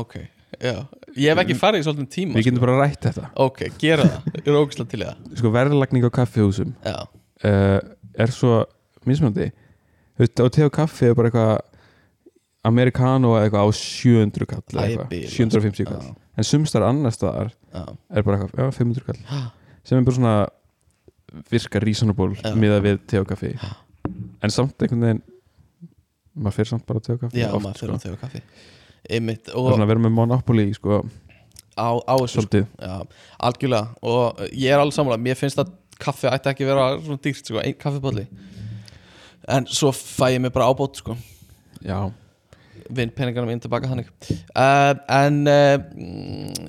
ok, 0.00 0.16
já, 0.56 0.76
ég 1.18 1.28
hef 1.28 1.42
ekki 1.44 1.58
farið 1.60 1.84
í 1.84 1.88
svolítið 1.88 2.10
tíma 2.16 2.38
við 2.38 2.48
getum 2.48 2.62
sko. 2.62 2.66
bara 2.66 2.78
rætt 2.80 3.10
þetta. 3.10 3.26
Ok, 3.44 3.66
gera 3.82 4.08
það, 4.08 4.30
ég 4.40 4.48
er 4.48 4.60
ógæslega 4.62 4.94
til 4.94 5.02
það. 5.04 5.28
Sko, 5.42 5.52
verðlagning 5.58 6.08
á 6.08 6.10
kaffihúsum 6.22 6.72
uh, 6.88 7.76
er 8.16 8.32
svo 8.32 8.62
mismunandi. 9.10 9.50
Og 10.18 10.50
te 10.54 10.64
og 10.66 10.72
kaffi 10.74 11.08
er 11.10 11.16
bara 11.18 11.30
eitthvað 11.30 11.54
americano 12.64 13.34
eða 13.36 13.48
eitthvað 13.48 13.66
á 13.66 13.70
700 13.76 14.48
kall 14.48 14.62
eitthvað, 14.64 15.08
bilað, 15.10 15.32
750 15.34 15.88
kall. 15.88 16.04
Já, 16.06 16.14
en 16.38 16.48
sumstar 16.48 16.86
annar 16.86 17.14
staðar 17.14 17.50
já, 17.52 17.82
er 17.84 18.26
bara 18.26 18.38
eitthvað, 18.38 18.62
já, 18.62 18.76
500 18.78 19.08
kall. 19.08 19.18
Já. 19.28 19.42
sem 19.84 19.98
er 19.98 20.06
bara 20.06 20.18
svona 20.18 20.36
virka 21.50 21.82
reasonable 21.82 22.38
Já. 22.38 22.54
miða 22.56 22.78
við 22.84 23.02
te 23.10 23.20
og 23.20 23.28
kaffi. 23.28 23.52
Já. 23.58 23.74
en 24.44 24.54
samt 24.54 24.80
einhvern 24.80 25.04
veginn 25.08 25.22
maður 26.34 26.56
fyrir 26.58 26.72
samt 26.72 26.86
bara 26.88 27.04
te 27.04 27.14
og 27.16 27.20
kaffi 27.26 27.42
já 27.42 27.50
oft, 27.50 27.66
maður 27.66 27.76
sko. 27.76 27.84
fyrir 27.84 27.94
að 27.94 28.06
þau 28.06 28.24
kaffi. 28.24 28.42
Einmitt, 29.04 29.44
það 29.44 29.52
er 29.52 29.60
og 29.60 29.70
svona 29.74 29.84
að 29.84 29.92
vera 29.92 30.04
með 30.06 30.14
Monopoly 30.16 30.66
sko, 30.78 31.02
á, 31.76 31.88
á 32.00 32.14
þessu 32.22 32.46
sko. 32.46 32.64
algjörlega. 33.44 33.86
Og 34.00 34.40
ég 34.54 34.72
er 34.72 34.80
alveg 34.80 34.96
sammála, 34.96 35.20
mér 35.20 35.36
finnst 35.36 35.60
að 35.60 35.74
kaffi 36.00 36.30
ætti 36.30 36.50
ekki 36.54 36.64
að 36.64 36.70
vera 36.72 36.86
svona 37.02 37.20
dýrt, 37.26 37.44
sko, 37.44 37.60
einn 37.60 37.76
kaffibóli 37.76 38.24
en 39.48 39.66
svo 39.68 39.92
fæ 39.94 40.34
ég 40.34 40.42
mig 40.42 40.52
bara 40.54 40.68
ábót 40.70 41.00
sko, 41.00 41.16
já, 41.84 41.98
vinn 42.94 43.12
peningarnum 43.14 43.52
inn 43.54 43.62
tilbaka 43.62 43.88
þannig. 43.90 44.10
Uh, 44.52 44.92
en 45.12 45.40
uh, 45.50 45.78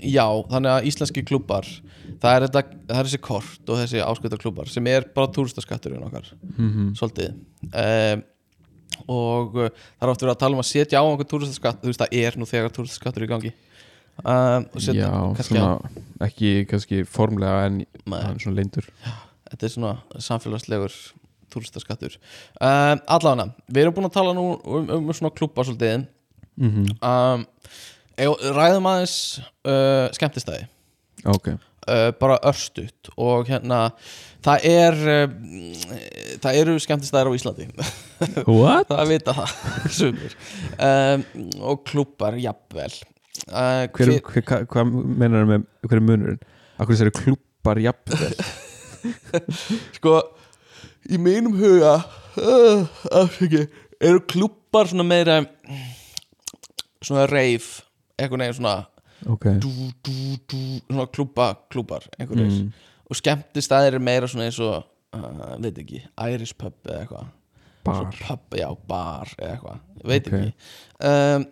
já, 0.03 0.26
þannig 0.52 0.72
að 0.73 0.88
íslenski 0.91 1.26
klubbar 1.27 1.68
það 2.22 2.30
er, 2.31 2.45
þetta, 2.47 2.64
það 2.88 3.02
er 3.02 3.10
þessi 3.10 3.22
kort 3.26 3.73
og 3.73 3.81
þessi 3.81 4.06
áskölda 4.06 4.39
klubbar 4.41 4.72
sem 4.72 4.88
er 4.91 5.10
bara 5.15 5.31
túristaskatturinn 5.35 6.07
okkar. 6.07 6.31
Mm 6.56 6.93
svolítið. 6.95 7.35
Um, 7.73 8.26
og 9.11 9.57
uh, 9.60 9.69
það 9.97 10.07
er 10.07 10.14
oft 10.14 10.23
verið 10.23 10.35
að 10.35 10.41
tala 10.45 10.56
um 10.56 10.64
að 10.64 10.72
setja 10.72 11.02
á 11.02 11.03
einhvern 11.03 11.30
túristaskatt, 11.30 11.81
þú 11.84 11.91
veist 11.91 12.03
það 12.03 12.19
er 12.22 12.39
nú 12.39 12.47
þegar 12.47 12.76
túristaskattur 12.76 13.26
í 13.26 13.31
gangi. 13.31 13.52
Setja 14.15 14.93
já 14.95 15.11
kannski 15.35 15.57
svona, 15.57 15.93
ekki 16.23 16.52
kannski 16.72 17.02
formlega 17.03 17.65
en 17.68 17.81
er 17.84 18.38
svona 18.39 18.56
leindur 18.61 18.88
þetta 19.49 19.68
er 19.68 19.73
svona 19.73 20.22
samfélagslegur 20.23 20.95
túristaskattur 21.56 22.18
um, 22.60 23.02
allavega, 23.18 23.49
við 23.72 23.86
erum 23.86 23.98
búin 23.98 24.10
að 24.10 24.18
tala 24.19 24.36
nú 24.38 24.48
um, 24.60 24.90
um 24.99 25.14
svona 25.15 25.34
klubba 25.36 25.65
svolítið. 25.65 26.06
Mm 26.56 26.72
-hmm. 26.72 26.95
um, 27.03 27.45
ræðum 28.56 28.88
aðeins 28.88 29.41
uh, 29.68 30.07
skemmtistæði. 30.15 30.68
Ok, 31.26 31.48
uh, 31.48 32.11
bara 32.19 32.38
örstutt 32.44 33.10
og 33.18 33.48
hérna 33.49 33.91
það 34.45 34.68
er 34.69 34.94
uh, 34.94 35.30
það 36.44 36.60
eru 36.61 36.77
skemmtistæðir 36.80 37.32
á 37.32 37.38
Íslandi. 37.38 37.68
What? 38.48 38.88
það 38.90 39.11
vita 39.11 39.36
það 39.40 39.49
um, 40.90 41.26
og 41.61 41.84
klúpar 41.88 42.38
jafnvel. 42.40 42.94
Uh, 43.49 43.86
hver, 43.94 44.15
hver, 44.23 44.44
hva- 44.48 44.65
hvað 44.65 44.94
meinar 44.94 45.49
með 45.49 45.65
hver 45.84 45.99
er 45.99 46.06
munurinn? 46.06 46.40
Akkur 46.80 46.95
þessari 46.95 47.15
klúpar 47.15 47.82
jafnvel? 47.84 48.36
Sko 49.98 50.15
í 51.10 51.19
mínum 51.22 51.56
huga 51.60 51.98
uh, 52.40 53.36
eru 53.99 54.23
klúpar 54.30 54.90
svona 54.90 55.06
meira 55.07 55.41
svona 57.03 57.27
reif 57.30 57.80
einhvern 58.18 58.45
veginn 58.45 58.60
svona 58.60 58.76
ok, 59.30 59.48
dú, 59.61 59.72
dú, 60.06 60.18
dú, 60.49 60.64
svona 60.90 61.07
klúpar 61.11 62.10
einhverjir 62.18 62.52
mm. 62.52 62.69
og 63.10 63.19
skemmtistæðir 63.22 63.99
er 63.99 64.03
meira 64.03 64.30
svona 64.32 64.49
eins 64.49 64.60
og 64.64 64.84
uh, 65.15 65.56
veit 65.61 65.82
ekki, 65.82 66.02
Irish 66.32 66.56
pub 66.57 66.76
eða 66.88 67.03
eitthvað. 67.03 67.34
Bar. 67.86 68.07
pub, 68.18 68.56
já, 68.57 68.65
bar 68.90 69.30
eða 69.38 69.52
eitthvað, 69.53 69.82
veit 70.10 70.27
Ok. 70.30 70.34
ekki. 70.34 70.69
Um, 71.06 71.45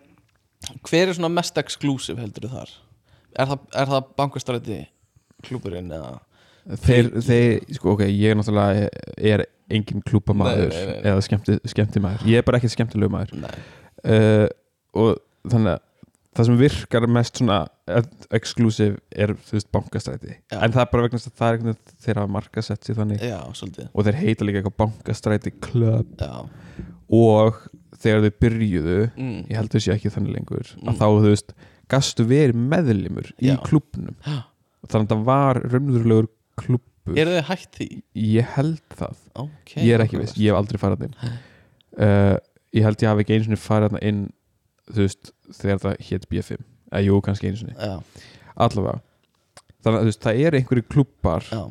hver 0.88 1.10
er 1.10 1.14
svona 1.14 1.30
mest 1.30 1.60
exclusive 1.60 2.18
heldur 2.18 2.48
þar? 2.50 2.72
Er 3.38 3.50
það, 3.50 3.66
það 3.74 4.08
bankastræti 4.18 4.80
klúburinn 5.44 5.92
eða 5.94 6.16
þeir, 6.84 7.10
þeir, 7.24 7.56
sko 7.76 7.94
ok, 7.94 8.04
ég 8.08 8.32
er 8.32 8.38
náttúrulega 8.38 8.88
er 9.32 9.46
engin 9.72 10.02
nei. 10.04 11.00
eða 11.00 11.24
skemmti, 11.24 11.58
skemmti 11.72 12.02
maður, 12.04 12.28
ég 12.28 12.40
er 12.40 12.46
bara 12.46 12.60
ekki 12.60 12.72
skemmtilegu 12.72 13.12
maður. 13.12 13.58
Uh, 14.04 14.46
og 14.94 15.18
þannig 15.50 15.76
að 15.76 15.82
það 16.34 16.48
sem 16.48 16.58
virkar 16.58 17.06
mest 17.14 17.38
svona 17.38 17.58
exclusive 18.34 18.98
er 19.12 19.34
þú 19.46 19.56
veist 19.56 19.70
bankastræti. 19.74 20.38
Já. 20.50 20.58
en 20.58 20.74
það 20.74 20.82
er 20.82 20.90
bara 20.90 21.04
vegna 21.06 21.20
þess 21.20 21.30
að 21.30 21.36
það 21.38 21.46
er 21.46 21.58
einhvern 21.58 21.70
veginn 21.70 22.02
þeir 22.06 22.20
hafa 22.20 22.34
markasett 22.36 22.88
sér 22.88 22.98
þannig. 22.98 23.22
Já, 23.28 23.38
og 23.92 24.08
þeir 24.08 24.18
heita 24.22 24.48
líka 24.48 24.60
eitthvað 24.60 24.78
bankastræti 24.82 25.54
club. 25.62 26.16
Já, 26.18 26.82
og 27.14 27.60
þegar 28.04 28.24
þau 28.24 28.40
byrjuðu 28.44 28.98
mm. 29.12 29.38
ég 29.52 29.60
held 29.60 29.78
sé 29.84 29.94
ekki 29.94 30.12
þannig 30.12 30.38
lengur 30.38 30.74
Mm. 30.74 30.90
að 30.90 30.98
þá 31.00 31.06
þú 31.06 31.30
veist, 31.30 31.54
gastu 31.92 32.26
verið 32.28 32.60
meðlimur 32.72 33.30
í 33.38 33.54
klubnum 33.64 34.16
þannig 34.24 35.04
að 35.04 35.12
það 35.12 35.24
var 35.28 35.60
raunverulegur 35.62 36.28
klubbur. 36.60 37.18
Eru 37.20 37.34
þið 37.36 37.46
hætt 37.50 37.78
því? 37.78 37.88
ég 38.24 38.50
held 38.56 38.96
það, 38.98 39.20
Okay, 39.44 39.84
ég 39.84 39.94
er 39.96 40.04
ekki 40.06 40.20
viss. 40.20 40.36
Ég 40.40 40.52
hef 40.52 40.58
aldrei 40.60 40.80
þarna 40.80 41.08
inn. 41.08 41.38
Uh, 41.94 42.36
ég 42.74 42.86
held 42.86 43.04
ég 43.04 43.10
hafi 43.12 43.24
ekki 43.26 43.40
sinni 43.44 43.60
farið 43.60 43.90
þarna 43.90 44.02
inn 44.08 44.20
þú 44.90 45.06
veist, 45.06 45.32
þegar 45.60 45.82
það 45.84 46.04
hétt 46.08 46.28
B5 46.30 46.58
eða 46.94 47.04
jú, 47.06 47.20
kannski 47.24 47.54
sinni, 47.58 47.74
já, 47.78 47.94
allavega. 48.66 49.00
Þannig 49.84 49.98
að 49.98 50.04
þú 50.04 50.10
veist, 50.10 50.22
það 50.24 50.42
er 50.44 50.58
einhverju 50.58 50.84
klubbar. 50.90 51.48
Já, 51.50 51.62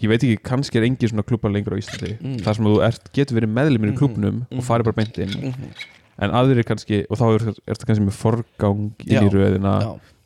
ég 0.00 0.12
veit 0.12 0.24
ekki, 0.24 0.42
kannski 0.46 0.78
er 0.80 0.86
engin 0.86 1.12
svona 1.12 1.26
klubbar 1.26 1.52
lengur 1.54 1.74
á 1.74 1.80
Íslandi. 1.80 2.16
Mm. 2.20 2.36
þar 2.44 2.58
sem 2.58 2.68
þú 2.68 2.76
ert, 2.86 3.08
getur 3.16 3.40
verið 3.40 3.54
meðlimur 3.56 3.90
í 3.90 3.94
Mhm, 3.94 3.98
klubnum 3.98 4.36
mhm. 4.44 4.60
og 4.60 4.66
farið 4.66 4.90
bara 4.90 5.00
beint 5.02 5.18
inn. 5.24 5.34
Mm 5.50 5.72
en 6.20 6.34
aðrir 6.36 6.66
kannski, 6.68 7.04
og 7.08 7.18
þá 7.18 7.26
er, 7.28 7.44
er 7.48 7.74
þetta 7.74 7.88
kannski 7.88 8.06
með 8.06 8.18
forgang 8.18 8.82
inn 9.06 9.26
í 9.26 9.32
röðina 9.32 9.74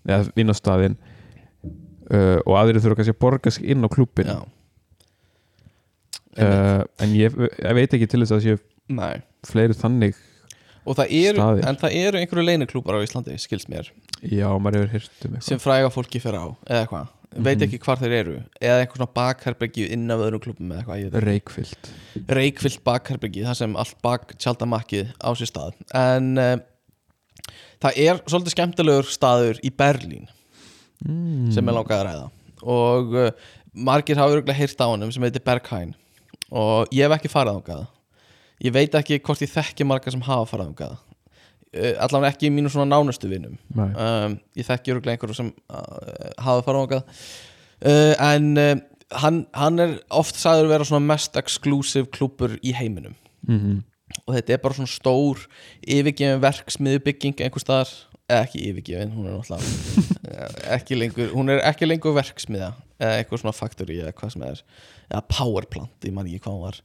eða 0.05 0.33
inn 0.43 0.51
á 0.51 0.55
staðinn 0.59 0.97
uh, 2.11 2.39
og 2.45 2.55
aðrir 2.61 2.81
þurfa 2.85 2.99
kannski 3.01 3.15
að 3.17 3.23
borga 3.25 3.51
sig 3.55 3.65
inn 3.75 3.85
á 3.85 3.89
klúbbin 3.89 4.31
já. 4.33 4.39
Uh, 6.35 6.83
en 6.99 7.13
ég, 7.15 7.35
ég 7.63 7.75
veit 7.79 7.93
ekki 7.95 8.09
til 8.11 8.25
þess 8.25 8.33
að 8.35 8.41
það 8.41 8.47
séu 8.49 8.63
Nei. 8.99 9.21
fleiri 9.47 9.77
þannig 9.79 10.17
Og 10.85 10.97
það 10.99 11.13
eru, 11.17 11.39
Staðir. 11.39 11.63
en 11.71 11.77
það 11.81 11.95
eru 11.97 12.19
einhverju 12.21 12.43
leiniklúpar 12.45 12.97
á 13.01 13.05
Íslandi, 13.07 13.37
skilst 13.41 13.71
mér. 13.73 13.87
Já, 14.21 14.51
maður 14.61 14.83
hefur 14.83 14.91
hýrt 14.99 15.23
um 15.25 15.31
eitthvað. 15.31 15.47
Sem 15.47 15.61
fræga 15.63 15.89
fólki 15.95 16.21
fyrir 16.21 16.43
á, 16.45 16.49
eða 16.69 16.81
eitthvað. 16.83 17.07
Veit 17.35 17.57
Mhm. 17.57 17.65
ekki 17.65 17.79
hvar 17.87 17.97
þeir 18.03 18.13
eru. 18.19 18.35
Eða 18.61 18.83
einhver 18.83 18.99
svona 19.01 19.15
bakherbergi 19.17 19.87
inn 19.97 20.11
af 20.13 20.21
öðrum 20.27 20.43
klúbum 20.45 20.75
eða 20.77 20.85
eitthvað, 20.85 21.25
reikfyllt 21.25 21.89
reikfyllt 22.29 22.85
bakherbergi 22.85 23.47
þar 23.49 23.57
sem 23.63 23.77
allt 23.81 23.97
bak 24.05 24.37
tjaldamakkið 24.37 25.15
á 25.25 25.31
sér 25.33 25.49
stað. 25.49 25.73
En 25.95 26.37
uh, 26.37 26.57
það 27.81 27.97
er 28.05 28.21
svolítið 28.29 28.55
skemmtilegur 28.59 29.09
staður 29.09 29.59
í 29.65 29.71
Berlín 29.73 30.29
mm. 31.05 31.51
sem 31.55 31.69
er 31.69 31.77
langað 31.77 32.01
að 32.01 32.07
ræða. 32.09 32.29
Og 32.75 33.17
uh, 33.19 33.31
margir 33.75 34.21
hafa 34.21 34.37
örgulega 34.37 34.59
heyrt 34.59 34.81
á 34.81 34.87
honum 34.89 35.13
sem 35.15 35.25
heitir 35.27 35.45
Berghain. 35.45 35.95
Og 36.55 36.93
ég 36.95 37.07
hef 37.07 37.17
ekki 37.19 37.33
farið 37.33 37.61
ángað 37.61 37.85
ég 38.65 38.75
veit 38.75 38.95
ekki 38.95 39.19
hvort 39.25 39.43
ég 39.43 39.51
þekki 39.51 39.87
marga 39.89 40.13
sem 40.13 40.23
hafa 40.25 40.47
farið 40.53 40.71
ángað 40.71 40.93
uh, 40.95 41.95
allavega 42.05 42.33
ekki 42.33 42.49
í 42.49 42.53
mínu 42.55 42.71
svona 42.73 42.87
nánustu 42.93 43.31
vinnum 43.31 43.57
Nei. 43.75 43.89
um, 43.91 44.37
ég 44.55 44.69
þekki 44.69 44.95
örgulega 44.95 45.17
einhverju 45.17 45.39
sem 45.41 45.51
uh, 45.51 46.31
hafa 46.45 46.63
farið 46.69 46.85
ángað 46.85 47.03
uh, 47.03 48.15
en 48.29 48.85
hann, 49.25 49.43
hann 49.57 49.83
er 49.83 49.97
oft 50.15 50.39
sagður 50.39 50.71
vera 50.71 50.87
svona 50.89 51.09
mest 51.09 51.37
exclusive 51.41 52.09
klúpur 52.15 52.57
í 52.63 52.77
heiminum. 52.77 53.19
Mm 53.49 53.83
og 54.23 54.37
þetta 54.37 54.55
er 54.55 54.61
bara 54.63 54.77
svona 54.77 54.93
stór 54.93 55.41
yfirgefin 55.83 56.43
verksmiðubygging 56.43 57.41
einhver 57.43 57.63
staðar 57.63 57.91
ekki 58.33 58.63
yfirgefin, 58.71 59.13
hún 59.13 59.29
er 59.29 59.37
náttúrulega 59.37 60.49
ekki 60.79 60.97
lengur, 60.97 61.31
hún 61.35 61.53
er 61.53 61.61
ekki 61.69 61.89
lengur 61.89 62.15
verksmiða 62.17 62.73
eða 62.97 63.19
eitthvað 63.21 63.43
svona 63.43 63.57
factory 63.57 63.99
eða 64.01 64.15
hvað 64.17 64.33
sem 64.35 64.45
er. 64.47 64.63
Eða 65.11 65.25
powerplant, 65.29 65.97
ég 66.07 66.15
man 66.17 66.29
ekki 66.31 66.45
hvað 66.47 66.55
hún 66.57 66.65
var. 66.65 66.79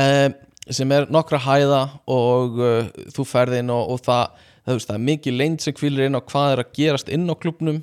Um, 0.00 0.34
sem 0.74 0.94
er 0.94 1.06
nokkra 1.12 1.40
hæða 1.44 1.82
og 2.10 2.58
uh, 2.58 2.90
þú 3.14 3.26
ferð 3.28 3.60
inn 3.60 3.70
og, 3.74 3.94
og 3.94 4.02
það, 4.06 4.42
það, 4.64 4.74
veist, 4.74 4.90
það 4.90 4.98
er 4.98 5.06
mikið 5.06 5.38
leynd 5.38 5.64
sem 5.64 5.78
kvílir 5.78 6.08
inn 6.08 6.18
á 6.18 6.22
hvað 6.32 6.56
er 6.56 6.64
að 6.64 6.74
gerast 6.80 7.14
inn 7.14 7.30
á 7.30 7.34
klubnum 7.38 7.80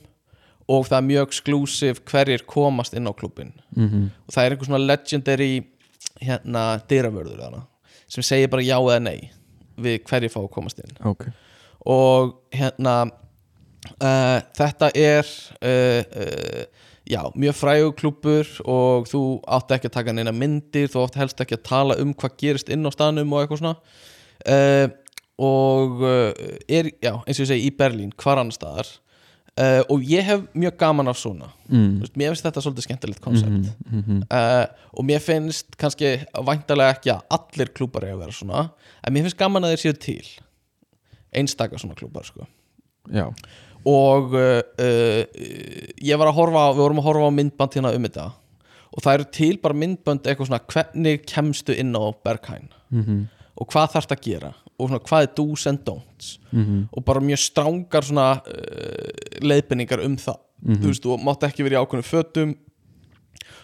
og 0.67 0.85
það 0.89 0.99
er 0.99 1.07
mjög 1.07 1.31
exclusive 1.31 2.03
hverjir 2.11 2.43
komast 2.49 2.95
inn 2.97 3.07
á 3.07 3.15
klubin 3.15 3.53
-hmm. 3.71 4.09
og 4.27 4.33
það 4.35 4.43
er 4.43 4.51
einhver 4.51 4.67
svona 4.67 4.83
legendary 4.83 5.63
hérna 6.19 6.63
dyravörður 6.89 7.39
þarna 7.39 7.61
sem 8.07 8.23
segir 8.23 8.49
bara 8.51 8.61
já 8.61 8.75
eða 8.75 8.99
nei 8.99 9.31
við 9.77 10.03
hverju 10.03 10.29
fá 10.29 10.41
að 10.41 10.51
komast 10.51 10.79
inn. 10.79 10.97
Ok 11.07 11.29
og 11.87 12.35
hérna 12.55 12.95
uh, 13.07 14.37
þetta 14.57 14.91
er 14.91 15.31
uh, 15.63 16.67
já, 17.07 17.21
mjög 17.35 17.57
frægur 17.61 17.95
klúbbur 18.01 18.53
og 18.67 19.09
þú 19.11 19.23
átt 19.57 19.73
ekki 19.77 19.91
að 19.91 19.97
taka 19.97 20.15
neina 20.15 20.35
myndir 20.35 20.91
þú 20.91 21.05
átt 21.05 21.19
helst 21.21 21.43
ekki 21.43 21.57
að 21.59 21.67
tala 21.69 21.99
um 22.03 22.13
hvað 22.13 22.37
gerist 22.43 22.71
inn 22.73 22.83
á 22.83 22.91
staðnum 22.91 23.31
og 23.31 23.43
eitthvað 23.43 23.63
svona. 23.63 23.75
Og 25.37 26.01
er, 26.03 26.89
já, 26.97 27.13
eins 27.13 27.37
og 27.37 27.43
ég 27.45 27.49
segi 27.51 27.67
í 27.69 27.73
Berlín 27.77 28.11
hvar 28.17 28.41
annar 28.41 28.55
staðar. 28.57 28.89
Uh, 29.57 29.81
og 29.89 30.03
ég 30.05 30.21
hef 30.21 30.43
mjög 30.53 30.75
gaman 30.77 31.09
af 31.09 31.17
svona. 31.17 31.47
Mm. 31.65 31.95
Þú 31.97 32.03
veist, 32.03 32.17
mér 32.19 32.29
finnst 32.29 32.45
þetta 32.45 32.61
svolítið 32.61 32.85
skemmtilegt 32.85 33.21
koncept. 33.23 33.69
Mm 33.89 34.03
-hmm. 34.03 34.19
uh, 34.29 34.65
og 34.93 35.05
mér 35.05 35.19
finnst 35.19 35.77
kannski 35.77 36.11
væntalega 36.45 36.93
ekki 36.93 37.09
að 37.09 37.23
allir 37.29 37.71
klúbar 37.73 38.03
er 38.03 38.13
að 38.13 38.19
vera 38.19 38.31
svona 38.31 38.69
en 39.03 39.13
mér 39.13 39.25
finnst 39.25 39.37
gaman 39.37 39.63
að 39.63 39.73
þeir 39.73 39.81
séu 39.81 39.93
til 39.93 40.27
einstaka 41.37 41.79
svona 41.79 41.97
klúbar 41.97 42.25
sko. 42.27 42.47
já, 43.13 43.29
og 43.87 44.35
uh, 44.35 44.59
uh, 44.59 45.23
ég 46.03 46.19
var 46.19 46.31
að 46.31 46.37
horfa 46.41 46.67
á, 46.67 46.69
við 46.75 46.83
vorum 46.83 47.01
að 47.01 47.09
horfa 47.11 47.31
á 47.31 47.37
myndband 47.37 47.79
hérna 47.79 47.95
um 47.95 48.09
þetta. 48.09 48.27
Og 48.97 49.03
það 49.03 49.17
eru 49.17 49.25
til 49.35 49.55
bara 49.61 49.77
myndband 49.77 50.27
eitthvað 50.27 50.49
svona 50.49 50.63
hvernig 50.73 51.25
kemstu 51.29 51.75
inn 51.75 51.95
á 51.95 52.03
Berghain? 52.23 52.71
Mm 52.89 53.27
og 53.57 53.65
hvað 53.71 53.93
þarfst 53.95 54.11
að 54.13 54.19
gera? 54.21 54.49
Og 54.77 54.89
svona 54.89 55.01
hvað 55.01 55.23
er 55.25 55.31
do's 55.33 55.63
and 55.65 55.79
don'ts? 55.81 56.37
-hmm. 56.51 56.87
og 56.91 57.05
bara 57.05 57.19
mjög 57.19 57.39
strángar 57.41 58.03
svona 58.05 58.41
uh, 58.45 59.09
leiðbenningar 59.41 60.03
um 60.05 60.17
það. 60.17 60.37
Mhm. 60.61 60.81
þú 60.81 60.87
veist, 60.87 61.03
þú 61.03 61.17
mátt 61.23 61.43
ekki 61.43 61.63
vera 61.63 61.75
í 61.77 61.81
ákveðnum 61.81 62.03
fötum 62.03 62.55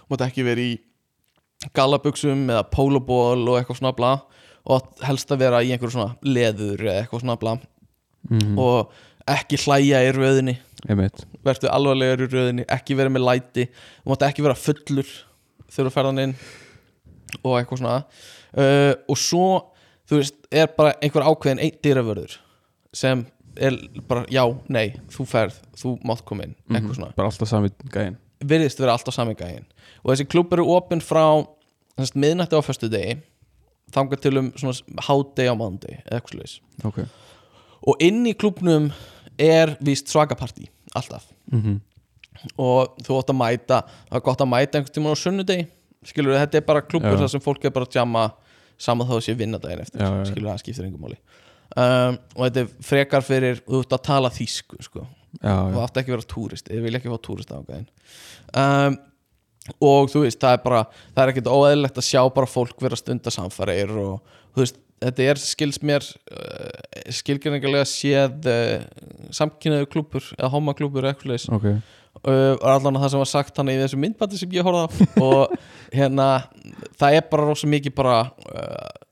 mátt 0.09 0.21
ekki 0.21 0.43
vera 0.43 0.61
í 0.61 0.77
gallabuxum 1.73 2.49
eða 2.49 2.69
pólóból 2.69 3.47
og 3.49 3.57
eitthvað 3.57 3.79
svona 3.79 3.95
bla 3.95 4.13
og 4.63 5.03
helst 5.03 5.31
að 5.33 5.43
vera 5.43 5.61
í 5.63 5.73
einhverju 5.73 5.97
svona 5.97 6.15
leður 6.23 6.85
eða 6.85 7.01
eitthvað 7.01 7.23
svona 7.25 7.39
bla. 7.41 7.57
Mm. 8.31 8.55
og 8.55 8.93
ekki 9.27 9.59
hlæja 9.65 9.99
í 10.05 10.13
röðinni. 10.15 10.53
Verður 11.43 11.73
alvarlegur 11.75 12.23
í 12.23 12.29
röðinni, 12.31 12.65
ekki 12.71 12.95
vera 12.95 13.11
með 13.11 13.25
læti. 13.27 13.67
Þú 14.03 14.13
mátt 14.13 14.25
ekki 14.29 14.45
vera 14.45 14.55
fullur 14.55 15.11
þegar 15.67 15.89
þú 15.89 15.93
ferðan 15.97 16.23
inn 16.23 16.37
og 17.41 17.57
eitthvað 17.57 17.81
svona. 17.81 17.99
Uh, 18.53 18.93
og 19.11 19.19
svo 19.19 19.45
þú 20.07 20.21
veist, 20.21 20.39
er 20.53 20.71
bara 20.77 20.95
einhver 21.03 21.27
ákveðin 21.27 21.63
einn 21.63 21.79
dýravörður 21.83 22.37
sem 22.95 23.25
er 23.59 23.75
bara, 24.07 24.23
já, 24.31 24.43
nei, 24.71 24.93
þú 25.11 25.25
ferð 25.29 25.57
þú 25.77 25.97
mátt 26.07 26.23
koma 26.27 26.47
inn, 26.47 26.55
eitthvað 26.71 26.99
svona. 26.99 27.15
Bara 27.17 27.31
alltaf 27.31 27.49
sami 27.49 27.73
gæðin 27.91 28.19
virðist 28.47 28.81
vera 28.81 28.95
alltaf 28.97 29.15
sami 29.15 29.35
gæðin 29.37 29.65
og 30.03 30.11
þessi 30.11 30.27
klúb 30.29 30.53
eru 30.55 30.65
opinn 30.75 31.03
frá 31.03 31.43
miðnætti 31.97 32.59
á 32.59 32.61
föstu 32.65 32.89
degi 32.91 33.17
þangað 33.93 34.23
til 34.25 34.35
um 34.41 34.51
svona 34.59 35.05
hádegi 35.07 35.53
á 35.53 35.55
mándi 35.57 35.97
eða 36.01 36.19
eitthvað 36.19 36.35
sluðis 36.35 36.59
ok. 36.89 37.01
Og 37.83 37.99
inn 38.03 38.21
í 38.29 38.31
klúbnum 38.39 38.91
er 39.41 39.73
víst 39.83 40.07
svakapartí, 40.07 40.69
alltaf. 40.95 41.25
Mm 41.51 41.81
og 42.59 42.97
þú 43.03 43.19
átt 43.19 43.31
að 43.31 43.39
mæta 43.39 43.79
það 43.87 44.17
er 44.17 44.25
gott 44.25 44.43
að 44.43 44.51
mæta 44.51 44.79
einhvern 44.79 44.95
tímann 44.95 45.15
á 45.15 45.19
sunnudegi 45.19 45.65
skilur 46.07 46.39
þetta 46.39 46.59
er 46.59 46.65
bara 46.67 46.83
klúbur 46.83 47.15
Já. 47.15 47.21
þar 47.23 47.31
sem 47.33 47.43
fólk 47.43 47.65
er 47.67 47.73
bara 47.75 47.87
að 47.87 47.97
jamma 47.99 48.25
saman 48.81 49.07
þá 49.07 49.15
sé 49.23 49.35
vinna 49.37 49.59
daginn 49.61 49.83
eftir 49.85 50.03
Já, 50.03 50.09
skilur 50.27 50.49
það 50.49 50.61
skiptir 50.63 50.87
engum 50.87 51.05
máli. 51.05 51.19
Um, 51.73 52.19
og 52.35 52.43
þetta 52.45 52.63
er 52.63 52.73
frekar 52.85 53.25
fyrir 53.25 53.61
þú 53.63 53.79
ert 53.81 53.95
að 53.95 54.03
tala 54.05 54.29
þýsku 54.33 54.81
sko. 54.85 55.07
já, 55.39 55.53
já, 55.55 55.77
átt 55.81 55.95
ekki 55.97 56.11
að 56.11 56.17
vera 56.17 56.29
túrist 56.35 56.69
ég 56.69 56.83
vil 56.83 56.93
ekki 56.99 57.09
fá 57.09 57.21
túrist 57.23 57.53
á 57.53 57.57
gæðin 57.65 57.87
um, 58.61 58.97
og 59.79 60.09
þú 60.11 60.25
veist, 60.25 60.39
það 60.41 60.57
er 60.57 60.63
bara 60.63 60.85
það 60.91 61.23
er 61.23 61.33
ekkert 61.33 61.51
óeðlilegt 61.53 61.99
að 62.01 62.09
sjá 62.09 62.21
bara 62.35 62.49
fólk 62.49 62.83
vera 62.83 62.99
stundasamfærir 62.99 63.93
og 63.95 64.35
þú 64.53 64.63
veist 64.65 64.79
þetta 65.03 65.25
er 65.31 65.41
skils 65.41 65.81
mér 65.83 66.05
uh, 66.05 67.09
skilgjöringarlega 67.15 67.87
séð 67.87 68.47
uh, 68.51 68.85
samkynnaðu 69.35 69.89
klúpur 69.93 70.31
eða 70.37 70.51
homaklúpur 70.53 71.09
eitthvað 71.09 71.35
leis 71.35 71.49
ok. 71.51 71.69
Uh, 72.23 72.53
var 72.61 72.77
allan 72.77 72.99
að 72.99 73.05
það 73.05 73.13
sem 73.13 73.23
var 73.23 73.31
sagt 73.31 73.59
hann 73.59 73.71
í 73.73 73.77
þessu 73.79 73.99
myndbandi 73.99 74.39
sem 74.39 74.51
ég 74.53 74.67
horfði 74.67 74.83
á. 74.85 74.89
Og 75.25 75.55
hérna 75.95 76.27
það 76.99 77.17
er 77.17 77.29
bara 77.31 77.47
rosa 77.49 77.69
mikið 77.71 77.95
bara 77.97 78.17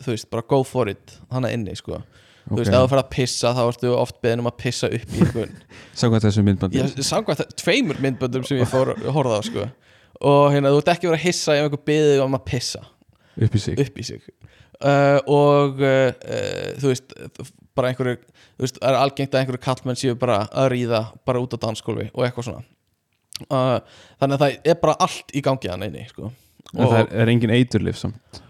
þú 0.04 0.14
veist, 0.14 0.30
bara 0.32 0.46
go 0.54 0.62
for 0.68 0.92
it 0.92 1.16
hann 1.34 1.48
inni 1.50 1.74
sko, 1.80 1.98
þú 2.46 2.60
veist, 2.60 2.70
ef 2.72 2.78
þú 2.78 2.92
fer 2.94 3.02
að 3.02 3.12
pissa 3.16 3.54
þá 3.58 3.62
ertu 3.66 3.94
oft 3.98 4.20
beðin 4.24 4.44
um 4.44 4.52
að 4.52 4.60
pissa 4.62 4.92
upp 4.92 5.16
í 5.18 5.26
einhvern 5.26 5.58
Samkvæmt 6.04 6.28
þessu 6.28 6.46
myndbandi. 6.46 6.82
Ég 6.82 7.08
samkvæmt 7.10 7.42
það, 7.42 7.56
tveimur 7.64 8.04
myndböndum 8.06 8.46
sem 8.48 8.62
ég 8.62 8.70
fór 8.70 8.94
horfði 9.08 9.40
á 9.40 9.44
sko 9.50 9.70
og 10.28 10.52
hérna, 10.54 10.72
þú 10.74 10.82
ert 10.82 10.92
ekki 10.94 11.10
verið 11.10 11.20
að 11.20 11.26
hissa 11.28 11.56
ef 11.58 11.68
einhver 11.68 11.84
beðið 11.90 12.24
um 12.26 12.38
að 12.38 12.46
pissa. 12.50 12.84
Upp 13.42 13.56
í 13.58 13.62
sig. 13.64 13.80
Upp 13.82 13.98
í 13.98 14.06
sig. 14.06 14.28
Uh, 14.82 15.18
og 15.30 15.82
uh, 15.86 16.10
uh, 16.10 16.70
þú 16.82 16.92
veist 16.92 17.16
bara 17.78 17.92
einhverju, 17.92 18.18
þú 18.58 18.66
veist, 18.66 18.80
það 18.80 18.90
er 18.90 19.00
algengt 19.00 19.36
að 19.36 19.44
einhverju 19.44 19.64
kallmenn 19.66 20.00
séu 20.00 20.16
bara 20.20 20.40
að 20.50 20.72
ríða 20.74 21.02
bara 21.28 21.42
út 21.44 21.54
á 21.54 21.62
dansskólfi 21.62 22.08
og 22.12 22.26
eitthvað 22.26 22.50
svona. 22.50 22.64
Uh, 23.48 23.78
þannig 24.22 24.38
að 24.38 24.42
það 24.46 24.72
er 24.74 24.80
bara 24.82 24.98
allt 25.06 25.36
í 25.38 25.44
gangi 25.46 25.70
hann 25.72 25.86
einni 25.86 26.08
sko. 26.10 26.32
en 26.74 26.82
það 26.82 26.98
er, 27.04 27.14
er 27.24 27.34
engin 27.34 27.54
eiturlif 27.54 28.02
samt? 28.02 28.42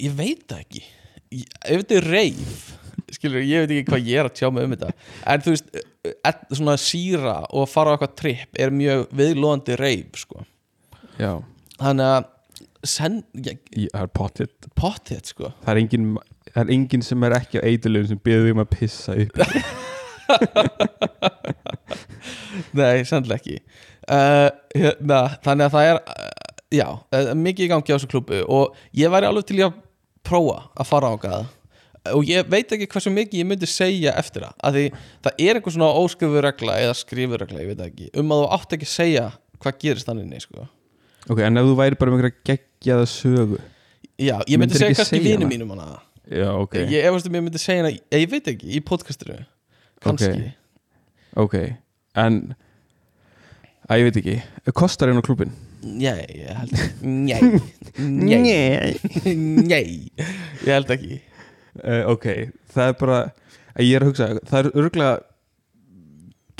Ég 0.00 0.14
veit 0.18 0.44
það 0.48 0.62
ekki. 0.66 0.84
Ég, 1.32 1.58
ef 1.64 1.82
þetta 1.82 1.98
er 1.98 2.08
reif 2.12 2.70
skilur, 3.12 3.42
ég 3.44 3.64
veit 3.64 3.74
ekki 3.76 3.90
hvað 3.90 4.08
ég 4.08 4.20
er 4.20 4.28
að 4.28 4.36
tjá 4.38 4.48
mig 4.52 4.66
um 4.66 4.74
þetta. 4.74 4.92
En 5.32 5.44
þú 5.44 5.54
veist, 5.54 5.76
eh, 6.12 6.40
svona 6.52 6.76
síra 6.80 7.36
og 7.50 7.68
fara 7.70 7.92
á 7.92 7.94
eitthvað 7.96 8.16
tripp 8.18 8.58
er 8.58 8.74
mjög 8.74 9.06
viðlóðandi 9.18 9.78
reif 9.80 10.22
sko. 10.24 10.44
Já, 11.20 11.32
þannig 11.80 12.06
að 12.06 12.30
send, 12.82 13.22
ég, 13.46 13.60
það 13.92 14.02
er 14.02 14.12
potið 14.16 14.70
pottið 14.78 15.22
sko. 15.32 15.52
Það 15.62 15.72
er 15.72 15.80
engin, 15.82 16.10
það 16.50 16.62
er 16.64 16.74
engin 16.76 17.04
sem 17.06 17.26
er 17.26 17.36
ekki 17.38 17.62
á 17.62 17.66
eiturlifum 17.68 18.10
sem 18.10 18.22
byrður 18.26 18.54
um 18.56 18.64
að 18.64 18.72
pissa 18.74 19.16
upp. 19.22 19.34
Nei, 22.78 23.02
sannlega 23.08 23.38
ekki. 23.38 23.56
Uh, 24.10 24.48
hérna, 24.74 25.18
Þannig 25.44 25.68
að 25.68 25.74
það 25.76 25.88
er 25.88 25.98
uh, 26.00 26.30
Já, 26.72 26.86
uh, 27.14 27.32
mikið 27.38 27.66
í 27.66 27.70
gangi 27.70 27.92
á 27.92 27.94
þessu 27.94 28.08
klubbu 28.10 28.40
Og 28.50 28.78
ég 28.98 29.12
væri 29.12 29.28
alveg 29.28 29.46
til 29.46 29.60
í 29.60 29.62
að 29.62 29.76
prófa 30.26 30.56
Að 30.74 30.88
fara 30.88 31.12
á 31.12 31.16
gæða 31.22 31.42
Og 32.16 32.26
ég 32.26 32.48
veit 32.50 32.74
ekki 32.74 32.88
hversu 32.90 33.12
mikið 33.14 33.44
ég 33.44 33.46
myndi 33.46 33.68
segja 33.70 34.16
eftir 34.18 34.42
það 34.48 34.56
að 34.58 34.78
Því 34.78 34.84
það 35.22 35.44
er 35.46 35.60
einhver 35.60 35.76
svona 35.76 35.92
óskrifu 36.00 36.42
regla 36.42 36.80
Eða 36.82 36.98
skrifu 36.98 37.38
regla, 37.38 37.62
ég 37.62 37.70
veit 37.70 37.78
það 37.78 37.92
ekki 37.92 38.10
Um 38.18 38.34
að 38.34 38.42
þú 38.42 38.48
átt 38.58 38.76
ekki 38.78 38.88
að 38.88 38.94
segja 38.96 39.26
hvað 39.62 39.78
gerist 39.84 40.08
þannig 40.10 40.42
sko. 40.42 40.66
Ok, 41.30 41.38
en 41.46 41.60
ef 41.60 41.68
þú 41.68 41.74
væri 41.78 41.98
bara 42.00 42.10
með 42.14 42.18
einhverja 42.22 42.40
geggjaða 42.50 43.06
sögu 43.12 43.58
Já, 44.22 44.36
ég 44.46 44.58
myndi 44.60 44.78
segja 44.78 44.94
kannski 45.00 45.20
hana? 45.32 45.46
mínum 45.50 45.70
hana. 45.74 46.00
Já, 46.30 46.50
ok. 46.54 46.74
Ég 46.92 47.06
efast 47.08 47.26
um 47.26 47.34
ég 47.38 47.42
myndi 47.46 47.58
segja 47.62 47.82
hana, 47.82 47.92
ég 48.14 48.26
veit 48.30 48.48
ekki, 48.52 48.68
í 48.76 48.80
podcastinu 48.86 49.38
Kanski 50.02 50.52
ok, 51.40 51.54
en 52.22 52.40
að 53.88 53.98
ég 54.02 54.08
veit 54.08 54.18
ekki, 54.22 54.36
kostar 54.78 55.10
einu 55.12 55.22
klubin 55.26 55.52
Nei, 55.82 56.22
ég 56.38 56.54
held 56.54 56.74
ekki 56.78 57.06
Nei, 57.08 57.40
nei, 57.98 58.94
nei. 59.72 59.86
Ég 60.62 60.68
held 60.70 60.92
ekki. 60.94 61.16
Uh, 61.82 62.04
ok, 62.12 62.26
það 62.74 62.90
er 62.92 62.96
bara 63.00 63.18
ég 63.80 63.96
er 63.96 64.04
að 64.04 64.10
hugsa, 64.12 64.28
það 64.46 64.58
er 64.60 64.68
örgulega 64.78 65.14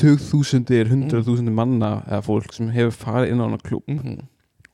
tugþúsundir, 0.00 0.88
hundraðþúsundir 0.90 1.54
manna 1.54 1.90
eða 2.08 2.22
fólk 2.26 2.54
sem 2.56 2.70
hefur 2.74 2.94
farið 2.96 3.34
inn 3.34 3.42
á 3.42 3.46
hana 3.46 3.60
klub 3.62 3.84
mm 3.86 4.22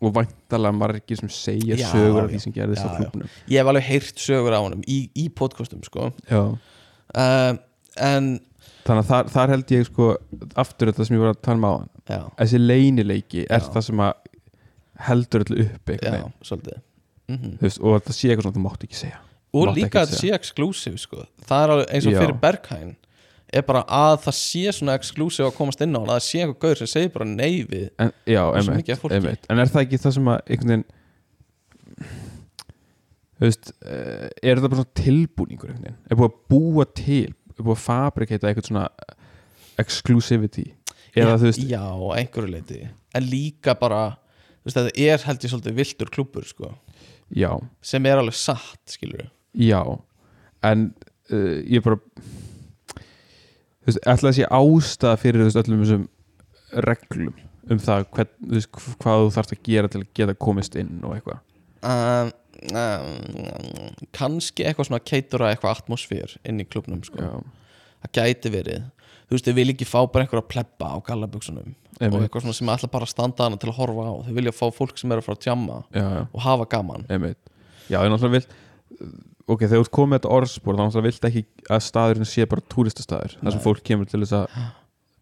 og 0.00 0.12
væntalega 0.14 0.72
margir 0.78 1.18
sem 1.18 1.30
segja 1.32 1.74
Já, 1.78 1.88
sögur 1.90 2.24
af 2.24 2.30
því 2.30 2.40
sem 2.44 2.52
gerðist 2.54 2.86
á 2.86 2.90
klubnum 2.94 3.30
Ég 3.50 3.58
hef 3.58 3.70
alveg 3.72 3.86
heyrt 3.88 4.20
sögur 4.22 4.54
á 4.54 4.60
honum 4.62 4.82
í, 4.86 4.98
í 5.18 5.28
podcastum 5.34 5.82
sko. 5.86 6.12
Uh, 6.30 7.56
En 7.98 8.36
þannig 8.86 9.02
að 9.02 9.08
þar, 9.10 9.30
þar 9.34 9.52
held 9.56 9.72
ég 9.74 9.86
sko 9.88 10.08
aftur 10.62 10.92
þetta 10.92 11.06
sem 11.08 11.16
ég 11.16 11.22
var 11.24 11.32
að 11.34 11.40
tala 11.48 11.58
um 11.58 11.66
á 11.66 11.74
Já, 12.08 12.20
þessi 12.38 12.60
leynileiki 12.62 13.42
er 13.50 13.64
Já. 13.64 13.70
það 13.74 13.86
sem 13.88 14.02
að 14.06 14.12
heldur 15.08 15.44
allir 15.44 15.72
veginn. 15.86 16.30
svolítið. 16.46 16.78
Mm 17.28 17.56
veist, 17.60 17.80
og 17.82 17.98
þetta 17.98 18.14
sé 18.16 18.30
eitthvað 18.30 18.46
svona 18.46 18.56
þú 18.56 18.62
mátt 18.64 18.86
ekki 18.86 18.96
segja. 19.02 19.18
Og 19.52 19.66
Mátti 19.66 19.82
líka 19.82 20.00
að 20.00 20.06
þetta 20.12 20.20
sé 20.22 20.30
exclusive 20.36 20.98
sko. 21.02 21.24
Það 21.48 21.64
er 21.66 21.72
alveg 21.74 21.92
eins 21.96 22.06
og 22.08 22.14
Já. 22.14 22.20
fyrir 22.22 22.38
Berghain 22.46 22.94
Er 23.48 23.64
bara 23.64 23.82
að 23.88 24.14
það 24.26 24.36
sé 24.36 24.72
svona 24.76 24.96
exclusive 24.98 25.48
að 25.48 25.56
komast 25.56 25.80
inn 25.84 25.96
á 25.96 26.00
hann 26.00 26.10
Að 26.12 26.18
það 26.18 26.26
sé 26.26 26.40
eitthvað 26.42 26.58
gaur 26.64 26.80
sem 26.80 26.90
segir 26.92 27.12
bara 27.14 27.28
nei 27.30 27.64
við 27.68 27.86
en, 27.96 28.12
já, 28.28 28.42
einmitt, 28.58 28.90
einmitt. 29.08 29.46
en 29.48 29.62
er 29.62 29.70
það 29.72 29.84
ekki 29.86 30.00
það 30.02 30.16
sem 30.18 30.32
að 30.32 30.40
einhvern 30.44 30.74
veginn 30.74 30.86
þú 33.38 33.46
veist 33.46 33.70
eh, 33.86 34.26
er 34.42 34.58
það 34.58 34.66
bara 34.66 34.80
svona 34.80 34.98
tilbúningur 35.02 35.72
einhvern 35.72 35.86
veginn? 35.86 36.00
Er 36.10 36.18
búið 36.18 36.28
að 36.28 36.40
búa 36.52 36.88
til 36.98 37.24
er 37.28 37.62
búið 37.62 37.74
að 37.76 37.84
fabrikata 37.86 38.50
eitthvað 38.50 38.68
svona 38.70 38.86
exclusivity? 39.78 40.66
Eða 41.16 41.38
þú 41.40 41.48
veist 41.50 41.64
Já, 41.64 41.84
einhverju 42.20 42.52
leiti 42.52 42.82
En 43.16 43.28
líka 43.30 43.74
bara 43.78 44.02
Þú 44.58 44.68
veist, 44.68 44.78
þetta 44.78 45.04
er 45.06 45.22
held 45.24 45.44
ég 45.44 45.52
svolítið 45.52 45.76
viltur 45.78 46.10
klúbbur 46.12 46.44
sko. 46.44 46.72
Já, 47.32 47.52
Sem 47.80 48.04
er 48.10 48.20
alveg 48.20 48.36
satt, 48.36 48.82
skilur 48.90 49.28
já. 49.56 49.80
En 50.66 50.90
uh, 51.32 51.56
ég 51.64 51.82
bara 51.84 51.96
þú 51.96 52.02
veist, 52.26 52.47
ætla 53.96 54.32
að 54.32 54.36
sé 54.38 54.48
ástæða 54.48 55.20
fyrir 55.22 55.46
veist, 55.46 55.60
öllum 55.60 55.84
þessum 55.84 56.08
reglum 56.84 57.36
um 57.68 57.80
það 57.82 58.04
hvern, 58.16 58.34
veist, 58.52 58.70
hvað 58.72 59.24
þú 59.24 59.32
þarfst 59.36 59.54
að 59.54 59.64
gera 59.68 59.90
til 59.92 60.02
að 60.02 60.10
geta 60.16 60.36
komist 60.40 60.76
inn 60.80 61.00
og 61.04 61.16
eitthvað? 61.16 61.40
Um, 61.88 62.30
um, 62.74 63.96
Kannski 64.16 64.66
eitthvað 64.66 64.90
svona 64.90 65.04
keitura 65.04 65.50
eitthvað 65.52 65.82
atmosfér 65.82 66.38
inn 66.48 66.62
í 66.62 66.68
klubnum 66.68 67.02
sko. 67.06 67.42
Það 68.02 68.14
gæti 68.18 68.52
verið. 68.54 68.88
Þú 69.28 69.36
veist, 69.36 69.48
þau 69.48 69.58
vil 69.58 69.68
ekki 69.74 69.88
fá 69.88 69.98
bara 70.08 70.24
einhverja 70.24 70.48
pleppa 70.48 70.94
á 70.94 70.96
gallabuksunum 71.04 71.74
og 71.98 72.04
einmitt, 72.04 72.28
eitthvað 72.28 72.44
svona 72.46 72.56
sem 72.56 72.70
ætla 72.72 72.88
bara 72.92 73.08
að 73.08 73.12
standa 73.12 73.44
hana 73.44 73.58
til 73.60 73.68
að 73.72 73.80
horfa 73.80 74.06
á. 74.06 74.14
Þau 74.24 74.34
vilja 74.38 74.54
fá 74.54 74.66
fólk 74.72 75.00
sem 75.00 75.12
er 75.12 75.20
að 75.20 75.26
fara 75.26 75.38
að 75.38 75.44
tjamma 75.44 75.80
já, 75.90 76.04
já 76.04 76.22
og 76.24 76.40
hafa 76.44 76.68
gaman. 76.72 77.04
Einmitt. 77.12 77.40
Já, 77.88 77.98
ég 78.00 78.12
náttúrulega 78.12 78.38
vil 78.38 78.48
ok, 79.48 79.64
þegar 79.64 79.82
þú 79.82 79.94
komið 79.98 80.20
þetta 80.20 80.34
orðspor 80.36 80.78
þá 80.78 81.00
vilt 81.08 81.26
ekki 81.30 81.44
að 81.72 81.82
staðurinn 81.88 82.28
sé 82.28 82.46
bara 82.50 82.66
túristastaður 82.74 83.38
þar 83.40 83.56
sem 83.56 83.64
fólk 83.64 83.82
kemur 83.86 84.10
til 84.10 84.22
þess 84.22 84.36
að 84.42 84.62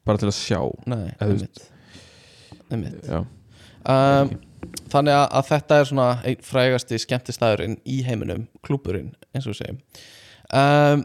bara 0.06 0.22
til 0.22 0.30
að 0.30 0.36
sjá 0.38 0.60
Nei, 0.90 1.08
einmitt, 1.22 1.64
einmitt. 2.70 3.00
Já, 3.06 3.24
Um, 3.86 4.32
Þannig 4.90 5.14
að, 5.14 5.26
að 5.38 5.44
þetta 5.46 5.76
er 5.78 5.86
svona 5.86 6.06
einn 6.26 6.40
frægasti 6.42 6.98
skemmtistæðurinn 6.98 7.76
í 7.86 8.00
heiminum 8.02 8.46
klúburinn, 8.66 9.12
eins 9.30 9.46
og 9.46 9.54
við 9.54 9.60
segjum. 9.60 9.78
Um, 10.50 11.04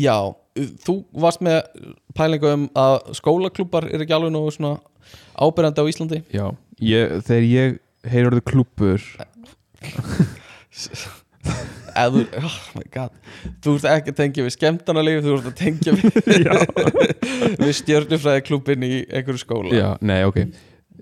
Já, 0.00 0.16
þú 0.82 0.94
varst 1.22 1.42
með 1.44 1.60
pælingu 2.18 2.50
um 2.50 2.66
að 2.78 2.96
skólaklúbar 3.18 3.86
er 3.92 4.02
ekki 4.02 4.16
alveg 4.16 4.32
nógu 4.34 4.54
svona 4.56 4.78
ábyrjandi 5.38 5.84
á 5.84 5.90
Íslandi? 5.92 6.20
Já 6.34 6.46
ég, 6.82 7.18
Þegar 7.28 7.46
ég 8.32 8.42
klúbbur 8.48 9.04
eða 9.20 9.28
þú, 12.14 12.22
oh 12.42 12.56
my 12.78 12.84
god. 12.94 13.10
Þú 13.64 13.74
ert 13.78 13.86
ekki 13.92 14.12
að 14.14 14.18
tengja 14.22 14.44
við 14.46 14.54
skemmtanalíf 14.56 15.20
þú 15.24 15.34
ert 15.38 15.48
að 15.50 15.56
tengja 15.58 15.94
við, 15.98 16.18
við 17.62 17.72
stjörnufræði 17.80 18.44
klúbin 18.48 18.86
í 18.86 18.92
einhverju 19.08 19.42
skóla. 19.42 19.72
Já, 19.74 19.88
nei, 20.04 20.20
ok. 20.28 20.40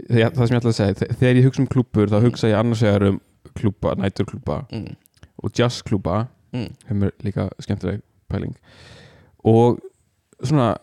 Þegar, 0.06 0.32
Það 0.36 0.42
sem 0.48 0.54
ég 0.56 0.60
ætla 0.60 0.72
að 0.72 0.78
segja, 0.80 0.96
þe- 1.00 1.10
þegar 1.20 1.38
ég 1.40 1.46
hugsa 1.48 1.62
um 1.64 1.68
klúbbur 1.72 2.10
þá 2.12 2.16
hugsa 2.26 2.50
ég 2.50 2.58
annars 2.58 2.82
vegar 2.84 3.06
um 3.10 3.20
klúbba, 3.56 3.94
næturklúbba 4.02 4.56
mm, 4.72 4.88
og 5.46 5.54
jazzklúbba 5.56 6.16
mm, 6.52 6.66
hefur 6.90 7.14
líka 7.24 7.46
skemmtileg 7.64 8.02
pæling. 8.28 8.52
Og 9.46 9.78
svona 10.42 10.74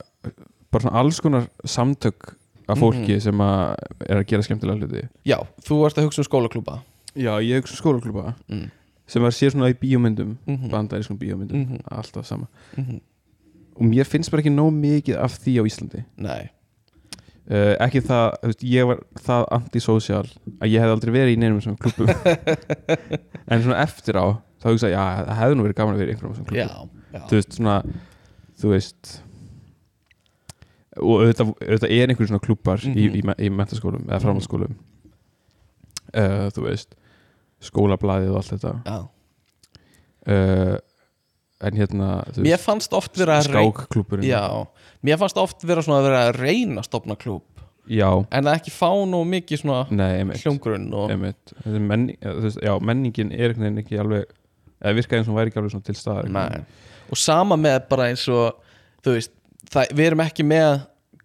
bara 0.74 0.82
svona 0.88 0.98
alls 1.04 1.20
konar 1.22 1.46
samtök 1.70 2.32
af 2.72 2.80
fólki 2.80 3.14
Mhm. 3.18 3.20
sem 3.22 3.42
að 3.44 3.76
er 4.10 4.18
að 4.22 4.28
gera 4.32 4.42
skemmtilega 4.48 4.80
hluti. 4.80 5.02
Já, 5.28 5.38
þú 5.68 5.82
ert 5.86 5.98
að 6.00 6.08
hugsa 6.08 6.24
um 6.24 6.30
skólaklúba 6.30 6.80
Já, 7.14 7.36
ég 7.44 7.60
hugsa 7.62 7.76
um 7.76 7.82
skólaklúbba 7.84 8.34
mm, 8.50 8.70
sem 9.08 9.22
var 9.22 9.32
sér 9.36 9.52
svona 9.52 9.70
í 9.74 9.78
bíómyndum 9.80 10.38
mhm, 10.48 10.70
bandarískum 10.72 11.18
bíómyndum, 11.20 11.64
Mhm. 11.66 11.82
alltaf 11.92 12.26
sama 12.26 12.48
mhm. 12.78 13.00
og 13.76 13.82
mér 13.90 14.06
finnst 14.08 14.32
bara 14.32 14.42
ekki 14.44 14.54
nóg 14.54 14.72
mikið 14.74 15.18
af 15.20 15.40
því 15.44 15.54
á 15.60 15.64
Íslandi 15.68 16.04
uh, 17.50 17.76
ekki 17.84 18.02
það, 18.06 18.28
þú 18.42 18.48
veist, 18.52 18.64
ég 18.64 18.88
var 18.88 19.02
það 19.20 19.46
antisocial 19.58 20.24
að 20.62 20.72
ég 20.72 20.80
hef 20.80 20.94
aldrei 20.96 21.12
verið 21.14 21.34
í 21.36 21.40
neinum 21.42 21.62
sem 21.62 21.76
klubum 21.76 22.08
en 23.52 23.62
svona 23.66 23.82
eftir 23.84 24.16
á 24.16 24.26
þá 24.64 24.70
hugsa 24.72 24.88
ég, 24.88 24.96
já, 24.96 25.26
það 25.28 25.40
hefði 25.42 25.56
nú 25.60 25.64
verið 25.68 25.76
gaman 25.82 25.96
að 25.98 26.00
vera 26.04 26.10
í 26.10 26.14
einhverjum 26.16 26.36
sem 26.40 26.46
klubum 26.46 26.62
já, 26.64 26.70
já. 27.18 27.22
þú 27.28 27.36
veist, 27.42 27.54
svona 27.60 27.78
þú 28.64 28.70
veist 28.72 29.14
og 30.94 31.24
auðvitað, 31.24 31.50
auðvitað 31.58 31.92
er 31.98 32.12
einhverjum 32.14 32.30
svona 32.32 32.46
klubbar 32.46 32.84
í, 32.86 32.92
Mhm. 32.94 33.16
í, 33.18 33.48
í 33.48 33.50
mentaskólum 33.50 34.04
eða 34.08 34.22
framhaldsskólum 34.24 34.76
uh, 36.14 36.48
þú 36.54 36.68
veist 36.70 36.94
skólablaðið 37.70 38.34
og 38.34 38.42
allt 38.42 38.54
þetta. 38.54 38.74
Já. 38.88 38.98
uh, 40.34 40.76
en 41.64 41.80
hérna 41.80 42.10
þú 42.36 42.46
Mér 42.46 42.62
fannst 42.62 42.94
oft 42.98 43.18
vera 43.20 43.40
Já, 44.28 44.44
mér 45.06 45.20
fannst 45.22 45.40
oft 45.40 45.64
vera 45.68 45.84
svona 45.86 46.02
að 46.02 46.08
vera 46.10 46.22
að 46.28 46.40
reyna 46.42 46.84
að 46.84 46.90
stopna 46.90 47.18
klúb 47.20 47.48
já, 47.84 48.08
en 48.32 48.48
að 48.48 48.58
ekki 48.58 48.72
fá 48.72 48.90
nú 49.08 49.24
mikið 49.28 49.60
svona 49.64 49.82
hljóngrunn 50.40 50.88
og 50.96 51.12
Menning, 51.14 52.16
veist, 52.22 52.62
menningin 52.80 53.34
er 53.36 53.52
einhvern 53.52 53.68
veginn 53.68 53.82
ekki 53.84 54.00
alveg 54.00 54.30
eða 54.84 54.98
virkaði 55.00 55.22
eins 55.22 55.32
og 55.32 55.40
væri 55.40 55.52
ekki 55.52 55.62
alveg 55.62 55.74
svona 55.76 55.88
til 55.90 55.98
staðar 56.00 56.30
og 57.12 57.20
sama 57.20 57.58
með 57.60 57.82
bara 57.92 58.10
eins 58.12 58.24
og 58.32 58.60
þú 59.04 59.18
veist, 59.18 59.34
það, 59.72 59.92
við 59.98 60.10
erum 60.10 60.24
ekki 60.24 60.46
með 60.48 60.70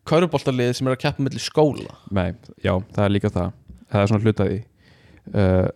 kauruboltarlið 0.09 0.75
sem 0.79 0.89
er 0.89 0.97
að 0.97 1.03
keppa 1.05 1.25
milli 1.25 1.43
skóla. 1.43 1.95
Nei, 2.15 2.33
já, 2.65 2.73
það 2.95 3.05
er 3.05 3.15
líka 3.15 3.31
það. 3.33 3.53
Það 3.89 4.03
er 4.03 4.11
svona 4.11 4.25
hlutaði 4.25 4.59
uh, 4.59 5.69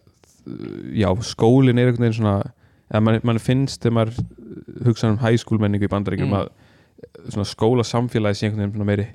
Já, 0.94 1.08
skólin 1.22 1.78
er 1.78 1.86
einhvern 1.92 2.02
veginn 2.08 2.18
svona 2.18 2.52
eða 2.92 3.00
mann, 3.06 3.20
mann 3.24 3.38
finnst 3.38 3.82
þegar 3.82 3.94
maður 3.98 4.86
hugsa 4.88 5.10
um 5.12 5.18
hæskúlmenningu 5.22 5.86
í 5.86 5.92
bandaríkjum 5.92 6.28
Mm. 6.32 6.40
að 6.42 7.30
svona 7.32 7.46
skóla 7.48 7.84
samfélagi 7.86 8.38
sé 8.40 8.46
einhvern 8.50 8.72
veginn 8.72 8.86
meiri 8.86 9.06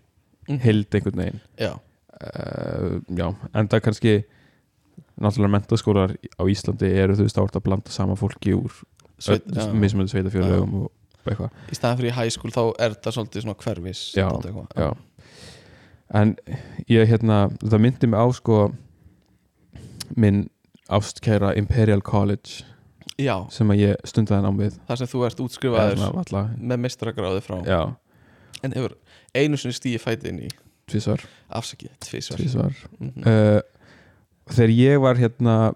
Mhm. 0.50 0.60
held 0.64 0.96
einhvern 0.96 1.16
veginn 1.22 1.40
Já, 1.60 1.74
uh, 1.74 3.00
Já, 3.16 3.36
en 3.54 3.68
það 3.68 3.82
kannski 3.82 4.24
náttúrulega 5.20 5.52
mentaskólar 5.58 6.16
á 6.40 6.44
Íslandi 6.48 6.92
eru 6.94 7.14
þú 7.16 7.26
veist 7.28 7.38
átt 7.38 7.56
að 7.60 7.64
blanda 7.64 7.92
sama 7.92 8.16
fólki 8.16 8.54
úr 8.56 8.72
Sveit, 9.20 9.44
já. 9.50 9.66
mismöndi 9.74 10.12
sveitafjörðum 10.14 10.74
og 10.84 10.92
eitthvað 11.26 11.50
í 11.72 11.76
staðan 11.76 11.98
fyrir 11.98 12.32
school 12.32 12.52
þá 12.52 12.74
er 12.80 12.92
þetta 12.96 13.12
svolítið 13.12 13.42
svona 13.44 13.56
hverfis 13.64 14.14
Já, 14.16 14.28
já 14.78 14.94
en 16.14 16.36
ég 16.88 17.08
hérna 17.10 17.50
það 17.60 17.82
myndi 17.84 18.08
mig 18.08 18.20
á 18.20 18.28
sko 18.32 18.72
minn 20.16 20.50
ástkæra 20.90 21.54
Imperial 21.58 22.02
College 22.02 22.64
já, 23.20 23.36
sem 23.52 23.70
að 23.74 23.82
ég 23.82 23.96
stundaði 24.08 24.46
námið 24.46 24.78
þar 24.88 24.98
sem 25.02 25.08
þú 25.08 25.26
ert 25.28 25.40
útskrifaður 25.44 25.98
svona 25.98 26.14
valla, 26.22 26.44
með 26.60 26.78
mistragráði 26.86 27.42
frá 27.42 27.58
já, 27.66 27.82
en 28.64 28.72
hefur 28.78 28.96
einu 29.36 29.58
sinni 29.58 29.74
stíði 29.74 30.00
fæti 30.04 30.30
inn 30.32 30.40
í 30.48 30.50
tvisvar, 30.88 31.24
afsakið, 31.50 31.92
tvísvar 32.00 32.38
tvisvar. 32.40 32.74
mm 33.00 33.10
-hmm. 33.10 33.28
Uh, 33.28 33.62
þegar 34.54 34.70
ég 34.70 35.02
var 35.02 35.16
hérna 35.16 35.74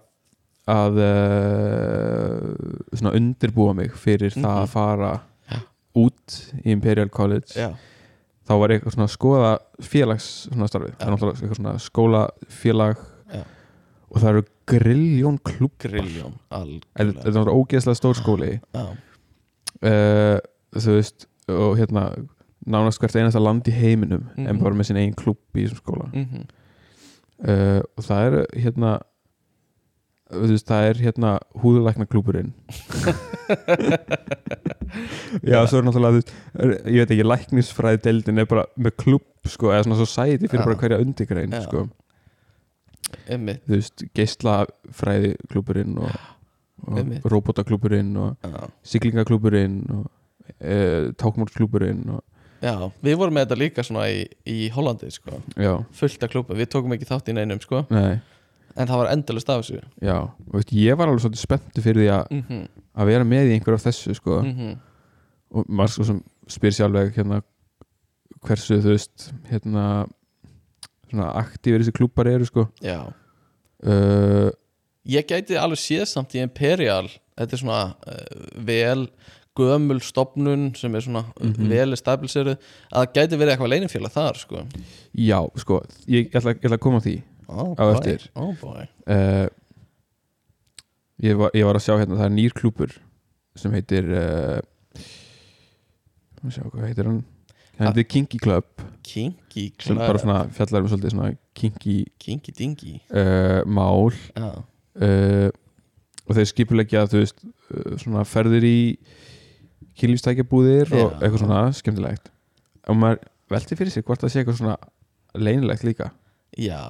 að 0.66 0.96
uh, 1.02 2.66
svona 2.96 3.12
undirbúa 3.16 3.74
mig 3.74 3.92
fyrir 3.98 4.30
það 4.32 4.40
Mhm. 4.42 4.62
að 4.62 4.68
fara 4.68 5.20
Já. 5.50 5.58
út 5.94 6.52
í 6.64 6.70
Imperial 6.72 7.08
College 7.08 7.52
Já, 7.56 7.74
þá 8.48 8.52
var 8.58 8.68
ég 8.70 8.82
svona 8.90 9.04
að 9.06 9.16
skoða 9.16 9.58
félags 9.80 10.48
svona 10.52 10.68
starfið, 10.68 10.96
það 10.98 11.10
náttúrulega 11.10 11.42
eitthvað 11.42 11.56
svona 11.56 11.78
skólafélag. 11.78 12.96
Og 14.12 14.20
það 14.20 14.28
eru 14.34 14.42
grilljón 14.68 15.38
klúb 15.42 15.72
grilljón 15.80 16.34
þetta 16.36 16.58
algjörlega. 16.60 17.24
er 17.26 17.32
náttúrulega 17.32 17.58
ógeðslega 17.58 17.96
stór 17.98 18.14
skóli. 18.20 18.50
Já, 18.74 18.84
uh, 19.82 20.38
þú 20.78 20.96
veist 20.98 21.26
og 21.52 21.78
hérna 21.80 22.02
nánast 22.66 23.00
hvert 23.02 23.16
einasta 23.18 23.40
land 23.42 23.66
í 23.66 23.72
heiminum 23.74 24.28
en 24.36 24.46
Mhm. 24.56 24.62
bara 24.62 24.74
með 24.78 24.86
sin 24.86 24.96
eigin 25.00 25.14
klúb 25.18 25.38
í 25.56 25.64
þessum 25.66 25.80
skóla. 25.82 26.10
Mm 26.12 26.44
uh, 27.42 27.80
og 27.98 28.04
það 28.06 28.26
eru 28.28 28.44
hérna 28.62 28.92
þú 30.32 30.46
veist, 30.48 30.66
það 30.70 30.84
er 30.88 30.94
hérna 31.02 31.30
húðulækna 31.60 32.06
klúburinn 32.08 32.52
já, 35.42 35.58
svo 35.66 35.80
er 35.80 35.86
náttúrulega 35.86 36.12
þú 36.12 36.20
veist, 36.20 36.32
ég 36.86 37.02
veit 37.02 37.12
ekki, 37.14 37.26
læknisfræði 37.26 38.00
deildin 38.06 38.38
er 38.42 38.48
bara 38.50 38.64
með 38.80 38.94
klúb, 39.02 39.24
sko, 39.48 39.72
eða 39.72 39.86
svona 39.86 39.98
society 40.00 40.46
fyrir 40.48 40.62
Já. 40.62 40.66
bara 40.68 40.78
hverja 40.82 41.00
undirgrein, 41.04 41.52
Já. 41.56 41.62
sko 41.66 41.84
þú 43.66 43.76
veist, 43.76 44.04
geislafræði 44.16 45.34
klúburinn 45.50 45.96
og, 46.02 46.10
og 46.86 46.98
Einmitt. 47.02 47.24
robotaklúburinn 47.28 48.12
og 48.20 48.36
já. 48.42 48.68
siglingaklúburinn 48.94 49.80
og 49.94 50.04
e, 50.58 50.76
tákmálklúburinn 51.20 52.04
og 52.16 52.22
já, 52.62 52.74
við 53.02 53.18
vorum 53.20 53.38
með 53.38 53.46
þetta 53.46 53.60
líka 53.62 53.86
svona 53.86 54.08
í, 54.10 54.22
í 54.46 54.68
Hollandi 54.74 55.10
sko. 55.12 55.40
fullt 55.98 56.22
af 56.22 56.30
klúpa, 56.34 56.58
við 56.58 56.70
tókum 56.74 56.94
ekki 56.96 57.10
þátt 57.10 57.32
í 57.32 57.36
neinum 57.36 57.60
sko. 57.62 57.84
nei, 57.90 58.20
en 58.76 58.88
það 58.88 59.02
var 59.02 59.12
endalust 59.16 59.50
af 59.52 59.64
þessu 59.64 59.82
já 60.00 60.16
og 60.22 60.56
veist, 60.56 60.72
ég 60.72 60.96
var 60.96 61.10
alveg 61.10 61.26
svolítið 61.26 61.44
spenntu 61.44 61.84
fyrir 61.84 62.02
því 62.02 62.08
að 62.14 62.24
mm 62.30 62.42
-hmm. 62.48 62.64
að 62.94 63.12
vera 63.12 63.28
með 63.28 63.50
í 63.50 63.58
einhver 63.58 63.78
af 63.78 63.86
þessu, 63.86 64.14
sko 64.14 64.40
Mm 64.42 64.80
og 65.52 65.68
maður 65.68 65.94
sko 65.94 66.08
sem 66.08 66.20
spyr 66.50 66.76
sjálfveg 66.76 67.16
hérna 67.18 67.40
hversu 68.42 68.78
þú 68.82 68.94
veist 68.94 69.28
hérna 69.50 69.86
svona 71.12 71.28
aktífur 71.42 71.84
þessi 71.84 71.94
klúpar 72.00 72.30
eru 72.32 72.48
sko 72.48 72.66
já 72.82 72.98
uh, 73.86 74.50
Ég 75.12 75.26
gæti 75.26 75.56
alveg 75.58 75.80
séð 75.82 76.04
samt 76.06 76.34
í 76.38 76.42
Imperial 76.44 77.08
Þetta 77.38 77.56
er 77.56 77.60
svona 77.62 77.78
uh, 78.06 78.50
vel 78.62 79.06
gömul 79.58 79.98
stopnun 80.00 80.70
sem 80.78 80.94
er 80.96 81.02
svona 81.04 81.24
Mhm. 81.42 81.66
vel 81.68 81.96
stabiliseruð 81.98 82.54
að 82.56 83.02
það 83.02 83.10
gæti 83.18 83.38
verið 83.40 83.52
eitthvað 83.52 83.72
leinifélag 83.74 84.12
þar 84.14 84.38
sko. 84.40 84.62
já 85.12 85.40
sko 85.60 85.80
ég, 86.08 86.30
ég, 86.30 86.30
ætla, 86.38 86.54
ég 86.56 86.64
ætla 86.64 86.78
að 86.78 86.84
koma 86.86 87.00
að 87.02 87.06
því 87.08 87.16
oh, 87.48 87.74
Á 87.76 87.84
eftir. 87.92 88.24
oh 88.34 88.54
boy 88.62 88.86
uh, 89.12 89.48
ég, 91.20 91.36
var, 91.36 91.50
ég 91.52 91.66
var 91.68 91.76
að 91.76 91.84
sjá 91.84 91.98
hérna 92.00 92.16
það 92.16 92.24
er 92.30 92.34
nýr 92.38 92.54
klúpur 92.56 92.94
sem 93.60 93.74
heitir 93.76 94.08
uh, 94.08 94.60
hvað 96.42 96.86
heitir 96.88 97.10
hann 97.10 97.20
hann 97.78 97.88
heitir 97.90 98.08
Kinky 98.08 98.40
Club. 98.42 98.68
Kinky 99.02 99.66
sem 99.82 99.96
Club 99.96 100.04
bara 100.04 100.22
svona 100.22 100.38
fjallar 100.54 100.84
um 100.84 100.92
svolítið 100.92 101.14
svona 101.14 101.32
kinky 101.58 101.96
Kinky 102.22 102.54
Dingy 102.58 102.94
uh, 103.10 103.62
mál. 103.66 104.12
Já, 104.36 104.62
uh, 104.62 105.50
og 106.28 106.38
þeir 106.38 106.48
skipulegja 106.52 107.04
þú 107.10 107.24
veist 107.24 107.42
uh, 107.42 107.98
svona 108.00 108.24
ferðir 108.28 108.66
í 108.68 108.78
kýlífstækjabúðir 110.00 110.94
og 110.96 111.18
eitthvað 111.18 111.42
svona 111.44 111.66
skemmtilegt. 111.76 112.32
Og 112.88 112.98
maður 112.98 113.22
velti 113.52 113.78
fyrir 113.78 113.92
sig 113.94 114.06
hvort 114.06 114.22
það 114.22 114.32
sé 114.32 114.42
eitthvað 114.42 114.60
svona 114.62 114.76
leinilegt 115.36 115.84
líka. 115.86 116.10
Já. 116.58 116.80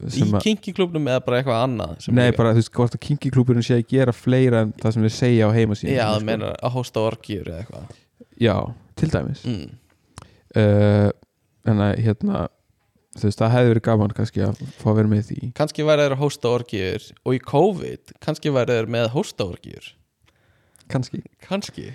Í 0.00 0.10
sem 0.16 0.32
að, 0.32 0.42
Kinky 0.46 0.72
klubnum 0.74 1.06
eða 1.10 1.22
bara 1.24 1.40
eitthvað 1.40 1.60
annað 1.66 1.90
sem 2.02 2.16
nei 2.16 2.32
bara 2.34 2.54
þú 2.56 2.62
veist 2.62 2.72
hvort 2.74 2.94
að 2.96 3.02
Kinky 3.04 3.30
klúburinn 3.30 3.64
sé 3.64 3.76
að 3.76 3.84
gera 3.92 4.14
fleira 4.16 4.64
en 4.64 4.72
það 4.80 4.94
sem 4.96 5.04
við 5.04 5.12
segja 5.14 5.46
á 5.46 5.50
heima 5.54 5.76
síðan 5.78 5.94
Já, 5.94 6.04
það 6.08 6.24
meina 6.26 6.48
að 6.56 6.74
hósta 6.74 7.04
orkjur 7.04 7.50
eða 7.52 7.60
eitthvað. 7.62 8.00
Já, 8.42 8.54
til 8.98 9.10
dæmis. 9.12 9.44
Mm. 9.46 9.76
Uh, 10.56 11.10
en 11.68 11.84
að 11.84 12.00
hérna 12.06 12.46
þú 13.18 13.28
veist 13.28 13.40
það 13.42 13.54
hefði 13.54 13.70
verið 13.72 13.86
gaman 13.88 14.16
kannski 14.16 14.42
að 14.46 14.60
fá 14.78 14.88
að 14.92 14.98
vera 15.00 15.12
með 15.12 15.22
því. 15.30 15.38
Kannski 15.58 15.86
væri 15.86 16.04
þeir 16.06 16.16
að 16.16 16.22
hósta 16.22 16.52
orkjur 16.54 17.06
og 17.24 17.36
í 17.36 17.40
COVID 17.52 18.12
kannski 18.24 18.52
væri 18.54 18.76
þeir 18.78 18.92
með 18.94 19.08
hósta 19.16 19.48
orkjur 19.48 19.88
kannski. 20.88 21.22
Kannski. 21.44 21.90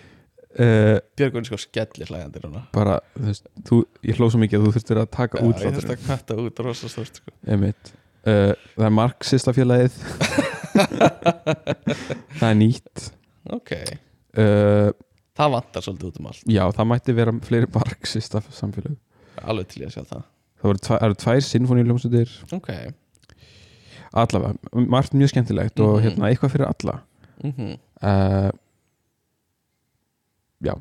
Uh, 0.54 1.00
Björgun 1.18 1.42
er 1.42 1.50
sko 1.50 1.58
skellir 1.58 2.10
hlægandi 2.12 2.42
núna. 2.44 2.68
bara 2.76 3.00
þú 3.16 3.24
veist 3.26 3.48
þú, 3.66 3.78
ég 4.06 4.20
hló 4.20 4.28
svo 4.30 4.42
mikið 4.44 4.60
að 4.60 4.66
þú 4.68 4.74
þurftir 4.76 5.00
að 5.02 5.08
taka 5.16 5.40
Já, 5.40 5.46
út 5.48 5.64
ég 5.64 5.78
þurfti 5.80 5.96
að 5.96 6.04
kvætta 6.04 6.36
út 6.44 6.62
rosa 6.62 6.90
stórt 6.94 7.18
sko. 7.18 7.34
Uh, 8.24 8.52
það 8.76 8.86
er 8.86 8.94
marxista 8.94 9.54
félagið 9.56 9.96
það 12.40 12.46
er 12.52 12.60
nýtt. 12.60 13.08
Ok, 13.58 13.74
uh, 14.38 14.94
það 15.38 15.52
vantar 15.56 15.82
svolítið 15.86 16.08
út 16.12 16.20
um 16.20 16.28
allt. 16.30 16.44
Já, 16.48 16.64
það 16.78 16.90
mætti 16.92 17.16
vera 17.18 17.34
fleiri 17.42 17.68
marxista 17.74 18.42
samfélag 18.54 18.98
Alveg 19.44 19.68
til 19.68 19.82
ég 19.82 19.90
að 19.90 19.96
sjá 19.98 20.04
það. 20.12 20.24
Það 20.62 20.70
voru 20.70 20.80
tvæ, 20.80 20.94
það 20.94 21.06
eru 21.08 21.16
tvær 21.24 21.40
sinfoníuljómsveitir 21.48 22.36
Ok. 22.54 22.70
Allavega, 24.14 24.54
margt 24.94 25.14
mjög 25.18 25.32
skemmtilegt 25.34 25.80
og 25.82 25.96
Mhm. 25.98 26.04
hérna, 26.06 26.30
eitthvað 26.30 26.52
fyrir 26.54 26.68
alla. 26.70 27.00
Mm 27.44 27.78
uh, 28.04 28.52
já. 30.64 30.74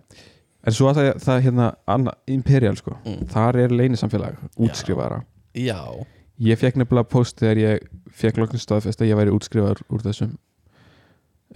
En 0.64 0.72
svo 0.72 0.88
að 0.90 0.98
það, 0.98 1.08
það 1.24 1.40
hérna 1.46 1.68
Anna, 1.90 2.12
Imperial 2.30 2.76
sko, 2.76 2.96
Mm. 3.04 3.26
þar 3.32 3.56
er 3.56 3.68
leynisamfélag 3.74 4.36
útskrifara. 4.58 5.24
Já, 5.54 6.06
ég 6.38 6.58
fekk 6.58 6.76
nefnilega 6.76 7.08
post 7.08 7.36
þegar 7.40 7.56
ég 7.58 7.88
fekk 8.12 8.36
loknum 8.38 8.60
staðfest 8.60 9.00
að 9.02 9.08
ég 9.10 9.16
væri 9.16 9.30
útskrifaður 9.34 9.82
úr 9.90 10.00
þessum 10.02 10.36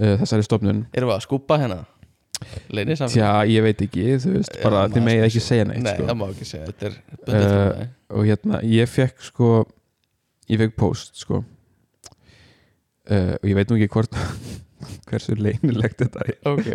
uh, 0.01 0.17
þessari 0.19 0.43
stofnun. 0.45 0.87
Erum 0.95 1.09
við 1.11 1.17
að 1.17 1.23
skúpa 1.29 1.59
hérna 1.59 1.85
Leinir 2.71 2.99
saman 2.99 3.13
Tja, 3.15 3.31
ég 3.49 3.65
veit 3.65 3.81
ekki, 3.87 4.05
þú 4.23 4.35
veist, 4.37 4.59
bara 4.63 4.85
Já, 4.85 4.93
þið 4.95 5.07
megið 5.09 5.27
ekki 5.29 5.43
segja 5.45 5.67
neitt 5.69 5.83
Nei, 5.85 5.95
sko. 5.95 6.07
það 6.11 6.19
má 6.21 6.27
ekki 6.29 6.49
segja, 6.51 6.67
þetta 6.73 6.89
er 6.89 6.99
bundið 7.23 7.57
uh, 7.57 7.89
og 8.17 8.29
hérna, 8.31 8.61
ég 8.77 8.91
fekk 8.93 9.25
sko 9.31 9.51
ég 10.51 10.61
fekk 10.63 10.77
post 10.79 11.19
sko. 11.19 11.43
Uh, 13.07 13.35
og 13.39 13.47
ég 13.47 13.57
veit 13.59 13.71
nú 13.71 13.79
ekki 13.79 13.91
hvort 13.95 14.17
hversu 15.09 15.37
leynilegt 15.39 16.03
þetta 16.03 16.25
er. 16.27 16.39
Ok, 16.51 16.71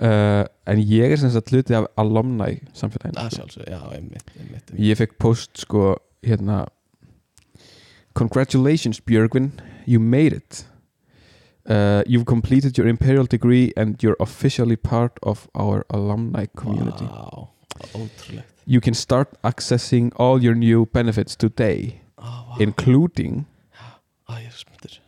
uh, 0.00 0.44
en 0.72 0.84
ég 0.84 1.14
er 1.14 1.20
sem 1.20 1.32
sagt 1.32 1.52
hluti 1.52 1.76
af 1.76 1.88
alumni 2.00 2.58
samfélaginu 2.76 3.20
að 3.20 3.30
sko. 3.30 3.40
sjálfsög, 3.42 3.66
já, 3.68 3.80
einmitt, 3.96 4.30
einmitt, 4.38 4.70
einmitt. 4.70 4.86
ég 4.90 5.00
fekk 5.00 5.18
post 5.20 5.64
sko 5.66 5.94
hérna 6.24 6.64
Congratulations 8.14 9.00
Björgvin, 9.02 9.50
you 9.90 9.98
made 10.00 10.36
it 10.36 10.64
uh, 11.68 12.02
You've 12.06 12.26
completed 12.26 12.76
your 12.78 12.86
imperial 12.88 13.26
degree 13.26 13.72
and 13.76 14.02
you're 14.02 14.16
officially 14.20 14.76
part 14.76 15.12
of 15.22 15.48
our 15.54 15.84
alumni 15.90 16.46
community. 16.56 17.04
Vá, 17.06 17.48
ótrúlegt. 17.94 18.50
You 18.66 18.80
can 18.80 18.94
start 18.94 19.28
accessing 19.42 20.10
all 20.16 20.42
your 20.42 20.54
new 20.54 20.86
benefits 20.86 21.36
today 21.36 22.00
Ó, 22.16 22.22
vá, 22.24 22.60
including 22.60 23.44
Á, 24.28 24.40
ég 24.40 24.46
er 24.46 24.52
spenntur. 24.56 25.00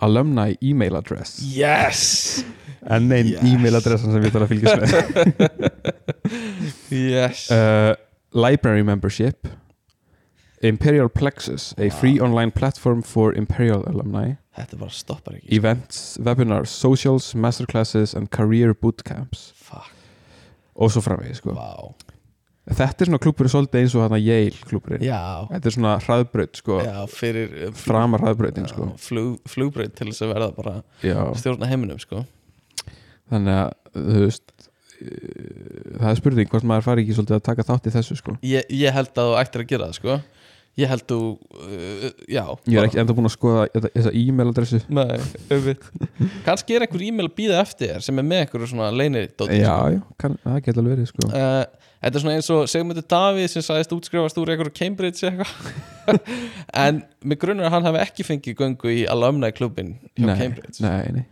alumni 0.00 0.54
email 0.62 0.96
address. 0.96 1.40
Yes! 1.42 2.44
En 2.86 3.08
neinn 3.08 3.26
Yes. 3.32 3.42
email 3.44 3.74
adressan 3.74 4.12
sem 4.14 4.22
við 4.22 4.30
þarfum 4.30 4.46
að 4.46 4.52
fylgjast 4.54 4.78
með. 4.78 5.98
Yes. 6.90 7.50
Uh, 7.50 7.94
library 8.32 8.82
membership 8.82 9.46
Imperial 10.62 11.08
Plexus 11.08 11.72
a 11.78 11.84
Wow. 11.88 11.90
free 12.00 12.18
online 12.20 12.50
platform 12.50 13.02
for 13.02 13.32
Imperial 13.36 13.84
alumni. 13.86 14.34
Þetta 14.58 14.78
bara 14.80 14.90
stoppar 14.90 15.36
ekki 15.38 15.52
events, 15.54 16.18
webinars, 16.18 16.68
socials, 16.74 17.32
masterclasses 17.34 18.14
and 18.18 18.30
career 18.30 18.74
bootcamps. 18.74 19.52
Fuck, 19.54 19.92
og 20.74 20.90
svo 20.90 21.02
framvegis 21.04 21.38
sko. 21.42 21.54
vá. 21.54 21.94
Þetta 22.68 23.00
er 23.00 23.08
svona 23.08 23.18
klúburinn 23.22 23.48
svolítið 23.48 23.80
eins 23.80 23.94
og 23.96 24.02
hana 24.04 24.18
Yale 24.20 24.58
klúburinn 24.68 25.00
Já, 25.06 25.46
þetta 25.48 25.70
er 25.70 25.72
svona 25.72 25.92
hraðbraut 26.04 26.58
sko, 26.60 26.80
já, 26.84 26.98
fyrir 27.08 27.54
uh, 27.68 27.70
framar 27.72 28.20
hraðbrautin 28.20 28.66
já, 28.66 28.72
sko. 28.74 28.88
flug, 29.00 29.38
Flugbraut 29.48 29.94
til 29.96 30.10
þess 30.10 30.26
að 30.26 30.34
verða 30.34 30.48
bara 30.58 30.74
Já, 31.00 31.16
stjórna 31.40 31.70
heiminum, 31.70 31.96
sko. 32.02 32.26
Þannig 33.32 33.54
að 33.62 33.70
þú 33.94 34.18
veist 34.26 34.52
uh, 34.58 35.96
það 36.02 36.10
er 36.10 36.20
spurning 36.20 36.50
hvort 36.52 36.66
maður 36.68 36.86
fari 36.90 37.06
ekki 37.06 37.16
svolítið 37.16 37.38
að 37.38 37.46
taka 37.48 37.66
þátt 37.70 37.88
í 37.88 37.94
þessu 37.96 38.18
sko. 38.20 38.36
Ég, 38.44 38.68
ég 38.82 38.92
held 38.98 39.14
að 39.14 39.30
þú 39.30 39.38
ættir 39.40 39.64
að 39.64 39.70
gera 39.72 39.88
það, 39.88 39.96
sko 40.02 40.18
Ég 40.78 40.86
held 40.86 41.04
þú, 41.10 41.18
uh, 41.58 42.04
já 42.30 42.44
ég 42.70 42.76
er 42.78 42.86
ekki 42.86 43.00
enda 43.02 43.14
búin 43.16 43.26
að 43.26 43.34
skoða 43.34 43.64
þessa 43.88 44.12
e-mail 44.14 44.52
adressu 44.52 44.78
Nei, 44.94 45.16
auðvitað 45.50 46.28
Kannski 46.46 46.76
er 46.76 46.84
einhver 46.84 47.02
e-mail 47.08 47.26
að 47.26 47.34
býða 47.40 47.62
eftir 47.64 47.90
þér 47.94 48.04
sem 48.06 48.20
er 48.22 48.26
með 48.28 48.42
einhverju 48.44 48.68
svona 48.70 48.90
leinidóti 48.94 49.58
já, 49.58 49.74
já, 49.96 49.98
kann, 50.22 50.36
það 50.44 50.60
geta 50.68 50.82
alveg 50.82 50.94
verið 50.94 51.10
sko. 51.10 51.30
Uh, 51.32 51.88
þetta 52.04 52.20
er 52.20 52.24
svona 52.24 52.36
eins 52.38 52.50
og 52.54 52.62
Sigmundur 52.70 53.06
Davíð 53.14 53.50
sem 53.54 53.66
sagðist 53.66 53.96
útskrifast 53.96 54.38
úr 54.38 54.54
einhverju 54.54 54.76
Cambridge 54.78 55.32
eitthvað 55.32 56.22
en 56.84 57.02
mig 57.26 57.42
grunar 57.42 57.68
að 57.68 57.74
hann 57.74 57.90
hafi 57.90 58.02
ekki 58.04 58.28
fengið 58.28 58.58
göngu 58.62 58.94
í 58.94 59.02
alumni 59.10 59.50
klubin 59.56 59.96
hjá 60.14 60.30
nei, 60.30 60.38
Cambridge 60.44 60.86
nei, 60.86 61.18
nei. 61.18 61.26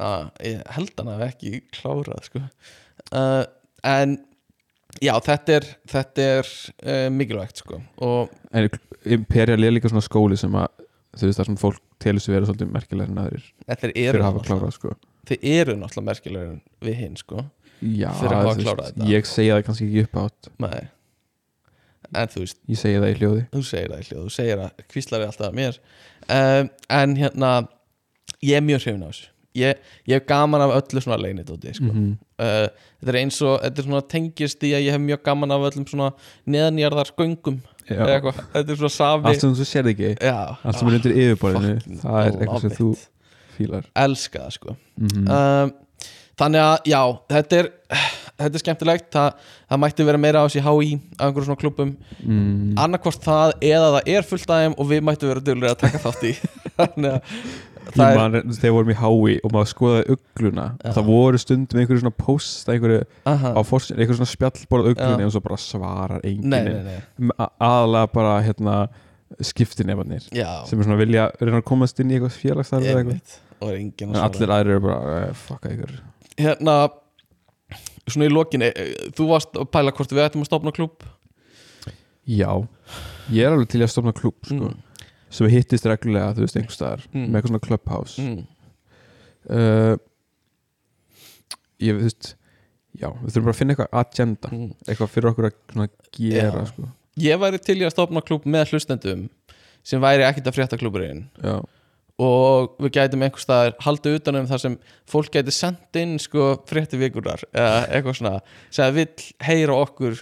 uh, 0.00 0.30
ég 0.46 0.64
held 0.78 0.96
hann 0.96 1.12
hafi 1.18 1.28
ekki 1.28 1.62
klárað 1.76 2.30
sko. 2.30 2.46
uh, 3.12 3.44
en 3.84 4.18
já 4.98 5.12
þetta 5.24 5.56
er, 5.58 5.66
þetta 5.94 6.28
er 6.36 6.50
uh, 6.50 7.08
mikilvægt 7.14 7.62
sko. 7.62 7.80
og 8.04 8.32
en 8.52 8.68
Imperial 9.16 9.64
er 9.64 9.74
líka 9.74 9.90
svona 9.90 10.04
skóli 10.04 10.38
sem 10.40 10.54
að 10.58 10.68
þú 11.16 11.28
veist 11.28 11.40
það 11.40 11.48
sem 11.48 11.58
fólk 11.60 11.80
telur 12.02 12.22
sig 12.22 12.34
vera 12.34 12.48
svolítið 12.48 12.72
merkilega 12.74 13.12
en 13.12 13.22
aðrir 13.24 13.48
fyrir 13.80 13.96
eru 14.04 14.20
að 14.20 14.28
hafa 14.28 14.44
klárað 14.46 14.76
sko. 14.76 14.94
þið 15.30 15.48
eru 15.54 15.76
náttúrulega 15.80 16.08
merkilegur 16.10 16.52
en 16.52 16.62
við 16.86 17.00
hinn 17.00 17.18
sko. 17.20 17.44
já, 17.80 18.10
veist, 18.20 19.02
ég 19.08 19.28
segja 19.28 19.58
það 19.58 19.66
kannski 19.68 19.88
ekki 19.88 20.06
upp 20.06 20.22
átt 20.24 20.52
Nei. 20.60 20.80
en 22.12 22.32
þú 22.34 22.44
veist 22.44 22.62
ég 22.68 22.80
segja 22.82 23.02
það 23.02 23.12
í 23.12 23.18
hljóði 23.20 23.44
þú 23.56 23.66
segir 23.72 23.92
það 23.94 24.04
í 24.04 24.08
hljóð, 24.10 24.22
þú 24.22 24.36
segir 24.36 24.64
að 24.66 24.86
kvíslar 24.92 25.24
er 25.24 25.32
alltaf 25.32 25.50
að 25.50 25.60
mér 25.60 25.82
um, 26.26 26.72
en 27.00 27.18
hérna 27.20 27.52
ég 28.44 28.60
er 28.60 28.66
mjög 28.66 28.86
hrifin 28.86 29.06
á 29.06 29.10
þessu 29.10 29.29
ég, 29.58 29.80
ég 30.08 30.14
hef 30.14 30.26
gaman 30.28 30.64
af 30.66 30.74
öllu 30.78 31.02
svona 31.02 31.18
leinidóti 31.20 31.74
sko. 31.76 31.90
Mhm. 31.90 32.12
uh, 32.38 32.68
þetta 33.00 33.12
er 33.14 33.20
eins 33.22 33.40
og 33.42 33.58
þetta 33.64 33.82
er 33.82 33.88
svona 33.88 34.02
tengist 34.14 34.66
í 34.66 34.72
að 34.76 34.86
ég 34.86 34.96
hef 34.96 35.04
mjög 35.04 35.22
gaman 35.26 35.56
af 35.56 35.68
öllum 35.70 35.88
svona 35.90 36.10
neðanjarðar 36.46 37.12
göngum 37.18 37.60
þetta 37.90 38.64
er 38.64 38.80
svona 38.80 38.94
sami 38.94 39.30
allt 39.30 39.44
sem 39.44 39.54
þú 39.54 39.68
sérði 39.68 39.94
ekki. 39.96 40.14
Já, 40.20 40.40
allt 40.62 40.78
sem 40.78 40.90
er 40.90 40.98
undir 41.00 41.16
yfirborðinu 41.16 42.00
það 42.04 42.20
er 42.22 42.40
eitthvað 42.40 42.66
sem 42.66 42.76
þú 42.78 42.90
fílar. 43.56 43.92
Elska 44.06 44.46
það 44.46 44.58
sko. 44.58 44.76
Mm 45.00 45.30
um, 45.30 45.78
þannig 46.40 46.62
að 46.64 46.88
já, 46.88 47.00
þetta 47.34 47.58
er 47.58 47.66
þetta 48.40 48.56
er 48.56 48.62
skemmtilegt, 48.62 49.08
það, 49.12 49.48
það 49.68 49.80
mætti 49.82 50.06
vera 50.08 50.20
meira 50.20 50.42
á 50.42 50.46
þessi 50.46 50.62
HÍ 50.64 50.90
á 51.20 51.22
einhverjum 51.26 51.48
svona 51.48 51.60
klubum 51.60 51.90
mm. 52.24 52.78
annarkvort 52.80 53.24
það 53.24 53.54
eða 53.70 53.90
það 53.96 54.12
er 54.14 54.28
fullt 54.30 54.54
aðeim 54.56 54.76
og 54.76 54.88
við 54.90 55.02
mættum 55.06 55.32
vera 55.32 55.44
duglega 55.44 55.76
að 55.76 55.82
taka 55.84 56.02
þátt 56.06 56.26
í. 56.30 56.32
Þannig 56.78 57.10
að 57.10 57.34
ég 57.96 58.16
man 58.18 58.38
þegar 58.54 58.74
vorum 58.76 58.92
í 58.92 58.96
hái 59.00 59.36
og 59.40 59.52
maður 59.54 59.70
skoðaði 59.72 60.16
ugluna 60.16 60.66
Já. 60.78 60.92
það 60.96 61.10
voru 61.10 61.42
stundum 61.42 61.82
einhverju 61.82 62.02
svona 62.04 62.16
post 62.16 62.72
einhverju 62.72 63.02
aha, 63.32 63.52
á 63.56 63.60
fórsin, 63.66 63.98
einhverju 63.98 64.20
svona 64.20 64.32
spjallborð 64.32 64.90
uglunni 64.92 65.24
Já. 65.24 65.28
og 65.28 65.34
svo 65.34 65.44
bara 65.44 65.60
svarar 65.60 66.26
enginn. 66.26 66.90
Aðalega 67.38 68.12
bara 68.14 68.36
hérna 68.46 68.76
skiptinefarnir 69.46 70.26
já. 70.34 70.66
sem 70.66 70.80
er 70.80 70.88
svona 70.88 70.98
vilja 70.98 71.28
reyna 71.38 71.60
að 71.60 71.68
komast 71.68 72.00
inn 72.02 72.10
í 72.10 72.18
eitthvað 72.18 72.34
félagsstarf 72.34 72.86
eða 72.86 73.04
eitthvað. 73.04 73.36
En 73.60 74.16
allir 74.18 74.52
aðrir 74.56 74.78
eru 74.78 74.82
bara 74.88 75.18
eh, 75.20 75.32
fucka 75.36 75.70
ykkur 75.70 75.98
hérna 76.40 76.76
svona 78.10 78.26
í 78.26 78.32
lokinni, 78.32 78.70
eh, 78.74 78.92
þú 79.16 79.28
varst 79.30 79.58
að 79.58 79.70
pæla 79.74 79.94
hvort 79.94 80.14
við 80.14 80.24
ættum 80.24 80.44
að 80.44 80.50
stopna 80.50 80.74
klub 80.74 81.04
já, 82.26 82.50
ég 83.30 83.46
er 83.46 83.54
alveg 83.54 83.70
til 83.70 83.82
að 83.84 83.92
stofna 83.92 84.14
klúb 84.16 84.38
sko, 84.46 84.70
mm. 84.70 84.78
Sem 85.30 85.46
hittist 85.52 85.86
reglulega 85.86 86.34
þú 86.36 86.44
veist 86.46 86.56
einhver 86.60 86.74
staðar 86.76 87.04
Mm. 87.14 87.26
með 87.30 87.40
eitthvað 87.40 87.50
svona 87.52 87.66
clubhouse 87.66 88.18
Mm. 88.20 88.46
uh, 89.50 89.96
ég 91.80 91.96
þú 91.96 92.04
veist 92.04 92.30
já, 93.00 93.08
við 93.08 93.32
þurfum 93.34 93.46
bara 93.48 93.54
að 93.54 93.60
finna 93.60 93.74
eitthvað 93.74 94.00
agenda 94.04 94.48
Mm. 94.52 94.70
eitthvað 94.86 95.12
fyrir 95.14 95.30
okkur 95.30 95.50
að 95.50 95.90
gera 96.16 96.64
sko. 96.66 96.88
ég 97.18 97.38
væri 97.40 97.58
til 97.62 97.78
í 97.80 97.84
að 97.86 97.94
stopna 97.94 98.20
klub 98.24 98.44
með 98.44 98.70
hlustendum 98.72 99.28
sem 99.82 100.00
væri 100.02 100.26
ekkert 100.26 100.46
að 100.50 100.56
frétta 100.58 100.78
kluburinn 100.80 101.28
og 102.20 102.74
við 102.78 102.90
gætum 102.98 103.22
einhvers 103.24 103.46
staðar 103.46 103.74
haldið 103.80 104.18
utanum 104.20 104.46
þar 104.50 104.60
sem 104.60 104.74
fólk 105.08 105.30
gæti 105.32 105.52
sendt 105.56 105.96
inn 105.96 106.18
sko 106.20 106.58
frétti 106.68 106.98
vikurar 107.00 107.40
eða 107.54 107.86
eitthvað 107.88 108.18
svona 108.18 108.40
sem 108.70 108.84
að 108.84 108.94
vill 108.98 109.24
heyra 109.40 109.78
okkur 109.86 110.20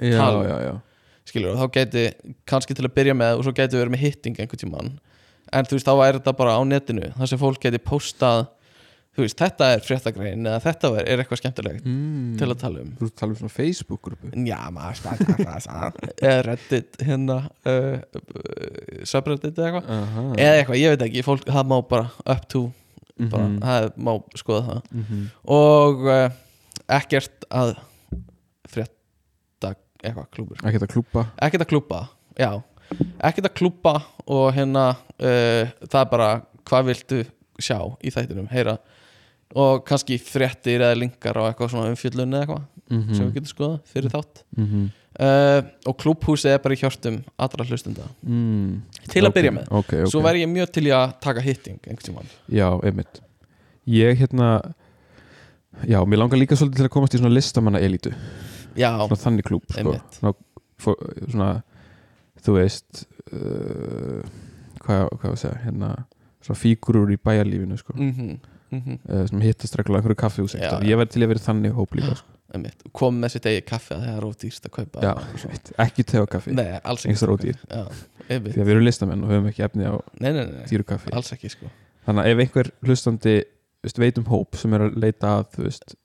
já, 0.00 0.16
Tala. 0.16 0.44
já, 0.48 0.56
já. 0.70 0.80
Skilur 1.28 1.56
þá 1.60 1.66
gæti 1.78 2.06
kannski 2.46 2.74
til 2.76 2.84
að 2.88 2.94
byrja 2.98 3.14
með 3.16 3.38
og 3.38 3.44
svo 3.46 3.52
við 3.78 3.84
verið 3.84 3.94
með 3.96 4.04
hitting 4.06 4.36
einhvern 4.40 4.62
tímann 4.64 4.92
en 5.54 5.64
þú 5.68 5.76
veist 5.78 5.86
þá 5.88 5.94
væri 6.00 6.18
þetta 6.20 6.36
bara 6.36 6.58
á 6.58 6.62
netinu 6.64 7.12
þar 7.16 7.30
sem 7.30 7.38
fólk 7.40 7.60
gæti 7.64 7.78
postað 7.84 8.46
þú 9.14 9.22
veist 9.22 9.38
þetta 9.38 9.66
er 9.76 9.82
fréttagrein 9.86 10.42
eða 10.50 10.60
þetta 10.64 10.88
er 10.98 11.08
er 11.12 11.20
eitthvað 11.22 11.38
skemmtilegt 11.38 11.84
Mm. 11.86 12.36
til 12.40 12.48
að 12.50 12.58
tala 12.58 12.80
um 12.82 12.88
þú 12.98 13.10
tala 13.14 13.30
um 13.30 13.36
svona 13.38 13.54
Facebook-grúpu 13.54 14.32
Já, 14.48 14.58
maður 14.74 14.96
eða 16.18 16.40
reddit 16.48 16.96
hérna 17.06 17.36
uh, 17.70 19.04
subreddit 19.06 19.54
eða 19.58 19.68
eitthvað 19.70 19.90
Aha. 19.98 20.24
eða 20.34 20.56
eitthvað, 20.58 20.80
ég 20.80 20.94
veit 20.94 21.04
ekki, 21.08 21.22
fólk, 21.26 21.44
það 21.46 21.68
má 21.70 21.76
bara 21.88 22.10
up 22.34 22.48
to, 22.50 22.64
bara, 23.18 23.46
Mhm. 23.48 23.58
það 23.62 23.88
má 24.08 24.12
skoða 24.34 24.62
það 24.66 24.82
Mhm. 24.92 25.24
og 25.46 26.06
uh, 26.06 26.28
ekkert 26.98 27.46
að 27.50 27.76
eitthvað 30.08 30.28
klúbur 30.36 30.60
ekki 30.62 30.78
þetta 30.78 30.90
klúpa 30.94 31.24
ekkert 31.46 31.64
að 31.66 31.70
klúpa, 31.72 32.00
já. 32.38 32.50
Ekkert 33.24 33.48
að 33.48 33.54
klúpa 33.58 33.94
og 34.26 34.46
hérna 34.56 34.84
uh, 34.94 35.70
það 35.88 36.00
er 36.02 36.10
bara, 36.10 36.28
hvað 36.68 36.90
viltu 36.90 37.22
sjá 37.62 37.78
í 38.04 38.10
þættinum, 38.12 38.48
heyra. 38.50 38.76
Og 39.54 39.84
kannski 39.86 40.16
fréttir 40.18 40.82
eða 40.82 40.96
linkar 40.98 41.36
á 41.38 41.42
eitthvað 41.48 41.70
svona 41.74 41.90
umfjöllun 41.94 42.34
eða 42.34 42.44
eitthvað 42.46 42.70
Mhm. 42.84 43.14
sem 43.16 43.24
við 43.30 43.36
getum 43.38 43.48
skoðað 43.48 43.76
fyrir 43.88 44.10
þátt. 44.12 44.42
Mhm. 44.60 44.80
uh, 45.24 45.60
og 45.88 45.94
klúbhúsið 46.02 46.50
er 46.52 46.58
bara 46.60 46.74
í 46.74 46.80
hjörtum 46.82 47.22
allra 47.40 47.64
hlustenda. 47.64 48.04
Mm. 48.26 48.82
til 49.08 49.22
að 49.22 49.28
Ok, 49.30 49.34
byrja 49.38 49.52
með. 49.56 49.68
ok, 49.70 49.92
ok. 50.04 50.10
Svo 50.12 50.20
væri 50.20 50.42
ég 50.44 50.50
mjög 50.52 50.72
til 50.74 50.84
að 50.92 51.14
taka 51.24 51.40
hitting 51.40 51.78
einhvern 51.86 52.04
tímann. 52.04 52.28
Já, 52.52 52.68
einmitt. 52.84 53.20
Ég 53.88 54.18
hérna 54.20 54.60
Já, 55.88 55.98
mér 56.06 56.18
langar 56.22 56.38
líka 56.38 56.54
svolítið 56.54 56.76
til 56.76 56.86
að 56.86 56.92
komast 56.94 57.14
í 57.14 57.18
svona 57.18 57.34
listamanna 57.34 57.80
elítu 57.82 58.12
já, 58.12 58.14
Svona 58.78 59.20
þannig 59.24 59.48
klúb 59.48 59.64
sko. 59.70 59.94
Svona, 60.18 60.34
fó, 60.80 60.90
svona 61.28 61.50
Þú 62.44 62.56
veist 62.58 63.04
uh, 63.32 64.20
Hvað 64.84 65.06
hvað 65.14 65.30
á 65.30 65.34
að 65.34 65.40
segja 65.40 65.62
Hérna 65.64 65.92
Svona 66.44 66.60
fígurur 66.60 67.12
í 67.14 67.16
bæjarlífinu 67.24 67.80
sko. 67.80 67.96
mhm, 67.96 68.36
mhm. 68.74 68.98
Uh, 69.08 69.24
Sem 69.30 69.40
hittast 69.40 69.76
reglulega 69.78 70.02
einhverju 70.02 70.18
kaffihúsi. 70.20 70.58
Já, 70.60 70.76
Ég 70.84 70.98
verði 71.00 71.14
til 71.14 71.22
að 71.24 71.30
vera 71.32 71.44
þannig 71.46 71.76
hóp 71.78 71.94
líka 71.96 72.16
sko. 72.18 72.34
kom 72.92 73.16
með 73.22 73.32
sitt 73.34 73.46
eigi 73.48 73.62
kaffi 73.66 73.94
að 73.96 74.02
það 74.04 74.18
er 74.18 74.26
ódýrst 74.28 74.66
að 74.68 74.72
kaupa. 74.74 75.00
Já, 75.02 75.12
og 75.14 75.70
ekki 75.86 76.04
te 76.04 76.20
og 76.20 76.28
kaffi. 76.30 76.52
Nei, 76.54 76.68
alls 76.84 77.06
Einhvers 77.06 77.06
ekki 77.06 77.22
staðar 77.22 77.32
ódýr. 77.34 77.56
Því 78.28 78.60
að 78.60 78.60
við 78.60 78.74
erum 78.74 78.84
listamenn 78.84 79.24
og 79.24 79.32
höfum 79.32 79.48
ekki 79.50 79.64
efni 79.66 79.88
á 79.88 79.94
nei, 80.20 80.28
nei, 80.28 80.44
nei, 80.44 80.52
nei, 80.60 80.68
dýru 80.68 80.86
ekki 81.34 81.50
sko. 81.50 81.72
Þannig 82.04 82.22
að 82.22 82.30
ef 82.30 82.42
einhver 82.44 82.70
hlustandi 82.84 83.34
veist, 83.84 83.98
veit 84.00 84.20
um 84.20 84.28
hóp 84.28 84.60
sem 84.60 84.76
er 84.76 84.86
að 84.86 85.00
leita 85.00 85.32
að 85.40 85.58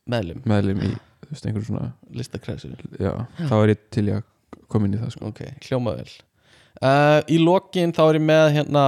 meðlum, 0.10 0.82
í 0.88 0.96
þú 1.24 1.34
veist, 1.34 1.46
einhverju 1.46 1.68
svona 1.70 1.92
listakræsu 2.16 2.72
já, 3.00 3.14
þá 3.38 3.56
er 3.60 3.74
ég 3.74 3.86
til 3.94 4.06
í 4.08 4.16
að 4.18 4.26
koma 4.72 4.88
inn 4.88 4.98
í 4.98 5.02
það 5.02 5.14
sko. 5.16 5.32
ok, 5.32 5.42
hljóma 5.68 5.96
vel 6.00 6.10
uh, 6.82 7.20
í 7.30 7.40
lokin 7.42 7.94
þá 7.96 8.04
er 8.08 8.20
ég 8.20 8.26
með 8.30 8.46
hérna 8.58 8.86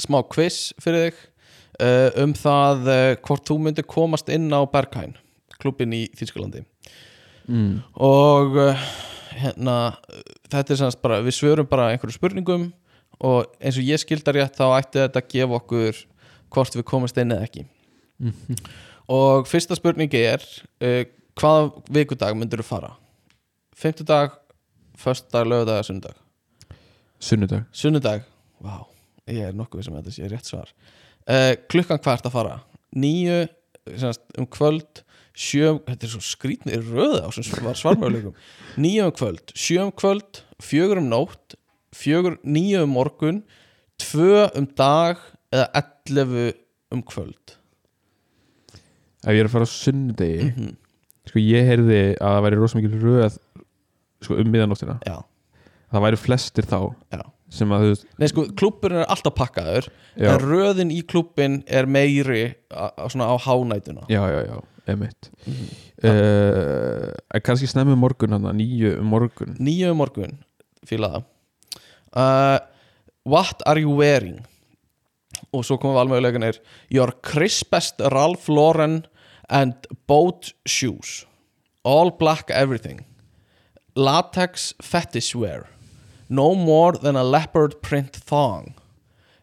smá 0.00 0.20
quiz 0.32 0.60
fyrir 0.82 1.08
þig 1.08 1.22
uh, 1.82 2.22
um 2.24 2.34
það 2.38 2.92
uh, 2.92 3.06
hvort 3.26 3.48
þú 3.48 3.58
myndir 3.66 3.88
komast 3.88 4.30
inn 4.32 4.48
á 4.52 4.60
Berghain 4.70 5.16
klubbin 5.62 5.94
í 5.94 6.04
Þýskalandi 6.18 6.64
mm. 7.48 7.74
og 8.02 8.56
uh, 8.60 8.86
hérna 9.38 9.76
þetta 10.52 10.64
er 10.74 10.80
semast 10.80 11.02
bara, 11.04 11.20
við 11.24 11.38
svörum 11.38 11.68
bara 11.68 11.90
einhverju 11.92 12.18
spurningum 12.18 12.70
og 13.22 13.52
eins 13.62 13.78
og 13.78 13.86
ég 13.86 14.00
skildar 14.02 14.36
rétt 14.38 14.58
þá 14.58 14.66
ætti 14.80 15.04
þetta 15.04 15.22
að 15.22 15.30
gefa 15.36 15.60
okkur 15.60 16.02
hvort 16.52 16.74
við 16.76 16.88
komast 16.88 17.20
inn 17.20 17.34
eða 17.34 17.46
ekki 17.48 17.68
Mhm. 18.22 18.56
og 19.18 19.48
fyrsta 19.50 19.74
spurningi 19.74 20.20
er 20.22 20.42
uh, 20.82 21.02
hvaða 21.38 21.70
vikudag 21.92 22.36
myndir 22.38 22.62
þú 22.62 22.66
fara? 22.68 22.90
Fimmtudag, 23.78 24.34
föstudag, 25.00 25.48
lögudag, 25.48 25.84
sunnudag? 25.86 26.18
Sunnudag. 27.22 27.64
Sunnudag, 27.72 28.26
vá, 28.62 28.82
ég 29.30 29.48
er 29.48 29.56
nokkuð 29.56 29.86
sem 29.86 29.96
þetta 29.96 30.14
sé 30.14 30.28
rétt 30.30 30.50
svar. 30.50 30.70
Uh, 31.22 31.54
Klukkan 31.70 32.02
hvert 32.02 32.26
að 32.26 32.34
fara? 32.34 32.58
Semast, 32.92 34.22
um 34.38 34.46
kvöld 34.46 35.02
Sjö, 35.32 35.78
þetta 35.86 36.04
er 36.04 36.10
svo 36.12 36.20
skrýtnir 36.20 36.82
röða 36.84 37.22
á 37.24 37.28
sem 37.32 37.46
var 37.64 37.78
svarmöguleikum. 37.78 38.34
Níu 38.82 39.06
um 39.06 39.14
kvöld, 39.16 39.54
sjö 39.56 39.86
um 39.86 39.92
kvöld 39.96 40.42
Fjögur 40.62 41.00
um 41.00 41.08
nótt 41.08 41.56
Fjögur, 41.96 42.36
níu 42.44 42.82
um 42.84 42.92
morgun 42.92 43.40
Tvö 44.02 44.44
um 44.58 44.68
dag 44.76 45.22
eða 45.52 45.66
ellefu 45.80 46.46
um 46.92 47.02
kvöld. 47.06 47.56
Ef 49.22 49.32
ég 49.32 49.42
er 49.42 49.48
að 49.48 49.54
fara 49.54 49.68
á 49.68 49.70
sunnudegi 49.70 50.46
mm 50.50 50.78
sko 51.28 51.42
ég 51.42 51.68
heyrði 51.68 52.00
að 52.16 52.34
það 52.36 52.44
væri 52.46 52.58
rosa 52.60 52.78
mikil 52.78 52.98
röð 53.02 53.36
sko 54.22 54.38
um 54.40 54.50
miðanóttina 54.52 54.98
Já, 55.06 55.18
það 55.92 56.04
væri 56.06 56.20
flestir 56.20 56.68
þá 56.68 56.78
Já. 57.14 57.22
sem 57.52 57.74
að 57.74 57.84
þú 57.84 57.92
veist 57.92 58.06
nei 58.18 58.28
sko, 58.32 58.46
klúbburinn 58.58 59.02
er 59.04 59.12
alltaf 59.12 59.36
pakkaður 59.38 59.88
já, 60.16 60.28
En 60.32 60.42
röðin 60.42 60.92
í 60.94 61.00
klúbbin 61.08 61.60
er 61.66 61.88
meiri 61.90 62.44
a, 62.70 62.90
a, 62.90 63.08
svona 63.12 63.30
á 63.30 63.36
hánætuna. 63.40 64.06
Já, 64.12 64.22
já, 64.32 64.40
já, 64.48 64.56
emitt 64.92 65.30
uh, 66.02 67.10
en 67.32 67.44
kannski 67.44 67.70
snemmi 67.70 67.96
morgun 67.98 68.34
hann 68.36 68.50
nýju 68.58 68.96
um 69.00 69.12
morgun. 69.14 69.56
Níu 69.62 69.92
um 69.92 70.02
morgun, 70.02 70.38
fíla 70.88 71.14
það 71.14 71.28
uh, 72.18 72.58
What 73.22 73.62
are 73.70 73.78
you 73.78 73.94
wearing? 73.94 74.40
Og 75.54 75.62
svo 75.66 75.76
komum 75.78 75.94
við 75.94 76.18
alveg 76.18 76.44
er 76.48 76.58
Your 76.90 77.12
crispest 77.22 78.00
Ralph 78.10 78.48
Lauren 78.50 79.02
and 79.52 79.74
boat 80.06 80.54
shoes. 80.66 81.26
All 81.84 82.10
black 82.10 82.50
everything. 82.50 83.04
Latex 83.94 84.72
fetish 84.80 85.34
wear 85.34 85.66
No 86.28 86.54
more 86.54 86.92
than 86.92 87.14
a 87.14 87.22
leopard 87.22 87.82
print 87.82 88.16
thong. 88.16 88.74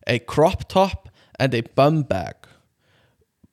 A 0.07 0.17
crop 0.19 0.67
top 0.67 1.09
and 1.39 1.53
a 1.53 1.61
bum 1.75 2.01
bag. 2.01 2.35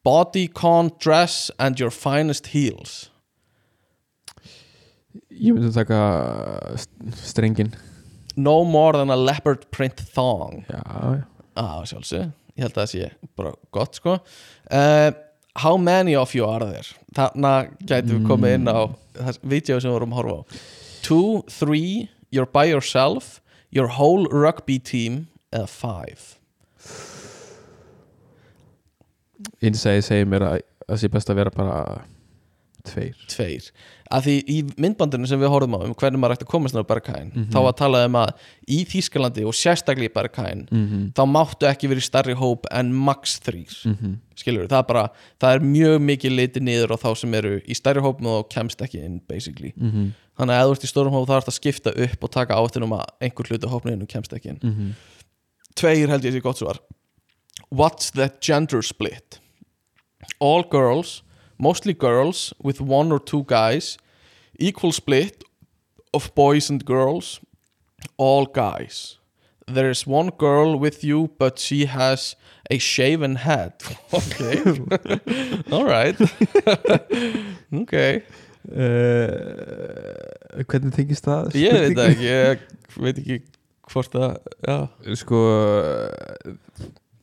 Bodycon 0.05 0.99
dress 0.99 1.51
and 1.59 1.79
your 1.79 1.91
finest 1.91 2.47
heels. 2.47 3.11
Ég 5.31 5.53
myndi 5.53 5.73
taka 5.75 6.77
st- 6.77 7.13
strengin 7.21 7.75
No 8.37 8.65
more 8.65 8.93
than 8.97 9.11
a 9.11 9.17
leopard 9.17 9.71
print 9.71 10.01
thong. 10.15 10.65
Já, 10.71 10.83
já. 11.21 11.27
Á 11.57 11.85
sjálfsög, 11.89 12.33
ég 12.57 12.65
held 12.65 12.77
að 12.77 12.83
það 12.83 12.91
sé 12.93 13.11
bara 13.37 13.53
gott 13.73 13.97
sko. 13.97 14.19
Uh, 14.71 15.11
How 15.57 15.77
many 15.77 16.15
of 16.15 16.35
you 16.35 16.45
are 16.45 16.61
there? 16.61 16.85
Þarna 17.17 17.71
gætum 17.89 18.19
við 18.19 18.29
komið 18.29 18.55
inn 18.59 18.69
á 18.69 18.93
það 19.17 19.41
vídeo 19.43 19.81
sem 19.81 19.89
við 19.89 19.97
vorum 19.97 20.13
að 20.13 20.21
horfa 20.21 20.37
á. 20.37 20.43
Two, 21.07 21.45
three, 21.49 22.11
you're 22.31 22.51
by 22.51 22.67
yourself 22.69 23.41
Your 23.77 23.89
whole 23.89 24.25
rugby 24.31 24.79
team 24.79 25.27
eða 25.53 25.69
five. 25.69 26.23
Insight 29.61 30.07
segir 30.07 30.29
mér 30.31 30.45
að 30.47 30.55
það 30.87 31.01
sé 31.03 31.11
best 31.13 31.33
að 31.33 31.41
vera 31.43 31.53
bara 31.53 31.81
tveir 32.91 33.15
tveir 33.29 33.71
að 34.17 34.27
því 34.27 34.35
í 34.55 34.57
myndbandinu 34.79 35.27
sem 35.27 35.41
við 35.43 35.51
horfum 35.51 35.75
á 35.75 35.81
um 35.83 35.95
hvernig 35.99 36.21
maður 36.23 36.37
ætti 36.37 36.47
að 36.47 36.53
komast 36.53 36.75
náður 36.77 36.87
Berghain 36.93 37.31
Mhm. 37.35 37.49
þá 37.51 37.59
var 37.67 37.73
talað 37.81 38.05
um 38.07 38.19
að 38.21 38.31
í 38.69 38.79
Þýskalandi 38.93 39.47
og 39.47 39.55
sérstaklega 39.59 40.11
í 40.11 40.15
Berghain 40.15 40.63
mm 40.71 40.85
-hmm. 40.87 41.05
þá 41.17 41.23
máttu 41.27 41.67
ekki 41.67 41.89
verið 41.91 42.05
í 42.05 42.09
stærri 42.11 42.35
hóp 42.39 42.67
en 42.71 42.93
max 42.95 43.41
þrýr 43.41 43.75
Mm 43.87 44.19
skilur 44.37 44.69
það 44.69 44.79
er 44.79 44.85
bara, 44.89 45.09
það 45.41 45.55
er 45.55 45.61
mjög 45.65 45.99
mikið 46.05 46.33
litið 46.37 46.63
niður 46.63 46.93
á 46.93 46.97
þá 47.01 47.15
sem 47.17 47.35
eru 47.35 47.61
í 47.65 47.75
stærri 47.75 48.01
hópum 48.05 48.27
og 48.27 48.49
kemst 48.51 48.83
ekki 48.85 49.01
inn 49.05 49.21
basically 49.27 49.73
-hmm. 49.77 50.13
þannig 50.39 50.53
að 50.55 50.61
ef 50.61 50.67
þú 50.69 50.73
ert 50.77 50.85
í 50.85 50.93
stórum 50.93 51.13
hóp 51.17 51.27
þá 51.29 51.33
er 51.37 51.41
þetta 51.41 51.55
að 51.55 51.61
skipta 51.61 51.91
upp 52.05 52.25
og 52.25 52.31
taka 52.31 52.55
áttunum 52.55 52.93
að 52.93 53.05
einhver 53.21 53.47
hluti 53.49 53.67
hópninu 53.67 54.07
kemst 54.07 54.33
ekki 54.33 54.49
inn 54.49 54.59
Mm 54.63 54.75
-hmm. 54.75 54.93
tveir 55.75 56.09
held 56.09 56.25
ég 56.25 56.33
sé 56.35 56.41
gott 56.43 56.59
svar 56.59 56.79
what's 57.73 58.11
the 58.13 58.31
gender 58.41 58.83
split 58.83 59.41
all 60.41 60.63
girls 60.71 61.23
mostly 61.59 61.95
girls 61.95 62.53
with 62.63 62.81
one 62.81 63.13
or 63.13 63.19
two 63.21 63.45
guys 63.47 63.97
equal 64.59 64.93
split 64.93 65.45
of 66.13 66.35
boys 66.35 66.71
and 66.71 66.85
girls 66.85 67.41
all 68.17 68.47
guys. 68.47 69.19
There 69.67 69.91
is 69.91 70.07
one 70.07 70.31
girl 70.39 70.79
with 70.79 71.03
you 71.05 71.31
but 71.39 71.59
she 71.59 71.87
has 71.87 72.37
a 72.71 72.79
shaven 72.79 73.37
head. 73.37 73.73
Okay. 74.15 74.63
All 75.73 75.85
right. 75.85 76.17
Okay. 77.83 78.23
Uh, 78.67 80.63
Hvernig 80.67 80.93
tengist 80.95 81.27
það? 81.27 81.53
ég 81.55 81.75
veit 81.77 81.97
það 81.99 82.09
ekki 82.13 82.27
ég 82.27 82.63
veit 83.03 83.19
ekki 83.23 83.37
hvort 83.93 84.17
að 84.19 84.33
já, 84.67 84.77
Sko 85.21 85.41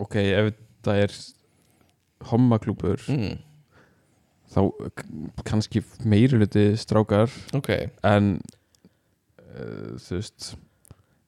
Ok, 0.03 0.15
ef 0.23 0.53
það 0.87 1.01
er 1.03 1.15
hommaklúpur 2.31 3.03
mm, 3.11 3.33
þá 4.53 4.61
kannski 5.47 5.81
meiri 6.05 6.39
hluti 6.39 6.65
strákar 6.79 7.31
ok. 7.57 7.71
en 8.05 8.35
uh, 9.53 9.95
þú 10.01 10.19
veist 10.19 10.53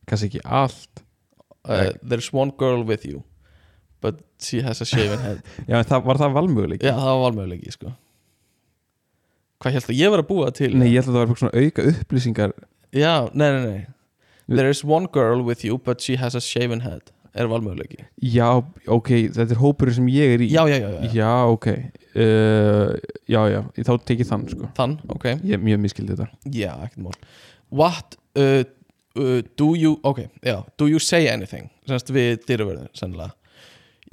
kannski 0.06 0.30
ekki 0.30 0.44
allt. 0.46 1.02
Uh, 1.66 1.96
there's 2.06 2.30
one 2.30 2.54
girl 2.60 2.84
with 2.86 3.08
you 3.10 3.24
but 4.06 4.22
she 4.38 4.62
has 4.62 4.82
a 4.82 4.86
shaven 4.86 5.20
head. 5.20 5.42
Já, 5.70 5.80
það, 5.82 6.04
var 6.06 6.22
það 6.22 6.36
valmöguleik? 6.38 6.84
já, 6.86 6.94
það 6.94 7.10
var 7.10 7.24
valmöðulegi 7.24 7.74
sko. 7.74 7.94
Hvað 9.64 9.78
held 9.80 9.90
að 9.90 9.98
ég 9.98 10.14
var 10.14 10.22
að 10.22 10.30
búa 10.30 10.52
til 10.54 10.72
Nei, 10.76 10.90
ég 10.92 11.02
held 11.02 11.10
að 11.10 11.18
það 11.18 11.24
var 11.32 11.40
svona 11.42 11.64
auka 11.64 11.86
upplýsingar. 11.90 12.54
Já, 12.94 13.14
nei, 13.34 13.48
nei, 13.56 13.62
nei. 13.66 13.84
There 14.46 14.70
is 14.70 14.84
one 14.86 15.10
girl 15.10 15.42
with 15.42 15.66
you 15.66 15.80
but 15.82 16.06
she 16.06 16.20
has 16.22 16.38
a 16.38 16.44
shaven 16.44 16.84
head 16.86 17.10
er 17.36 17.50
valmöðulegi 17.50 18.06
Já, 18.22 18.62
ok, 18.86 19.10
þetta 19.36 19.56
er 19.56 19.62
hópurinn 19.64 19.98
sem 19.98 20.10
ég 20.14 20.36
er 20.36 20.44
í. 20.46 20.52
Já, 20.54 20.62
já, 20.70 20.78
já, 20.78 20.90
já, 20.94 21.10
Já, 21.16 21.32
ok 21.50 21.68
uh, 22.16 22.94
Já, 23.30 23.42
já, 23.50 23.62
þá 23.78 23.94
tekið 24.08 24.30
þann 24.30 24.48
sko. 24.52 24.70
Þann, 24.78 25.00
ok. 25.16 25.28
Ég 25.42 25.58
er 25.58 25.64
mjög 25.64 25.82
miskildi 25.84 26.16
þetta. 26.16 26.28
Já, 26.54 26.72
ekkert 26.86 27.06
mál. 27.08 27.16
What 27.74 28.18
uh, 28.38 28.62
uh, 29.18 29.42
do 29.58 29.74
you, 29.76 29.98
ok, 30.04 30.28
já 30.46 30.60
do 30.78 30.88
you 30.88 31.00
say 31.00 31.28
anything, 31.32 31.72
semst 31.90 32.12
við 32.14 32.46
dyrraverðin 32.46 32.92
sennilega. 32.98 33.34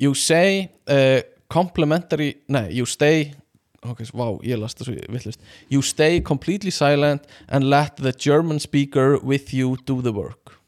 You 0.01 0.17
say 0.17 0.71
uh, 0.89 1.21
complimentary, 1.53 2.33
nei, 2.49 2.71
you 2.73 2.89
stay 2.89 3.35
ok, 3.83 4.05
vá, 4.15 4.27
ég 4.47 4.61
las 4.61 4.77
það 4.79 4.89
svo 4.89 5.13
villust 5.13 5.41
you 5.69 5.83
stay 5.83 6.21
completely 6.23 6.71
silent 6.71 7.27
and 7.49 7.67
let 7.69 7.99
the 7.99 8.13
German 8.13 8.61
speaker 8.63 9.19
with 9.23 9.53
you 9.53 9.77
do 9.87 10.01
the 10.01 10.13
work. 10.13 10.59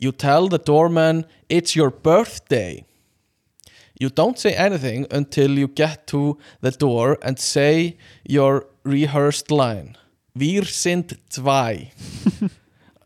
You 0.00 0.12
tell 0.12 0.48
the 0.48 0.58
doorman 0.58 1.26
it's 1.48 1.76
your 1.76 1.90
birthday 1.90 2.84
you 4.00 4.08
don't 4.08 4.38
say 4.38 4.54
anything 4.54 5.06
until 5.10 5.58
you 5.58 5.68
get 5.68 6.06
to 6.06 6.38
the 6.62 6.70
door 6.70 7.18
and 7.22 7.38
say 7.38 7.96
your 8.24 8.66
rehearsed 8.82 9.50
line. 9.50 9.96
Wir 10.34 10.64
sind 10.64 11.18
zwei. 11.28 11.92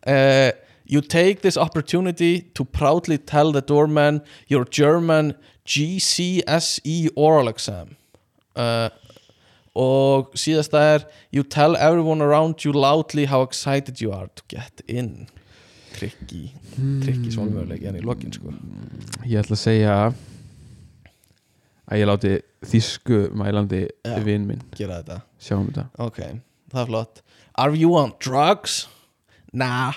Uh, 0.07 0.53
you 0.85 1.01
take 1.01 1.41
this 1.41 1.57
opportunity 1.57 2.43
to 2.53 2.63
proudly 2.63 3.17
tell 3.17 3.53
the 3.53 3.63
doorman 3.63 4.21
your 4.49 4.67
German 4.67 5.35
GCSE 5.67 7.09
oral 7.17 7.49
exam. 7.49 7.97
Uh, 8.55 8.91
og 9.75 10.37
síðasta 10.37 10.83
er 10.95 11.07
you 11.33 11.43
tell 11.43 11.75
everyone 11.77 12.21
around 12.21 12.67
you 12.67 12.73
loudly 12.73 13.25
how 13.25 13.41
excited 13.41 14.03
you 14.03 14.13
are 14.13 14.29
to 14.37 14.43
get 14.47 14.83
in. 14.87 15.27
Trikki 15.97 16.53
trikki 16.77 17.33
svona 17.33 17.57
möguleiki 17.57 17.89
en 17.89 17.97
í 17.97 18.05
lokin 18.05 18.37
sko. 18.37 18.53
Ég 19.25 19.41
ætla 19.41 19.57
að 19.57 19.65
segja 19.65 19.97
að 20.03 20.21
ég 21.93 22.09
láti 22.09 22.39
þýsku 22.65 23.21
mælandi 23.37 23.85
vinn 24.25 24.47
minn 24.49 24.63
gera 24.77 25.03
þetta. 25.03 25.21
Sjáum 25.41 25.69
þetta. 25.69 25.87
Ok, 26.01 26.21
það 26.73 26.81
er 26.83 26.91
flott. 26.91 27.23
Are 27.55 27.77
you 27.77 27.97
on 28.01 28.15
drugs? 28.19 28.87
nah 29.55 29.93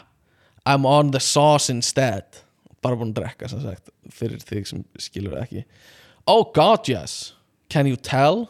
I'm 0.65 0.85
on 0.85 1.11
the 1.11 1.19
sauce 1.19 1.69
instead. 1.69 2.43
Bara 2.83 2.95
búin 2.99 3.13
að 3.15 3.21
drekka 3.21 3.49
sem 3.49 3.63
sagt 3.63 3.89
fyrir 4.13 4.43
þig 4.43 4.67
sem 4.67 4.83
skilur 4.99 5.39
ekki. 5.39 5.63
Oh 6.27 6.51
god 6.53 6.89
yes. 6.91 7.33
Can 7.69 7.87
you 7.87 7.95
tell? 7.95 8.49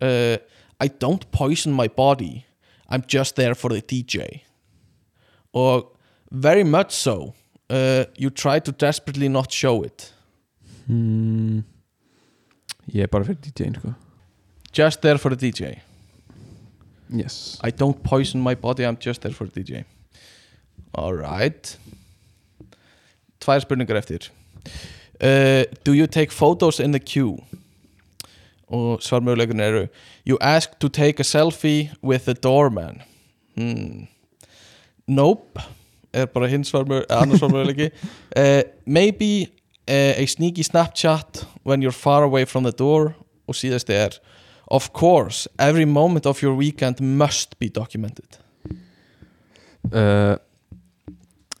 Uh, 0.00 0.38
I 0.80 0.88
don't 0.88 1.30
poison 1.32 1.72
my 1.72 1.88
body. 1.88 2.46
I'm 2.88 3.02
just 3.08 3.36
there 3.36 3.54
for 3.54 3.70
the 3.70 3.82
DJ 3.82 4.46
og 5.56 5.96
very 6.30 6.62
much 6.62 6.92
so. 6.92 7.34
Uh, 7.70 8.04
you 8.16 8.30
try 8.30 8.58
to 8.60 8.72
desperately 8.72 9.28
not 9.28 9.52
show 9.52 9.82
it. 9.82 10.12
Hmm. 10.86 11.60
Ég 12.94 13.02
er 13.02 13.06
bara 13.06 13.24
fyrir 13.24 13.40
DJ-in 13.44 13.74
sko. 13.74 13.92
Just 14.76 15.00
there 15.02 15.18
for 15.18 15.34
the 15.34 15.38
DJ 15.50 15.78
Yes. 17.10 17.58
I 17.64 17.70
don't 17.70 18.02
poison 18.02 18.42
my 18.42 18.54
body, 18.54 18.84
I'm 18.84 18.96
just 19.00 19.22
there 19.22 19.34
for 19.34 19.46
the 19.46 19.62
DJ 19.62 19.84
Alright. 20.98 21.78
Tvær 23.40 23.58
spurningar 23.60 23.96
eftir. 23.96 24.30
Uh, 25.20 25.64
Do 25.84 25.92
you 25.92 26.06
take 26.06 26.32
photos 26.32 26.80
in 26.80 26.92
the 26.92 26.98
queue? 26.98 27.36
Og 28.68 29.02
svarmöguleikurinn 29.02 29.60
eru 29.60 29.86
You 30.26 30.38
ask 30.40 30.78
to 30.80 30.88
take 30.88 31.20
a 31.20 31.24
selfie 31.24 31.90
with 32.02 32.24
the 32.24 32.34
doorman. 32.34 33.02
Hmm. 33.56 34.06
Nope 35.06 35.60
er 36.16 36.26
bara 36.26 36.46
hins 36.46 36.68
svarmöguleiki. 36.68 37.90
Uh, 38.36 38.62
Maybe 38.84 39.46
a 39.88 40.26
sneaky 40.26 40.62
Snapchat 40.62 41.44
when 41.62 41.82
you're 41.82 41.92
far 41.92 42.22
away 42.24 42.44
from 42.44 42.64
the 42.64 42.72
door. 42.72 43.14
Og 43.48 43.54
síðast 43.54 43.90
er 43.90 44.18
Of 44.68 44.92
course, 44.92 45.46
every 45.58 45.84
moment 45.84 46.26
of 46.26 46.42
your 46.42 46.54
weekend 46.56 47.00
must 47.00 47.58
be 47.58 47.68
documented. 47.68 48.38
Uh, 49.92 50.36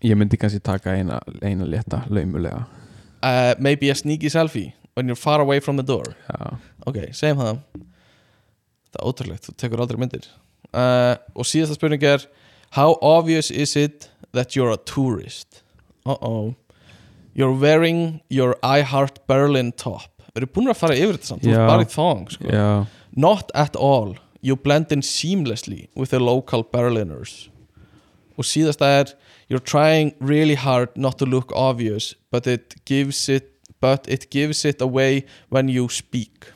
Ég 0.02 0.14
myndi 0.18 0.36
kannski 0.36 0.60
taka 0.60 0.92
eina, 0.92 1.20
eina 1.42 1.64
létta 1.64 2.02
laumulega. 2.10 2.66
Uh, 3.22 3.54
Maybe 3.58 3.90
a 3.90 3.94
sneaky 3.94 4.28
selfie 4.28 4.72
when 4.94 5.06
you're 5.06 5.16
far 5.16 5.40
away 5.40 5.60
from 5.60 5.76
the 5.76 5.82
door. 5.86 6.14
Já. 6.28 6.58
Ok, 6.86 6.98
segjum 7.12 7.38
það. 7.38 7.62
Það 8.92 9.00
er 9.00 9.06
ótrúlegt, 9.08 9.46
þú 9.46 9.54
tekur 9.56 9.80
aldrei 9.82 10.02
myndir. 10.02 10.26
Uh, 10.74 11.16
Og 11.34 11.46
síðasta 11.46 11.78
spurning 11.78 12.02
er 12.02 12.26
How 12.74 12.98
obvious 13.00 13.50
is 13.50 13.76
it 13.76 14.10
that 14.32 14.56
you're 14.56 14.72
a 14.74 14.76
tourist? 14.76 15.62
Uh-oh 16.04 16.54
You're 17.36 17.52
wearing 17.52 18.22
your 18.32 18.56
I 18.64 18.80
Heart 18.80 19.26
Berlin 19.28 19.72
top. 19.76 20.08
Við 20.32 20.40
erum 20.42 20.52
búin 20.56 20.70
að 20.72 20.78
fara 20.80 20.94
yfir 20.96 21.18
þetta 21.18 21.28
samt? 21.28 21.42
Þú 21.44 21.52
ert 21.52 21.68
bara 21.68 21.84
í 21.84 21.90
thong 21.92 22.22
sko. 22.32 22.48
Not 23.16 23.52
at 23.54 23.76
all. 23.76 24.14
You 24.40 24.56
blend 24.56 24.92
in 24.92 25.02
seamlessly 25.04 25.88
with 25.94 26.10
the 26.14 26.20
local 26.20 26.62
Berliners. 26.64 27.48
Og 28.36 28.44
síðasta 28.48 28.88
er 29.02 29.12
You're 29.48 29.62
trying 29.62 30.14
really 30.18 30.56
hard 30.56 30.96
not 30.96 31.18
to 31.18 31.24
look 31.24 31.52
obvious 31.54 32.16
But 32.32 32.48
it 32.48 32.74
gives 32.84 33.28
it 33.28 33.52
But 33.80 34.08
it 34.08 34.30
gives 34.30 34.64
it 34.64 34.80
away 34.82 35.24
when 35.50 35.68
you 35.68 35.88
speak. 35.88 36.48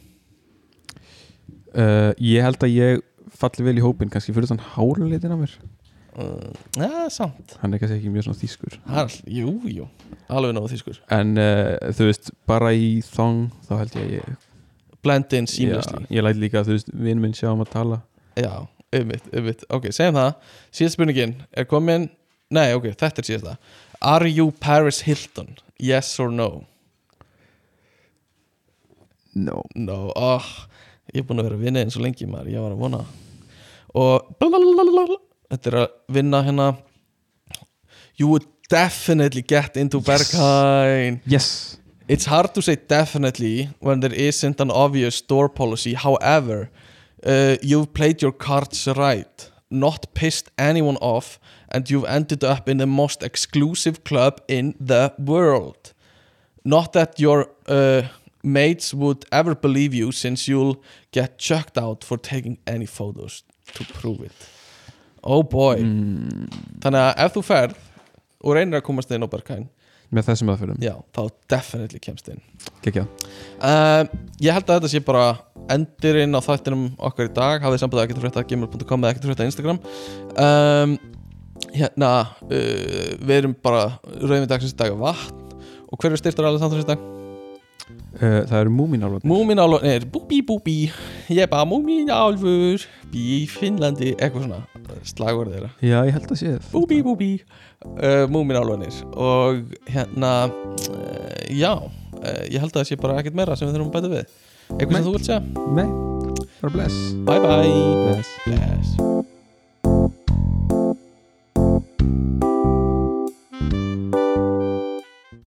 Uh, 1.74 2.12
Ég 2.18 2.42
held 2.42 2.64
að 2.64 2.72
ég 2.74 3.02
falli 3.40 3.64
vel 3.64 3.76
í 3.78 3.84
hópin 3.84 4.10
kannski 4.10 4.32
fyrir 4.34 4.48
þann 4.50 4.64
háruleitin 4.74 5.32
af 5.36 5.38
mér 5.44 5.52
uh, 6.20 6.50
Ja, 6.78 7.06
samt. 7.12 7.56
Hann 7.62 7.74
er 7.74 7.80
kannski 7.82 7.96
ekki 7.98 8.12
mjög 8.14 8.28
svona 8.28 8.40
þýskur. 8.40 8.76
Hall, 8.90 9.16
Jú, 9.26 9.54
jú, 9.72 9.88
alveg 10.28 10.54
nógu 10.56 10.70
þýskur. 10.74 11.00
En 11.16 11.34
uh, 11.40 11.74
þú 11.96 12.08
veist, 12.10 12.30
bara 12.50 12.70
í 12.76 12.92
þong 13.06 13.48
þá 13.68 13.74
held 13.82 13.98
ég 13.98 14.06
að 14.06 14.14
ég 14.18 14.46
Blend 15.00 15.32
in 15.32 15.46
seamlessly. 15.48 16.02
Já, 16.04 16.12
Ég 16.18 16.24
læt 16.26 16.36
líka, 16.42 16.60
þú 16.66 16.74
veist, 16.76 16.90
vinn 16.92 17.20
minn 17.22 17.32
sjá 17.36 17.48
um 17.54 17.62
að 17.64 17.70
tala. 17.72 18.00
Já, 18.36 18.52
ummitt, 19.00 19.28
ummitt 19.32 19.62
Ok, 19.72 19.86
segjum 19.96 20.18
það. 20.20 20.50
Síðast 20.76 20.98
spurningin. 20.98 21.36
Er 21.56 21.68
komin 21.70 22.10
Nei, 22.50 22.72
ok, 22.74 22.90
þetta 22.98 23.22
er 23.22 23.26
síðasta. 23.28 23.56
Are 24.02 24.26
you 24.28 24.50
Paris 24.60 25.02
Hilton? 25.06 25.54
Yes 25.80 26.10
or 26.20 26.32
no? 26.34 26.64
No. 29.38 29.62
No, 29.78 29.98
oh, 30.18 30.46
ég 31.14 31.22
er 31.22 31.26
búin 31.28 31.38
að 31.40 31.46
vera 31.50 31.58
að 31.60 31.64
vinna 31.68 31.84
eins 31.84 31.96
og 31.98 32.02
lengi 32.04 32.26
maður, 32.28 32.50
ég 32.52 32.64
var 32.64 32.74
að 32.74 32.82
vona 32.82 33.02
og 34.00 34.26
blablabla, 34.38 35.16
þetta 35.50 35.70
er 35.70 35.78
að 35.84 35.90
vinna 36.08 36.44
hérna 36.46 36.70
You 38.20 38.28
would 38.28 38.46
definitely 38.68 39.42
get 39.42 39.76
into 39.76 40.00
Berghain 40.00 41.20
Yes 41.26 41.80
It's 42.10 42.26
hard 42.26 42.54
to 42.54 42.60
say 42.60 42.74
definitely 42.74 43.68
when 43.78 44.00
there 44.00 44.12
isn't 44.12 44.60
an 44.60 44.72
obvious 44.72 45.14
store 45.14 45.48
policy. 45.48 45.94
However, 45.94 46.68
uh, 47.24 47.56
you've 47.62 47.94
played 47.94 48.20
your 48.20 48.32
cards 48.32 48.88
right, 48.88 49.50
not 49.70 50.12
pissed 50.12 50.50
anyone 50.58 50.96
off, 50.96 51.38
and 51.68 51.88
you've 51.88 52.04
ended 52.06 52.42
up 52.42 52.68
in 52.68 52.78
the 52.78 52.86
most 52.86 53.22
exclusive 53.22 54.02
club 54.02 54.40
in 54.48 54.74
the 54.80 55.12
world. 55.18 55.92
Not 56.64 56.94
that 56.94 57.20
your 57.20 57.46
uh, 57.68 58.02
mates 58.42 58.92
would 58.92 59.24
ever 59.30 59.54
believe 59.54 59.94
you 59.94 60.10
since 60.10 60.48
you'll 60.48 60.82
get 61.12 61.38
chucked 61.38 61.78
out 61.78 62.02
for 62.02 62.18
taking 62.18 62.58
any 62.66 62.86
photos 62.86 63.44
to 63.74 63.84
prove 63.84 64.20
it. 64.20 64.32
Oh 65.22 65.42
boy. 65.44 65.76
mm, 65.82 66.48
Þannig 66.82 67.02
að 67.04 67.20
ef 67.26 67.34
þú 67.36 67.42
ferð 67.44 67.76
og 68.40 68.56
reynir 68.56 68.80
að 68.80 68.86
komast 68.86 69.10
inn 69.12 69.26
á 69.26 69.28
Berghain, 69.28 69.66
með 70.10 70.30
þessum 70.30 70.48
aðferðum 70.54 70.80
já, 70.82 70.94
þá 71.14 71.20
definitely 71.52 72.00
kemst 72.02 72.30
inn. 72.32 72.40
Uh, 73.60 74.08
ég 74.40 74.56
held 74.56 74.64
að 74.72 74.80
þetta 74.80 74.90
sé 74.94 75.02
bara 75.04 75.26
endirinn 75.70 76.34
á 76.34 76.40
þættinum 76.42 76.86
okkar 76.98 77.28
í 77.28 77.34
dag 77.36 77.62
hafið 77.62 77.84
sambandið 77.84 78.06
ekkert 78.08 78.24
frétta 78.24 78.46
gmail.com 78.48 79.04
eða 79.04 79.12
ekkert 79.12 79.28
frétta 79.28 79.46
Instagram 79.50 79.78
um, 80.40 80.96
hérna 81.76 82.10
uh, 82.48 83.12
við 83.20 83.36
erum 83.36 83.54
bara 83.62 83.84
rauðin 84.24 84.48
dagsins 84.50 84.74
í 84.74 84.80
dag 84.80 84.96
vatn 84.98 85.36
og 85.90 85.98
hver 86.00 86.14
er 86.16 86.22
styrtar 86.22 86.48
alveg 86.48 86.64
þannig 86.64 86.86
í 86.86 86.90
dag? 86.94 87.08
Uh, 88.20 88.40
Það 88.48 88.56
eru 88.60 88.74
múmínálfur 88.74 89.26
Múminálfur, 89.28 89.84
nei, 89.84 90.06
búbí 90.12 90.40
búbí. 90.46 90.76
Ég 91.30 91.44
er 91.44 91.50
bara 91.50 91.68
múminálfur 91.68 92.84
í 93.16 93.40
Finnlandi, 93.50 94.14
eitthvað 94.16 94.46
svona 94.46 94.60
slagverð 95.06 95.56
þeirra. 95.56 95.72
Já, 95.82 95.96
ég 96.08 96.14
held 96.16 96.28
að 96.28 96.40
sé 96.40 96.52
það. 96.52 96.68
Búbí 96.74 97.00
búbí. 97.06 97.30
Uh, 97.80 98.26
múminálfunir 98.28 99.00
og 99.16 99.74
hérna 99.88 100.34
uh, 100.50 101.40
já, 101.48 101.72
uh, 101.80 102.44
ég 102.50 102.60
held 102.60 102.70
að 102.74 102.82
það 102.82 102.88
sé 102.92 103.00
bara 103.00 103.18
ekkert 103.22 103.40
meira 103.40 103.56
sem 103.56 103.70
við 103.70 103.78
þurfum 103.78 103.92
að 103.92 103.98
bæta 103.98 104.14
við. 104.14 104.38
Eitthvað 104.76 104.96
sem 104.98 105.08
þú 105.08 105.16
vilt 105.16 105.28
segja? 105.30 105.42
Nei, 105.80 106.46
bara 106.60 106.74
bless. 106.78 107.02
Bye 107.26 107.44
bye. 107.44 107.76
Bless. 108.06 108.38
Bless 108.46 109.39